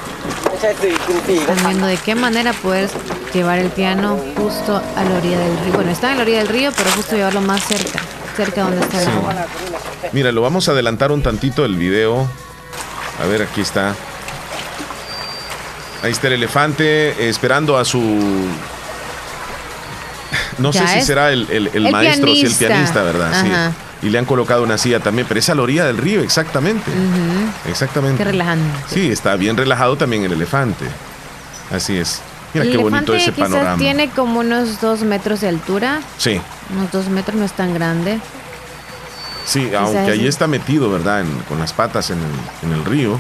Están 1.27 1.57
viendo 1.68 1.85
de 1.85 1.97
qué 1.97 2.15
manera 2.15 2.53
puedes 2.53 2.91
llevar 3.34 3.60
el 3.60 3.69
piano 3.69 4.18
justo 4.38 4.81
a 4.95 5.03
la 5.03 5.18
orilla 5.18 5.39
del 5.39 5.57
río. 5.60 5.73
Bueno, 5.73 5.91
está 5.91 6.11
en 6.11 6.18
la 6.18 6.23
orilla 6.23 6.38
del 6.39 6.47
río, 6.47 6.72
pero 6.76 6.89
justo 6.91 7.15
llevarlo 7.15 7.41
más 7.41 7.64
cerca, 7.65 7.99
cerca 8.35 8.64
donde 8.64 8.80
está 8.80 9.01
el 9.01 9.07
agua. 9.10 9.35
Mira, 10.14 10.31
lo 10.31 10.41
vamos 10.41 10.69
a 10.69 10.72
adelantar 10.72 11.11
un 11.11 11.22
tantito 11.22 11.65
el 11.65 11.76
video. 11.76 12.27
A 13.22 13.27
ver, 13.27 13.41
aquí 13.41 13.61
está. 13.61 13.93
Ahí 16.01 16.11
está 16.11 16.27
el 16.27 16.34
elefante 16.34 17.30
esperando 17.30 17.77
a 17.77 17.85
su. 17.85 17.99
No 20.57 20.71
Ya 20.71 20.88
sé 20.88 20.99
si 20.99 21.05
será 21.07 21.31
el, 21.31 21.47
el- 21.49 21.67
el 21.73 21.85
el 21.88 21.91
maestro, 21.91 22.27
si 22.27 22.41
el 22.45 22.53
pianista. 22.53 22.67
pianista, 22.67 23.03
¿verdad? 23.03 23.34
Ajá. 23.34 23.69
Sí. 24.01 24.07
Y 24.07 24.09
le 24.09 24.19
han 24.19 24.25
colocado 24.25 24.63
una 24.63 24.77
silla 24.77 24.99
también, 24.99 25.25
pero 25.27 25.39
es 25.39 25.49
a 25.49 25.55
la 25.55 25.61
orilla 25.61 25.85
del 25.85 25.97
río, 25.97 26.21
exactamente. 26.21 26.91
Exactamente. 27.69 28.17
Qué 28.17 28.23
relajante. 28.25 28.77
Sí, 28.89 29.09
está 29.11 29.35
bien 29.35 29.55
relajado 29.57 29.95
también 29.97 30.23
el 30.23 30.34
elefante. 30.34 30.85
Así 31.71 31.97
es. 31.97 32.21
Mira 32.53 32.65
el 32.65 32.71
qué 32.71 32.77
bonito 32.77 33.13
elefante 33.13 33.17
ese 33.23 33.31
quizás 33.34 33.49
panorama. 33.49 33.77
tiene 33.77 34.09
como 34.09 34.41
unos 34.41 34.81
dos 34.81 35.01
metros 35.03 35.41
de 35.41 35.47
altura. 35.49 36.01
Sí, 36.17 36.39
Unos 36.77 36.91
dos 36.91 37.07
metros 37.07 37.35
no 37.38 37.45
es 37.45 37.53
tan 37.53 37.73
grande. 37.73 38.19
sí, 39.45 39.65
Quizás 39.65 39.81
aunque 39.81 40.11
ahí 40.11 40.27
está 40.27 40.47
metido, 40.47 40.91
¿verdad? 40.91 41.21
En- 41.21 41.39
con 41.49 41.59
las 41.59 41.73
patas 41.73 42.09
en 42.11 42.19
el, 42.19 42.69
en 42.69 42.77
el 42.77 42.85
río. 42.85 43.19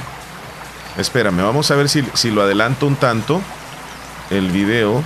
Espérame, 0.97 1.37
vamos 1.41 1.71
a 1.71 1.75
ver 1.75 1.89
si, 1.89 2.03
si 2.13 2.29
lo 2.29 2.43
adelanto 2.43 2.85
un 2.85 2.95
tanto, 2.95 3.41
el 4.29 4.49
video, 4.51 5.01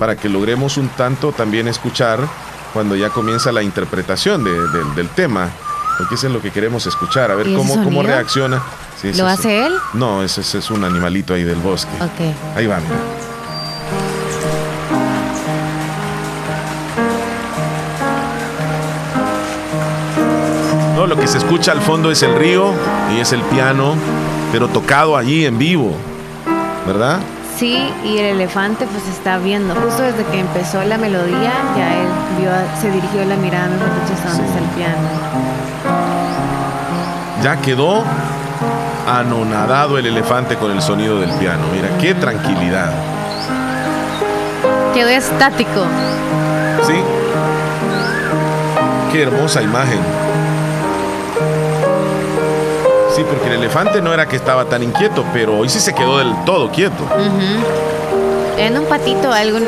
para 0.00 0.16
que 0.16 0.28
logremos 0.28 0.76
un 0.78 0.88
tanto 0.88 1.30
también 1.30 1.68
escuchar 1.68 2.18
cuando 2.72 2.96
ya 2.96 3.10
comienza 3.10 3.52
la 3.52 3.62
interpretación 3.62 4.42
de- 4.42 4.68
del- 4.68 4.94
del 4.96 5.08
tema. 5.10 5.48
Porque 5.98 6.14
eso 6.14 6.26
es 6.28 6.32
lo 6.32 6.40
que 6.40 6.50
queremos 6.50 6.86
escuchar, 6.86 7.30
a 7.30 7.34
ver 7.34 7.46
¿Y 7.46 7.54
ese 7.54 7.58
cómo, 7.58 7.84
cómo 7.84 8.02
reacciona. 8.02 8.62
Sí, 9.00 9.12
¿Lo 9.12 9.26
hace 9.28 9.66
él? 9.66 9.74
No, 9.92 10.22
ese, 10.22 10.40
ese 10.40 10.58
es 10.58 10.70
un 10.70 10.82
animalito 10.84 11.34
ahí 11.34 11.44
del 11.44 11.58
bosque. 11.58 11.90
Ahí 12.56 12.66
va, 12.66 12.78
mira. 12.80 12.96
No, 20.96 21.06
lo 21.06 21.16
que 21.16 21.26
se 21.26 21.38
escucha 21.38 21.72
al 21.72 21.80
fondo 21.80 22.10
es 22.10 22.22
el 22.22 22.34
río 22.36 22.72
y 23.16 23.20
es 23.20 23.32
el 23.32 23.40
piano, 23.42 23.94
pero 24.52 24.68
tocado 24.68 25.16
allí 25.16 25.46
en 25.46 25.58
vivo, 25.58 25.94
¿verdad? 26.86 27.20
Sí, 27.60 27.92
y 28.06 28.16
el 28.16 28.24
elefante 28.36 28.86
pues 28.86 29.06
está 29.06 29.36
viendo. 29.36 29.74
Justo 29.74 30.00
desde 30.00 30.24
que 30.24 30.40
empezó 30.40 30.82
la 30.82 30.96
melodía, 30.96 31.52
ya 31.76 31.94
él 31.94 32.08
vio, 32.38 32.50
se 32.80 32.90
dirigió 32.90 33.22
la 33.26 33.36
mirada, 33.36 33.66
mejor 33.66 33.88
dicho, 34.00 34.14
hasta 34.14 34.30
donde 34.30 34.46
está 34.46 34.58
el 34.60 34.64
piano. 34.76 34.96
Ya 37.42 37.56
quedó 37.60 38.02
anonadado 39.06 39.98
el 39.98 40.06
elefante 40.06 40.56
con 40.56 40.70
el 40.70 40.80
sonido 40.80 41.20
del 41.20 41.32
piano. 41.32 41.64
Mira, 41.70 41.90
qué 41.98 42.14
tranquilidad. 42.14 42.94
Quedó 44.94 45.10
estático. 45.10 45.84
¿Sí? 46.86 46.94
Qué 49.12 49.24
hermosa 49.24 49.60
imagen. 49.60 50.00
Sí, 53.20 53.26
porque 53.28 53.48
el 53.48 53.56
elefante 53.56 54.00
no 54.00 54.14
era 54.14 54.24
que 54.24 54.36
estaba 54.36 54.64
tan 54.64 54.82
inquieto, 54.82 55.22
pero 55.34 55.58
hoy 55.58 55.68
sí 55.68 55.78
se 55.78 55.92
quedó 55.94 56.16
del 56.16 56.32
todo 56.46 56.70
quieto. 56.70 57.04
En 58.56 58.78
un 58.78 58.86
patito, 58.86 59.30
algún. 59.30 59.64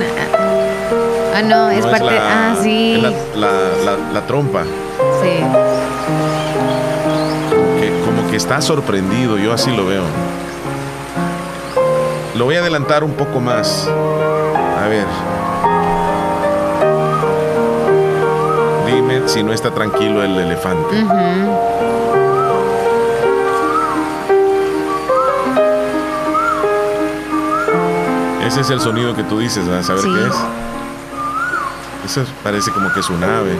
Ah, 1.36 1.42
no, 1.42 1.68
es 1.68 1.84
No, 1.84 1.90
parte. 1.90 2.06
la- 2.06 2.52
ah, 2.52 2.56
sí. 2.62 2.94
es 2.96 3.02
la, 3.02 3.10
la- 3.36 3.50
la- 3.84 4.12
la 4.14 4.20
trompa. 4.26 4.62
Sí. 4.62 5.44
que 7.78 7.90
como 8.06 8.30
que 8.30 8.36
está 8.36 8.62
sorprendido, 8.62 9.36
yo 9.36 9.52
así 9.52 9.70
lo 9.76 9.84
veo. 9.84 10.02
Lo 12.34 12.46
voy 12.46 12.56
a 12.56 12.60
adelantar 12.60 13.04
un 13.04 13.12
poco 13.12 13.38
más. 13.38 13.86
A 14.82 14.88
ver. 14.88 15.04
Dime 18.86 19.22
si 19.28 19.42
no 19.42 19.52
está 19.52 19.70
tranquilo 19.70 20.22
el 20.22 20.38
elefante. 20.38 21.02
Ujú. 21.02 21.61
Ese 28.52 28.60
es 28.60 28.70
el 28.70 28.80
sonido 28.80 29.14
que 29.16 29.22
tú 29.24 29.38
dices, 29.38 29.66
¿vas 29.68 29.88
a 29.88 29.96
Sí. 29.96 30.08
qué 30.12 30.26
es? 30.26 32.10
Eso 32.10 32.24
parece 32.42 32.70
como 32.70 32.92
que 32.92 33.00
es 33.00 33.08
un 33.08 33.22
ave. 33.24 33.56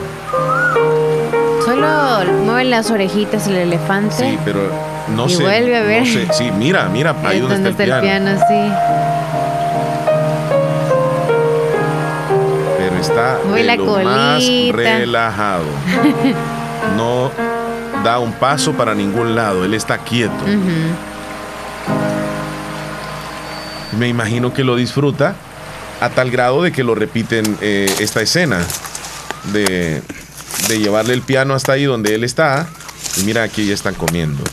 Solo 1.65 2.31
mueve 2.43 2.65
las 2.65 2.91
orejitas 2.91 3.47
el 3.47 3.55
elefante. 3.55 4.15
Sí, 4.15 4.37
pero 4.45 4.59
no 5.15 5.25
Y 5.27 5.29
sé. 5.31 5.41
vuelve 5.43 5.77
a 5.77 5.81
ver. 5.81 6.01
no 6.01 6.05
sé. 6.05 6.27
Sí, 6.33 6.51
mira, 6.51 6.89
mira, 6.91 7.15
ahí 7.25 7.37
Es 7.39 7.49
donde 7.49 7.69
está 7.71 7.83
el 7.83 7.89
piano. 7.89 8.01
piano, 8.01 8.39
sí. 8.47 8.71
Pero 12.77 12.95
está 12.97 13.37
de 13.55 13.63
la 13.63 13.75
lo 13.77 13.85
más 14.03 14.43
relajado. 14.71 15.63
No 16.97 17.31
da 18.03 18.19
un 18.19 18.33
paso 18.33 18.73
para 18.73 18.93
ningún 18.93 19.33
lado, 19.35 19.63
él 19.63 19.73
está 19.73 19.97
quieto. 19.99 20.33
Me 23.99 24.07
imagino 24.07 24.53
que 24.53 24.63
lo 24.63 24.75
disfruta 24.75 25.35
a 26.01 26.09
tal 26.09 26.31
grado 26.31 26.63
de 26.63 26.71
que 26.71 26.83
lo 26.83 26.95
repiten 26.95 27.57
eh, 27.61 27.93
esta 27.99 28.21
escena 28.21 28.59
de, 29.53 30.01
de 30.67 30.79
llevarle 30.79 31.13
el 31.13 31.21
piano 31.21 31.53
hasta 31.53 31.73
ahí 31.73 31.83
donde 31.85 32.15
él 32.15 32.23
está. 32.23 32.67
Y 33.17 33.21
mira, 33.23 33.43
aquí 33.43 33.65
ya 33.65 33.73
están 33.73 33.93
comiendo. 33.95 34.43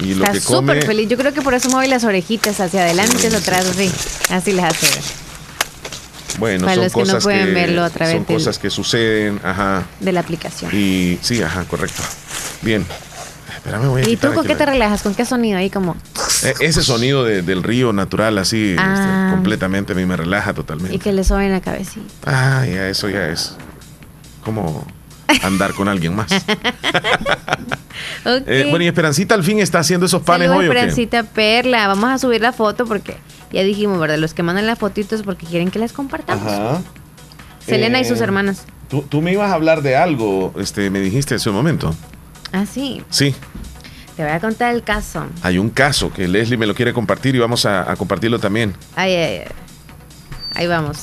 Y 0.00 0.14
lo 0.14 0.24
Está 0.24 0.32
que 0.32 0.40
súper 0.40 0.84
feliz. 0.84 1.08
Yo 1.08 1.16
creo 1.16 1.32
que 1.32 1.40
por 1.42 1.54
eso 1.54 1.68
mueve 1.70 1.88
las 1.88 2.04
orejitas 2.04 2.60
hacia 2.60 2.82
adelante 2.82 3.16
y 3.22 3.26
hacia 3.26 3.38
atrás, 3.38 3.66
así. 3.66 3.90
Así 4.30 4.52
las 4.52 4.74
hace 4.74 4.86
ver. 4.94 5.04
Bueno, 6.38 6.64
Para 6.66 6.74
son 6.74 6.84
los 6.84 6.92
que 6.92 6.98
no 7.00 7.04
cosas 7.06 7.22
pueden 7.22 7.54
verlo 7.54 7.84
a 7.84 7.90
través 7.90 8.16
son 8.16 8.26
del- 8.26 8.36
cosas 8.36 8.58
que 8.58 8.68
suceden, 8.70 9.40
ajá. 9.44 9.84
de 10.00 10.12
la 10.12 10.20
aplicación. 10.20 10.70
Y 10.74 11.18
sí, 11.22 11.40
ajá, 11.42 11.64
correcto. 11.64 12.02
Bien. 12.62 12.84
Espérame, 13.64 13.88
voy 13.88 14.02
a 14.02 14.08
¿Y 14.08 14.16
tú 14.16 14.32
con 14.34 14.46
qué 14.46 14.54
te 14.54 14.66
relajas? 14.66 15.02
¿Con 15.02 15.14
qué 15.14 15.24
sonido 15.24 15.56
ahí 15.58 15.70
como? 15.70 15.96
Eh, 16.42 16.52
Ese 16.60 16.82
sonido 16.82 17.24
de- 17.24 17.40
del 17.40 17.62
río 17.62 17.94
natural, 17.94 18.36
así, 18.36 18.70
este, 18.72 18.82
Ah. 18.82 19.28
completamente, 19.32 19.94
a 19.94 19.96
mí 19.96 20.04
me 20.04 20.16
relaja 20.16 20.52
totalmente. 20.52 20.94
Y 20.94 20.98
que 20.98 21.12
le 21.12 21.24
soben 21.24 21.50
la 21.50 21.60
cabecita. 21.62 22.06
Ah, 22.26 22.66
ya, 22.66 22.88
eso 22.88 23.08
ya 23.08 23.28
es. 23.28 23.56
Como 24.44 24.86
andar 25.42 25.72
con 25.72 25.88
alguien 25.88 26.14
más. 26.14 26.28
Eh, 28.26 28.66
bueno, 28.70 28.82
y 28.84 28.88
Esperancita 28.88 29.34
al 29.34 29.44
fin 29.44 29.58
está 29.60 29.78
haciendo 29.80 30.06
esos 30.06 30.22
panes 30.22 30.48
hoy, 30.48 30.66
¿o 30.66 30.70
qué? 30.70 30.78
Esperancita 30.78 31.22
Perla. 31.24 31.86
Vamos 31.88 32.10
a 32.10 32.18
subir 32.18 32.40
la 32.40 32.52
foto 32.52 32.86
porque 32.86 33.16
ya 33.52 33.62
dijimos, 33.62 34.00
¿verdad? 34.00 34.16
Los 34.18 34.32
que 34.34 34.42
mandan 34.42 34.66
las 34.66 34.78
fotitos 34.78 35.22
porque 35.22 35.46
quieren 35.46 35.70
que 35.70 35.78
las 35.78 35.92
compartamos. 35.92 36.50
Ajá. 36.50 36.80
Selena 37.64 38.00
y 38.00 38.04
sus 38.06 38.20
Eh, 38.20 38.24
hermanas. 38.24 38.64
Tú, 38.88 39.02
tú 39.02 39.20
me 39.20 39.32
ibas 39.32 39.50
a 39.50 39.54
hablar 39.54 39.82
de 39.82 39.96
algo, 39.96 40.54
este, 40.58 40.88
me 40.90 41.00
dijiste 41.00 41.34
hace 41.34 41.50
un 41.50 41.56
momento. 41.56 41.94
Ah, 42.56 42.66
sí. 42.66 43.02
Sí, 43.10 43.34
Te 44.16 44.22
voy 44.22 44.30
a 44.30 44.38
contar 44.38 44.72
el 44.74 44.84
caso. 44.84 45.26
hay 45.42 45.58
un 45.58 45.70
caso 45.70 46.12
que 46.12 46.28
Leslie 46.28 46.56
me 46.56 46.66
lo 46.66 46.74
quiere 46.76 46.92
compartir 46.92 47.34
y 47.34 47.38
vamos 47.40 47.66
a, 47.66 47.90
a 47.90 47.96
compartirlo 47.96 48.38
también. 48.38 48.74
Ay, 48.94 49.12
ay, 49.12 49.22
ay. 49.40 49.44
Ahí 50.54 50.66
vamos. 50.68 50.98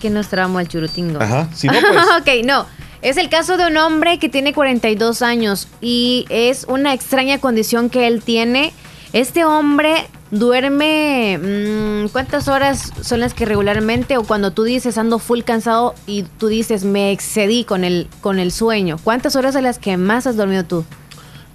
Que 0.00 0.08
nos 0.08 0.28
trabamos 0.28 0.60
al 0.60 0.68
churutingo. 0.68 1.20
Ajá. 1.20 1.48
Si 1.54 1.66
no, 1.68 1.74
pues. 1.74 1.92
ok, 2.20 2.44
no. 2.46 2.64
Es 3.02 3.18
el 3.18 3.28
caso 3.28 3.56
de 3.58 3.66
un 3.66 3.76
hombre 3.76 4.18
que 4.18 4.28
tiene 4.30 4.54
42 4.54 5.20
años 5.22 5.68
y 5.82 6.24
es 6.30 6.64
una 6.68 6.94
extraña 6.94 7.38
condición 7.38 7.90
que 7.90 8.06
él 8.06 8.22
tiene. 8.22 8.72
Este 9.12 9.44
hombre 9.44 10.06
duerme. 10.32 11.38
mm, 11.38 12.08
¿Cuántas 12.08 12.48
horas 12.48 12.92
son 13.02 13.20
las 13.20 13.34
que 13.34 13.44
regularmente? 13.46 14.16
O 14.16 14.24
cuando 14.24 14.50
tú 14.50 14.64
dices 14.64 14.98
ando 14.98 15.20
full 15.20 15.42
cansado 15.42 15.94
y 16.06 16.24
tú 16.24 16.48
dices 16.48 16.82
me 16.84 17.12
excedí 17.12 17.62
con 17.64 17.84
el, 17.84 18.08
con 18.20 18.40
el 18.40 18.50
sueño. 18.50 18.96
¿Cuántas 19.04 19.36
horas 19.36 19.54
son 19.54 19.62
las 19.62 19.78
que 19.78 19.96
más 19.96 20.26
has 20.26 20.36
dormido 20.36 20.64
tú? 20.64 20.84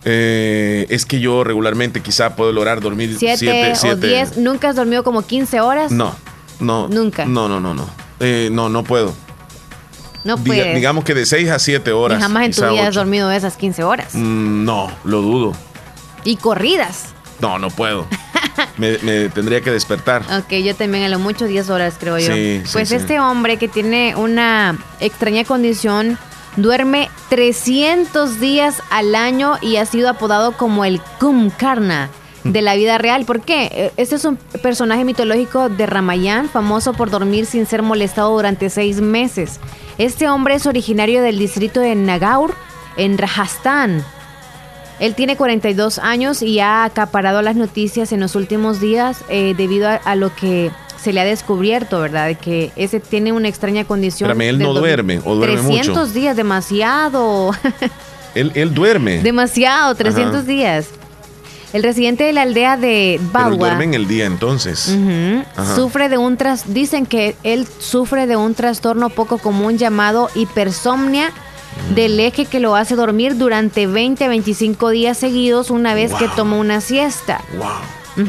Eh, 0.06 0.86
es 0.90 1.06
que 1.06 1.20
yo 1.20 1.44
regularmente 1.44 2.02
quizá 2.02 2.36
puedo 2.38 2.54
lograr 2.54 2.80
dormir 2.80 3.18
¿Siete, 3.20 3.38
siete, 3.38 3.72
o 3.74 3.76
siete- 3.76 4.08
10? 4.08 4.38
¿Nunca 4.38 4.70
has 4.70 4.76
dormido 4.78 5.04
como 5.04 5.24
15 5.24 5.60
horas? 5.60 5.92
No, 5.92 6.16
no. 6.62 6.88
Nunca. 6.88 7.26
No, 7.26 7.50
no, 7.50 7.60
no, 7.60 7.74
no. 7.74 7.90
Eh, 8.22 8.48
no, 8.52 8.70
no 8.70 8.84
puedo. 8.84 9.14
No 10.24 10.38
Diga- 10.38 10.76
digamos 10.76 11.04
que 11.04 11.14
de 11.14 11.26
6 11.26 11.50
a 11.50 11.60
7 11.60 11.90
Y 11.90 11.94
horas. 11.94 12.22
jamás 12.22 12.46
en 12.46 12.52
tu 12.54 12.62
vida 12.70 12.88
has 12.88 12.96
dormido 12.96 13.32
esas 13.32 13.58
15 13.58 13.84
horas. 13.84 14.14
Mm, 14.14 14.64
no, 14.66 14.90
lo 15.04 15.22
dudo. 15.22 15.54
Y 16.24 16.38
corridas. 16.38 17.06
No, 17.42 17.60
no 17.60 17.70
puedo. 17.70 18.06
me, 18.78 18.98
me 19.00 19.30
tendría 19.30 19.62
que 19.62 19.72
despertar. 19.72 20.24
Ok, 20.40 20.52
yo 20.64 20.76
también 20.76 21.04
a 21.06 21.10
lo 21.10 21.20
mucho 21.20 21.46
10 21.46 21.70
horas 21.70 21.96
creo 22.00 22.18
yo. 22.18 22.34
Sí, 22.34 22.62
pues 22.74 22.90
sí. 22.90 22.96
este 22.96 23.20
hombre 23.20 23.58
que 23.58 23.68
tiene 23.68 24.16
una 24.16 24.78
extraña 25.00 25.44
condición 25.44 26.18
duerme 26.58 27.10
300 27.30 28.40
días 28.40 28.82
al 28.90 29.16
año 29.16 29.58
y 29.62 29.78
ha 29.78 29.86
sido 29.86 30.10
apodado 30.10 30.54
como 30.54 30.86
el 30.86 31.00
Kumkarna 31.20 32.10
de 32.44 32.62
la 32.62 32.76
vida 32.76 32.98
real. 32.98 33.26
¿Por 33.26 33.42
qué? 33.42 33.70
Eh, 33.72 33.92
Este 33.98 34.16
es 34.16 34.26
un 34.26 34.38
personaje 34.62 35.04
mitológico 35.06 35.70
de 35.70 35.86
Ramayana, 35.86 36.50
famoso 36.50 36.94
por 36.94 37.10
dormir 37.10 37.46
sin 37.46 37.66
ser 37.66 37.84
molestado 37.84 38.32
durante 38.32 38.70
seis 38.70 39.02
meses. 39.02 39.60
Este 39.98 40.28
hombre 40.30 40.56
es 40.56 40.66
originario 40.66 41.22
del 41.22 41.40
distrito 41.40 41.80
de 41.80 41.96
Nagaur, 41.96 42.54
en 42.98 43.18
Rajasthan. 43.18 44.04
Él 45.00 45.14
tiene 45.16 45.38
42 45.38 46.00
años 46.00 46.42
y 46.42 46.60
ha 46.60 46.84
acaparado 46.84 47.42
las 47.42 47.56
noticias 47.56 48.12
en 48.12 48.20
los 48.20 48.36
últimos 48.36 48.80
días 48.82 49.24
eh, 49.30 49.54
debido 49.56 49.88
a, 49.88 49.96
a 49.96 50.16
lo 50.16 50.34
que 50.36 50.72
se 51.00 51.14
le 51.14 51.22
ha 51.22 51.26
descubierto, 51.26 52.00
¿verdad? 52.00 52.26
De 52.28 52.36
que 52.36 52.72
ese 52.76 53.00
tiene 53.00 53.32
una 53.32 53.48
extraña 53.48 53.86
condición. 53.86 54.30
Espérame, 54.32 54.50
él 54.50 54.60
no 54.60 54.74
duerme, 54.74 55.20
o 55.24 55.36
duerme 55.36 55.56
300 55.62 55.88
mucho. 56.08 56.14
días, 56.14 56.36
demasiado. 56.36 57.52
Él, 58.36 58.52
él 58.54 58.74
duerme. 58.76 59.20
demasiado, 59.24 59.96
300 59.96 60.36
Ajá. 60.36 60.42
días. 60.44 60.90
El 61.74 61.82
residente 61.82 62.24
de 62.24 62.34
la 62.34 62.44
aldea 62.44 62.78
de 62.78 63.16
Pero 63.20 63.32
Bagua 63.32 63.58
duerme 63.58 63.86
en 63.86 63.94
el 63.96 64.08
día 64.08 64.26
entonces. 64.26 64.96
Sufre 65.76 66.08
de 66.08 66.18
un 66.18 66.38
tras 66.38 66.72
dicen 66.72 67.06
que 67.08 67.36
él 67.44 67.68
sufre 67.80 68.28
de 68.28 68.36
un 68.36 68.54
trastorno 68.54 69.10
poco 69.10 69.38
común 69.40 69.78
llamado 69.80 70.30
hipersomnia. 70.36 71.32
Del 71.96 72.20
eje 72.20 72.46
que 72.46 72.60
lo 72.60 72.76
hace 72.76 72.96
dormir 72.96 73.38
durante 73.38 73.88
20 73.88 74.26
a 74.26 74.28
25 74.30 74.90
días 74.90 75.18
seguidos 75.18 75.70
una 75.70 75.94
vez 75.94 76.14
que 76.14 76.28
toma 76.30 76.58
una 76.58 76.82
siesta. 76.82 77.42
Wow. 77.58 78.26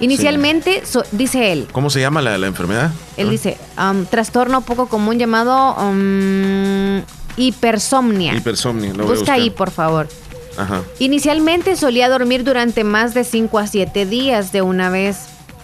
Inicialmente, 0.00 0.84
so- 0.84 1.04
dice 1.12 1.52
él, 1.52 1.68
¿Cómo 1.70 1.88
se 1.90 2.00
llama 2.00 2.22
la, 2.22 2.36
la 2.38 2.46
enfermedad? 2.48 2.90
él 3.16 3.30
dice, 3.30 3.56
um, 3.78 4.04
trastorno 4.04 4.62
poco 4.62 4.86
común 4.88 5.18
llamado 5.18 5.74
um, 5.76 7.02
hipersomnia. 7.36 8.34
Hipersomnia. 8.34 8.94
lo 8.94 9.06
Busca 9.06 9.34
ahí, 9.34 9.50
por 9.50 9.70
favor. 9.70 10.08
Ajá. 10.56 10.82
Inicialmente 10.98 11.76
solía 11.76 12.08
dormir 12.08 12.42
durante 12.44 12.84
más 12.84 13.14
de 13.14 13.24
5 13.24 13.58
a 13.58 13.66
7 13.66 14.04
días 14.06 14.50
de 14.52 14.62
una 14.62 14.90
vez, 14.90 15.18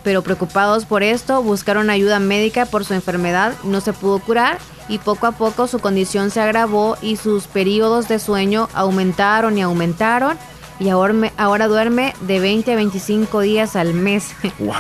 pero 0.09 0.23
preocupados 0.23 0.87
por 0.87 1.03
esto, 1.03 1.43
buscaron 1.43 1.91
ayuda 1.91 2.19
médica 2.19 2.65
por 2.65 2.83
su 2.87 2.95
enfermedad, 2.95 3.53
no 3.63 3.83
se 3.83 3.93
pudo 3.93 4.21
curar 4.21 4.57
y 4.89 4.97
poco 4.97 5.27
a 5.27 5.33
poco 5.33 5.67
su 5.67 5.81
condición 5.81 6.31
se 6.31 6.41
agravó 6.41 6.97
y 7.03 7.17
sus 7.17 7.45
periodos 7.47 8.09
de 8.09 8.19
sueño 8.19 8.71
aumentaron 8.73 9.59
y 9.59 9.61
aumentaron 9.61 10.39
y 10.81 10.89
ahora, 10.89 11.13
me- 11.13 11.33
ahora 11.37 11.69
duerme 11.69 12.15
de 12.23 12.41
20 12.41 12.73
a 12.73 12.77
25 12.77 13.41
días 13.43 13.77
al 13.77 13.93
mes. 13.93 14.29
Wow. 14.59 14.77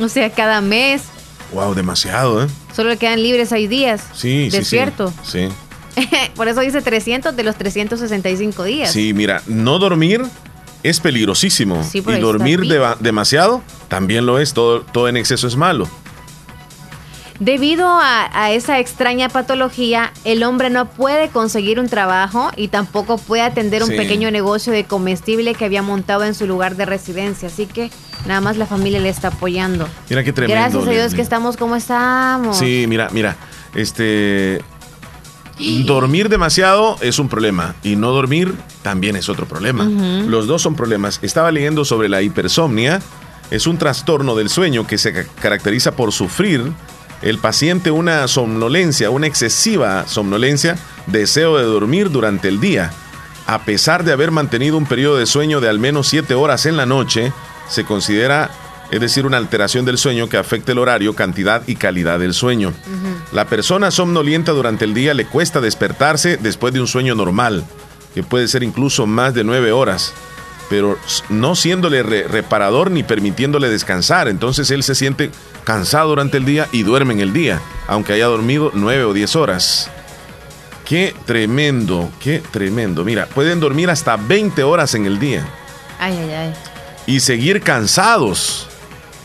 o 0.00 0.08
sea, 0.08 0.30
cada 0.30 0.60
mes 0.60 1.02
Wow, 1.52 1.74
demasiado, 1.74 2.42
¿eh? 2.42 2.48
solo 2.74 2.88
le 2.90 2.96
quedan 2.96 3.22
libres 3.22 3.50
6 3.50 3.70
días. 3.70 4.00
Sí, 4.12 4.46
sí, 4.46 4.50
sí. 4.50 4.56
Despierto. 4.56 5.12
Sí. 5.22 5.46
por 6.34 6.48
eso 6.48 6.60
dice 6.60 6.82
300 6.82 7.36
de 7.36 7.44
los 7.44 7.54
365 7.54 8.64
días. 8.64 8.90
Sí, 8.90 9.14
mira, 9.14 9.42
no 9.46 9.78
dormir 9.78 10.24
es 10.82 11.00
peligrosísimo. 11.00 11.82
Sí, 11.84 12.02
y 12.06 12.18
dormir 12.20 12.60
deba- 12.62 12.96
demasiado 13.00 13.62
también 13.88 14.26
lo 14.26 14.38
es. 14.38 14.52
Todo, 14.54 14.80
todo 14.82 15.08
en 15.08 15.16
exceso 15.16 15.46
es 15.46 15.56
malo. 15.56 15.88
Debido 17.40 17.88
a, 17.88 18.30
a 18.40 18.52
esa 18.52 18.78
extraña 18.78 19.28
patología, 19.28 20.12
el 20.24 20.44
hombre 20.44 20.70
no 20.70 20.88
puede 20.90 21.28
conseguir 21.28 21.80
un 21.80 21.88
trabajo 21.88 22.52
y 22.56 22.68
tampoco 22.68 23.18
puede 23.18 23.42
atender 23.42 23.82
un 23.82 23.88
Sí. 23.88 23.96
pequeño 23.96 24.30
negocio 24.30 24.72
de 24.72 24.84
comestible 24.84 25.54
que 25.54 25.64
había 25.64 25.82
montado 25.82 26.22
en 26.24 26.34
su 26.34 26.46
lugar 26.46 26.76
de 26.76 26.84
residencia. 26.86 27.48
Así 27.48 27.66
que 27.66 27.90
nada 28.26 28.40
más 28.40 28.58
la 28.58 28.66
familia 28.66 29.00
le 29.00 29.08
está 29.08 29.28
apoyando. 29.28 29.88
Mira 30.08 30.22
qué 30.22 30.32
tremendo. 30.32 30.54
Gracias 30.60 30.82
a 30.86 30.90
Dios 30.90 31.02
Leslie. 31.04 31.16
que 31.16 31.22
estamos 31.22 31.56
como 31.56 31.74
estamos. 31.74 32.56
Sí, 32.58 32.84
mira, 32.86 33.08
mira. 33.10 33.36
Este. 33.74 34.62
Dormir 35.86 36.28
demasiado 36.28 36.96
es 37.00 37.18
un 37.18 37.28
problema 37.28 37.74
y 37.82 37.96
no 37.96 38.10
dormir 38.10 38.54
también 38.82 39.16
es 39.16 39.28
otro 39.28 39.46
problema. 39.46 39.84
Los 39.84 40.46
dos 40.46 40.62
son 40.62 40.74
problemas. 40.76 41.18
Estaba 41.22 41.50
leyendo 41.52 41.84
sobre 41.84 42.08
la 42.08 42.22
hipersomnia. 42.22 43.00
Es 43.50 43.66
un 43.66 43.76
trastorno 43.78 44.34
del 44.34 44.48
sueño 44.48 44.86
que 44.86 44.98
se 44.98 45.12
ca- 45.12 45.26
caracteriza 45.40 45.92
por 45.94 46.12
sufrir 46.12 46.72
el 47.20 47.38
paciente 47.38 47.90
una 47.90 48.26
somnolencia, 48.28 49.10
una 49.10 49.26
excesiva 49.26 50.06
somnolencia, 50.08 50.76
deseo 51.06 51.56
de 51.58 51.64
dormir 51.64 52.10
durante 52.10 52.48
el 52.48 52.58
día. 52.60 52.90
A 53.46 53.60
pesar 53.64 54.04
de 54.04 54.12
haber 54.12 54.30
mantenido 54.30 54.76
un 54.78 54.86
periodo 54.86 55.16
de 55.18 55.26
sueño 55.26 55.60
de 55.60 55.68
al 55.68 55.78
menos 55.78 56.08
7 56.08 56.34
horas 56.34 56.64
en 56.66 56.76
la 56.76 56.86
noche, 56.86 57.32
se 57.68 57.84
considera, 57.84 58.50
es 58.92 59.00
decir, 59.00 59.26
una 59.26 59.38
alteración 59.38 59.84
del 59.84 59.98
sueño 59.98 60.28
que 60.28 60.36
afecta 60.36 60.70
el 60.70 60.78
horario, 60.78 61.14
cantidad 61.16 61.62
y 61.66 61.74
calidad 61.74 62.20
del 62.20 62.34
sueño. 62.34 62.72
La 63.32 63.46
persona 63.46 63.90
somnolienta 63.90 64.52
durante 64.52 64.84
el 64.84 64.94
día 64.94 65.14
le 65.14 65.24
cuesta 65.26 65.60
despertarse 65.60 66.36
después 66.36 66.72
de 66.72 66.80
un 66.80 66.86
sueño 66.86 67.14
normal, 67.16 67.64
que 68.14 68.22
puede 68.22 68.46
ser 68.48 68.62
incluso 68.62 69.06
más 69.06 69.32
de 69.34 69.42
9 69.44 69.72
horas, 69.72 70.12
pero 70.70 70.98
no 71.30 71.54
siéndole 71.56 72.02
re- 72.02 72.28
reparador 72.28 72.90
ni 72.90 73.02
permitiéndole 73.02 73.68
descansar. 73.68 74.28
Entonces 74.28 74.70
él 74.70 74.82
se 74.82 74.94
siente 74.94 75.30
cansado 75.64 76.10
durante 76.10 76.36
el 76.36 76.44
día 76.44 76.68
y 76.72 76.82
duerme 76.82 77.14
en 77.14 77.20
el 77.20 77.32
día, 77.32 77.60
aunque 77.88 78.12
haya 78.12 78.26
dormido 78.26 78.70
9 78.74 79.04
o 79.04 79.12
10 79.14 79.36
horas. 79.36 79.90
Qué 80.84 81.14
tremendo, 81.24 82.10
qué 82.20 82.42
tremendo. 82.50 83.04
Mira, 83.04 83.26
pueden 83.26 83.60
dormir 83.60 83.88
hasta 83.88 84.16
20 84.16 84.62
horas 84.64 84.94
en 84.94 85.06
el 85.06 85.18
día 85.18 85.46
Ay, 85.98 86.18
ay, 86.18 86.30
ay. 86.32 86.54
y 87.06 87.20
seguir 87.20 87.62
cansados, 87.62 88.68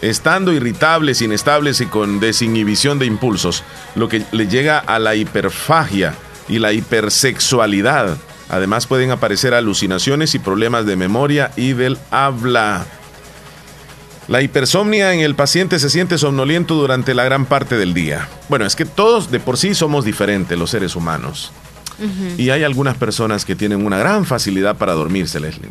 estando 0.02 0.54
irritables, 0.54 1.22
inestables 1.22 1.82
y 1.82 1.86
con 1.86 2.20
desinhibición 2.20 3.00
de 3.00 3.06
impulsos, 3.06 3.64
lo 3.96 4.08
que 4.10 4.24
le 4.32 4.48
llega 4.48 4.80
a 4.80 5.00
la 5.00 5.16
hiperfagia 5.16 6.14
y 6.48 6.60
la 6.60 6.74
hipersexualidad. 6.74 8.18
Además 8.50 8.88
pueden 8.88 9.12
aparecer 9.12 9.54
alucinaciones 9.54 10.36
y 10.36 10.40
problemas 10.40 10.86
de 10.86 10.96
memoria 10.96 11.52
y 11.56 11.74
del 11.74 11.98
habla. 12.12 12.86
La 14.28 14.42
hipersomnia 14.42 15.14
en 15.14 15.22
el 15.22 15.36
paciente 15.36 15.80
se 15.80 15.90
siente 15.90 16.18
somnoliento 16.18 16.76
durante 16.76 17.14
la 17.14 17.24
gran 17.24 17.46
parte 17.46 17.78
del 17.78 17.94
día. 17.94 18.28
Bueno, 18.50 18.66
es 18.66 18.76
que 18.76 18.86
todos 18.86 19.32
de 19.32 19.40
por 19.40 19.58
sí 19.58 19.74
somos 19.74 20.04
diferentes 20.04 20.58
los 20.58 20.70
seres 20.70 20.96
humanos. 20.96 21.52
Y 22.38 22.52
hay 22.52 22.64
algunas 22.64 22.96
personas 22.96 23.44
que 23.44 23.56
tienen 23.56 23.84
una 23.84 23.98
gran 23.98 24.24
facilidad 24.26 24.78
para 24.78 24.94
dormirse, 24.94 25.40
Leslie. 25.40 25.70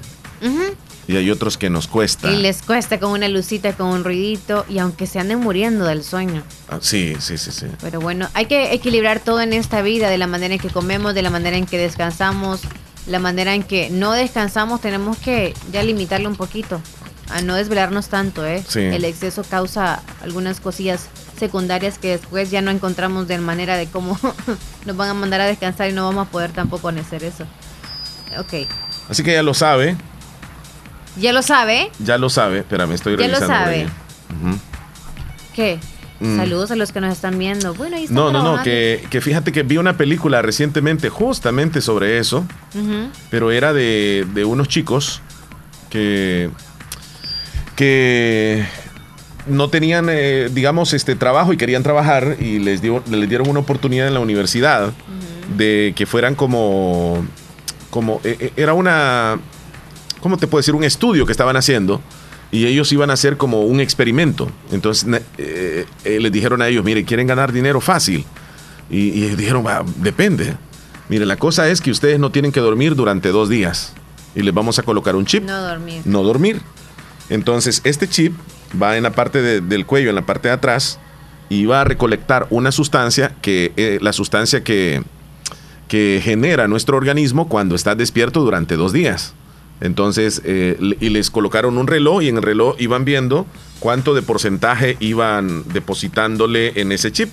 Y 1.08 1.16
hay 1.16 1.30
otros 1.30 1.56
que 1.56 1.70
nos 1.70 1.86
cuesta. 1.86 2.32
Y 2.32 2.36
les 2.36 2.62
cuesta 2.62 2.98
con 2.98 3.12
una 3.12 3.28
lucita, 3.28 3.74
con 3.74 3.88
un 3.88 4.02
ruidito, 4.04 4.64
y 4.68 4.78
aunque 4.78 5.06
se 5.06 5.20
anden 5.20 5.40
muriendo 5.40 5.84
del 5.84 6.02
sueño. 6.02 6.42
Ah, 6.68 6.78
Sí, 6.80 7.14
sí, 7.20 7.38
sí, 7.38 7.52
sí. 7.52 7.66
Pero 7.80 8.00
bueno, 8.00 8.28
hay 8.34 8.46
que 8.46 8.72
equilibrar 8.72 9.20
todo 9.20 9.40
en 9.40 9.52
esta 9.52 9.82
vida, 9.82 10.10
de 10.10 10.18
la 10.18 10.26
manera 10.26 10.54
en 10.54 10.60
que 10.60 10.70
comemos, 10.70 11.14
de 11.14 11.22
la 11.22 11.30
manera 11.30 11.56
en 11.56 11.66
que 11.66 11.78
descansamos, 11.78 12.60
la 13.06 13.20
manera 13.20 13.54
en 13.54 13.62
que 13.62 13.88
no 13.90 14.12
descansamos, 14.12 14.80
tenemos 14.80 15.16
que 15.18 15.54
ya 15.72 15.82
limitarlo 15.84 16.28
un 16.28 16.36
poquito, 16.36 16.80
a 17.30 17.40
no 17.40 17.54
desvelarnos 17.54 18.08
tanto, 18.08 18.44
¿eh? 18.44 18.64
Sí. 18.66 18.80
El 18.80 19.04
exceso 19.04 19.44
causa 19.44 20.02
algunas 20.22 20.58
cosillas 20.58 21.08
secundarias 21.38 21.98
que 21.98 22.08
después 22.08 22.50
ya 22.50 22.62
no 22.62 22.70
encontramos 22.70 23.28
de 23.28 23.38
manera 23.38 23.76
de 23.76 23.86
cómo 23.86 24.18
nos 24.86 24.96
van 24.96 25.10
a 25.10 25.14
mandar 25.14 25.40
a 25.40 25.46
descansar 25.46 25.88
y 25.88 25.92
no 25.92 26.04
vamos 26.04 26.26
a 26.26 26.30
poder 26.30 26.50
tampoco 26.52 26.88
hacer 26.88 27.22
eso. 27.22 27.44
Ok, 28.38 28.66
Así 29.08 29.22
que 29.22 29.32
ya 29.32 29.42
lo 29.42 29.54
sabe, 29.54 29.96
ya 31.16 31.32
lo 31.32 31.42
sabe, 31.42 31.90
ya 31.98 32.18
lo 32.18 32.28
sabe. 32.30 32.58
Espérame, 32.58 32.92
estoy 32.92 33.12
Ya 33.16 33.28
lo 33.28 33.34
revisando. 33.34 33.54
sabe. 33.54 33.86
¿qué? 35.54 35.78
Mm. 36.20 36.36
Saludos 36.36 36.70
a 36.70 36.76
los 36.76 36.92
que 36.92 37.00
nos 37.00 37.12
están 37.12 37.38
viendo. 37.38 37.74
Bueno, 37.74 37.96
ahí 37.96 38.04
están 38.04 38.16
No, 38.16 38.32
no, 38.32 38.42
no, 38.42 38.62
que, 38.62 39.04
que 39.10 39.20
fíjate 39.20 39.52
que 39.52 39.62
vi 39.62 39.76
una 39.76 39.96
película 39.96 40.40
recientemente 40.42 41.08
justamente 41.10 41.80
sobre 41.80 42.18
eso, 42.18 42.46
pero 43.30 43.50
era 43.50 43.72
de, 43.72 44.26
de 44.34 44.44
unos 44.44 44.68
chicos 44.68 45.20
que, 45.90 46.50
que 47.76 48.66
no 49.46 49.68
tenían, 49.68 50.08
eh, 50.10 50.48
digamos, 50.52 50.92
este 50.94 51.14
trabajo 51.16 51.52
y 51.52 51.56
querían 51.56 51.82
trabajar 51.82 52.36
y 52.40 52.58
les, 52.58 52.80
dio, 52.82 53.02
les 53.10 53.28
dieron 53.28 53.48
una 53.48 53.60
oportunidad 53.60 54.08
en 54.08 54.14
la 54.14 54.20
universidad 54.20 54.92
de 55.56 55.92
que 55.96 56.06
fueran 56.06 56.34
como, 56.34 57.24
como 57.90 58.20
eh, 58.24 58.36
eh, 58.40 58.52
era 58.56 58.72
una, 58.74 59.38
¿cómo 60.26 60.36
te 60.38 60.48
puedo 60.48 60.58
decir? 60.60 60.74
Un 60.74 60.82
estudio 60.82 61.24
que 61.24 61.30
estaban 61.32 61.56
haciendo 61.56 62.00
y 62.50 62.66
ellos 62.66 62.90
iban 62.92 63.10
a 63.10 63.12
hacer 63.12 63.36
como 63.36 63.62
un 63.62 63.78
experimento. 63.80 64.50
Entonces 64.72 65.06
eh, 65.38 65.86
eh, 66.04 66.18
les 66.20 66.32
dijeron 66.32 66.60
a 66.62 66.66
ellos, 66.68 66.84
mire, 66.84 67.04
¿quieren 67.04 67.28
ganar 67.28 67.52
dinero 67.52 67.80
fácil? 67.80 68.24
Y, 68.90 68.98
y 69.24 69.36
dijeron, 69.36 69.64
"Ah, 69.68 69.84
depende. 69.98 70.54
Mire, 71.08 71.26
la 71.26 71.36
cosa 71.36 71.68
es 71.68 71.80
que 71.80 71.92
ustedes 71.92 72.18
no 72.18 72.30
tienen 72.30 72.50
que 72.50 72.58
dormir 72.58 72.96
durante 72.96 73.28
dos 73.30 73.48
días 73.48 73.92
y 74.34 74.42
les 74.42 74.52
vamos 74.52 74.80
a 74.80 74.82
colocar 74.82 75.14
un 75.14 75.26
chip 75.26 75.44
No 75.44 75.60
dormir. 75.62 76.02
no 76.04 76.22
dormir. 76.24 76.60
Entonces, 77.30 77.80
este 77.84 78.08
chip 78.08 78.34
va 78.80 78.96
en 78.96 79.04
la 79.04 79.12
parte 79.12 79.40
de- 79.42 79.60
del 79.60 79.86
cuello, 79.86 80.08
en 80.10 80.16
la 80.16 80.26
parte 80.26 80.48
de 80.48 80.54
atrás, 80.54 80.98
y 81.48 81.66
va 81.66 81.82
a 81.82 81.84
recolectar 81.84 82.48
una 82.50 82.72
sustancia 82.72 83.34
que, 83.42 83.72
eh, 83.76 83.98
la 84.02 84.12
sustancia 84.12 84.64
que, 84.64 85.02
que 85.88 86.20
genera 86.22 86.66
nuestro 86.66 86.96
organismo 86.96 87.48
cuando 87.48 87.76
estás 87.76 87.96
despierto 87.96 88.40
durante 88.40 88.74
dos 88.76 88.92
días. 88.92 89.34
Entonces, 89.80 90.40
eh, 90.44 90.78
y 91.00 91.08
les 91.10 91.30
colocaron 91.30 91.76
un 91.78 91.86
reloj 91.86 92.22
y 92.22 92.28
en 92.28 92.36
el 92.38 92.42
reloj 92.42 92.76
iban 92.78 93.04
viendo 93.04 93.46
cuánto 93.78 94.14
de 94.14 94.22
porcentaje 94.22 94.96
iban 95.00 95.64
depositándole 95.72 96.80
en 96.80 96.92
ese 96.92 97.12
chip. 97.12 97.28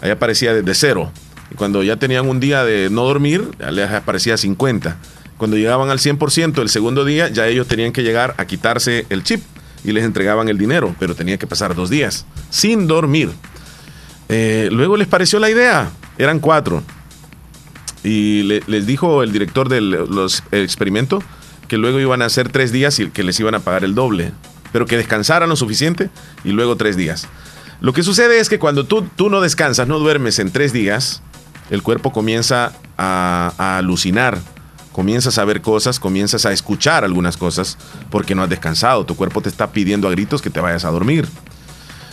Ahí 0.00 0.10
aparecía 0.10 0.54
desde 0.54 0.74
cero. 0.74 1.10
Y 1.50 1.54
cuando 1.56 1.82
ya 1.82 1.96
tenían 1.96 2.28
un 2.28 2.38
día 2.40 2.64
de 2.64 2.88
no 2.90 3.04
dormir, 3.04 3.48
ya 3.58 3.70
les 3.72 3.90
aparecía 3.90 4.36
50. 4.36 4.96
Cuando 5.38 5.56
llegaban 5.56 5.90
al 5.90 5.98
100% 5.98 6.62
el 6.62 6.68
segundo 6.68 7.04
día, 7.04 7.28
ya 7.28 7.46
ellos 7.48 7.66
tenían 7.66 7.92
que 7.92 8.02
llegar 8.02 8.34
a 8.38 8.44
quitarse 8.46 9.06
el 9.08 9.22
chip 9.24 9.42
y 9.84 9.92
les 9.92 10.04
entregaban 10.04 10.48
el 10.48 10.58
dinero, 10.58 10.94
pero 10.98 11.14
tenía 11.14 11.36
que 11.38 11.46
pasar 11.46 11.74
dos 11.74 11.90
días 11.90 12.26
sin 12.50 12.86
dormir. 12.86 13.30
Eh, 14.28 14.68
luego 14.70 14.96
les 14.96 15.06
pareció 15.08 15.38
la 15.38 15.48
idea, 15.50 15.90
eran 16.18 16.38
cuatro. 16.38 16.82
Y 18.04 18.42
le- 18.44 18.62
les 18.66 18.86
dijo 18.86 19.22
el 19.22 19.32
director 19.32 19.68
del 19.68 19.90
los, 19.90 20.42
experimento 20.52 21.22
que 21.68 21.76
luego 21.76 22.00
iban 22.00 22.22
a 22.22 22.26
hacer 22.26 22.50
tres 22.50 22.72
días 22.72 22.98
y 22.98 23.10
que 23.10 23.22
les 23.22 23.38
iban 23.38 23.54
a 23.54 23.60
pagar 23.60 23.84
el 23.84 23.94
doble, 23.94 24.32
pero 24.72 24.86
que 24.86 24.96
descansaran 24.96 25.48
lo 25.48 25.56
suficiente 25.56 26.10
y 26.44 26.50
luego 26.50 26.76
tres 26.76 26.96
días. 26.96 27.28
Lo 27.80 27.92
que 27.92 28.02
sucede 28.02 28.40
es 28.40 28.48
que 28.48 28.58
cuando 28.58 28.84
tú, 28.84 29.06
tú 29.14 29.30
no 29.30 29.40
descansas, 29.40 29.86
no 29.86 29.98
duermes 29.98 30.38
en 30.40 30.50
tres 30.50 30.72
días, 30.72 31.22
el 31.70 31.82
cuerpo 31.82 32.12
comienza 32.12 32.72
a, 32.96 33.52
a 33.56 33.78
alucinar, 33.78 34.38
comienzas 34.92 35.38
a 35.38 35.44
ver 35.44 35.60
cosas, 35.60 36.00
comienzas 36.00 36.44
a 36.46 36.52
escuchar 36.52 37.04
algunas 37.04 37.36
cosas 37.36 37.78
porque 38.10 38.34
no 38.34 38.42
has 38.42 38.48
descansado, 38.48 39.06
tu 39.06 39.14
cuerpo 39.14 39.40
te 39.42 39.48
está 39.48 39.70
pidiendo 39.70 40.08
a 40.08 40.10
gritos 40.10 40.42
que 40.42 40.50
te 40.50 40.60
vayas 40.60 40.84
a 40.84 40.90
dormir. 40.90 41.28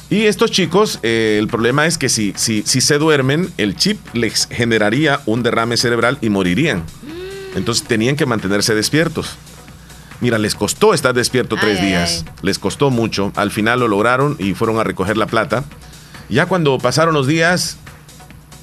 Y 0.09 0.25
estos 0.25 0.51
chicos, 0.51 0.99
eh, 1.01 1.37
el 1.39 1.47
problema 1.47 1.87
es 1.87 1.97
que 1.97 2.09
si, 2.09 2.33
si, 2.35 2.61
si 2.61 2.79
se 2.79 2.99
duermen, 2.99 3.51
el 3.57 3.75
chip 3.75 3.99
les 4.13 4.47
generaría 4.51 5.21
un 5.25 5.41
derrame 5.41 5.77
cerebral 5.77 6.19
y 6.21 6.29
morirían. 6.29 6.83
Entonces 7.55 7.87
tenían 7.87 8.15
que 8.15 8.25
mantenerse 8.25 8.75
despiertos. 8.75 9.37
Mira, 10.21 10.37
les 10.37 10.55
costó 10.55 10.93
estar 10.93 11.13
despierto 11.13 11.55
tres 11.55 11.77
Ay, 11.79 11.83
ay, 11.83 11.87
días. 11.89 12.25
Les 12.41 12.59
costó 12.59 12.89
mucho. 12.89 13.31
Al 13.35 13.51
final 13.51 13.81
lo 13.81 13.87
lograron 13.87 14.35
y 14.39 14.53
fueron 14.53 14.79
a 14.79 14.83
recoger 14.83 15.17
la 15.17 15.27
plata. 15.27 15.63
Ya 16.29 16.45
cuando 16.45 16.77
pasaron 16.77 17.13
los 17.13 17.27
días, 17.27 17.77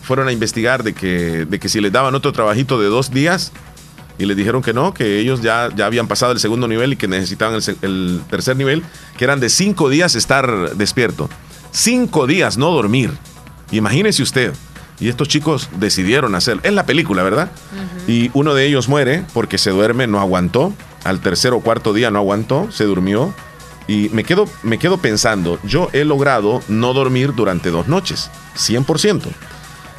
fueron 0.02 0.28
a 0.28 0.32
investigar 0.32 0.82
de 0.82 0.94
que, 0.94 1.46
de 1.46 1.58
que 1.60 1.68
si 1.68 1.80
les 1.80 1.92
daban 1.92 2.14
otro 2.14 2.32
trabajito 2.32 2.80
de 2.80 2.88
dos 2.88 3.10
días 3.10 3.52
y 4.18 4.26
les 4.26 4.36
dijeron 4.36 4.62
que 4.62 4.72
no, 4.72 4.92
que 4.94 5.18
ellos 5.20 5.42
ya, 5.42 5.68
ya 5.74 5.86
habían 5.86 6.08
pasado 6.08 6.32
el 6.32 6.40
segundo 6.40 6.68
nivel 6.68 6.94
y 6.94 6.96
que 6.96 7.08
necesitaban 7.08 7.54
el, 7.54 7.76
el 7.82 8.22
tercer 8.28 8.56
nivel, 8.56 8.82
que 9.16 9.24
eran 9.24 9.40
de 9.40 9.48
cinco 9.48 9.88
días 9.88 10.14
estar 10.14 10.74
despierto. 10.76 11.28
Cinco 11.70 12.26
días 12.26 12.58
no 12.58 12.70
dormir. 12.70 13.10
Imagínese 13.70 14.22
usted. 14.22 14.52
Y 15.00 15.08
estos 15.08 15.28
chicos 15.28 15.68
decidieron 15.78 16.34
hacer. 16.34 16.60
Es 16.62 16.72
la 16.72 16.86
película, 16.86 17.22
¿verdad? 17.22 17.50
Y 18.06 18.30
uno 18.34 18.54
de 18.54 18.66
ellos 18.66 18.88
muere 18.88 19.24
porque 19.32 19.58
se 19.58 19.70
duerme, 19.70 20.06
no 20.06 20.20
aguantó. 20.20 20.72
Al 21.04 21.20
tercer 21.20 21.52
o 21.52 21.60
cuarto 21.60 21.92
día 21.92 22.10
no 22.12 22.18
aguantó, 22.20 22.70
se 22.70 22.84
durmió. 22.84 23.34
Y 23.88 24.08
me 24.10 24.22
quedo, 24.22 24.46
me 24.62 24.78
quedo 24.78 24.98
pensando, 24.98 25.58
yo 25.64 25.88
he 25.92 26.04
logrado 26.04 26.62
no 26.68 26.92
dormir 26.94 27.34
durante 27.34 27.70
dos 27.70 27.88
noches, 27.88 28.30
100%. 28.56 29.22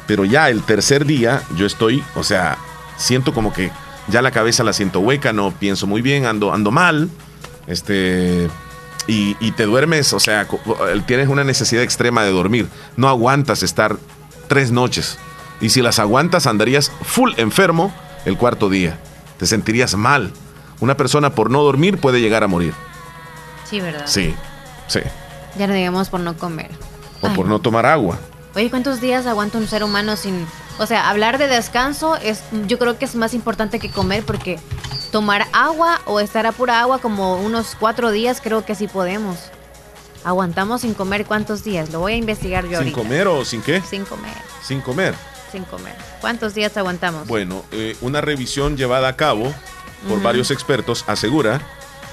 Pero 0.06 0.24
ya 0.24 0.48
el 0.48 0.62
tercer 0.62 1.04
día 1.04 1.42
yo 1.56 1.66
estoy, 1.66 2.02
o 2.14 2.22
sea, 2.24 2.56
siento 2.96 3.34
como 3.34 3.52
que 3.52 3.70
ya 4.08 4.22
la 4.22 4.30
cabeza 4.30 4.64
la 4.64 4.72
siento 4.72 5.00
hueca, 5.00 5.34
no 5.34 5.50
pienso 5.52 5.86
muy 5.86 6.00
bien, 6.00 6.24
ando, 6.24 6.52
ando 6.54 6.70
mal. 6.70 7.10
Este. 7.66 8.48
Y, 9.06 9.36
y 9.38 9.52
te 9.52 9.64
duermes, 9.66 10.14
o 10.14 10.20
sea, 10.20 10.48
co- 10.48 10.60
tienes 11.06 11.28
una 11.28 11.44
necesidad 11.44 11.82
extrema 11.82 12.24
de 12.24 12.30
dormir. 12.30 12.66
No 12.96 13.08
aguantas 13.08 13.62
estar 13.62 13.98
tres 14.48 14.70
noches. 14.70 15.18
Y 15.60 15.70
si 15.70 15.82
las 15.82 15.98
aguantas, 15.98 16.46
andarías 16.46 16.90
full 17.02 17.32
enfermo 17.36 17.92
el 18.24 18.36
cuarto 18.36 18.68
día. 18.68 18.98
Te 19.38 19.46
sentirías 19.46 19.94
mal. 19.94 20.32
Una 20.80 20.96
persona 20.96 21.34
por 21.34 21.50
no 21.50 21.62
dormir 21.62 21.98
puede 21.98 22.20
llegar 22.20 22.42
a 22.42 22.48
morir. 22.48 22.74
Sí, 23.68 23.80
¿verdad? 23.80 24.06
Sí, 24.06 24.34
sí. 24.88 25.00
Ya 25.58 25.66
no 25.66 25.74
digamos 25.74 26.10
por 26.10 26.20
no 26.20 26.36
comer. 26.36 26.70
O 27.20 27.28
por 27.32 27.46
no 27.46 27.58
tomar 27.58 27.86
agua. 27.86 28.18
Oye, 28.54 28.70
¿cuántos 28.70 29.00
días 29.00 29.26
aguanta 29.26 29.58
un 29.58 29.66
ser 29.66 29.82
humano 29.82 30.16
sin... 30.16 30.46
O 30.78 30.86
sea, 30.86 31.08
hablar 31.08 31.38
de 31.38 31.46
descanso 31.46 32.16
es, 32.16 32.42
yo 32.66 32.78
creo 32.78 32.98
que 32.98 33.04
es 33.04 33.14
más 33.14 33.32
importante 33.32 33.78
que 33.78 33.90
comer 33.90 34.24
porque 34.24 34.58
tomar 35.12 35.46
agua 35.52 36.00
o 36.06 36.18
estar 36.18 36.46
a 36.46 36.52
pura 36.52 36.80
agua 36.80 36.98
como 36.98 37.36
unos 37.36 37.76
cuatro 37.78 38.10
días 38.10 38.40
creo 38.42 38.64
que 38.64 38.74
sí 38.74 38.88
podemos. 38.88 39.38
Aguantamos 40.24 40.80
sin 40.80 40.94
comer 40.94 41.26
cuántos 41.26 41.62
días. 41.64 41.90
Lo 41.92 42.00
voy 42.00 42.14
a 42.14 42.16
investigar 42.16 42.64
yo 42.64 42.70
¿Sin 42.70 42.78
ahorita. 42.78 42.96
comer 42.96 43.28
o 43.28 43.44
sin 43.44 43.62
qué? 43.62 43.80
Sin 43.82 44.04
comer, 44.04 44.32
Sin 44.62 44.80
comer. 44.80 45.14
sin 45.52 45.64
comer. 45.64 45.94
¿Cuántos 46.20 46.54
días 46.54 46.76
aguantamos? 46.76 47.28
Bueno, 47.28 47.62
eh, 47.72 47.96
una 48.00 48.20
revisión 48.20 48.76
llevada 48.76 49.08
a 49.08 49.16
cabo 49.16 49.52
por 50.08 50.20
varios 50.22 50.50
expertos 50.50 51.04
asegura 51.06 51.60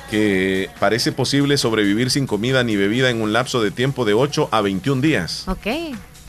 que 0.09 0.69
parece 0.79 1.11
posible 1.11 1.57
sobrevivir 1.57 2.11
sin 2.11 2.27
comida 2.27 2.63
ni 2.63 2.75
bebida 2.75 3.09
en 3.09 3.21
un 3.21 3.31
lapso 3.33 3.61
de 3.61 3.71
tiempo 3.71 4.03
de 4.05 4.13
8 4.13 4.49
a 4.51 4.61
21 4.61 5.01
días. 5.01 5.47
Ok. 5.47 5.65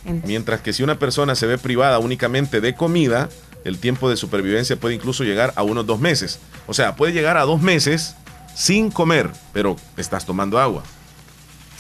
En- 0.05 0.23
Mientras 0.25 0.61
que 0.61 0.73
si 0.73 0.83
una 0.83 0.99
persona 0.99 1.35
se 1.35 1.47
ve 1.47 1.59
privada 1.59 1.99
únicamente 1.99 2.61
de 2.61 2.75
comida, 2.75 3.29
el 3.65 3.79
tiempo 3.79 4.09
de 4.09 4.17
supervivencia 4.17 4.77
puede 4.77 4.95
incluso 4.95 5.25
llegar 5.25 5.53
a 5.57 5.63
unos 5.65 5.87
dos 5.87 5.99
meses. 6.01 6.39
O 6.67 6.75
sea, 6.75 6.95
puede 6.97 7.13
llegar 7.13 7.37
a 7.37 7.43
dos 7.43 7.61
meses 7.61 8.15
sin 8.55 8.91
comer, 8.91 9.31
pero 9.53 9.77
estás 9.97 10.25
tomando 10.27 10.59
agua. 10.61 10.83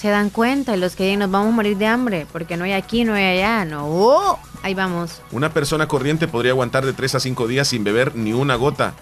Se 0.02 0.08
dan 0.08 0.30
cuenta 0.30 0.76
los 0.76 0.96
que 0.96 1.16
nos 1.16 1.30
vamos 1.30 1.52
a 1.52 1.54
morir 1.54 1.78
de 1.78 1.86
hambre 1.86 2.26
porque 2.32 2.56
no 2.56 2.64
hay 2.64 2.72
aquí, 2.72 3.04
no 3.04 3.14
hay 3.14 3.38
allá, 3.38 3.64
no. 3.64 3.86
¡Oh! 3.86 4.36
Ahí 4.64 4.74
vamos. 4.74 5.22
Una 5.30 5.52
persona 5.52 5.86
corriente 5.86 6.26
podría 6.26 6.50
aguantar 6.50 6.84
de 6.84 6.92
3 6.92 7.14
a 7.14 7.20
5 7.20 7.46
días 7.46 7.68
sin 7.68 7.84
beber 7.84 8.16
ni 8.16 8.32
una 8.32 8.56
gota 8.56 8.94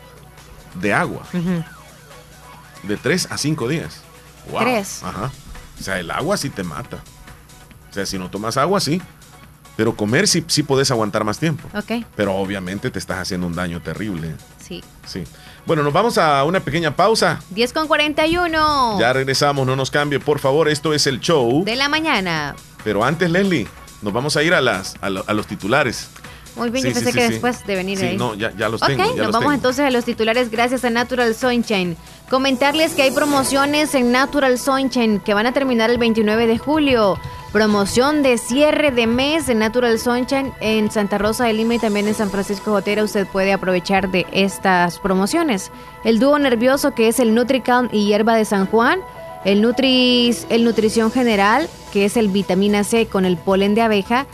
de 0.74 0.92
agua. 0.92 1.22
De 2.82 2.98
3 2.98 3.28
a 3.30 3.38
5 3.38 3.66
días. 3.68 4.02
Wow. 4.50 4.60
Tres. 4.60 5.02
Ajá. 5.02 5.30
O 5.78 5.82
sea, 5.82 5.98
el 5.98 6.10
agua 6.10 6.36
sí 6.36 6.50
te 6.50 6.62
mata. 6.64 6.98
O 7.90 7.94
sea, 7.94 8.04
si 8.04 8.18
no 8.18 8.28
tomas 8.28 8.58
agua, 8.58 8.78
sí. 8.78 9.00
Pero 9.78 9.96
comer 9.96 10.28
sí, 10.28 10.44
sí 10.48 10.62
podés 10.62 10.90
aguantar 10.90 11.24
más 11.24 11.38
tiempo. 11.38 11.66
Ok, 11.72 12.04
Pero 12.14 12.36
obviamente 12.36 12.90
te 12.90 12.98
estás 12.98 13.20
haciendo 13.20 13.46
un 13.46 13.54
daño 13.54 13.80
terrible. 13.80 14.34
sí. 14.58 14.84
Sí. 15.06 15.24
Bueno, 15.66 15.82
nos 15.82 15.92
vamos 15.92 16.18
a 16.18 16.42
una 16.44 16.60
pequeña 16.60 16.94
pausa. 16.96 17.40
10 17.50 17.72
con 17.72 17.86
41 17.86 18.98
Ya 18.98 19.12
regresamos, 19.12 19.66
no 19.66 19.76
nos 19.76 19.90
cambie, 19.90 20.18
por 20.20 20.38
favor. 20.38 20.68
Esto 20.68 20.92
es 20.94 21.06
el 21.06 21.20
show. 21.20 21.64
de 21.64 21.76
la 21.76 21.88
mañana. 21.88 22.56
Pero 22.82 23.04
antes, 23.04 23.30
Leslie, 23.30 23.68
nos 24.02 24.12
vamos 24.12 24.36
a 24.36 24.42
ir 24.42 24.54
a, 24.54 24.60
las, 24.60 24.96
a, 25.00 25.10
lo- 25.10 25.24
a 25.26 25.32
los 25.34 25.46
titulares. 25.46 26.08
Muy 26.56 26.70
bien, 26.70 26.82
Sí, 26.82 26.88
yo 26.88 26.94
pensé 26.94 27.12
sí, 27.12 27.18
que 27.18 27.26
sí. 27.26 27.32
después 27.34 27.64
de 27.66 27.74
venir 27.76 27.98
Sí, 27.98 28.06
ahí. 28.06 28.16
no, 28.16 28.34
ya, 28.34 28.52
ya 28.56 28.68
los 28.68 28.82
Ok, 28.82 28.88
tengo. 28.88 29.02
ya 29.04 29.08
nos 29.08 29.16
los 29.18 29.26
vamos 29.26 29.40
tengo. 29.40 29.52
entonces 29.52 29.84
a 29.86 29.90
los 29.90 30.04
titulares 30.04 30.50
gracias 30.50 30.84
a 30.84 30.90
Natural 30.90 31.32
Sunshine. 31.34 31.96
Comentarles 32.28 32.92
que 32.94 33.02
hay 33.02 33.10
promociones 33.12 33.94
en 33.94 34.10
Natural 34.10 34.58
Sunshine 34.58 35.20
que 35.20 35.32
van 35.34 35.46
a 35.46 35.52
terminar 35.52 35.90
el 35.90 35.98
29 35.98 36.46
de 36.48 36.58
julio. 36.58 37.18
Promoción 37.52 38.22
de 38.22 38.38
cierre 38.38 38.92
de 38.92 39.08
mes 39.08 39.48
de 39.48 39.56
Natural 39.56 39.98
Sunshine 39.98 40.52
en 40.60 40.88
Santa 40.92 41.18
Rosa 41.18 41.46
de 41.46 41.52
Lima 41.52 41.74
y 41.74 41.78
también 41.80 42.06
en 42.06 42.14
San 42.14 42.30
Francisco 42.30 42.70
Jotera. 42.70 43.02
Usted 43.02 43.26
puede 43.26 43.52
aprovechar 43.52 44.08
de 44.08 44.24
estas 44.30 45.00
promociones. 45.00 45.72
El 46.04 46.20
dúo 46.20 46.38
nervioso 46.38 46.94
que 46.94 47.08
es 47.08 47.18
el 47.18 47.34
NutriCalm 47.34 47.88
y 47.90 48.06
hierba 48.06 48.36
de 48.36 48.44
San 48.44 48.66
Juan. 48.66 49.00
El, 49.44 49.62
Nutris, 49.62 50.46
el 50.48 50.62
Nutrición 50.62 51.10
General, 51.10 51.68
que 51.92 52.04
es 52.04 52.16
el 52.16 52.28
vitamina 52.28 52.84
C 52.84 53.06
con 53.06 53.24
el 53.24 53.36
polen 53.36 53.74
de 53.74 53.82
abeja. 53.82 54.26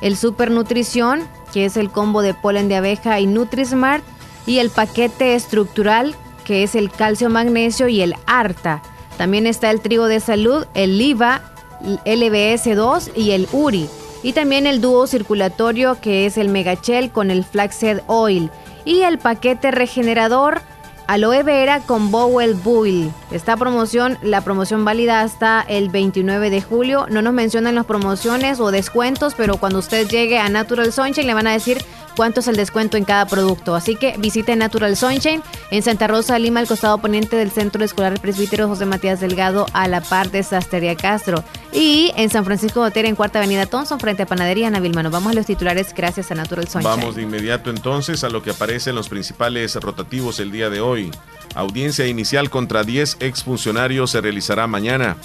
El 0.00 0.16
Super 0.16 0.50
Nutrición, 0.50 1.28
que 1.52 1.66
es 1.66 1.76
el 1.76 1.90
combo 1.90 2.22
de 2.22 2.34
polen 2.34 2.68
de 2.68 2.74
abeja 2.74 3.20
y 3.20 3.26
NutriSmart. 3.28 4.02
Y 4.46 4.58
el 4.58 4.70
paquete 4.70 5.36
estructural, 5.36 6.16
que 6.44 6.64
es 6.64 6.74
el 6.74 6.90
calcio, 6.90 7.30
magnesio 7.30 7.86
y 7.86 8.00
el 8.00 8.16
ARTA. 8.26 8.82
También 9.16 9.46
está 9.46 9.70
el 9.70 9.80
trigo 9.80 10.06
de 10.06 10.18
salud, 10.18 10.66
el 10.74 10.98
LIVA, 10.98 11.53
LBS2 11.82 13.12
y 13.16 13.32
el 13.32 13.48
URI. 13.52 13.88
Y 14.22 14.32
también 14.32 14.66
el 14.66 14.80
dúo 14.80 15.06
circulatorio, 15.06 16.00
que 16.00 16.26
es 16.26 16.38
el 16.38 16.48
Megachel 16.48 17.10
con 17.10 17.30
el 17.30 17.44
Flaxseed 17.44 18.00
Oil. 18.06 18.50
Y 18.84 19.02
el 19.02 19.18
paquete 19.18 19.70
regenerador, 19.70 20.62
Aloe 21.06 21.42
Vera 21.42 21.80
con 21.80 22.10
Bowel 22.10 22.54
Bull. 22.54 23.12
Esta 23.30 23.56
promoción, 23.56 24.18
la 24.22 24.40
promoción 24.40 24.84
válida 24.84 25.20
hasta 25.20 25.60
el 25.68 25.90
29 25.90 26.48
de 26.48 26.62
julio. 26.62 27.06
No 27.10 27.20
nos 27.20 27.34
mencionan 27.34 27.74
las 27.74 27.84
promociones 27.84 28.60
o 28.60 28.70
descuentos, 28.70 29.34
pero 29.36 29.58
cuando 29.58 29.80
usted 29.80 30.08
llegue 30.08 30.38
a 30.38 30.48
Natural 30.48 30.92
Sunshine 30.92 31.26
le 31.26 31.34
van 31.34 31.46
a 31.46 31.52
decir 31.52 31.84
cuánto 32.14 32.40
es 32.40 32.48
el 32.48 32.56
descuento 32.56 32.96
en 32.96 33.04
cada 33.04 33.26
producto. 33.26 33.74
Así 33.74 33.96
que 33.96 34.16
visite 34.18 34.56
Natural 34.56 34.96
Sunshine 34.96 35.42
en 35.70 35.82
Santa 35.82 36.06
Rosa, 36.06 36.38
Lima, 36.38 36.60
al 36.60 36.66
costado 36.66 36.98
poniente 36.98 37.36
del 37.36 37.50
Centro 37.50 37.84
Escolar 37.84 38.20
Presbítero 38.20 38.68
José 38.68 38.86
Matías 38.86 39.20
Delgado, 39.20 39.66
a 39.72 39.88
la 39.88 40.00
par 40.00 40.30
de 40.30 40.42
Sastería 40.42 40.96
Castro. 40.96 41.44
Y 41.72 42.12
en 42.16 42.30
San 42.30 42.44
Francisco 42.44 42.88
de 42.88 43.00
en 43.00 43.16
Cuarta 43.16 43.38
Avenida 43.38 43.66
Thompson, 43.66 44.00
frente 44.00 44.22
a 44.22 44.26
Panadería 44.26 44.68
Ana 44.68 44.80
Vilma. 44.80 45.02
Nos 45.02 45.12
vamos 45.12 45.32
a 45.32 45.34
los 45.34 45.46
titulares 45.46 45.92
gracias 45.94 46.30
a 46.30 46.34
Natural 46.34 46.68
Sunshine. 46.68 46.90
Vamos 46.90 47.16
de 47.16 47.22
inmediato 47.22 47.70
entonces 47.70 48.24
a 48.24 48.30
lo 48.30 48.42
que 48.42 48.50
aparece 48.50 48.90
en 48.90 48.96
los 48.96 49.08
principales 49.08 49.74
rotativos 49.76 50.40
el 50.40 50.50
día 50.50 50.70
de 50.70 50.80
hoy. 50.80 51.10
Audiencia 51.54 52.06
inicial 52.06 52.50
contra 52.50 52.84
10 52.84 53.18
exfuncionarios 53.20 54.10
se 54.10 54.20
realizará 54.20 54.66
mañana. 54.66 55.16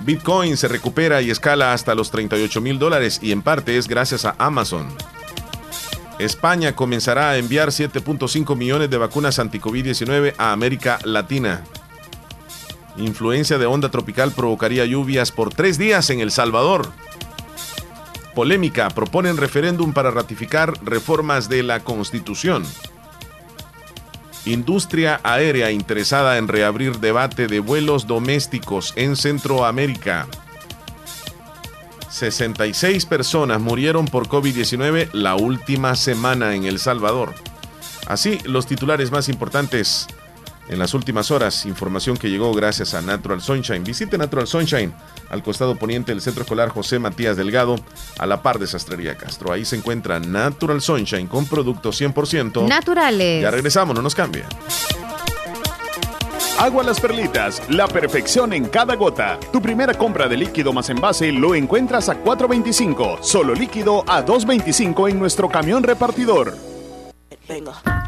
Bitcoin 0.00 0.56
se 0.56 0.68
recupera 0.68 1.22
y 1.22 1.30
escala 1.30 1.72
hasta 1.72 1.94
los 1.94 2.10
38 2.10 2.60
mil 2.60 2.78
dólares 2.78 3.18
y 3.20 3.32
en 3.32 3.42
parte 3.42 3.76
es 3.76 3.88
gracias 3.88 4.24
a 4.24 4.36
Amazon. 4.38 4.86
España 6.18 6.74
comenzará 6.74 7.30
a 7.30 7.38
enviar 7.38 7.68
7.5 7.68 8.56
millones 8.56 8.90
de 8.90 8.98
vacunas 8.98 9.38
anti-COVID-19 9.38 10.34
a 10.36 10.52
América 10.52 10.98
Latina. 11.04 11.62
Influencia 12.96 13.56
de 13.58 13.66
onda 13.66 13.90
tropical 13.90 14.32
provocaría 14.32 14.84
lluvias 14.84 15.30
por 15.30 15.54
tres 15.54 15.78
días 15.78 16.10
en 16.10 16.18
El 16.18 16.32
Salvador. 16.32 16.90
Polémica. 18.34 18.88
Proponen 18.90 19.36
referéndum 19.36 19.92
para 19.92 20.10
ratificar 20.10 20.74
reformas 20.84 21.48
de 21.48 21.62
la 21.62 21.80
Constitución. 21.80 22.64
Industria 24.44 25.20
aérea 25.22 25.70
interesada 25.70 26.38
en 26.38 26.48
reabrir 26.48 26.98
debate 26.98 27.46
de 27.46 27.60
vuelos 27.60 28.08
domésticos 28.08 28.92
en 28.96 29.14
Centroamérica. 29.14 30.26
66 32.18 33.06
personas 33.06 33.60
murieron 33.60 34.06
por 34.06 34.28
COVID-19 34.28 35.10
la 35.12 35.36
última 35.36 35.94
semana 35.94 36.54
en 36.54 36.64
El 36.64 36.78
Salvador. 36.78 37.34
Así, 38.06 38.38
los 38.44 38.66
titulares 38.66 39.10
más 39.10 39.28
importantes 39.28 40.08
en 40.68 40.78
las 40.78 40.94
últimas 40.94 41.30
horas. 41.30 41.64
Información 41.66 42.16
que 42.16 42.30
llegó 42.30 42.52
gracias 42.52 42.94
a 42.94 43.02
Natural 43.02 43.40
Sunshine. 43.40 43.84
Visite 43.84 44.18
Natural 44.18 44.46
Sunshine 44.46 44.92
al 45.30 45.42
costado 45.42 45.76
poniente 45.76 46.12
del 46.12 46.20
Centro 46.20 46.42
Escolar 46.42 46.70
José 46.70 46.98
Matías 46.98 47.36
Delgado, 47.36 47.76
a 48.18 48.26
la 48.26 48.42
par 48.42 48.58
de 48.58 48.66
Sastrería 48.66 49.16
Castro. 49.16 49.52
Ahí 49.52 49.64
se 49.64 49.76
encuentra 49.76 50.20
Natural 50.20 50.80
Sunshine 50.80 51.26
con 51.26 51.46
productos 51.46 52.00
100% 52.00 52.66
naturales. 52.66 53.42
Ya 53.42 53.50
regresamos, 53.50 53.94
no 53.94 54.02
nos 54.02 54.14
cambie. 54.14 54.44
Agua 56.58 56.82
Las 56.82 57.00
Perlitas, 57.00 57.62
la 57.70 57.86
perfección 57.86 58.52
en 58.52 58.64
cada 58.64 58.96
gota. 58.96 59.38
Tu 59.52 59.62
primera 59.62 59.94
compra 59.94 60.26
de 60.26 60.36
líquido 60.36 60.72
más 60.72 60.90
envase 60.90 61.30
lo 61.30 61.54
encuentras 61.54 62.08
a 62.08 62.20
4.25, 62.20 63.22
solo 63.22 63.54
líquido 63.54 64.02
a 64.08 64.26
2.25 64.26 65.08
en 65.08 65.20
nuestro 65.20 65.48
camión 65.48 65.84
repartidor. 65.84 66.56
Venga. 67.48 68.07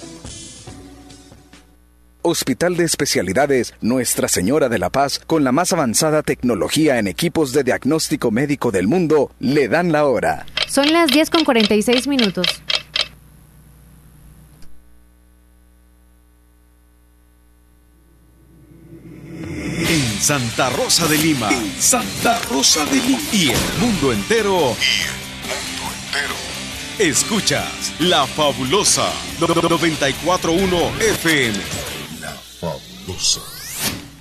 Hospital 2.23 2.77
de 2.77 2.83
Especialidades 2.83 3.73
Nuestra 3.81 4.27
Señora 4.27 4.69
de 4.69 4.77
la 4.79 4.89
Paz, 4.89 5.19
con 5.25 5.43
la 5.43 5.51
más 5.51 5.73
avanzada 5.73 6.21
tecnología 6.21 6.99
en 6.99 7.07
equipos 7.07 7.51
de 7.53 7.63
diagnóstico 7.63 8.31
médico 8.31 8.71
del 8.71 8.87
mundo, 8.87 9.31
le 9.39 9.67
dan 9.67 9.91
la 9.91 10.05
hora. 10.05 10.45
Son 10.67 10.91
las 10.93 11.09
10 11.09 11.29
con 11.29 11.43
46 11.43 12.07
minutos. 12.07 12.45
En 19.89 20.21
Santa 20.21 20.69
Rosa 20.69 21.07
de 21.07 21.17
Lima. 21.17 21.49
Santa 21.79 22.39
Rosa 22.49 22.85
de 22.85 22.95
Lima. 22.95 23.19
Y 23.33 23.49
el 23.49 23.79
mundo 23.79 24.13
entero. 24.13 24.75
Y 24.79 25.01
el 25.01 25.17
mundo 25.49 25.91
entero. 26.05 26.35
Escuchas 26.99 27.93
La 27.99 28.27
Fabulosa 28.27 29.11
941 29.39 30.91
FM. 30.99 31.90
Fabulosa. 32.61 33.41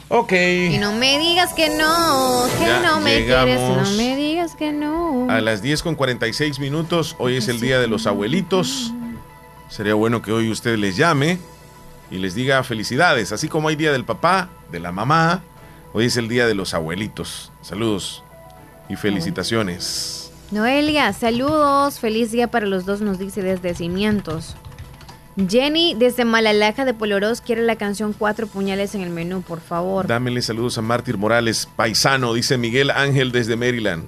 Ok. 0.09 0.33
Y 0.33 0.79
no 0.79 0.93
me 0.93 1.19
digas 1.19 1.53
que 1.53 1.69
no, 1.69 2.47
que 2.59 2.65
Ya 2.65 2.81
no 2.81 3.01
me 3.01 3.21
llegamos. 3.21 3.45
quieres, 3.45 3.91
no 3.91 3.97
me 3.97 4.17
digas 4.17 4.57
que 4.57 4.73
no. 4.73 5.31
A 5.31 5.41
las 5.41 5.63
10 5.63 5.83
con 5.83 5.95
46 5.95 6.59
minutos, 6.59 7.15
hoy 7.19 7.37
es 7.37 7.49
el 7.49 7.61
día 7.61 7.79
de 7.79 7.87
los 7.87 8.07
abuelitos. 8.07 8.93
Sería 9.69 9.95
bueno 9.95 10.21
que 10.23 10.33
hoy 10.33 10.51
usted 10.51 10.77
les 10.79 10.97
llame 10.97 11.39
y 12.11 12.17
les 12.17 12.35
diga 12.35 12.65
felicidades. 12.65 13.31
Así 13.31 13.47
como 13.47 13.69
hay 13.69 13.77
día 13.77 13.93
del 13.93 14.05
papá, 14.05 14.49
de 14.73 14.81
la 14.81 14.91
mamá, 14.91 15.43
hoy 15.93 16.07
es 16.07 16.17
el 16.17 16.27
día 16.27 16.47
de 16.49 16.55
los 16.55 16.75
abuelitos. 16.75 17.53
Saludos 17.63 18.25
y 18.89 18.97
felicitaciones. 18.97 20.33
Noelia, 20.51 21.13
saludos, 21.13 22.01
feliz 22.01 22.33
día 22.33 22.51
para 22.51 22.67
los 22.67 22.85
dos, 22.85 23.01
nos 23.01 23.21
dice 23.21 23.43
desde 23.43 23.75
Cimientos. 23.77 24.57
Jenny, 25.49 25.95
desde 25.95 26.25
Malalaja 26.25 26.85
de 26.85 26.95
Polorós, 26.95 27.41
quiere 27.41 27.63
la 27.63 27.77
canción 27.77 28.13
Cuatro 28.13 28.47
Puñales 28.47 28.95
en 28.95 29.01
el 29.01 29.11
menú, 29.11 29.43
por 29.43 29.61
favor. 29.61 30.07
Dámele 30.07 30.43
saludos 30.43 30.77
a 30.79 30.83
Mártir 30.83 31.17
Morales, 31.17 31.69
paisano, 31.77 32.35
dice 32.35 32.59
Miguel 32.59 32.91
Ángel 32.91 33.33
desde 33.33 33.57
Maryland. 33.57 34.05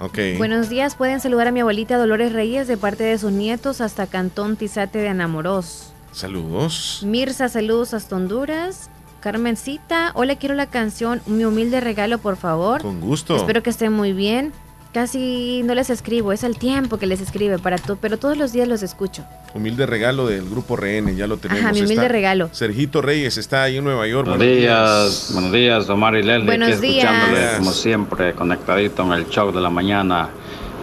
Ok. 0.00 0.18
Buenos 0.38 0.68
días, 0.68 0.96
pueden 0.96 1.20
saludar 1.20 1.46
a 1.46 1.52
mi 1.52 1.60
abuelita 1.60 1.96
Dolores 1.96 2.32
Reyes 2.32 2.66
de 2.66 2.76
parte 2.76 3.04
de 3.04 3.18
sus 3.18 3.30
nietos 3.32 3.80
hasta 3.80 4.06
Cantón 4.06 4.56
Tizate 4.56 4.98
de 4.98 5.08
Anamoros. 5.08 5.92
Saludos. 6.12 7.02
Mirza, 7.04 7.48
saludos 7.48 7.94
hasta 7.94 8.16
Honduras. 8.16 8.90
Carmencita, 9.20 10.10
hola, 10.14 10.34
quiero 10.34 10.56
la 10.56 10.66
canción 10.66 11.22
Mi 11.26 11.44
humilde 11.44 11.80
regalo, 11.80 12.18
por 12.18 12.36
favor. 12.36 12.82
Con 12.82 13.00
gusto. 13.00 13.36
Espero 13.36 13.62
que 13.62 13.70
estén 13.70 13.92
muy 13.92 14.12
bien. 14.12 14.52
Casi 14.92 15.62
no 15.64 15.74
les 15.74 15.88
escribo, 15.88 16.32
es 16.32 16.44
el 16.44 16.58
tiempo 16.58 16.98
que 16.98 17.06
les 17.06 17.22
escribe 17.22 17.58
para 17.58 17.78
todo, 17.78 17.96
pero 17.98 18.18
todos 18.18 18.36
los 18.36 18.52
días 18.52 18.68
los 18.68 18.82
escucho. 18.82 19.24
Humilde 19.54 19.86
regalo 19.86 20.26
del 20.26 20.48
grupo 20.50 20.76
RN, 20.76 21.16
ya 21.16 21.26
lo 21.26 21.38
tenemos. 21.38 21.62
Ajá, 21.64 21.72
mi 21.72 21.78
humilde 21.80 21.94
Está- 22.02 22.08
regalo. 22.08 22.50
Sergito 22.52 23.00
Reyes 23.00 23.38
está 23.38 23.62
ahí 23.62 23.78
en 23.78 23.84
Nueva 23.84 24.06
York. 24.06 24.28
Buenos 24.28 24.46
días, 24.46 25.30
buenos 25.32 25.52
días, 25.52 25.88
Omar 25.88 26.14
y 26.16 26.22
Leslie. 26.22 26.44
Buenos 26.44 26.68
aquí 26.76 26.86
días. 26.88 27.04
escuchándole, 27.10 27.58
como 27.58 27.70
siempre, 27.72 28.32
conectadito 28.34 29.02
en 29.04 29.12
el 29.12 29.28
show 29.30 29.50
de 29.50 29.60
la 29.62 29.70
mañana. 29.70 30.28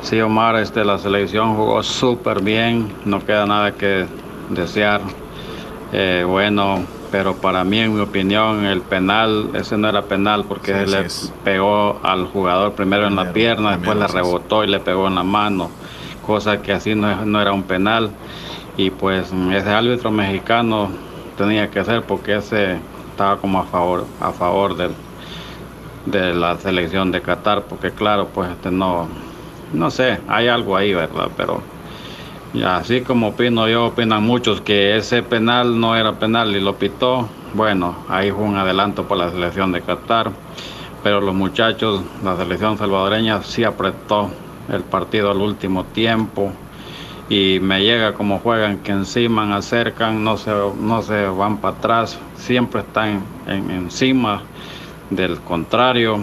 Sí, 0.02 0.20
Omar, 0.22 0.56
este, 0.56 0.84
la 0.84 0.98
selección 0.98 1.56
jugó 1.56 1.84
súper 1.84 2.42
bien, 2.42 2.92
no 3.06 3.24
queda 3.24 3.46
nada 3.46 3.74
que 3.74 4.08
desear. 4.50 5.02
Eh, 5.94 6.24
bueno, 6.28 6.84
pero 7.12 7.36
para 7.36 7.64
mí, 7.64 7.80
en 7.80 7.94
mi 7.96 8.02
opinión, 8.02 8.66
el 8.66 8.82
penal, 8.82 9.50
ese 9.54 9.78
no 9.78 9.90
era 9.90 10.04
penal 10.04 10.46
porque 10.48 10.86
Sí, 10.86 10.92
le 10.92 11.00
es. 11.06 11.34
pegó 11.44 12.00
al 12.04 12.26
jugador 12.28 12.74
primero 12.74 13.08
en 13.08 13.16
la 13.16 13.34
pierna, 13.34 13.72
después 13.78 13.98
le 13.98 14.08
rebotó 14.08 14.64
y 14.64 14.68
le 14.68 14.80
pegó 14.80 15.08
en 15.08 15.16
la 15.16 15.24
mano, 15.24 15.70
cosa 16.26 16.62
que 16.62 16.72
así 16.74 16.96
no, 16.96 17.26
no 17.26 17.42
era 17.42 17.52
un 17.54 17.64
penal. 17.64 18.12
Y 18.78 18.92
pues 18.92 19.32
ese 19.52 19.70
árbitro 19.70 20.12
mexicano 20.12 20.90
tenía 21.38 21.70
que 21.70 21.84
ser 21.84 22.04
porque 22.04 22.38
ese 22.38 22.78
estaba 23.12 23.38
como 23.38 23.60
a 23.60 23.66
favor, 23.66 24.06
a 24.22 24.32
favor 24.32 24.78
del, 24.78 24.92
de 26.06 26.34
la 26.34 26.58
selección 26.58 27.12
de 27.12 27.22
Qatar, 27.22 27.64
porque 27.64 27.92
claro, 27.92 28.28
pues 28.34 28.50
este 28.52 28.72
no, 28.72 29.08
no 29.74 29.92
sé, 29.92 30.20
hay 30.28 30.48
algo 30.48 30.78
ahí, 30.78 30.94
¿verdad? 30.94 31.28
Pero 31.36 31.62
Y 32.54 32.64
así 32.64 33.02
como 33.02 33.30
opino 33.30 33.68
yo, 33.68 33.86
opinan 33.88 34.24
muchos 34.24 34.62
que 34.62 34.98
ese 34.98 35.22
penal 35.22 35.80
no 35.80 35.96
era 35.96 36.14
penal 36.14 36.56
y 36.56 36.60
lo 36.60 36.76
pitó. 36.76 37.30
Bueno, 37.54 37.96
ahí 38.08 38.32
fue 38.32 38.44
un 38.44 38.58
adelanto 38.58 39.08
por 39.08 39.18
la 39.18 39.30
selección 39.30 39.72
de 39.72 39.82
Qatar. 39.82 40.32
Pero 41.04 41.22
los 41.22 41.34
muchachos, 41.36 42.02
la 42.24 42.36
selección 42.36 42.78
salvadoreña 42.78 43.42
sí 43.44 43.64
apretó 43.64 44.32
el 44.72 44.82
partido 44.82 45.32
al 45.32 45.38
último 45.38 45.84
tiempo. 45.86 46.52
Y 47.30 47.60
me 47.62 47.84
llega 47.84 48.14
como 48.14 48.40
juegan, 48.40 48.80
que 48.80 48.92
encima 48.92 49.56
acercan, 49.56 50.24
no 50.24 50.36
se, 50.38 50.52
no 50.52 51.04
se 51.04 51.28
van 51.28 51.58
para 51.58 51.78
atrás, 51.78 52.20
siempre 52.36 52.82
están 52.82 53.22
en- 53.46 53.70
encima 53.70 54.42
del 55.12 55.40
contrario 55.40 56.20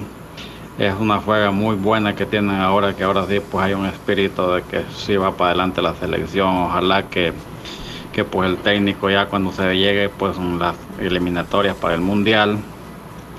es 0.78 0.94
una 0.98 1.20
juega 1.20 1.50
muy 1.50 1.76
buena 1.76 2.14
que 2.14 2.26
tienen 2.26 2.56
ahora, 2.60 2.94
que 2.94 3.04
ahora 3.04 3.26
sí 3.26 3.40
pues 3.40 3.64
hay 3.64 3.74
un 3.74 3.86
espíritu 3.86 4.50
de 4.50 4.62
que 4.62 4.84
sí 4.94 5.16
va 5.16 5.32
para 5.32 5.50
adelante 5.50 5.80
la 5.82 5.94
selección, 5.94 6.48
ojalá 6.48 7.04
que, 7.04 7.32
que 8.12 8.24
pues 8.24 8.48
el 8.50 8.58
técnico 8.58 9.08
ya 9.10 9.26
cuando 9.26 9.52
se 9.52 9.76
llegue 9.76 10.08
pues 10.08 10.36
las 10.38 10.76
eliminatorias 10.98 11.76
para 11.76 11.94
el 11.94 12.00
mundial 12.00 12.58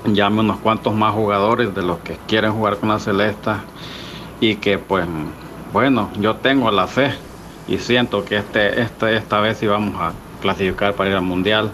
llame 0.04 0.40
unos 0.40 0.58
cuantos 0.58 0.94
más 0.94 1.12
jugadores 1.14 1.74
de 1.74 1.82
los 1.82 1.98
que 1.98 2.16
quieren 2.26 2.52
jugar 2.52 2.78
con 2.78 2.88
la 2.88 2.98
Celesta 2.98 3.64
y 4.40 4.56
que 4.56 4.78
pues 4.78 5.06
bueno, 5.72 6.10
yo 6.18 6.36
tengo 6.36 6.70
la 6.70 6.86
fe 6.86 7.12
y 7.66 7.78
siento 7.78 8.24
que 8.24 8.38
este, 8.38 8.80
este, 8.80 9.16
esta 9.16 9.40
vez 9.40 9.58
sí 9.58 9.66
vamos 9.66 10.00
a 10.00 10.12
clasificar 10.40 10.94
para 10.94 11.10
ir 11.10 11.16
al 11.16 11.22
mundial. 11.22 11.70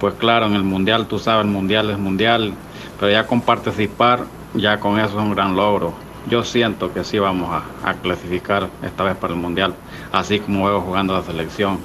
Pues 0.00 0.14
claro, 0.14 0.46
en 0.46 0.54
el 0.54 0.62
mundial, 0.62 1.06
tú 1.06 1.18
sabes, 1.18 1.44
el 1.44 1.50
mundial 1.50 1.90
es 1.90 1.98
mundial, 1.98 2.54
pero 2.98 3.12
ya 3.12 3.26
con 3.26 3.40
participar, 3.42 4.24
ya 4.54 4.78
con 4.80 4.98
eso 4.98 5.18
es 5.18 5.24
un 5.24 5.34
gran 5.34 5.56
logro. 5.56 5.92
Yo 6.28 6.44
siento 6.44 6.92
que 6.92 7.04
sí 7.04 7.18
vamos 7.18 7.48
a, 7.50 7.88
a 7.88 7.94
clasificar 7.94 8.68
esta 8.82 9.04
vez 9.04 9.16
para 9.16 9.32
el 9.34 9.40
mundial, 9.40 9.74
así 10.12 10.40
como 10.40 10.66
veo 10.66 10.80
jugando 10.80 11.14
la 11.14 11.22
selección. 11.22 11.78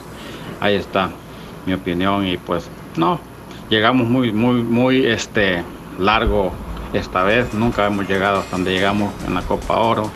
Ahí 0.60 0.76
está 0.76 1.10
mi 1.66 1.74
opinión 1.74 2.28
y 2.28 2.38
pues 2.38 2.70
no, 2.98 3.20
llegamos 3.70 4.08
muy, 4.08 4.32
muy, 4.32 4.62
muy 4.62 5.06
este 5.06 5.64
largo 6.00 6.52
esta 6.94 7.24
vez, 7.24 7.54
nunca 7.54 7.88
hemos 7.88 8.08
llegado 8.08 8.40
hasta 8.40 8.56
donde 8.56 8.72
llegamos 8.72 9.12
en 9.26 9.34
la 9.34 9.42
Copa 9.42 9.78
Oro. 9.78 10.12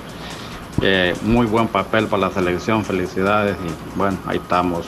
Eh, 0.81 1.15
muy 1.23 1.47
buen 1.47 1.67
papel 1.67 2.05
para 2.05 2.27
la 2.27 2.31
selección, 2.31 2.85
felicidades 2.85 3.57
y 3.65 3.97
bueno, 3.97 4.17
ahí 4.27 4.37
estamos. 4.37 4.85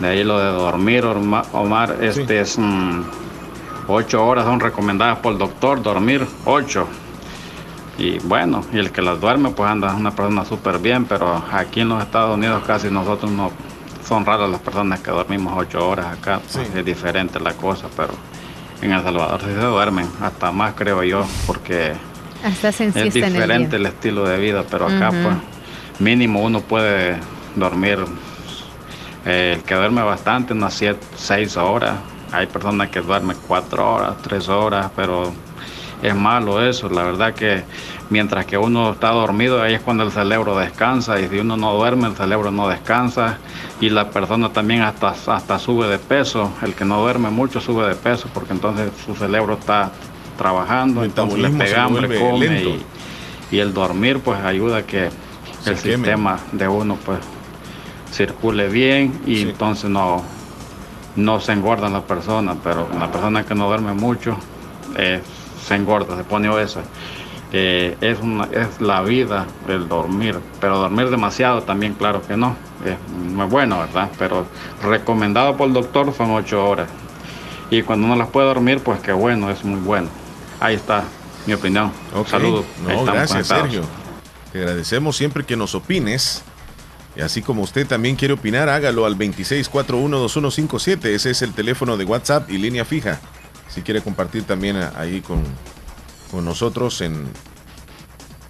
De 0.00 0.08
ahí 0.08 0.24
lo 0.24 0.40
de 0.40 0.46
dormir, 0.46 1.04
Omar, 1.04 1.98
este 2.00 2.40
es 2.40 2.58
mm, 2.58 3.02
ocho 3.86 4.24
horas 4.24 4.44
son 4.44 4.60
recomendadas 4.60 5.18
por 5.18 5.32
el 5.32 5.38
doctor, 5.38 5.82
dormir 5.82 6.26
ocho. 6.44 6.86
Y 7.98 8.18
bueno, 8.20 8.64
y 8.72 8.78
el 8.78 8.90
que 8.90 9.02
las 9.02 9.20
duerme 9.20 9.50
pues 9.50 9.70
anda 9.70 9.94
una 9.94 10.10
persona 10.10 10.44
súper 10.44 10.78
bien, 10.78 11.04
pero 11.04 11.42
aquí 11.52 11.80
en 11.80 11.88
los 11.88 12.02
Estados 12.02 12.36
Unidos 12.36 12.64
casi 12.66 12.90
nosotros 12.90 13.30
no, 13.30 13.52
son 14.06 14.26
raras 14.26 14.50
las 14.50 14.60
personas 14.60 15.00
que 15.00 15.10
dormimos 15.10 15.54
ocho 15.56 15.88
horas 15.88 16.06
acá, 16.06 16.40
pues, 16.52 16.68
es 16.74 16.84
diferente 16.84 17.40
la 17.40 17.54
cosa, 17.54 17.86
pero 17.96 18.12
en 18.82 18.92
El 18.92 19.02
Salvador 19.02 19.40
sí 19.40 19.46
se 19.46 19.54
duermen, 19.54 20.08
hasta 20.20 20.52
más 20.52 20.74
creo 20.74 21.02
yo, 21.02 21.24
porque 21.46 21.92
Hasta 22.44 22.72
se 22.72 22.86
es 22.86 22.96
insiste 22.96 23.20
en 23.20 23.24
el 23.26 23.32
diferente 23.32 23.76
el 23.76 23.86
estilo 23.86 24.24
de 24.28 24.38
vida, 24.38 24.64
pero 24.70 24.86
acá 24.86 25.10
pues 25.10 25.36
mínimo 26.00 26.42
uno 26.42 26.60
puede 26.60 27.16
dormir, 27.54 28.04
eh, 29.24 29.54
el 29.56 29.62
que 29.62 29.74
duerme 29.74 30.02
bastante, 30.02 30.52
unas 30.52 30.82
6 31.16 31.56
horas, 31.56 31.94
hay 32.32 32.46
personas 32.46 32.88
que 32.90 33.00
duermen 33.00 33.36
4 33.46 33.94
horas, 33.94 34.14
3 34.22 34.48
horas, 34.48 34.90
pero 34.96 35.32
es 36.02 36.14
malo 36.14 36.62
eso, 36.62 36.88
la 36.90 37.02
verdad 37.04 37.34
que 37.34 37.64
mientras 38.10 38.44
que 38.44 38.58
uno 38.58 38.92
está 38.92 39.10
dormido 39.10 39.62
ahí 39.62 39.74
es 39.74 39.80
cuando 39.80 40.02
el 40.02 40.10
cerebro 40.10 40.56
descansa 40.58 41.18
y 41.20 41.28
si 41.28 41.38
uno 41.38 41.56
no 41.56 41.72
duerme 41.74 42.08
el 42.08 42.14
cerebro 42.16 42.50
no 42.50 42.68
descansa 42.68 43.38
y 43.80 43.88
la 43.88 44.10
persona 44.10 44.52
también 44.52 44.82
hasta, 44.82 45.08
hasta 45.08 45.58
sube 45.58 45.86
de 45.88 45.98
peso, 45.98 46.50
el 46.62 46.74
que 46.74 46.84
no 46.84 47.00
duerme 47.00 47.30
mucho 47.30 47.60
sube 47.60 47.86
de 47.88 47.94
peso 47.94 48.28
porque 48.34 48.52
entonces 48.52 48.90
su 49.06 49.14
cerebro 49.14 49.54
está 49.54 49.90
trabajando, 50.36 51.04
entonces 51.04 51.38
le 51.38 51.48
pega 51.50 51.84
hambre, 51.84 52.18
come 52.18 52.62
y, 52.62 52.84
y 53.50 53.58
el 53.60 53.72
dormir 53.72 54.18
pues 54.20 54.40
ayuda 54.40 54.78
a 54.78 54.82
que 54.82 55.08
Se 55.62 55.70
el 55.70 55.76
queme. 55.78 55.96
sistema 55.96 56.38
de 56.52 56.68
uno 56.68 56.98
pues 57.04 57.20
circule 58.12 58.68
bien 58.68 59.20
y 59.26 59.42
entonces 59.42 59.88
no, 59.90 60.22
no 61.16 61.40
se 61.40 61.52
engorda 61.52 61.88
la 61.88 62.02
persona, 62.02 62.56
pero 62.62 62.88
la 62.98 63.10
persona 63.10 63.44
que 63.44 63.54
no 63.54 63.66
duerme 63.66 63.92
mucho 63.92 64.36
eh, 64.96 65.20
se 65.66 65.74
engorda, 65.74 66.16
se 66.16 66.24
pone 66.24 66.48
obesa. 66.48 66.80
Eh, 67.52 67.96
es, 68.00 68.18
una, 68.20 68.48
es 68.50 68.80
la 68.80 69.02
vida 69.02 69.46
el 69.68 69.88
dormir, 69.88 70.40
pero 70.60 70.78
dormir 70.78 71.08
demasiado 71.08 71.62
también, 71.62 71.94
claro 71.94 72.20
que 72.26 72.36
no, 72.36 72.56
es 72.84 72.96
muy 73.32 73.46
bueno, 73.46 73.78
¿verdad? 73.78 74.10
Pero 74.18 74.46
recomendado 74.82 75.56
por 75.56 75.68
el 75.68 75.74
doctor 75.74 76.12
son 76.16 76.32
ocho 76.32 76.68
horas. 76.68 76.88
Y 77.70 77.82
cuando 77.82 78.06
uno 78.06 78.16
las 78.16 78.28
puede 78.28 78.48
dormir, 78.48 78.80
pues 78.80 79.00
qué 79.00 79.12
bueno, 79.12 79.50
es 79.50 79.64
muy 79.64 79.78
bueno. 79.78 80.08
Ahí 80.60 80.74
está 80.74 81.04
mi 81.46 81.54
opinión. 81.54 81.92
Ok. 82.14 82.28
Saludos. 82.28 82.64
No, 82.82 83.04
gracias, 83.04 83.28
conectados. 83.30 83.62
Sergio. 83.62 83.82
Te 84.52 84.58
agradecemos 84.58 85.16
siempre 85.16 85.44
que 85.44 85.56
nos 85.56 85.74
opines. 85.74 86.42
Y 87.16 87.20
así 87.20 87.42
como 87.42 87.62
usted 87.62 87.86
también 87.86 88.16
quiere 88.16 88.34
opinar, 88.34 88.68
hágalo 88.68 89.06
al 89.06 89.16
26412157. 89.16 91.06
Ese 91.06 91.30
es 91.30 91.42
el 91.42 91.52
teléfono 91.52 91.96
de 91.96 92.04
WhatsApp 92.04 92.50
y 92.50 92.58
línea 92.58 92.84
fija. 92.84 93.20
Si 93.68 93.82
quiere 93.82 94.00
compartir 94.00 94.44
también 94.44 94.76
ahí 94.96 95.20
con, 95.20 95.42
con 96.30 96.44
nosotros 96.44 97.00
en, 97.00 97.26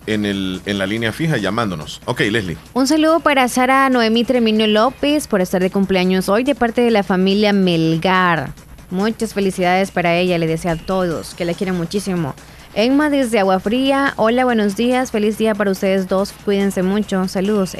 en, 0.07 0.25
el, 0.25 0.63
en 0.67 0.79
la 0.79 0.87
línea 0.87 1.13
fija 1.13 1.37
llamándonos. 1.37 2.01
Ok, 2.07 2.21
Leslie. 2.21 2.57
Un 2.73 2.87
saludo 2.87 3.21
para 3.21 3.49
Sara 3.49 3.89
Noemí 3.91 4.25
Tremino 4.25 4.67
López 4.67 5.29
por 5.29 5.41
estar 5.41 5.63
de 5.63 5.71
cumpleaños 5.71 6.29
hoy 6.29 6.45
de 6.45 6.55
parte 6.55 6.81
de 6.81 6.91
la 6.91 7.03
familia 7.03 7.53
Melgar. 7.53 8.53
Muchas 8.91 9.35
felicidades 9.35 9.91
para 9.91 10.15
ella, 10.17 10.39
le 10.39 10.47
deseo 10.47 10.73
a 10.73 10.77
todos 10.77 11.35
que 11.35 11.45
la 11.45 11.55
quieren 11.55 11.77
muchísimo. 11.77 12.35
Emma 12.75 13.09
desde 13.09 13.39
Agua 13.39 13.61
Fría, 13.61 14.15
hola, 14.17 14.45
buenos 14.45 14.77
días, 14.77 15.11
feliz 15.11 15.39
día 15.39 15.55
para 15.55 15.71
ustedes 15.71 16.09
dos, 16.09 16.33
cuídense 16.45 16.83
mucho, 16.83 17.29
saludos 17.29 17.75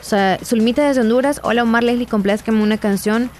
Emma. 0.00 0.38
Sa- 0.38 0.38
Zulmita 0.44 0.86
desde 0.86 1.00
Honduras, 1.02 1.40
hola 1.44 1.62
Omar 1.62 1.82
Leslie, 1.84 2.06
complázcame 2.06 2.62
una 2.62 2.78
canción 2.78 3.30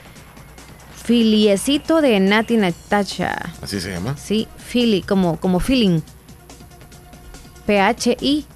Filiecito 1.05 2.01
de 2.01 2.21
Nati 2.21 2.57
Natasha. 2.57 3.53
¿Así 3.63 3.81
se 3.81 3.91
llama? 3.91 4.17
Sí, 4.17 4.47
Fili, 4.59 5.03
como, 5.03 5.39
como 5.41 5.59
feeling. 5.61 6.01
P-H-I. 7.67 8.47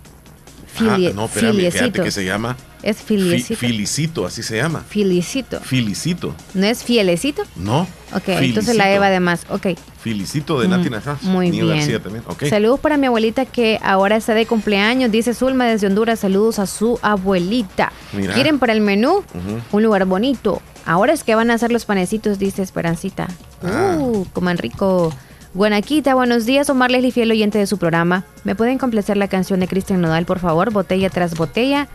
Filie, 0.66 1.08
ah, 1.10 1.12
no, 1.14 1.24
espérame, 1.26 1.70
fíjate 1.70 2.02
que 2.02 2.10
se 2.10 2.24
llama 2.24 2.56
Es 2.84 2.98
Fi- 2.98 3.16
filiecito. 3.16 3.58
Filicito, 3.58 4.26
así 4.26 4.42
se 4.42 4.58
llama. 4.58 4.84
Filicito. 4.86 5.58
Filicito. 5.60 6.34
¿No 6.52 6.66
es 6.66 6.84
fielecito? 6.84 7.42
No. 7.56 7.88
Ok, 8.14 8.28
entonces 8.28 8.76
la 8.76 8.84
Filicito. 8.84 8.96
Eva 8.96 9.08
de 9.10 9.20
más. 9.20 9.46
Ok. 9.48 9.66
Filicito 10.00 10.60
de 10.60 10.68
Mm, 10.68 10.70
Nati 10.70 10.90
Najas. 10.90 11.22
Muy 11.22 11.50
bien. 11.50 11.66
García 11.66 12.00
también. 12.02 12.22
Ok. 12.28 12.44
Saludos 12.44 12.78
para 12.80 12.98
mi 12.98 13.06
abuelita 13.06 13.46
que 13.46 13.80
ahora 13.82 14.16
está 14.16 14.34
de 14.34 14.44
cumpleaños. 14.44 15.10
Dice 15.10 15.32
Zulma 15.32 15.64
desde 15.64 15.86
Honduras. 15.86 16.20
Saludos 16.20 16.58
a 16.58 16.66
su 16.66 16.98
abuelita. 17.00 17.90
Mira. 18.12 18.34
¿Quieren 18.34 18.58
para 18.58 18.74
el 18.74 18.82
menú? 18.82 19.24
Un 19.72 19.82
lugar 19.82 20.04
bonito. 20.04 20.60
Ahora 20.84 21.14
es 21.14 21.24
que 21.24 21.34
van 21.34 21.50
a 21.50 21.54
hacer 21.54 21.72
los 21.72 21.86
panecitos, 21.86 22.38
dice 22.38 22.60
Esperancita. 22.62 23.28
Ah. 23.62 23.96
Uh, 23.98 24.26
coman 24.34 24.58
rico. 24.58 25.10
Guanaquita, 25.54 26.14
buenos 26.14 26.44
días. 26.46 26.68
Omar 26.68 26.90
Leslie, 26.90 27.12
fiel 27.12 27.30
oyente 27.30 27.58
de 27.58 27.66
su 27.66 27.78
programa. 27.78 28.24
¿Me 28.42 28.54
pueden 28.54 28.76
complacer 28.76 29.16
la 29.16 29.28
canción 29.28 29.60
de 29.60 29.68
Cristian 29.68 30.00
Nodal, 30.00 30.26
por 30.26 30.40
favor? 30.40 30.70
Botella 30.72 31.08
tras 31.10 31.34
botella. 31.36 31.88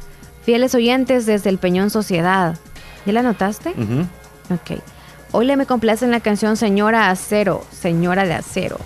Fieles 0.43 0.73
oyentes 0.75 1.25
desde 1.25 1.49
el 1.49 1.57
Peñón 1.57 1.89
Sociedad. 1.89 2.57
¿Ya 3.05 3.13
la 3.13 3.21
notaste? 3.23 3.69
Ujú. 3.71 4.01
Ok. 4.53 4.81
Hoy 5.31 5.45
le 5.45 5.57
me 5.57 5.65
complacen 5.65 6.11
la 6.11 6.19
canción 6.21 6.57
Señora 6.57 7.09
Acero, 7.09 7.63
Señora 7.71 8.25
de 8.25 8.33
Acero. 8.33 8.79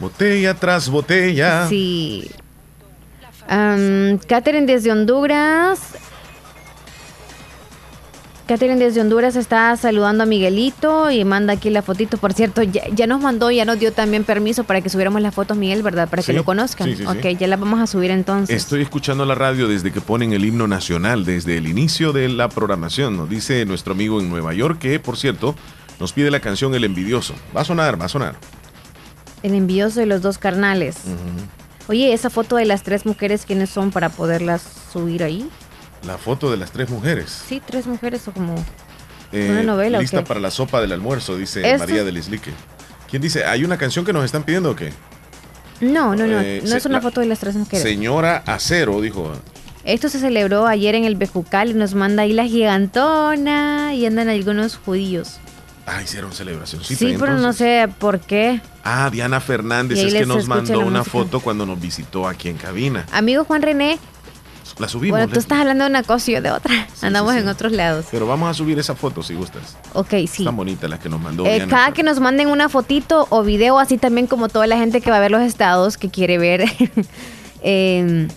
Botella 0.00 0.54
tras 0.54 0.88
botella. 0.88 1.68
Sí. 1.68 2.30
Am, 3.48 4.18
Catherine 4.26 4.66
desde 4.66 4.90
Honduras. 4.90 5.78
Catherine 8.46 8.78
desde 8.78 9.00
Honduras 9.00 9.34
está 9.34 9.76
saludando 9.76 10.22
a 10.22 10.26
Miguelito 10.26 11.10
y 11.10 11.24
manda 11.24 11.54
aquí 11.54 11.68
la 11.68 11.82
fotito. 11.82 12.16
Por 12.16 12.32
cierto, 12.32 12.62
ya, 12.62 12.82
ya 12.94 13.08
nos 13.08 13.20
mandó, 13.20 13.50
ya 13.50 13.64
nos 13.64 13.80
dio 13.80 13.92
también 13.92 14.22
permiso 14.22 14.62
para 14.62 14.80
que 14.80 14.88
subiéramos 14.88 15.20
las 15.20 15.34
fotos, 15.34 15.56
Miguel, 15.56 15.82
¿verdad? 15.82 16.08
Para 16.08 16.22
Sí, 16.22 16.28
que 16.28 16.32
lo 16.34 16.44
conozcan. 16.44 16.88
sí, 16.88 16.96
sí, 16.98 17.04
ok, 17.06 17.38
ya 17.38 17.48
las 17.48 17.58
vamos 17.58 17.80
a 17.80 17.88
subir 17.88 18.12
entonces. 18.12 18.54
Estoy 18.54 18.82
escuchando 18.82 19.24
la 19.24 19.34
radio 19.34 19.66
desde 19.66 19.90
que 19.90 20.00
ponen 20.00 20.32
el 20.32 20.44
himno 20.44 20.68
nacional, 20.68 21.24
desde 21.24 21.58
el 21.58 21.66
inicio 21.66 22.12
de 22.12 22.28
la 22.28 22.48
programación. 22.48 23.16
Nos 23.16 23.28
dice 23.28 23.64
nuestro 23.66 23.94
amigo 23.94 24.20
en 24.20 24.30
Nueva 24.30 24.54
York 24.54 24.78
que, 24.78 25.00
por 25.00 25.16
cierto, 25.16 25.56
nos 25.98 26.12
pide 26.12 26.30
la 26.30 26.38
canción 26.38 26.72
El 26.76 26.84
Envidioso. 26.84 27.34
Va 27.56 27.62
a 27.62 27.64
sonar, 27.64 28.00
va 28.00 28.04
a 28.04 28.08
sonar. 28.08 28.36
El 29.42 29.54
envidioso 29.54 30.00
de 30.00 30.06
los 30.06 30.22
dos 30.22 30.38
carnales. 30.38 30.96
Oye, 31.88 32.12
esa 32.12 32.30
foto 32.30 32.56
de 32.56 32.64
las 32.64 32.82
tres 32.82 33.06
mujeres, 33.06 33.44
¿quiénes 33.44 33.70
son 33.70 33.90
para 33.90 34.08
poderlas 34.08 34.62
subir 34.92 35.22
ahí? 35.22 35.48
La 36.06 36.18
foto 36.18 36.50
de 36.50 36.56
las 36.56 36.70
tres 36.70 36.88
mujeres. 36.90 37.42
Sí, 37.48 37.60
tres 37.64 37.86
mujeres 37.86 38.26
o 38.28 38.32
como... 38.32 38.54
Eh, 39.32 39.48
¿Una 39.50 39.62
novela 39.64 39.98
o 39.98 40.00
Lista 40.00 40.22
para 40.24 40.38
la 40.38 40.50
sopa 40.52 40.80
del 40.80 40.92
almuerzo, 40.92 41.36
dice 41.36 41.60
Esto- 41.68 41.78
María 41.80 42.04
del 42.04 42.16
Islique. 42.16 42.52
¿Quién 43.10 43.20
dice? 43.22 43.44
¿Hay 43.44 43.64
una 43.64 43.76
canción 43.76 44.04
que 44.04 44.12
nos 44.12 44.24
están 44.24 44.44
pidiendo 44.44 44.70
o 44.70 44.76
qué? 44.76 44.92
No, 45.80 46.14
no, 46.14 46.26
no, 46.26 46.40
Eh, 46.40 46.62
no 46.64 46.76
es 46.76 46.86
una 46.86 46.96
la- 46.98 47.02
foto 47.02 47.20
de 47.20 47.26
las 47.26 47.40
tres 47.40 47.56
mujeres. 47.56 47.82
Señora 47.82 48.42
Acero, 48.46 49.00
dijo. 49.00 49.32
Esto 49.84 50.08
se 50.08 50.18
celebró 50.20 50.66
ayer 50.66 50.94
en 50.94 51.04
el 51.04 51.16
Bejucal 51.16 51.70
y 51.70 51.74
nos 51.74 51.94
manda 51.94 52.22
ahí 52.22 52.32
la 52.32 52.44
gigantona 52.44 53.94
y 53.94 54.06
andan 54.06 54.28
algunos 54.28 54.76
judíos. 54.76 55.38
Ah, 55.86 56.02
hicieron 56.02 56.32
celebración. 56.32 56.82
Sí, 56.82 57.16
pero 57.18 57.36
no 57.38 57.52
sé 57.52 57.88
por 58.00 58.18
qué. 58.18 58.60
Ah, 58.82 59.08
Diana 59.12 59.38
Fernández 59.40 59.98
es 60.00 60.12
que 60.14 60.26
nos 60.26 60.48
mandó 60.48 60.80
una 60.80 60.98
música. 61.00 61.04
foto 61.12 61.40
cuando 61.40 61.64
nos 61.64 61.80
visitó 61.80 62.26
aquí 62.26 62.48
en 62.48 62.56
cabina. 62.56 63.06
Amigo 63.12 63.44
Juan 63.44 63.62
René, 63.62 63.98
La 64.78 64.88
subimos. 64.88 65.18
bueno, 65.18 65.32
tú 65.32 65.38
estás 65.38 65.60
hablando 65.60 65.84
de 65.84 65.90
una 65.90 66.02
cosa 66.02 66.30
y 66.30 66.34
yo 66.34 66.42
de 66.42 66.50
otra. 66.50 66.86
Andamos 67.00 67.34
en 67.34 67.48
otros 67.48 67.72
lados. 67.72 68.06
Pero 68.10 68.26
vamos 68.26 68.50
a 68.50 68.54
subir 68.54 68.78
esa 68.78 68.94
foto 68.94 69.22
si 69.22 69.34
gustas. 69.34 69.76
Ok, 69.94 70.10
sí. 70.28 70.42
Están 70.42 70.56
bonitas 70.56 70.90
las 70.90 71.00
que 71.00 71.08
nos 71.08 71.20
mandó 71.20 71.46
Eh, 71.46 71.64
cada 71.68 71.92
que 71.92 72.02
nos 72.02 72.20
manden 72.20 72.48
una 72.48 72.68
fotito 72.68 73.26
o 73.30 73.42
video, 73.42 73.78
así 73.78 73.96
también 73.96 74.26
como 74.26 74.48
toda 74.50 74.66
la 74.66 74.76
gente 74.76 75.00
que 75.00 75.10
va 75.10 75.16
a 75.16 75.20
ver 75.20 75.30
los 75.30 75.40
estados, 75.40 75.96
que 75.96 76.10
quiere 76.10 76.36
ver, 76.36 76.64
eh, 77.62 78.28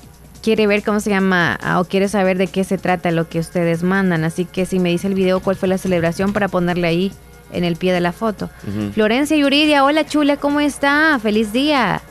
quiere 0.41 0.67
ver 0.67 0.83
cómo 0.83 0.99
se 1.01 1.09
llama 1.09 1.59
ah, 1.61 1.79
o 1.81 1.85
quiere 1.85 2.07
saber 2.07 2.37
de 2.37 2.47
qué 2.47 2.63
se 2.63 2.77
trata 2.77 3.11
lo 3.11 3.27
que 3.27 3.39
ustedes 3.39 3.83
mandan. 3.83 4.23
Así 4.23 4.45
que 4.45 4.65
si 4.65 4.79
me 4.79 4.89
dice 4.89 5.07
el 5.07 5.15
video 5.15 5.41
cuál 5.41 5.57
fue 5.57 5.67
la 5.67 5.77
celebración 5.77 6.31
para 6.31 6.47
ponerle 6.47 6.87
ahí 6.87 7.11
en 7.51 7.63
el 7.65 7.75
pie 7.75 7.91
de 7.91 7.99
la 7.99 8.13
foto. 8.13 8.49
Ujú. 8.67 8.93
Florencia 8.93 9.35
Yuridia, 9.35 9.83
hola 9.83 10.05
chula, 10.05 10.37
¿cómo 10.37 10.59
está? 10.61 11.19
Feliz 11.21 11.51
día. 11.51 12.01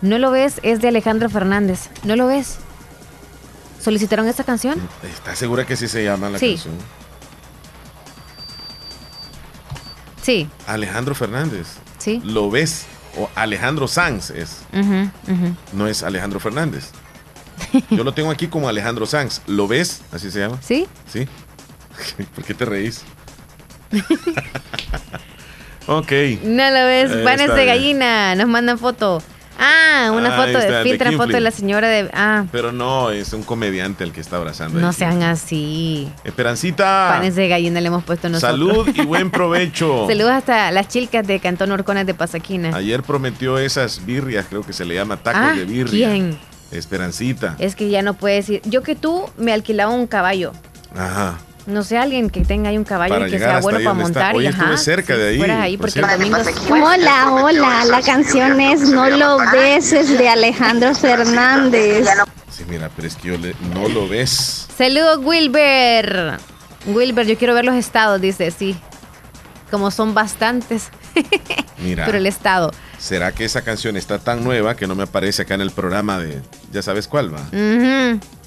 No 0.00 0.18
lo 0.18 0.30
ves, 0.30 0.60
es 0.62 0.80
de 0.80 0.88
Alejandro 0.88 1.28
Fernández. 1.28 1.88
¿No 2.04 2.16
lo 2.16 2.26
ves? 2.26 2.58
¿Solicitaron 3.84 4.26
esta 4.28 4.44
canción? 4.44 4.80
¿Estás 5.02 5.38
segura 5.38 5.66
que 5.66 5.76
sí 5.76 5.88
se 5.88 6.02
llama 6.02 6.30
la 6.30 6.38
Sí. 6.38 6.54
canción? 6.54 6.74
Sí. 10.22 10.48
Alejandro 10.66 11.14
Fernández. 11.14 11.66
Sí. 11.98 12.22
¿Lo 12.24 12.50
ves? 12.50 12.86
O 13.18 13.28
Alejandro 13.34 13.86
Sanz 13.86 14.30
es. 14.30 14.60
No 15.74 15.86
es 15.86 16.02
Alejandro 16.02 16.40
Fernández. 16.40 16.90
Yo 17.90 18.04
lo 18.04 18.14
tengo 18.14 18.30
aquí 18.30 18.48
como 18.48 18.68
Alejandro 18.68 19.04
Sanz. 19.06 19.42
¿Lo 19.46 19.68
ves? 19.68 20.00
¿Así 20.12 20.30
se 20.30 20.40
llama? 20.40 20.58
¿Sí? 20.62 20.88
Sí. 21.12 21.28
¿Por 22.34 22.42
qué 22.44 22.54
te 22.54 22.64
reís? 22.64 23.02
ok. 25.86 26.12
No 26.42 26.70
lo 26.70 26.86
ves, 26.86 27.10
Eh, 27.10 27.20
panes 27.22 27.42
está 27.42 27.54
de 27.56 27.66
gallina, 27.66 28.34
nos 28.34 28.48
mandan 28.48 28.78
foto. 28.78 29.22
Ah, 29.58 30.10
una 30.12 30.34
Ah, 30.34 30.36
foto 30.46 30.58
de 30.58 30.82
filtra 30.82 31.12
foto 31.12 31.32
de 31.32 31.40
la 31.40 31.50
señora 31.50 31.88
de 31.88 32.10
ah, 32.12 32.44
Pero 32.50 32.72
no, 32.72 33.10
es 33.10 33.32
un 33.32 33.42
comediante 33.44 34.02
el 34.04 34.12
que 34.12 34.20
está 34.20 34.36
abrazando. 34.36 34.80
no 34.80 34.92
sean 34.92 35.22
así. 35.22 36.08
Esperancita. 36.24 37.08
Panes 37.16 37.36
de 37.36 37.48
gallina 37.48 37.80
le 37.80 37.86
hemos 37.86 38.02
puesto 38.04 38.28
nosotros. 38.28 38.50
Salud 38.50 38.88
y 38.94 39.04
buen 39.04 39.30
provecho. 39.32 40.06
Saludos 40.08 40.32
hasta 40.32 40.70
las 40.72 40.88
chilcas 40.88 41.26
de 41.26 41.38
Cantón 41.40 41.70
Orcones 41.72 42.06
de 42.06 42.14
Pasaquina. 42.14 42.74
Ayer 42.76 43.02
prometió 43.02 43.58
esas 43.58 44.04
birrias, 44.04 44.46
creo 44.48 44.62
que 44.62 44.72
se 44.72 44.84
le 44.84 44.94
llama 44.96 45.16
tacos 45.16 45.40
Ah, 45.42 45.54
de 45.54 45.64
birria. 45.64 46.08
¿quién? 46.10 46.38
Esperancita. 46.72 47.54
Es 47.58 47.76
que 47.76 47.88
ya 47.88 48.02
no 48.02 48.14
puede 48.14 48.36
decir. 48.36 48.60
Yo 48.64 48.82
que 48.82 48.94
tú 48.96 49.24
me 49.36 49.52
alquilaba 49.52 49.92
un 49.92 50.06
caballo. 50.06 50.52
Ajá. 50.96 51.38
No 51.66 51.82
sé, 51.82 51.96
alguien 51.96 52.28
que 52.28 52.44
tenga 52.44 52.68
ahí 52.68 52.76
un 52.76 52.84
caballo 52.84 53.14
Para 53.14 53.28
y 53.28 53.30
que 53.30 53.38
sea 53.38 53.60
bueno 53.60 53.78
para 53.80 53.94
montar. 53.94 54.34
Hoy 54.36 54.44
y 54.44 54.48
ajá, 54.48 54.76
cerca 54.76 55.16
de 55.16 55.30
ahí, 55.30 55.38
fueras 55.38 55.60
ahí, 55.62 55.76
por 55.78 55.86
porque 55.92 56.00
el 56.00 56.18
domingo 56.18 56.36
Hola, 56.70 57.32
hola, 57.32 57.84
la 57.86 58.02
canción 58.02 58.60
es 58.60 58.80
No 58.82 59.08
lo 59.08 59.38
beses 59.50 60.10
de 60.18 60.28
Alejandro 60.28 60.94
Fernández. 60.94 62.06
Sí, 62.50 62.64
mira, 62.68 62.90
pero 62.94 63.08
es 63.08 63.16
que 63.16 63.28
yo 63.28 63.38
le- 63.38 63.56
no 63.72 63.88
lo 63.88 64.06
ves. 64.08 64.68
Saludos, 64.76 65.20
Wilber. 65.24 66.38
Wilber, 66.86 67.26
yo 67.26 67.38
quiero 67.38 67.54
ver 67.54 67.64
los 67.64 67.74
estados, 67.76 68.20
dice, 68.20 68.50
sí. 68.50 68.76
Como 69.70 69.90
son 69.90 70.12
bastantes. 70.12 70.90
Mira. 71.78 72.04
Pero 72.04 72.18
el 72.18 72.26
estado. 72.26 72.70
¿Será 73.04 73.32
que 73.32 73.44
esa 73.44 73.60
canción 73.60 73.98
está 73.98 74.18
tan 74.18 74.42
nueva 74.42 74.76
que 74.76 74.86
no 74.86 74.94
me 74.94 75.02
aparece 75.02 75.42
acá 75.42 75.52
en 75.52 75.60
el 75.60 75.72
programa 75.72 76.18
de... 76.18 76.40
Ya 76.72 76.80
sabes 76.80 77.06
cuál 77.06 77.34
va? 77.34 77.42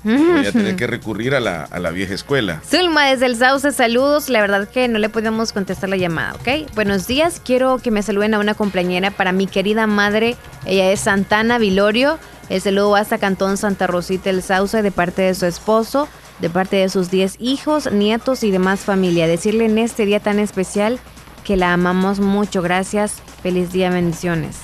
Voy 0.03 0.47
a 0.47 0.51
tener 0.51 0.75
que 0.75 0.88
recurrir 0.88 1.35
a 1.35 1.39
la, 1.39 1.65
a 1.65 1.77
la 1.77 1.91
vieja 1.91 2.15
escuela. 2.15 2.59
Zulma 2.67 3.05
desde 3.05 3.27
el 3.27 3.35
Sauce, 3.35 3.71
saludos. 3.71 4.29
La 4.29 4.41
verdad 4.41 4.67
que 4.67 4.88
no 4.88 4.97
le 4.97 5.09
podemos 5.09 5.53
contestar 5.53 5.89
la 5.89 5.97
llamada, 5.97 6.34
¿ok? 6.34 6.73
Buenos 6.73 7.05
días, 7.05 7.39
quiero 7.45 7.77
que 7.77 7.91
me 7.91 8.01
saluden 8.01 8.34
a 8.34 8.39
una 8.39 8.55
compañera 8.55 9.11
para 9.11 9.31
mi 9.31 9.45
querida 9.45 9.85
madre. 9.85 10.35
Ella 10.65 10.91
es 10.91 11.01
Santana 11.01 11.59
Vilorio. 11.59 12.17
El 12.49 12.59
saludo 12.59 12.89
va 12.89 13.01
hasta 13.01 13.19
Cantón 13.19 13.57
Santa 13.57 13.85
Rosita 13.85 14.31
el 14.31 14.41
Sauce 14.41 14.81
de 14.81 14.91
parte 14.91 15.21
de 15.21 15.35
su 15.35 15.45
esposo, 15.45 16.07
de 16.39 16.49
parte 16.49 16.77
de 16.77 16.89
sus 16.89 17.11
10 17.11 17.35
hijos, 17.38 17.91
nietos 17.91 18.43
y 18.43 18.49
demás 18.49 18.79
familia. 18.79 19.27
Decirle 19.27 19.65
en 19.65 19.77
este 19.77 20.07
día 20.07 20.19
tan 20.19 20.39
especial 20.39 20.99
que 21.47 21.55
la 21.55 21.71
amamos 21.71 22.19
mucho. 22.19 22.61
Gracias. 22.61 23.13
Feliz 23.41 23.71
día, 23.71 23.89
bendiciones. 23.89 24.57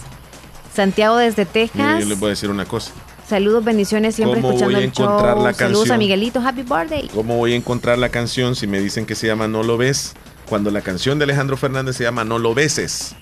Santiago 0.76 1.15
desde 1.15 1.45
Texas. 1.45 2.01
yo 2.01 2.05
les 2.10 2.19
voy 2.19 2.27
a 2.27 2.30
decir 2.31 2.49
una 2.49 2.65
cosa. 2.65 2.91
Saludos, 3.26 3.64
bendiciones, 3.64 4.15
siempre 4.15 4.41
¿Cómo 4.41 4.49
escuchando 4.49 4.76
voy 4.76 4.84
a 4.84 4.85
el 4.88 4.91
show. 4.91 5.07
la 5.07 5.53
Saludos 5.53 5.53
a 5.53 5.53
canción? 5.53 5.97
Miguelito, 5.97 6.41
happy 6.41 6.64
birthday. 6.64 7.07
¿Cómo 7.14 7.38
voy 7.38 7.53
a 7.53 7.55
encontrar 7.55 7.97
la 7.97 8.10
canción 8.10 8.57
si 8.57 8.68
me 8.68 8.81
dicen 8.81 9.05
que 9.05 9.15
se 9.15 9.27
llama 9.27 9.47
No 9.47 9.64
lo 9.64 9.77
ves? 9.77 10.14
Cuando 10.45 10.72
la 10.72 10.81
canción 10.81 11.19
de 11.19 11.23
Alejandro 11.23 11.55
Fernández 11.55 11.95
se 11.95 12.03
llama 12.03 12.26
No 12.26 12.38
lo 12.38 12.53
beses. 12.53 13.15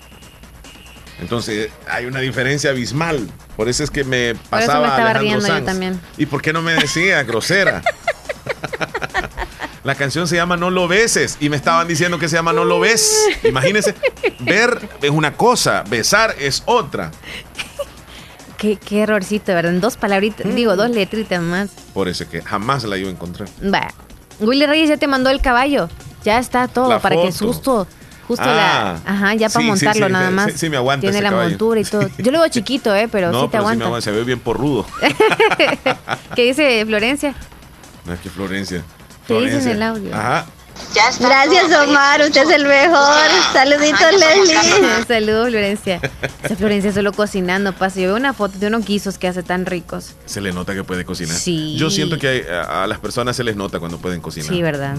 Entonces 1.20 1.70
hay 1.88 2.06
una 2.06 2.18
diferencia 2.18 2.70
abismal. 2.70 3.28
Por 3.56 3.68
eso 3.68 3.84
es 3.84 3.92
que 3.92 4.02
me 4.02 4.34
Por 4.34 4.40
eso 4.42 4.50
pasaba 4.50 4.80
me 4.80 4.88
estaba 4.88 5.10
Alejandro 5.10 5.22
riendo 5.22 5.46
yo 5.46 5.62
también. 5.64 6.00
¿Y 6.18 6.26
por 6.26 6.42
qué 6.42 6.52
no 6.52 6.62
me 6.62 6.72
decía 6.72 7.22
grosera? 7.22 7.80
La 9.84 9.94
canción 9.96 10.28
se 10.28 10.36
llama 10.36 10.56
No 10.56 10.70
lo 10.70 10.86
beses 10.86 11.36
y 11.40 11.48
me 11.48 11.56
estaban 11.56 11.88
diciendo 11.88 12.18
que 12.18 12.28
se 12.28 12.36
llama 12.36 12.52
No 12.52 12.64
lo 12.64 12.78
ves. 12.80 13.12
Imagínense, 13.42 13.94
ver 14.40 14.88
es 15.02 15.10
una 15.10 15.34
cosa, 15.36 15.82
besar 15.88 16.34
es 16.38 16.62
otra. 16.66 17.10
Qué, 18.58 18.76
qué 18.76 19.00
errorcito, 19.02 19.52
¿verdad? 19.54 19.72
En 19.74 19.80
dos 19.80 19.96
palabritas, 19.96 20.46
Mm. 20.46 20.54
digo, 20.54 20.76
dos 20.76 20.88
letritas 20.90 21.42
más. 21.42 21.70
Por 21.94 22.08
eso 22.08 22.22
es 22.24 22.30
que 22.30 22.42
jamás 22.42 22.84
la 22.84 22.96
iba 22.96 23.08
a 23.08 23.12
encontrar. 23.12 23.48
Va. 23.62 23.88
Willy 24.38 24.66
Reyes 24.66 24.88
ya 24.88 24.96
te 24.98 25.08
mandó 25.08 25.30
el 25.30 25.40
caballo. 25.40 25.88
Ya 26.24 26.38
está 26.38 26.68
todo 26.68 26.88
La 26.88 27.00
para 27.00 27.16
que 27.16 27.32
foto. 27.32 27.46
justo, 27.48 27.86
justo 28.28 28.44
Ah. 28.46 29.00
la. 29.04 29.12
Ajá, 29.12 29.34
ya 29.34 29.48
para 29.48 29.62
Sí, 29.64 29.66
montarlo 29.68 30.06
sí, 30.06 30.12
nada 30.12 30.30
más. 30.30 30.52
sí, 30.52 30.58
sí 30.58 30.70
me 30.70 30.76
aguanta 30.76 31.00
Tiene 31.00 31.16
ese 31.16 31.24
la 31.24 31.30
caballo. 31.30 31.48
montura 31.50 31.80
y 31.80 31.84
todo. 31.84 32.08
Yo 32.18 32.30
lo 32.30 32.38
veo 32.40 32.48
chiquito, 32.48 32.94
¿eh? 32.94 33.08
Pero 33.10 33.32
no, 33.32 33.40
sí 33.42 33.46
te 33.46 33.50
pero 33.50 33.62
sí 33.62 33.66
me 33.66 33.84
aguanta. 33.84 33.84
aguanta, 33.86 34.04
se 34.04 34.10
ve 34.12 34.22
bien 34.22 34.38
porrudo. 34.38 34.86
¿Qué 36.36 36.44
dice 36.44 36.84
Florencia? 36.86 37.34
No 38.04 38.12
es 38.14 38.20
que 38.20 38.30
Florencia. 38.30 38.84
¿Qué 39.38 39.44
dice 39.44 39.56
en 39.56 39.62
Florencia. 39.62 39.72
el 39.72 39.82
audio? 39.82 40.14
Ajá. 40.14 40.46
Gracias, 41.20 41.64
Omar. 41.88 42.20
Usted 42.22 42.42
es 42.42 42.50
el 42.50 42.66
mejor. 42.66 43.14
Saluditos, 43.52 44.00
Leslie. 44.12 45.04
Saludos, 45.06 45.48
Florencia. 45.50 46.00
Esa 46.42 46.56
Florencia 46.56 46.92
solo 46.92 47.12
cocinando, 47.12 47.72
pasa. 47.72 48.00
Yo 48.00 48.08
veo 48.08 48.16
una 48.16 48.32
foto 48.32 48.58
de 48.58 48.66
unos 48.66 48.84
guisos 48.84 49.16
que 49.18 49.28
hace 49.28 49.42
tan 49.42 49.64
ricos. 49.66 50.14
Se 50.26 50.40
le 50.40 50.52
nota 50.52 50.74
que 50.74 50.82
puede 50.84 51.04
cocinar. 51.04 51.36
Sí. 51.36 51.76
Yo 51.76 51.90
siento 51.90 52.18
que 52.18 52.28
hay- 52.28 52.42
a, 52.50 52.84
a 52.84 52.86
las 52.86 52.98
personas 52.98 53.36
se 53.36 53.44
les 53.44 53.56
nota 53.56 53.78
cuando 53.80 53.98
pueden 53.98 54.20
cocinar. 54.20 54.48
Sí, 54.50 54.60
¿verdad? 54.62 54.96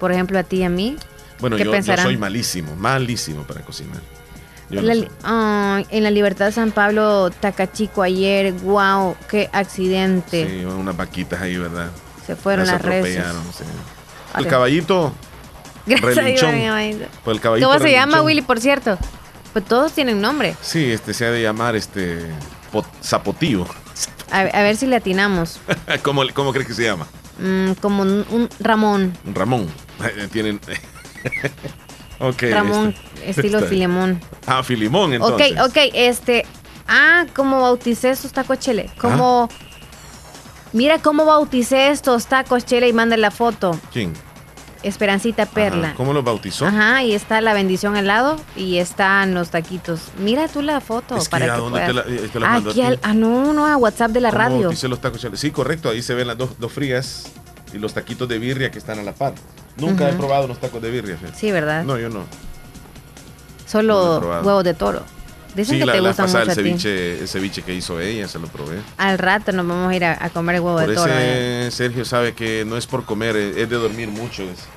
Por 0.00 0.12
ejemplo, 0.12 0.38
a 0.38 0.42
ti 0.42 0.58
y 0.58 0.62
a 0.64 0.68
mí. 0.68 0.96
Bueno, 1.40 1.56
¿Qué 1.56 1.64
yo, 1.64 1.74
yo 1.76 1.96
soy 1.98 2.16
malísimo, 2.16 2.74
malísimo 2.76 3.42
para 3.42 3.60
cocinar. 3.60 4.00
No 4.70 4.80
La-. 4.82 5.06
Ay, 5.22 5.86
en 5.90 6.02
la 6.02 6.10
Libertad 6.10 6.50
San 6.50 6.72
Pablo, 6.72 7.30
Tacachico 7.30 8.02
ayer, 8.02 8.52
wow, 8.52 9.16
qué 9.28 9.48
accidente. 9.52 10.48
Sí, 10.48 10.64
unas 10.64 10.96
vaquitas 10.96 11.40
ahí, 11.40 11.56
¿verdad? 11.56 11.88
Se 12.26 12.36
fueron 12.36 12.66
las 12.66 12.76
atropellaron, 12.76 13.42
sí. 13.56 13.64
El 14.36 14.44
Sí. 14.44 14.50
caballito. 14.50 15.12
Gracias 15.86 16.18
a 16.18 16.22
Dios, 16.22 16.42
mi. 16.52 17.04
Pues 17.24 17.34
el 17.36 17.40
caballito 17.40 17.68
¿Cómo 17.68 17.80
se 17.80 17.92
llama. 17.92 18.22
Willy, 18.22 18.42
por 18.42 18.60
cierto? 18.60 18.98
Pues 19.52 19.64
todos 19.64 19.92
tienen 19.92 20.20
nombre. 20.20 20.56
Sí, 20.60 20.90
este 20.90 21.14
se 21.14 21.24
ha 21.26 21.30
de 21.30 21.42
llamar 21.42 21.76
este 21.76 22.18
pot- 22.72 22.84
zapotillo. 23.02 23.66
A, 24.30 24.40
a 24.40 24.62
ver 24.62 24.76
si 24.76 24.86
le 24.86 24.96
atinamos. 24.96 25.60
¿Cómo, 26.02 26.22
¿Cómo 26.34 26.52
crees 26.52 26.66
que 26.66 26.74
se 26.74 26.82
llama? 26.84 27.06
Mm, 27.38 27.72
como 27.80 28.02
un, 28.02 28.26
un 28.30 28.48
Ramón. 28.58 29.16
Un 29.24 29.34
Ramón. 29.34 29.68
Tienen. 30.32 30.60
ok. 32.18 32.42
Ramón, 32.50 32.94
este- 33.24 33.30
estilo 33.30 33.58
este- 33.58 33.70
Filemón. 33.70 34.20
Ah, 34.46 34.62
Filimón, 34.62 35.14
entonces. 35.14 35.52
Ok, 35.60 35.66
ok, 35.68 35.76
este. 35.94 36.44
Ah, 36.88 37.26
como 37.34 37.60
bauticé 37.62 38.10
estos 38.10 38.32
tacos 38.32 38.58
chele. 38.58 38.90
Como. 38.98 39.48
Mira 40.76 40.98
cómo 40.98 41.24
bauticé 41.24 41.88
estos 41.88 42.26
tacos 42.26 42.66
chele 42.66 42.86
y 42.88 42.92
manda 42.92 43.16
la 43.16 43.30
foto. 43.30 43.78
¿Quién? 43.94 44.12
Esperancita 44.82 45.46
Perla. 45.46 45.88
Ajá, 45.88 45.96
¿Cómo 45.96 46.12
lo 46.12 46.22
bautizó? 46.22 46.66
Ajá, 46.66 47.02
y 47.02 47.14
está 47.14 47.40
la 47.40 47.54
bendición 47.54 47.96
al 47.96 48.06
lado 48.06 48.36
y 48.56 48.76
están 48.76 49.32
los 49.32 49.48
taquitos. 49.48 50.00
Mira 50.18 50.48
tú 50.48 50.60
la 50.60 50.82
foto 50.82 51.16
Es 51.16 51.24
que, 51.24 51.30
para 51.30 51.46
¿a 51.46 51.56
que 51.56 51.60
dónde 51.62 51.80
puedas- 51.80 52.04
te 52.04 52.10
la- 52.12 52.16
eh, 52.24 52.28
te 52.30 52.40
la 52.40 52.48
mandó 52.50 52.68
a 52.68 52.72
Aquí 52.72 52.82
al- 52.82 53.00
ah, 53.02 53.14
no, 53.14 53.54
no, 53.54 53.66
a 53.66 53.76
WhatsApp 53.78 54.10
de 54.10 54.20
la 54.20 54.28
¿Cómo 54.30 54.38
radio. 54.42 54.60
bauticé 54.64 54.86
los 54.88 55.00
tacos 55.00 55.20
chale? 55.22 55.36
Sí, 55.38 55.50
correcto. 55.50 55.88
Ahí 55.88 56.02
se 56.02 56.14
ven 56.14 56.26
las 56.26 56.36
dos, 56.36 56.50
dos 56.58 56.70
frías 56.72 57.24
y 57.72 57.78
los 57.78 57.94
taquitos 57.94 58.28
de 58.28 58.38
birria 58.38 58.70
que 58.70 58.78
están 58.78 58.98
a 58.98 59.02
la 59.02 59.12
par. 59.12 59.32
Nunca 59.78 60.08
he 60.10 60.12
probado 60.12 60.44
unos 60.44 60.60
tacos 60.60 60.82
de 60.82 60.90
birria. 60.90 61.16
fíjate. 61.16 61.38
Sí, 61.38 61.50
¿verdad? 61.50 61.84
No, 61.84 61.98
yo 61.98 62.10
no. 62.10 62.24
Solo 63.66 64.18
huevos 64.44 64.62
de 64.62 64.74
toro. 64.74 65.02
Dicen 65.56 65.74
sí, 65.74 65.78
que 65.80 65.86
la, 65.86 65.92
te 65.94 66.00
la 66.00 66.08
gustan 66.10 66.26
pasada, 66.26 66.44
mucho 66.44 66.52
el 66.52 66.58
a 66.58 66.62
ti. 66.62 66.68
ceviche, 66.68 67.18
el 67.20 67.28
ceviche 67.28 67.62
que 67.62 67.74
hizo 67.74 67.98
ella, 68.00 68.28
se 68.28 68.38
lo 68.38 68.46
probé. 68.48 68.78
Al 68.98 69.18
rato 69.18 69.52
nos 69.52 69.66
vamos 69.66 69.90
a 69.90 69.96
ir 69.96 70.04
a, 70.04 70.22
a 70.24 70.30
comer 70.30 70.60
huevo 70.60 70.78
Por 70.78 70.88
de 70.88 70.94
toro. 70.94 71.12
eh. 71.14 71.68
Sergio 71.72 72.04
sabe 72.04 72.34
que 72.34 72.64
no 72.66 72.76
es 72.76 72.86
por 72.86 73.04
comer, 73.04 73.34
es 73.36 73.56
es 73.56 73.68
de 73.70 73.76
dormir 73.76 74.08
mucho. 74.08 74.42
es. 74.42 74.68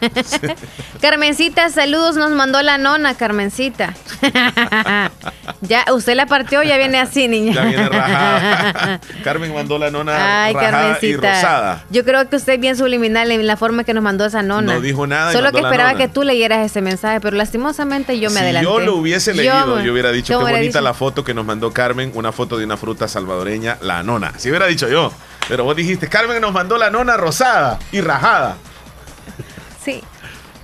Carmencita, 1.00 1.68
saludos, 1.70 2.16
nos 2.16 2.30
mandó 2.30 2.62
la 2.62 2.78
nona, 2.78 3.14
Carmencita. 3.14 3.94
ya, 5.60 5.84
usted 5.92 6.14
la 6.14 6.26
partió, 6.26 6.62
ya 6.62 6.76
viene 6.76 6.98
así, 6.98 7.28
niña. 7.28 7.52
Ya 7.54 7.64
viene 7.64 7.88
rajada. 7.88 9.00
Carmen 9.24 9.54
mandó 9.54 9.78
la 9.78 9.90
nona 9.90 10.44
Ay, 10.44 10.54
rajada 10.54 10.98
y 11.00 11.16
rosada. 11.16 11.84
Yo 11.90 12.04
creo 12.04 12.28
que 12.28 12.36
usted 12.36 12.54
es 12.54 12.60
bien 12.60 12.76
subliminal 12.76 13.30
en 13.30 13.46
la 13.46 13.56
forma 13.56 13.84
que 13.84 13.94
nos 13.94 14.02
mandó 14.02 14.24
esa 14.24 14.42
nona. 14.42 14.74
No 14.74 14.80
dijo 14.80 15.06
nada 15.06 15.32
Solo 15.32 15.52
que 15.52 15.60
esperaba 15.60 15.96
que 15.96 16.08
tú 16.08 16.22
leyeras 16.22 16.64
ese 16.64 16.80
mensaje, 16.80 17.20
pero 17.20 17.36
lastimosamente 17.36 18.18
yo 18.18 18.30
me 18.30 18.36
si 18.36 18.42
adelanté. 18.42 18.68
yo 18.68 18.80
lo 18.80 18.96
hubiese 18.96 19.34
leído, 19.34 19.80
yo, 19.80 19.92
hubiera 19.92 20.12
dicho 20.12 20.38
qué 20.38 20.44
bonita 20.44 20.60
dicho- 20.60 20.80
la 20.80 20.94
foto 20.94 21.24
que 21.24 21.34
nos 21.34 21.44
mandó 21.44 21.72
Carmen, 21.72 22.10
una 22.14 22.32
foto 22.32 22.56
de 22.58 22.64
una 22.64 22.76
fruta 22.76 23.08
salvadoreña, 23.08 23.78
la 23.80 24.02
nona. 24.02 24.32
Si 24.36 24.48
hubiera 24.48 24.66
dicho 24.66 24.88
yo. 24.88 25.12
Pero 25.48 25.64
vos 25.64 25.76
dijiste, 25.76 26.08
Carmen 26.08 26.40
nos 26.40 26.52
mandó 26.52 26.78
la 26.78 26.88
nona 26.90 27.16
rosada 27.18 27.78
y 27.92 28.00
rajada. 28.00 28.56
Sí. 29.84 30.00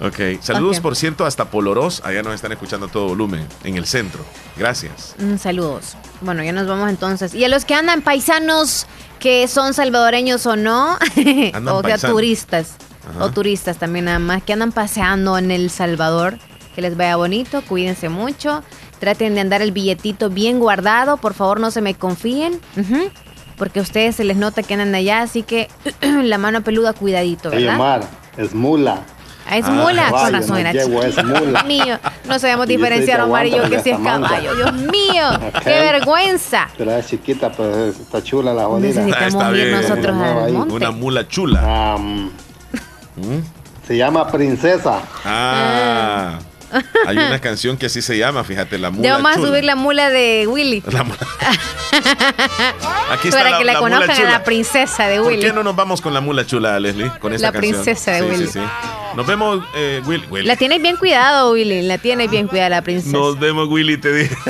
Ok, 0.00 0.40
saludos 0.40 0.80
por 0.80 0.96
cierto 0.96 1.26
hasta 1.26 1.50
Polorós, 1.50 2.00
allá 2.04 2.22
nos 2.22 2.34
están 2.34 2.52
escuchando 2.52 2.86
a 2.86 2.88
todo 2.88 3.08
volumen, 3.08 3.46
en 3.64 3.76
el 3.76 3.84
centro. 3.86 4.24
Gracias. 4.56 5.14
Mm, 5.18 5.36
saludos. 5.36 5.94
Bueno, 6.22 6.42
ya 6.42 6.52
nos 6.52 6.66
vamos 6.66 6.88
entonces. 6.88 7.34
Y 7.34 7.44
a 7.44 7.48
los 7.48 7.66
que 7.66 7.74
andan 7.74 8.00
paisanos, 8.00 8.86
que 9.18 9.46
son 9.46 9.74
salvadoreños 9.74 10.46
o 10.46 10.56
no, 10.56 10.96
Andan 11.52 11.74
o 11.74 11.82
sea, 11.82 11.98
turistas, 11.98 12.76
Ajá. 13.10 13.24
o 13.24 13.30
turistas 13.30 13.76
también 13.76 14.06
nada 14.06 14.18
más, 14.18 14.42
que 14.42 14.54
andan 14.54 14.72
paseando 14.72 15.36
en 15.36 15.50
El 15.50 15.68
Salvador, 15.68 16.38
que 16.74 16.80
les 16.80 16.96
vaya 16.96 17.16
bonito, 17.16 17.62
cuídense 17.62 18.08
mucho, 18.08 18.62
traten 19.00 19.34
de 19.34 19.42
andar 19.42 19.60
el 19.60 19.72
billetito 19.72 20.30
bien 20.30 20.60
guardado, 20.60 21.18
por 21.18 21.34
favor 21.34 21.60
no 21.60 21.70
se 21.70 21.82
me 21.82 21.94
confíen, 21.94 22.58
porque 23.58 23.80
a 23.80 23.82
ustedes 23.82 24.16
se 24.16 24.24
les 24.24 24.38
nota 24.38 24.62
que 24.62 24.72
andan 24.72 24.94
allá, 24.94 25.20
así 25.20 25.42
que 25.42 25.68
la 26.00 26.38
mano 26.38 26.62
peluda, 26.62 26.94
cuidadito, 26.94 27.50
Oye, 27.50 27.64
¿verdad? 27.64 27.78
Mar, 27.78 28.08
es 28.40 28.54
mula. 28.54 29.00
Ah, 29.48 29.56
es 29.58 29.64
Ah, 29.66 29.70
mula, 29.70 30.02
con 30.04 30.12
caballo, 30.12 30.36
razón 30.36 30.50
no 30.50 30.56
era 30.58 30.72
yegua, 30.72 31.06
es 31.06 31.24
mula. 31.24 31.62
Mío, 31.64 31.98
no 32.28 32.38
sabemos 32.38 32.66
diferenciar 32.68 33.20
Omar 33.22 33.46
y 33.46 33.50
yo 33.50 33.62
que 33.68 33.80
si 33.80 33.90
es 33.90 33.98
caballo. 33.98 34.54
Dios 34.54 34.72
mío, 34.74 35.24
qué 35.64 35.70
vergüenza. 35.70 36.68
Pero 36.78 36.92
es 36.96 37.06
chiquita, 37.08 37.50
pero 37.50 37.86
está 37.86 38.22
chula 38.22 38.52
la 38.54 38.66
jodida. 38.66 39.02
Necesitamos 39.02 39.22
Ah, 39.22 39.26
está 39.26 39.48
ir 39.56 39.64
bien. 39.66 39.80
nosotros 39.82 40.16
al 40.16 40.52
monte. 40.52 40.74
Una 40.74 40.90
mula 40.92 41.26
chula. 41.26 41.92
Am, 41.94 42.30
Se 43.86 43.96
llama 43.96 44.26
Princesa. 44.30 45.00
Ah, 45.24 46.38
hay 47.06 47.16
una 47.16 47.38
canción 47.40 47.76
que 47.76 47.86
así 47.86 48.02
se 48.02 48.16
llama, 48.18 48.42
fíjate, 48.44 48.78
la 48.78 48.90
mula 48.90 49.16
a 49.16 49.34
chula. 49.34 49.48
subir 49.48 49.64
la 49.64 49.76
mula 49.76 50.10
de 50.10 50.46
Willy. 50.48 50.82
La 50.90 51.04
mula- 51.04 51.18
Aquí 53.10 53.28
está 53.28 53.40
Para 53.40 53.50
la, 53.50 53.58
que 53.58 53.64
la, 53.64 53.72
la 53.74 53.78
conozcan 53.80 54.26
a 54.26 54.30
la 54.30 54.44
princesa 54.44 55.08
de 55.08 55.18
¿Por 55.18 55.26
Willy. 55.28 55.40
qué 55.42 55.52
no 55.52 55.62
nos 55.64 55.74
vamos 55.74 56.00
con 56.00 56.14
la 56.14 56.20
mula 56.20 56.46
chula, 56.46 56.78
Leslie? 56.78 57.10
Con 57.18 57.32
esta 57.32 57.48
La 57.48 57.52
canción. 57.52 57.82
princesa 57.82 58.12
de 58.12 58.20
Sí, 58.20 58.24
Willy. 58.26 58.46
Sí, 58.46 58.52
sí. 58.54 58.60
Nos 59.16 59.26
vemos, 59.26 59.64
eh, 59.74 60.00
Will- 60.06 60.24
Willy. 60.30 60.46
La 60.46 60.54
tienes 60.56 60.80
bien 60.80 60.96
cuidado, 60.96 61.50
Willy. 61.52 61.82
La 61.82 61.98
tienes 61.98 62.30
bien 62.30 62.46
cuidada 62.46 62.68
la 62.70 62.82
princesa. 62.82 63.16
Nos 63.16 63.38
vemos, 63.40 63.66
Willy, 63.68 63.98
te 63.98 64.12
dije. 64.12 64.36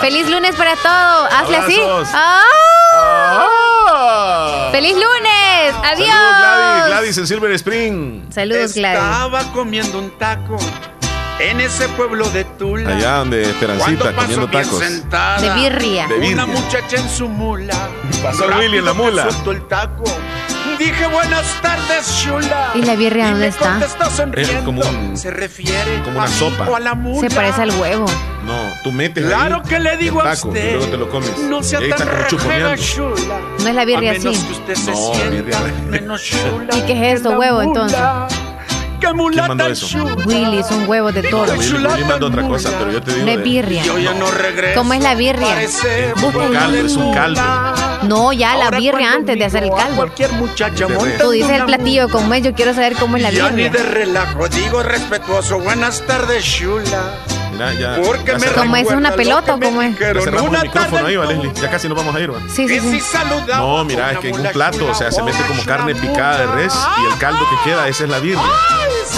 Feliz 0.00 0.28
lunes 0.30 0.54
para 0.56 0.74
todos. 0.76 1.28
Hazle 1.32 1.56
así. 1.58 1.78
Abrazos. 1.80 2.08
¡Ah! 2.14 2.44
¡Feliz 4.72 4.94
lunes! 4.94 5.41
¡Adiós! 5.70 6.08
Saludos, 6.08 6.38
Gladys, 6.38 6.86
Gladys 6.88 7.18
en 7.18 7.26
Silver 7.26 7.50
Spring. 7.52 8.32
Saludos, 8.32 8.74
Gladys. 8.74 8.98
Estaba 8.98 9.52
comiendo 9.52 9.98
un 9.98 10.10
taco 10.18 10.56
en 11.40 11.60
ese 11.60 11.88
pueblo 11.90 12.28
de 12.30 12.44
Tula. 12.44 12.96
Allá 12.96 13.16
donde 13.18 13.42
Esperancita 13.42 14.12
comiendo 14.14 14.46
bien 14.48 14.62
tacos. 14.64 14.78
sentada, 14.80 15.40
De 15.40 15.54
birria. 15.60 16.06
De 16.08 16.14
birria. 16.18 16.44
Una 16.44 16.46
muchacha 16.46 16.96
en 16.96 17.08
su 17.08 17.28
mula. 17.28 17.74
Pasó 18.22 18.46
Willy 18.58 18.78
en 18.78 18.84
la 18.84 18.92
mula. 18.92 19.30
soltó 19.30 19.50
el 19.52 19.66
taco. 19.68 20.04
Dije 20.82 21.06
buenas 21.06 21.46
tardes, 21.62 22.20
chula. 22.24 22.72
¿Y 22.74 22.82
la 22.82 22.96
birria 22.96 23.30
dónde 23.30 23.46
está? 23.46 23.78
Es 24.36 24.48
como 24.64 24.82
un- 24.82 25.16
Se 25.16 25.30
refiere 25.30 26.02
como 26.02 26.16
una 26.18 26.24
a 26.24 26.28
sopa. 26.28 26.68
o 26.68 26.74
a 26.74 26.80
la 26.80 26.94
mula. 26.96 27.28
Se 27.28 27.32
parece 27.34 27.62
al 27.62 27.70
huevo. 27.78 28.06
No, 28.44 28.54
tú 28.82 28.90
metes 28.90 29.24
Claro 29.24 29.62
ahí 29.62 29.68
que 29.68 29.78
le 29.78 29.96
digo 29.96 30.20
el 30.22 30.26
a 30.26 30.34
taco 30.34 30.48
usted. 30.48 30.70
y 30.70 30.72
luego 30.72 30.86
te 30.86 30.96
lo 30.96 31.08
comes. 31.08 31.38
No 31.38 31.62
sea 31.62 31.80
y 31.80 31.84
ahí 31.84 31.90
tan 31.90 32.08
chuponeando. 32.26 32.76
chula. 32.82 33.40
No 33.60 33.68
es 33.68 33.74
la 33.76 33.84
birria 33.84 34.10
a 34.10 34.14
menos 34.14 34.36
así. 34.36 34.44
que 34.46 34.52
usted 34.54 34.74
se 34.74 34.90
No, 34.90 35.14
sienta 35.14 35.30
birria. 35.30 35.58
menos 35.88 36.22
chula. 36.24 36.76
¿Y 36.76 36.80
qué 36.82 36.92
es 37.12 37.16
esto, 37.18 37.38
huevo, 37.38 37.62
entonces? 37.62 37.98
¿Qué 39.02 39.12
mula 39.12 39.34
¿Quién 39.34 39.48
mandó 39.48 39.66
eso? 39.66 39.86
Willy, 40.26 40.62
son 40.62 40.88
huevos 40.88 41.12
de 41.12 41.22
toro. 41.24 41.52
Willy, 41.54 41.74
Willy 41.86 42.04
mandó 42.04 42.28
otra 42.28 42.46
cosa, 42.46 42.70
pero 42.78 42.92
yo 42.92 43.02
te 43.02 43.12
digo. 43.14 43.26
No 43.26 43.32
es 43.32 43.38
de- 43.38 43.42
birria. 43.42 43.82
Yo 43.82 43.98
ya 43.98 44.14
no 44.14 44.30
regreso. 44.30 44.78
¿Cómo 44.78 44.92
es 44.94 45.02
la 45.02 45.14
birria? 45.16 45.48
Parece 45.48 46.12
Un 46.22 46.52
caldo, 46.52 46.76
es 46.76 46.96
un 46.96 47.12
caldo. 47.12 47.40
No, 48.04 48.32
ya 48.32 48.56
la 48.56 48.66
Ahora 48.66 48.78
birria 48.78 49.12
antes 49.12 49.36
de 49.36 49.44
hacer 49.44 49.64
el 49.64 49.70
caldo. 49.70 50.06
De 50.06 51.18
Tú 51.18 51.30
dices 51.30 51.50
el 51.50 51.64
platillo 51.64 52.08
como 52.10 52.32
es, 52.34 52.42
yo 52.44 52.54
quiero 52.54 52.74
saber 52.74 52.94
cómo 52.94 53.16
es 53.16 53.22
la 53.24 53.30
Ya 53.32 53.50
ni 53.50 53.64
birria. 53.64 53.82
de 53.82 53.88
relajo, 53.90 54.48
digo 54.48 54.82
respetuoso, 54.84 55.58
buenas 55.58 56.00
tardes, 56.06 56.44
chula. 56.44 57.14
Mira, 57.70 57.96
ya. 57.96 58.02
Porque 58.02 58.32
ya 58.32 58.38
me. 58.38 58.46
¿Cómo 58.48 58.76
es 58.76 58.88
una 58.88 59.12
pelota 59.12 59.52
lo 59.52 59.56
o 59.56 59.60
cómo 59.60 59.78
me 59.80 59.88
es? 59.88 59.98
Ya 59.98 60.06
cerramos 60.20 60.48
una 60.50 60.58
el 60.60 60.64
micrófono 60.64 61.06
ahí, 61.06 61.16
va, 61.16 61.24
en 61.30 61.42
Leslie. 61.42 61.62
Ya 61.62 61.70
casi 61.70 61.88
nos 61.88 61.96
vamos 61.96 62.14
a 62.14 62.20
ir, 62.20 62.32
va. 62.34 62.38
Sí, 62.48 62.68
sí, 62.68 62.80
sí. 62.80 63.02
No, 63.48 63.84
mira, 63.84 64.12
es 64.12 64.18
que 64.18 64.28
en 64.30 64.40
un 64.40 64.46
plato, 64.52 64.86
o 64.90 64.94
sea, 64.94 65.10
se 65.10 65.22
mete 65.22 65.38
como 65.48 65.62
carne 65.64 65.94
picada 65.94 66.38
de 66.38 66.46
res 66.48 66.74
y 67.02 67.12
el 67.12 67.18
caldo 67.18 67.40
que 67.50 67.70
queda, 67.70 67.88
esa 67.88 68.04
es 68.04 68.10
la 68.10 68.18
birria. 68.18 68.42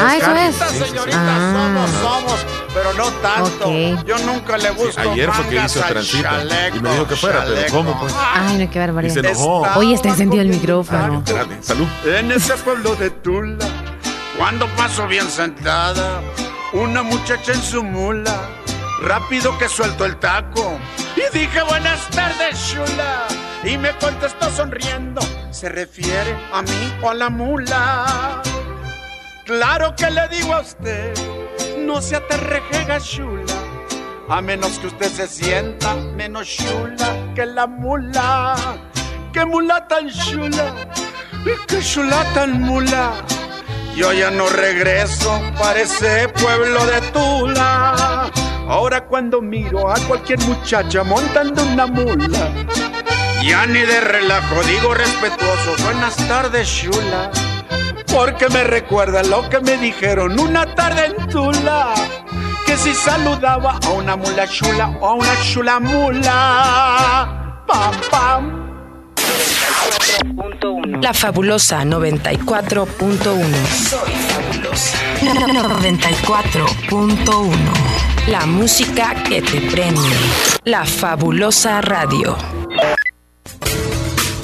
Ah, 0.00 0.16
eso 0.16 0.34
es. 0.34 0.56
Sí, 0.56 0.62
sí, 0.70 0.74
sí. 0.78 0.84
Señorita, 0.88 1.18
Ah. 1.20 1.52
somos, 1.54 1.90
somos, 2.00 2.46
pero 2.74 2.92
no 2.94 3.04
tanto. 3.20 3.68
Ok. 3.68 4.04
Yo 4.06 4.18
nunca 4.26 4.56
le 4.58 4.68
Sí, 4.70 4.74
busco 4.76 5.00
ayer 5.00 5.30
fue 5.30 5.46
que 5.48 5.56
hizo 5.64 5.80
chaleco, 5.80 6.76
y 6.76 6.80
me 6.80 6.90
dijo 6.90 7.06
que 7.06 7.16
fuera, 7.16 7.42
pero 7.44 7.54
chaleco. 7.56 7.76
¿cómo 7.76 8.00
pues? 8.00 8.14
Ay, 8.18 8.58
no, 8.58 8.70
qué 8.70 8.78
Y 8.78 8.80
barbaridad. 8.80 9.14
se 9.14 9.20
enojó. 9.20 9.62
Oye, 9.76 9.94
está 9.94 10.08
encendido 10.08 10.42
el 10.42 10.48
micrófono. 10.48 11.22
Espérate, 11.24 11.62
salud. 11.62 11.86
En 12.06 12.32
ese 12.32 12.54
pueblo 12.54 12.96
de 12.96 13.10
Tula, 13.10 13.56
cuando 14.36 14.66
paso 14.68 15.06
bien 15.06 15.28
sentada, 15.30 16.20
una 16.74 17.02
muchacha 17.02 17.52
en 17.52 17.62
su 17.62 17.82
mula, 17.82 18.36
rápido 19.01 19.56
que 19.59 19.68
suelto 19.68 20.05
el 20.05 20.16
taco. 20.18 20.78
Y 21.16 21.36
dije 21.36 21.62
buenas 21.62 22.09
tardes, 22.10 22.59
chula. 22.68 23.26
Y 23.64 23.78
me 23.78 23.96
contestó 23.98 24.51
sonriendo, 24.51 25.22
¿se 25.51 25.68
refiere 25.68 26.36
a 26.52 26.60
mí 26.62 26.94
o 27.02 27.10
a 27.10 27.14
la 27.14 27.30
mula? 27.30 28.42
Claro 29.46 29.94
que 29.96 30.10
le 30.10 30.28
digo 30.28 30.55
a 30.55 30.60
usted, 30.60 31.14
no 31.78 32.02
se 32.02 32.16
aterrejega, 32.16 33.01
chula. 33.01 33.55
A 34.28 34.40
menos 34.40 34.78
que 34.78 34.88
usted 34.88 35.10
se 35.10 35.28
sienta 35.28 35.94
menos 35.94 36.48
chula 36.48 37.14
que 37.34 37.46
la 37.46 37.66
mula. 37.66 38.55
¡Qué 39.32 39.44
mula 39.44 39.86
tan 39.88 40.09
chula! 40.10 40.72
¡Qué 41.66 41.80
chula 41.80 42.24
tan 42.34 42.60
mula! 42.62 43.12
Yo 43.96 44.12
ya 44.12 44.30
no 44.30 44.48
regreso 44.48 45.40
para 45.58 45.80
ese 45.80 46.28
pueblo 46.28 46.84
de 46.86 47.00
Tula. 47.12 48.30
Ahora 48.68 49.06
cuando 49.06 49.40
miro 49.40 49.88
a 49.88 49.94
cualquier 50.08 50.40
muchacha 50.40 51.04
montando 51.04 51.62
una 51.62 51.86
mula, 51.86 52.50
ya 53.42 53.66
ni 53.66 53.80
de 53.80 54.00
relajo 54.00 54.62
digo 54.64 54.94
respetuoso, 54.94 55.84
buenas 55.84 56.16
tardes, 56.28 56.68
chula. 56.68 57.30
Porque 58.12 58.48
me 58.48 58.64
recuerda 58.64 59.22
lo 59.22 59.48
que 59.48 59.60
me 59.60 59.76
dijeron 59.76 60.40
una 60.40 60.74
tarde 60.74 61.06
en 61.06 61.28
Tula. 61.28 61.94
Que 62.66 62.76
si 62.76 62.94
saludaba 62.94 63.78
a 63.84 63.90
una 63.90 64.16
mula 64.16 64.48
chula 64.48 64.88
o 65.00 65.06
a 65.06 65.14
una 65.14 65.40
chula 65.42 65.78
mula. 65.78 67.62
Pam, 67.66 67.94
pam. 68.10 68.64
La 71.03 71.12
fabulosa 71.12 71.85
94.1. 71.85 73.66
Soy 73.66 74.12
fabulosa. 74.28 74.97
94.1. 75.20 77.55
La 78.28 78.47
música 78.47 79.15
que 79.28 79.43
te 79.43 79.61
prende. 79.70 80.01
La 80.65 80.85
fabulosa 80.85 81.81
radio. 81.81 82.36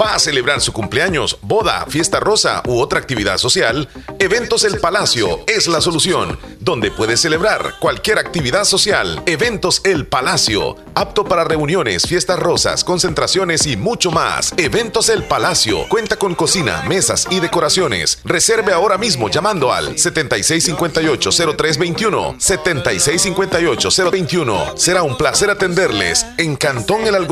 ¿Va 0.00 0.14
a 0.14 0.18
celebrar 0.18 0.60
su 0.60 0.72
cumpleaños, 0.72 1.38
boda, 1.42 1.86
fiesta 1.88 2.20
rosa 2.20 2.62
u 2.66 2.80
otra 2.80 2.98
actividad 2.98 3.38
social? 3.38 3.88
Eventos 4.18 4.64
El 4.64 4.80
Palacio 4.80 5.40
es 5.46 5.66
la 5.66 5.80
solución, 5.80 6.38
donde 6.60 6.90
puede 6.90 7.16
celebrar 7.16 7.74
cualquier 7.80 8.18
actividad 8.18 8.64
social. 8.64 9.22
Eventos 9.26 9.80
El 9.84 10.06
Palacio, 10.06 10.76
apto 10.94 11.24
para 11.24 11.44
reuniones, 11.44 12.06
fiestas 12.06 12.38
rosas, 12.38 12.84
concentraciones 12.84 13.66
y 13.66 13.76
mucho 13.76 14.10
más. 14.10 14.52
Eventos 14.56 15.08
El 15.08 15.24
Palacio 15.24 15.88
cuenta 15.88 16.16
con 16.16 16.34
cocina, 16.34 16.82
mesas 16.86 17.26
y 17.30 17.40
decoraciones. 17.40 18.18
Reserve 18.24 18.72
ahora 18.72 18.98
mismo 18.98 19.28
llamando 19.28 19.72
al 19.72 19.96
7658-0321. 19.96 22.36
7658-021. 22.36 24.76
Será 24.76 25.02
un 25.02 25.16
placer 25.16 25.50
atenderles 25.50 26.26
en 26.38 26.56
Cantón 26.56 27.06
El 27.06 27.14
Algodón. 27.14 27.22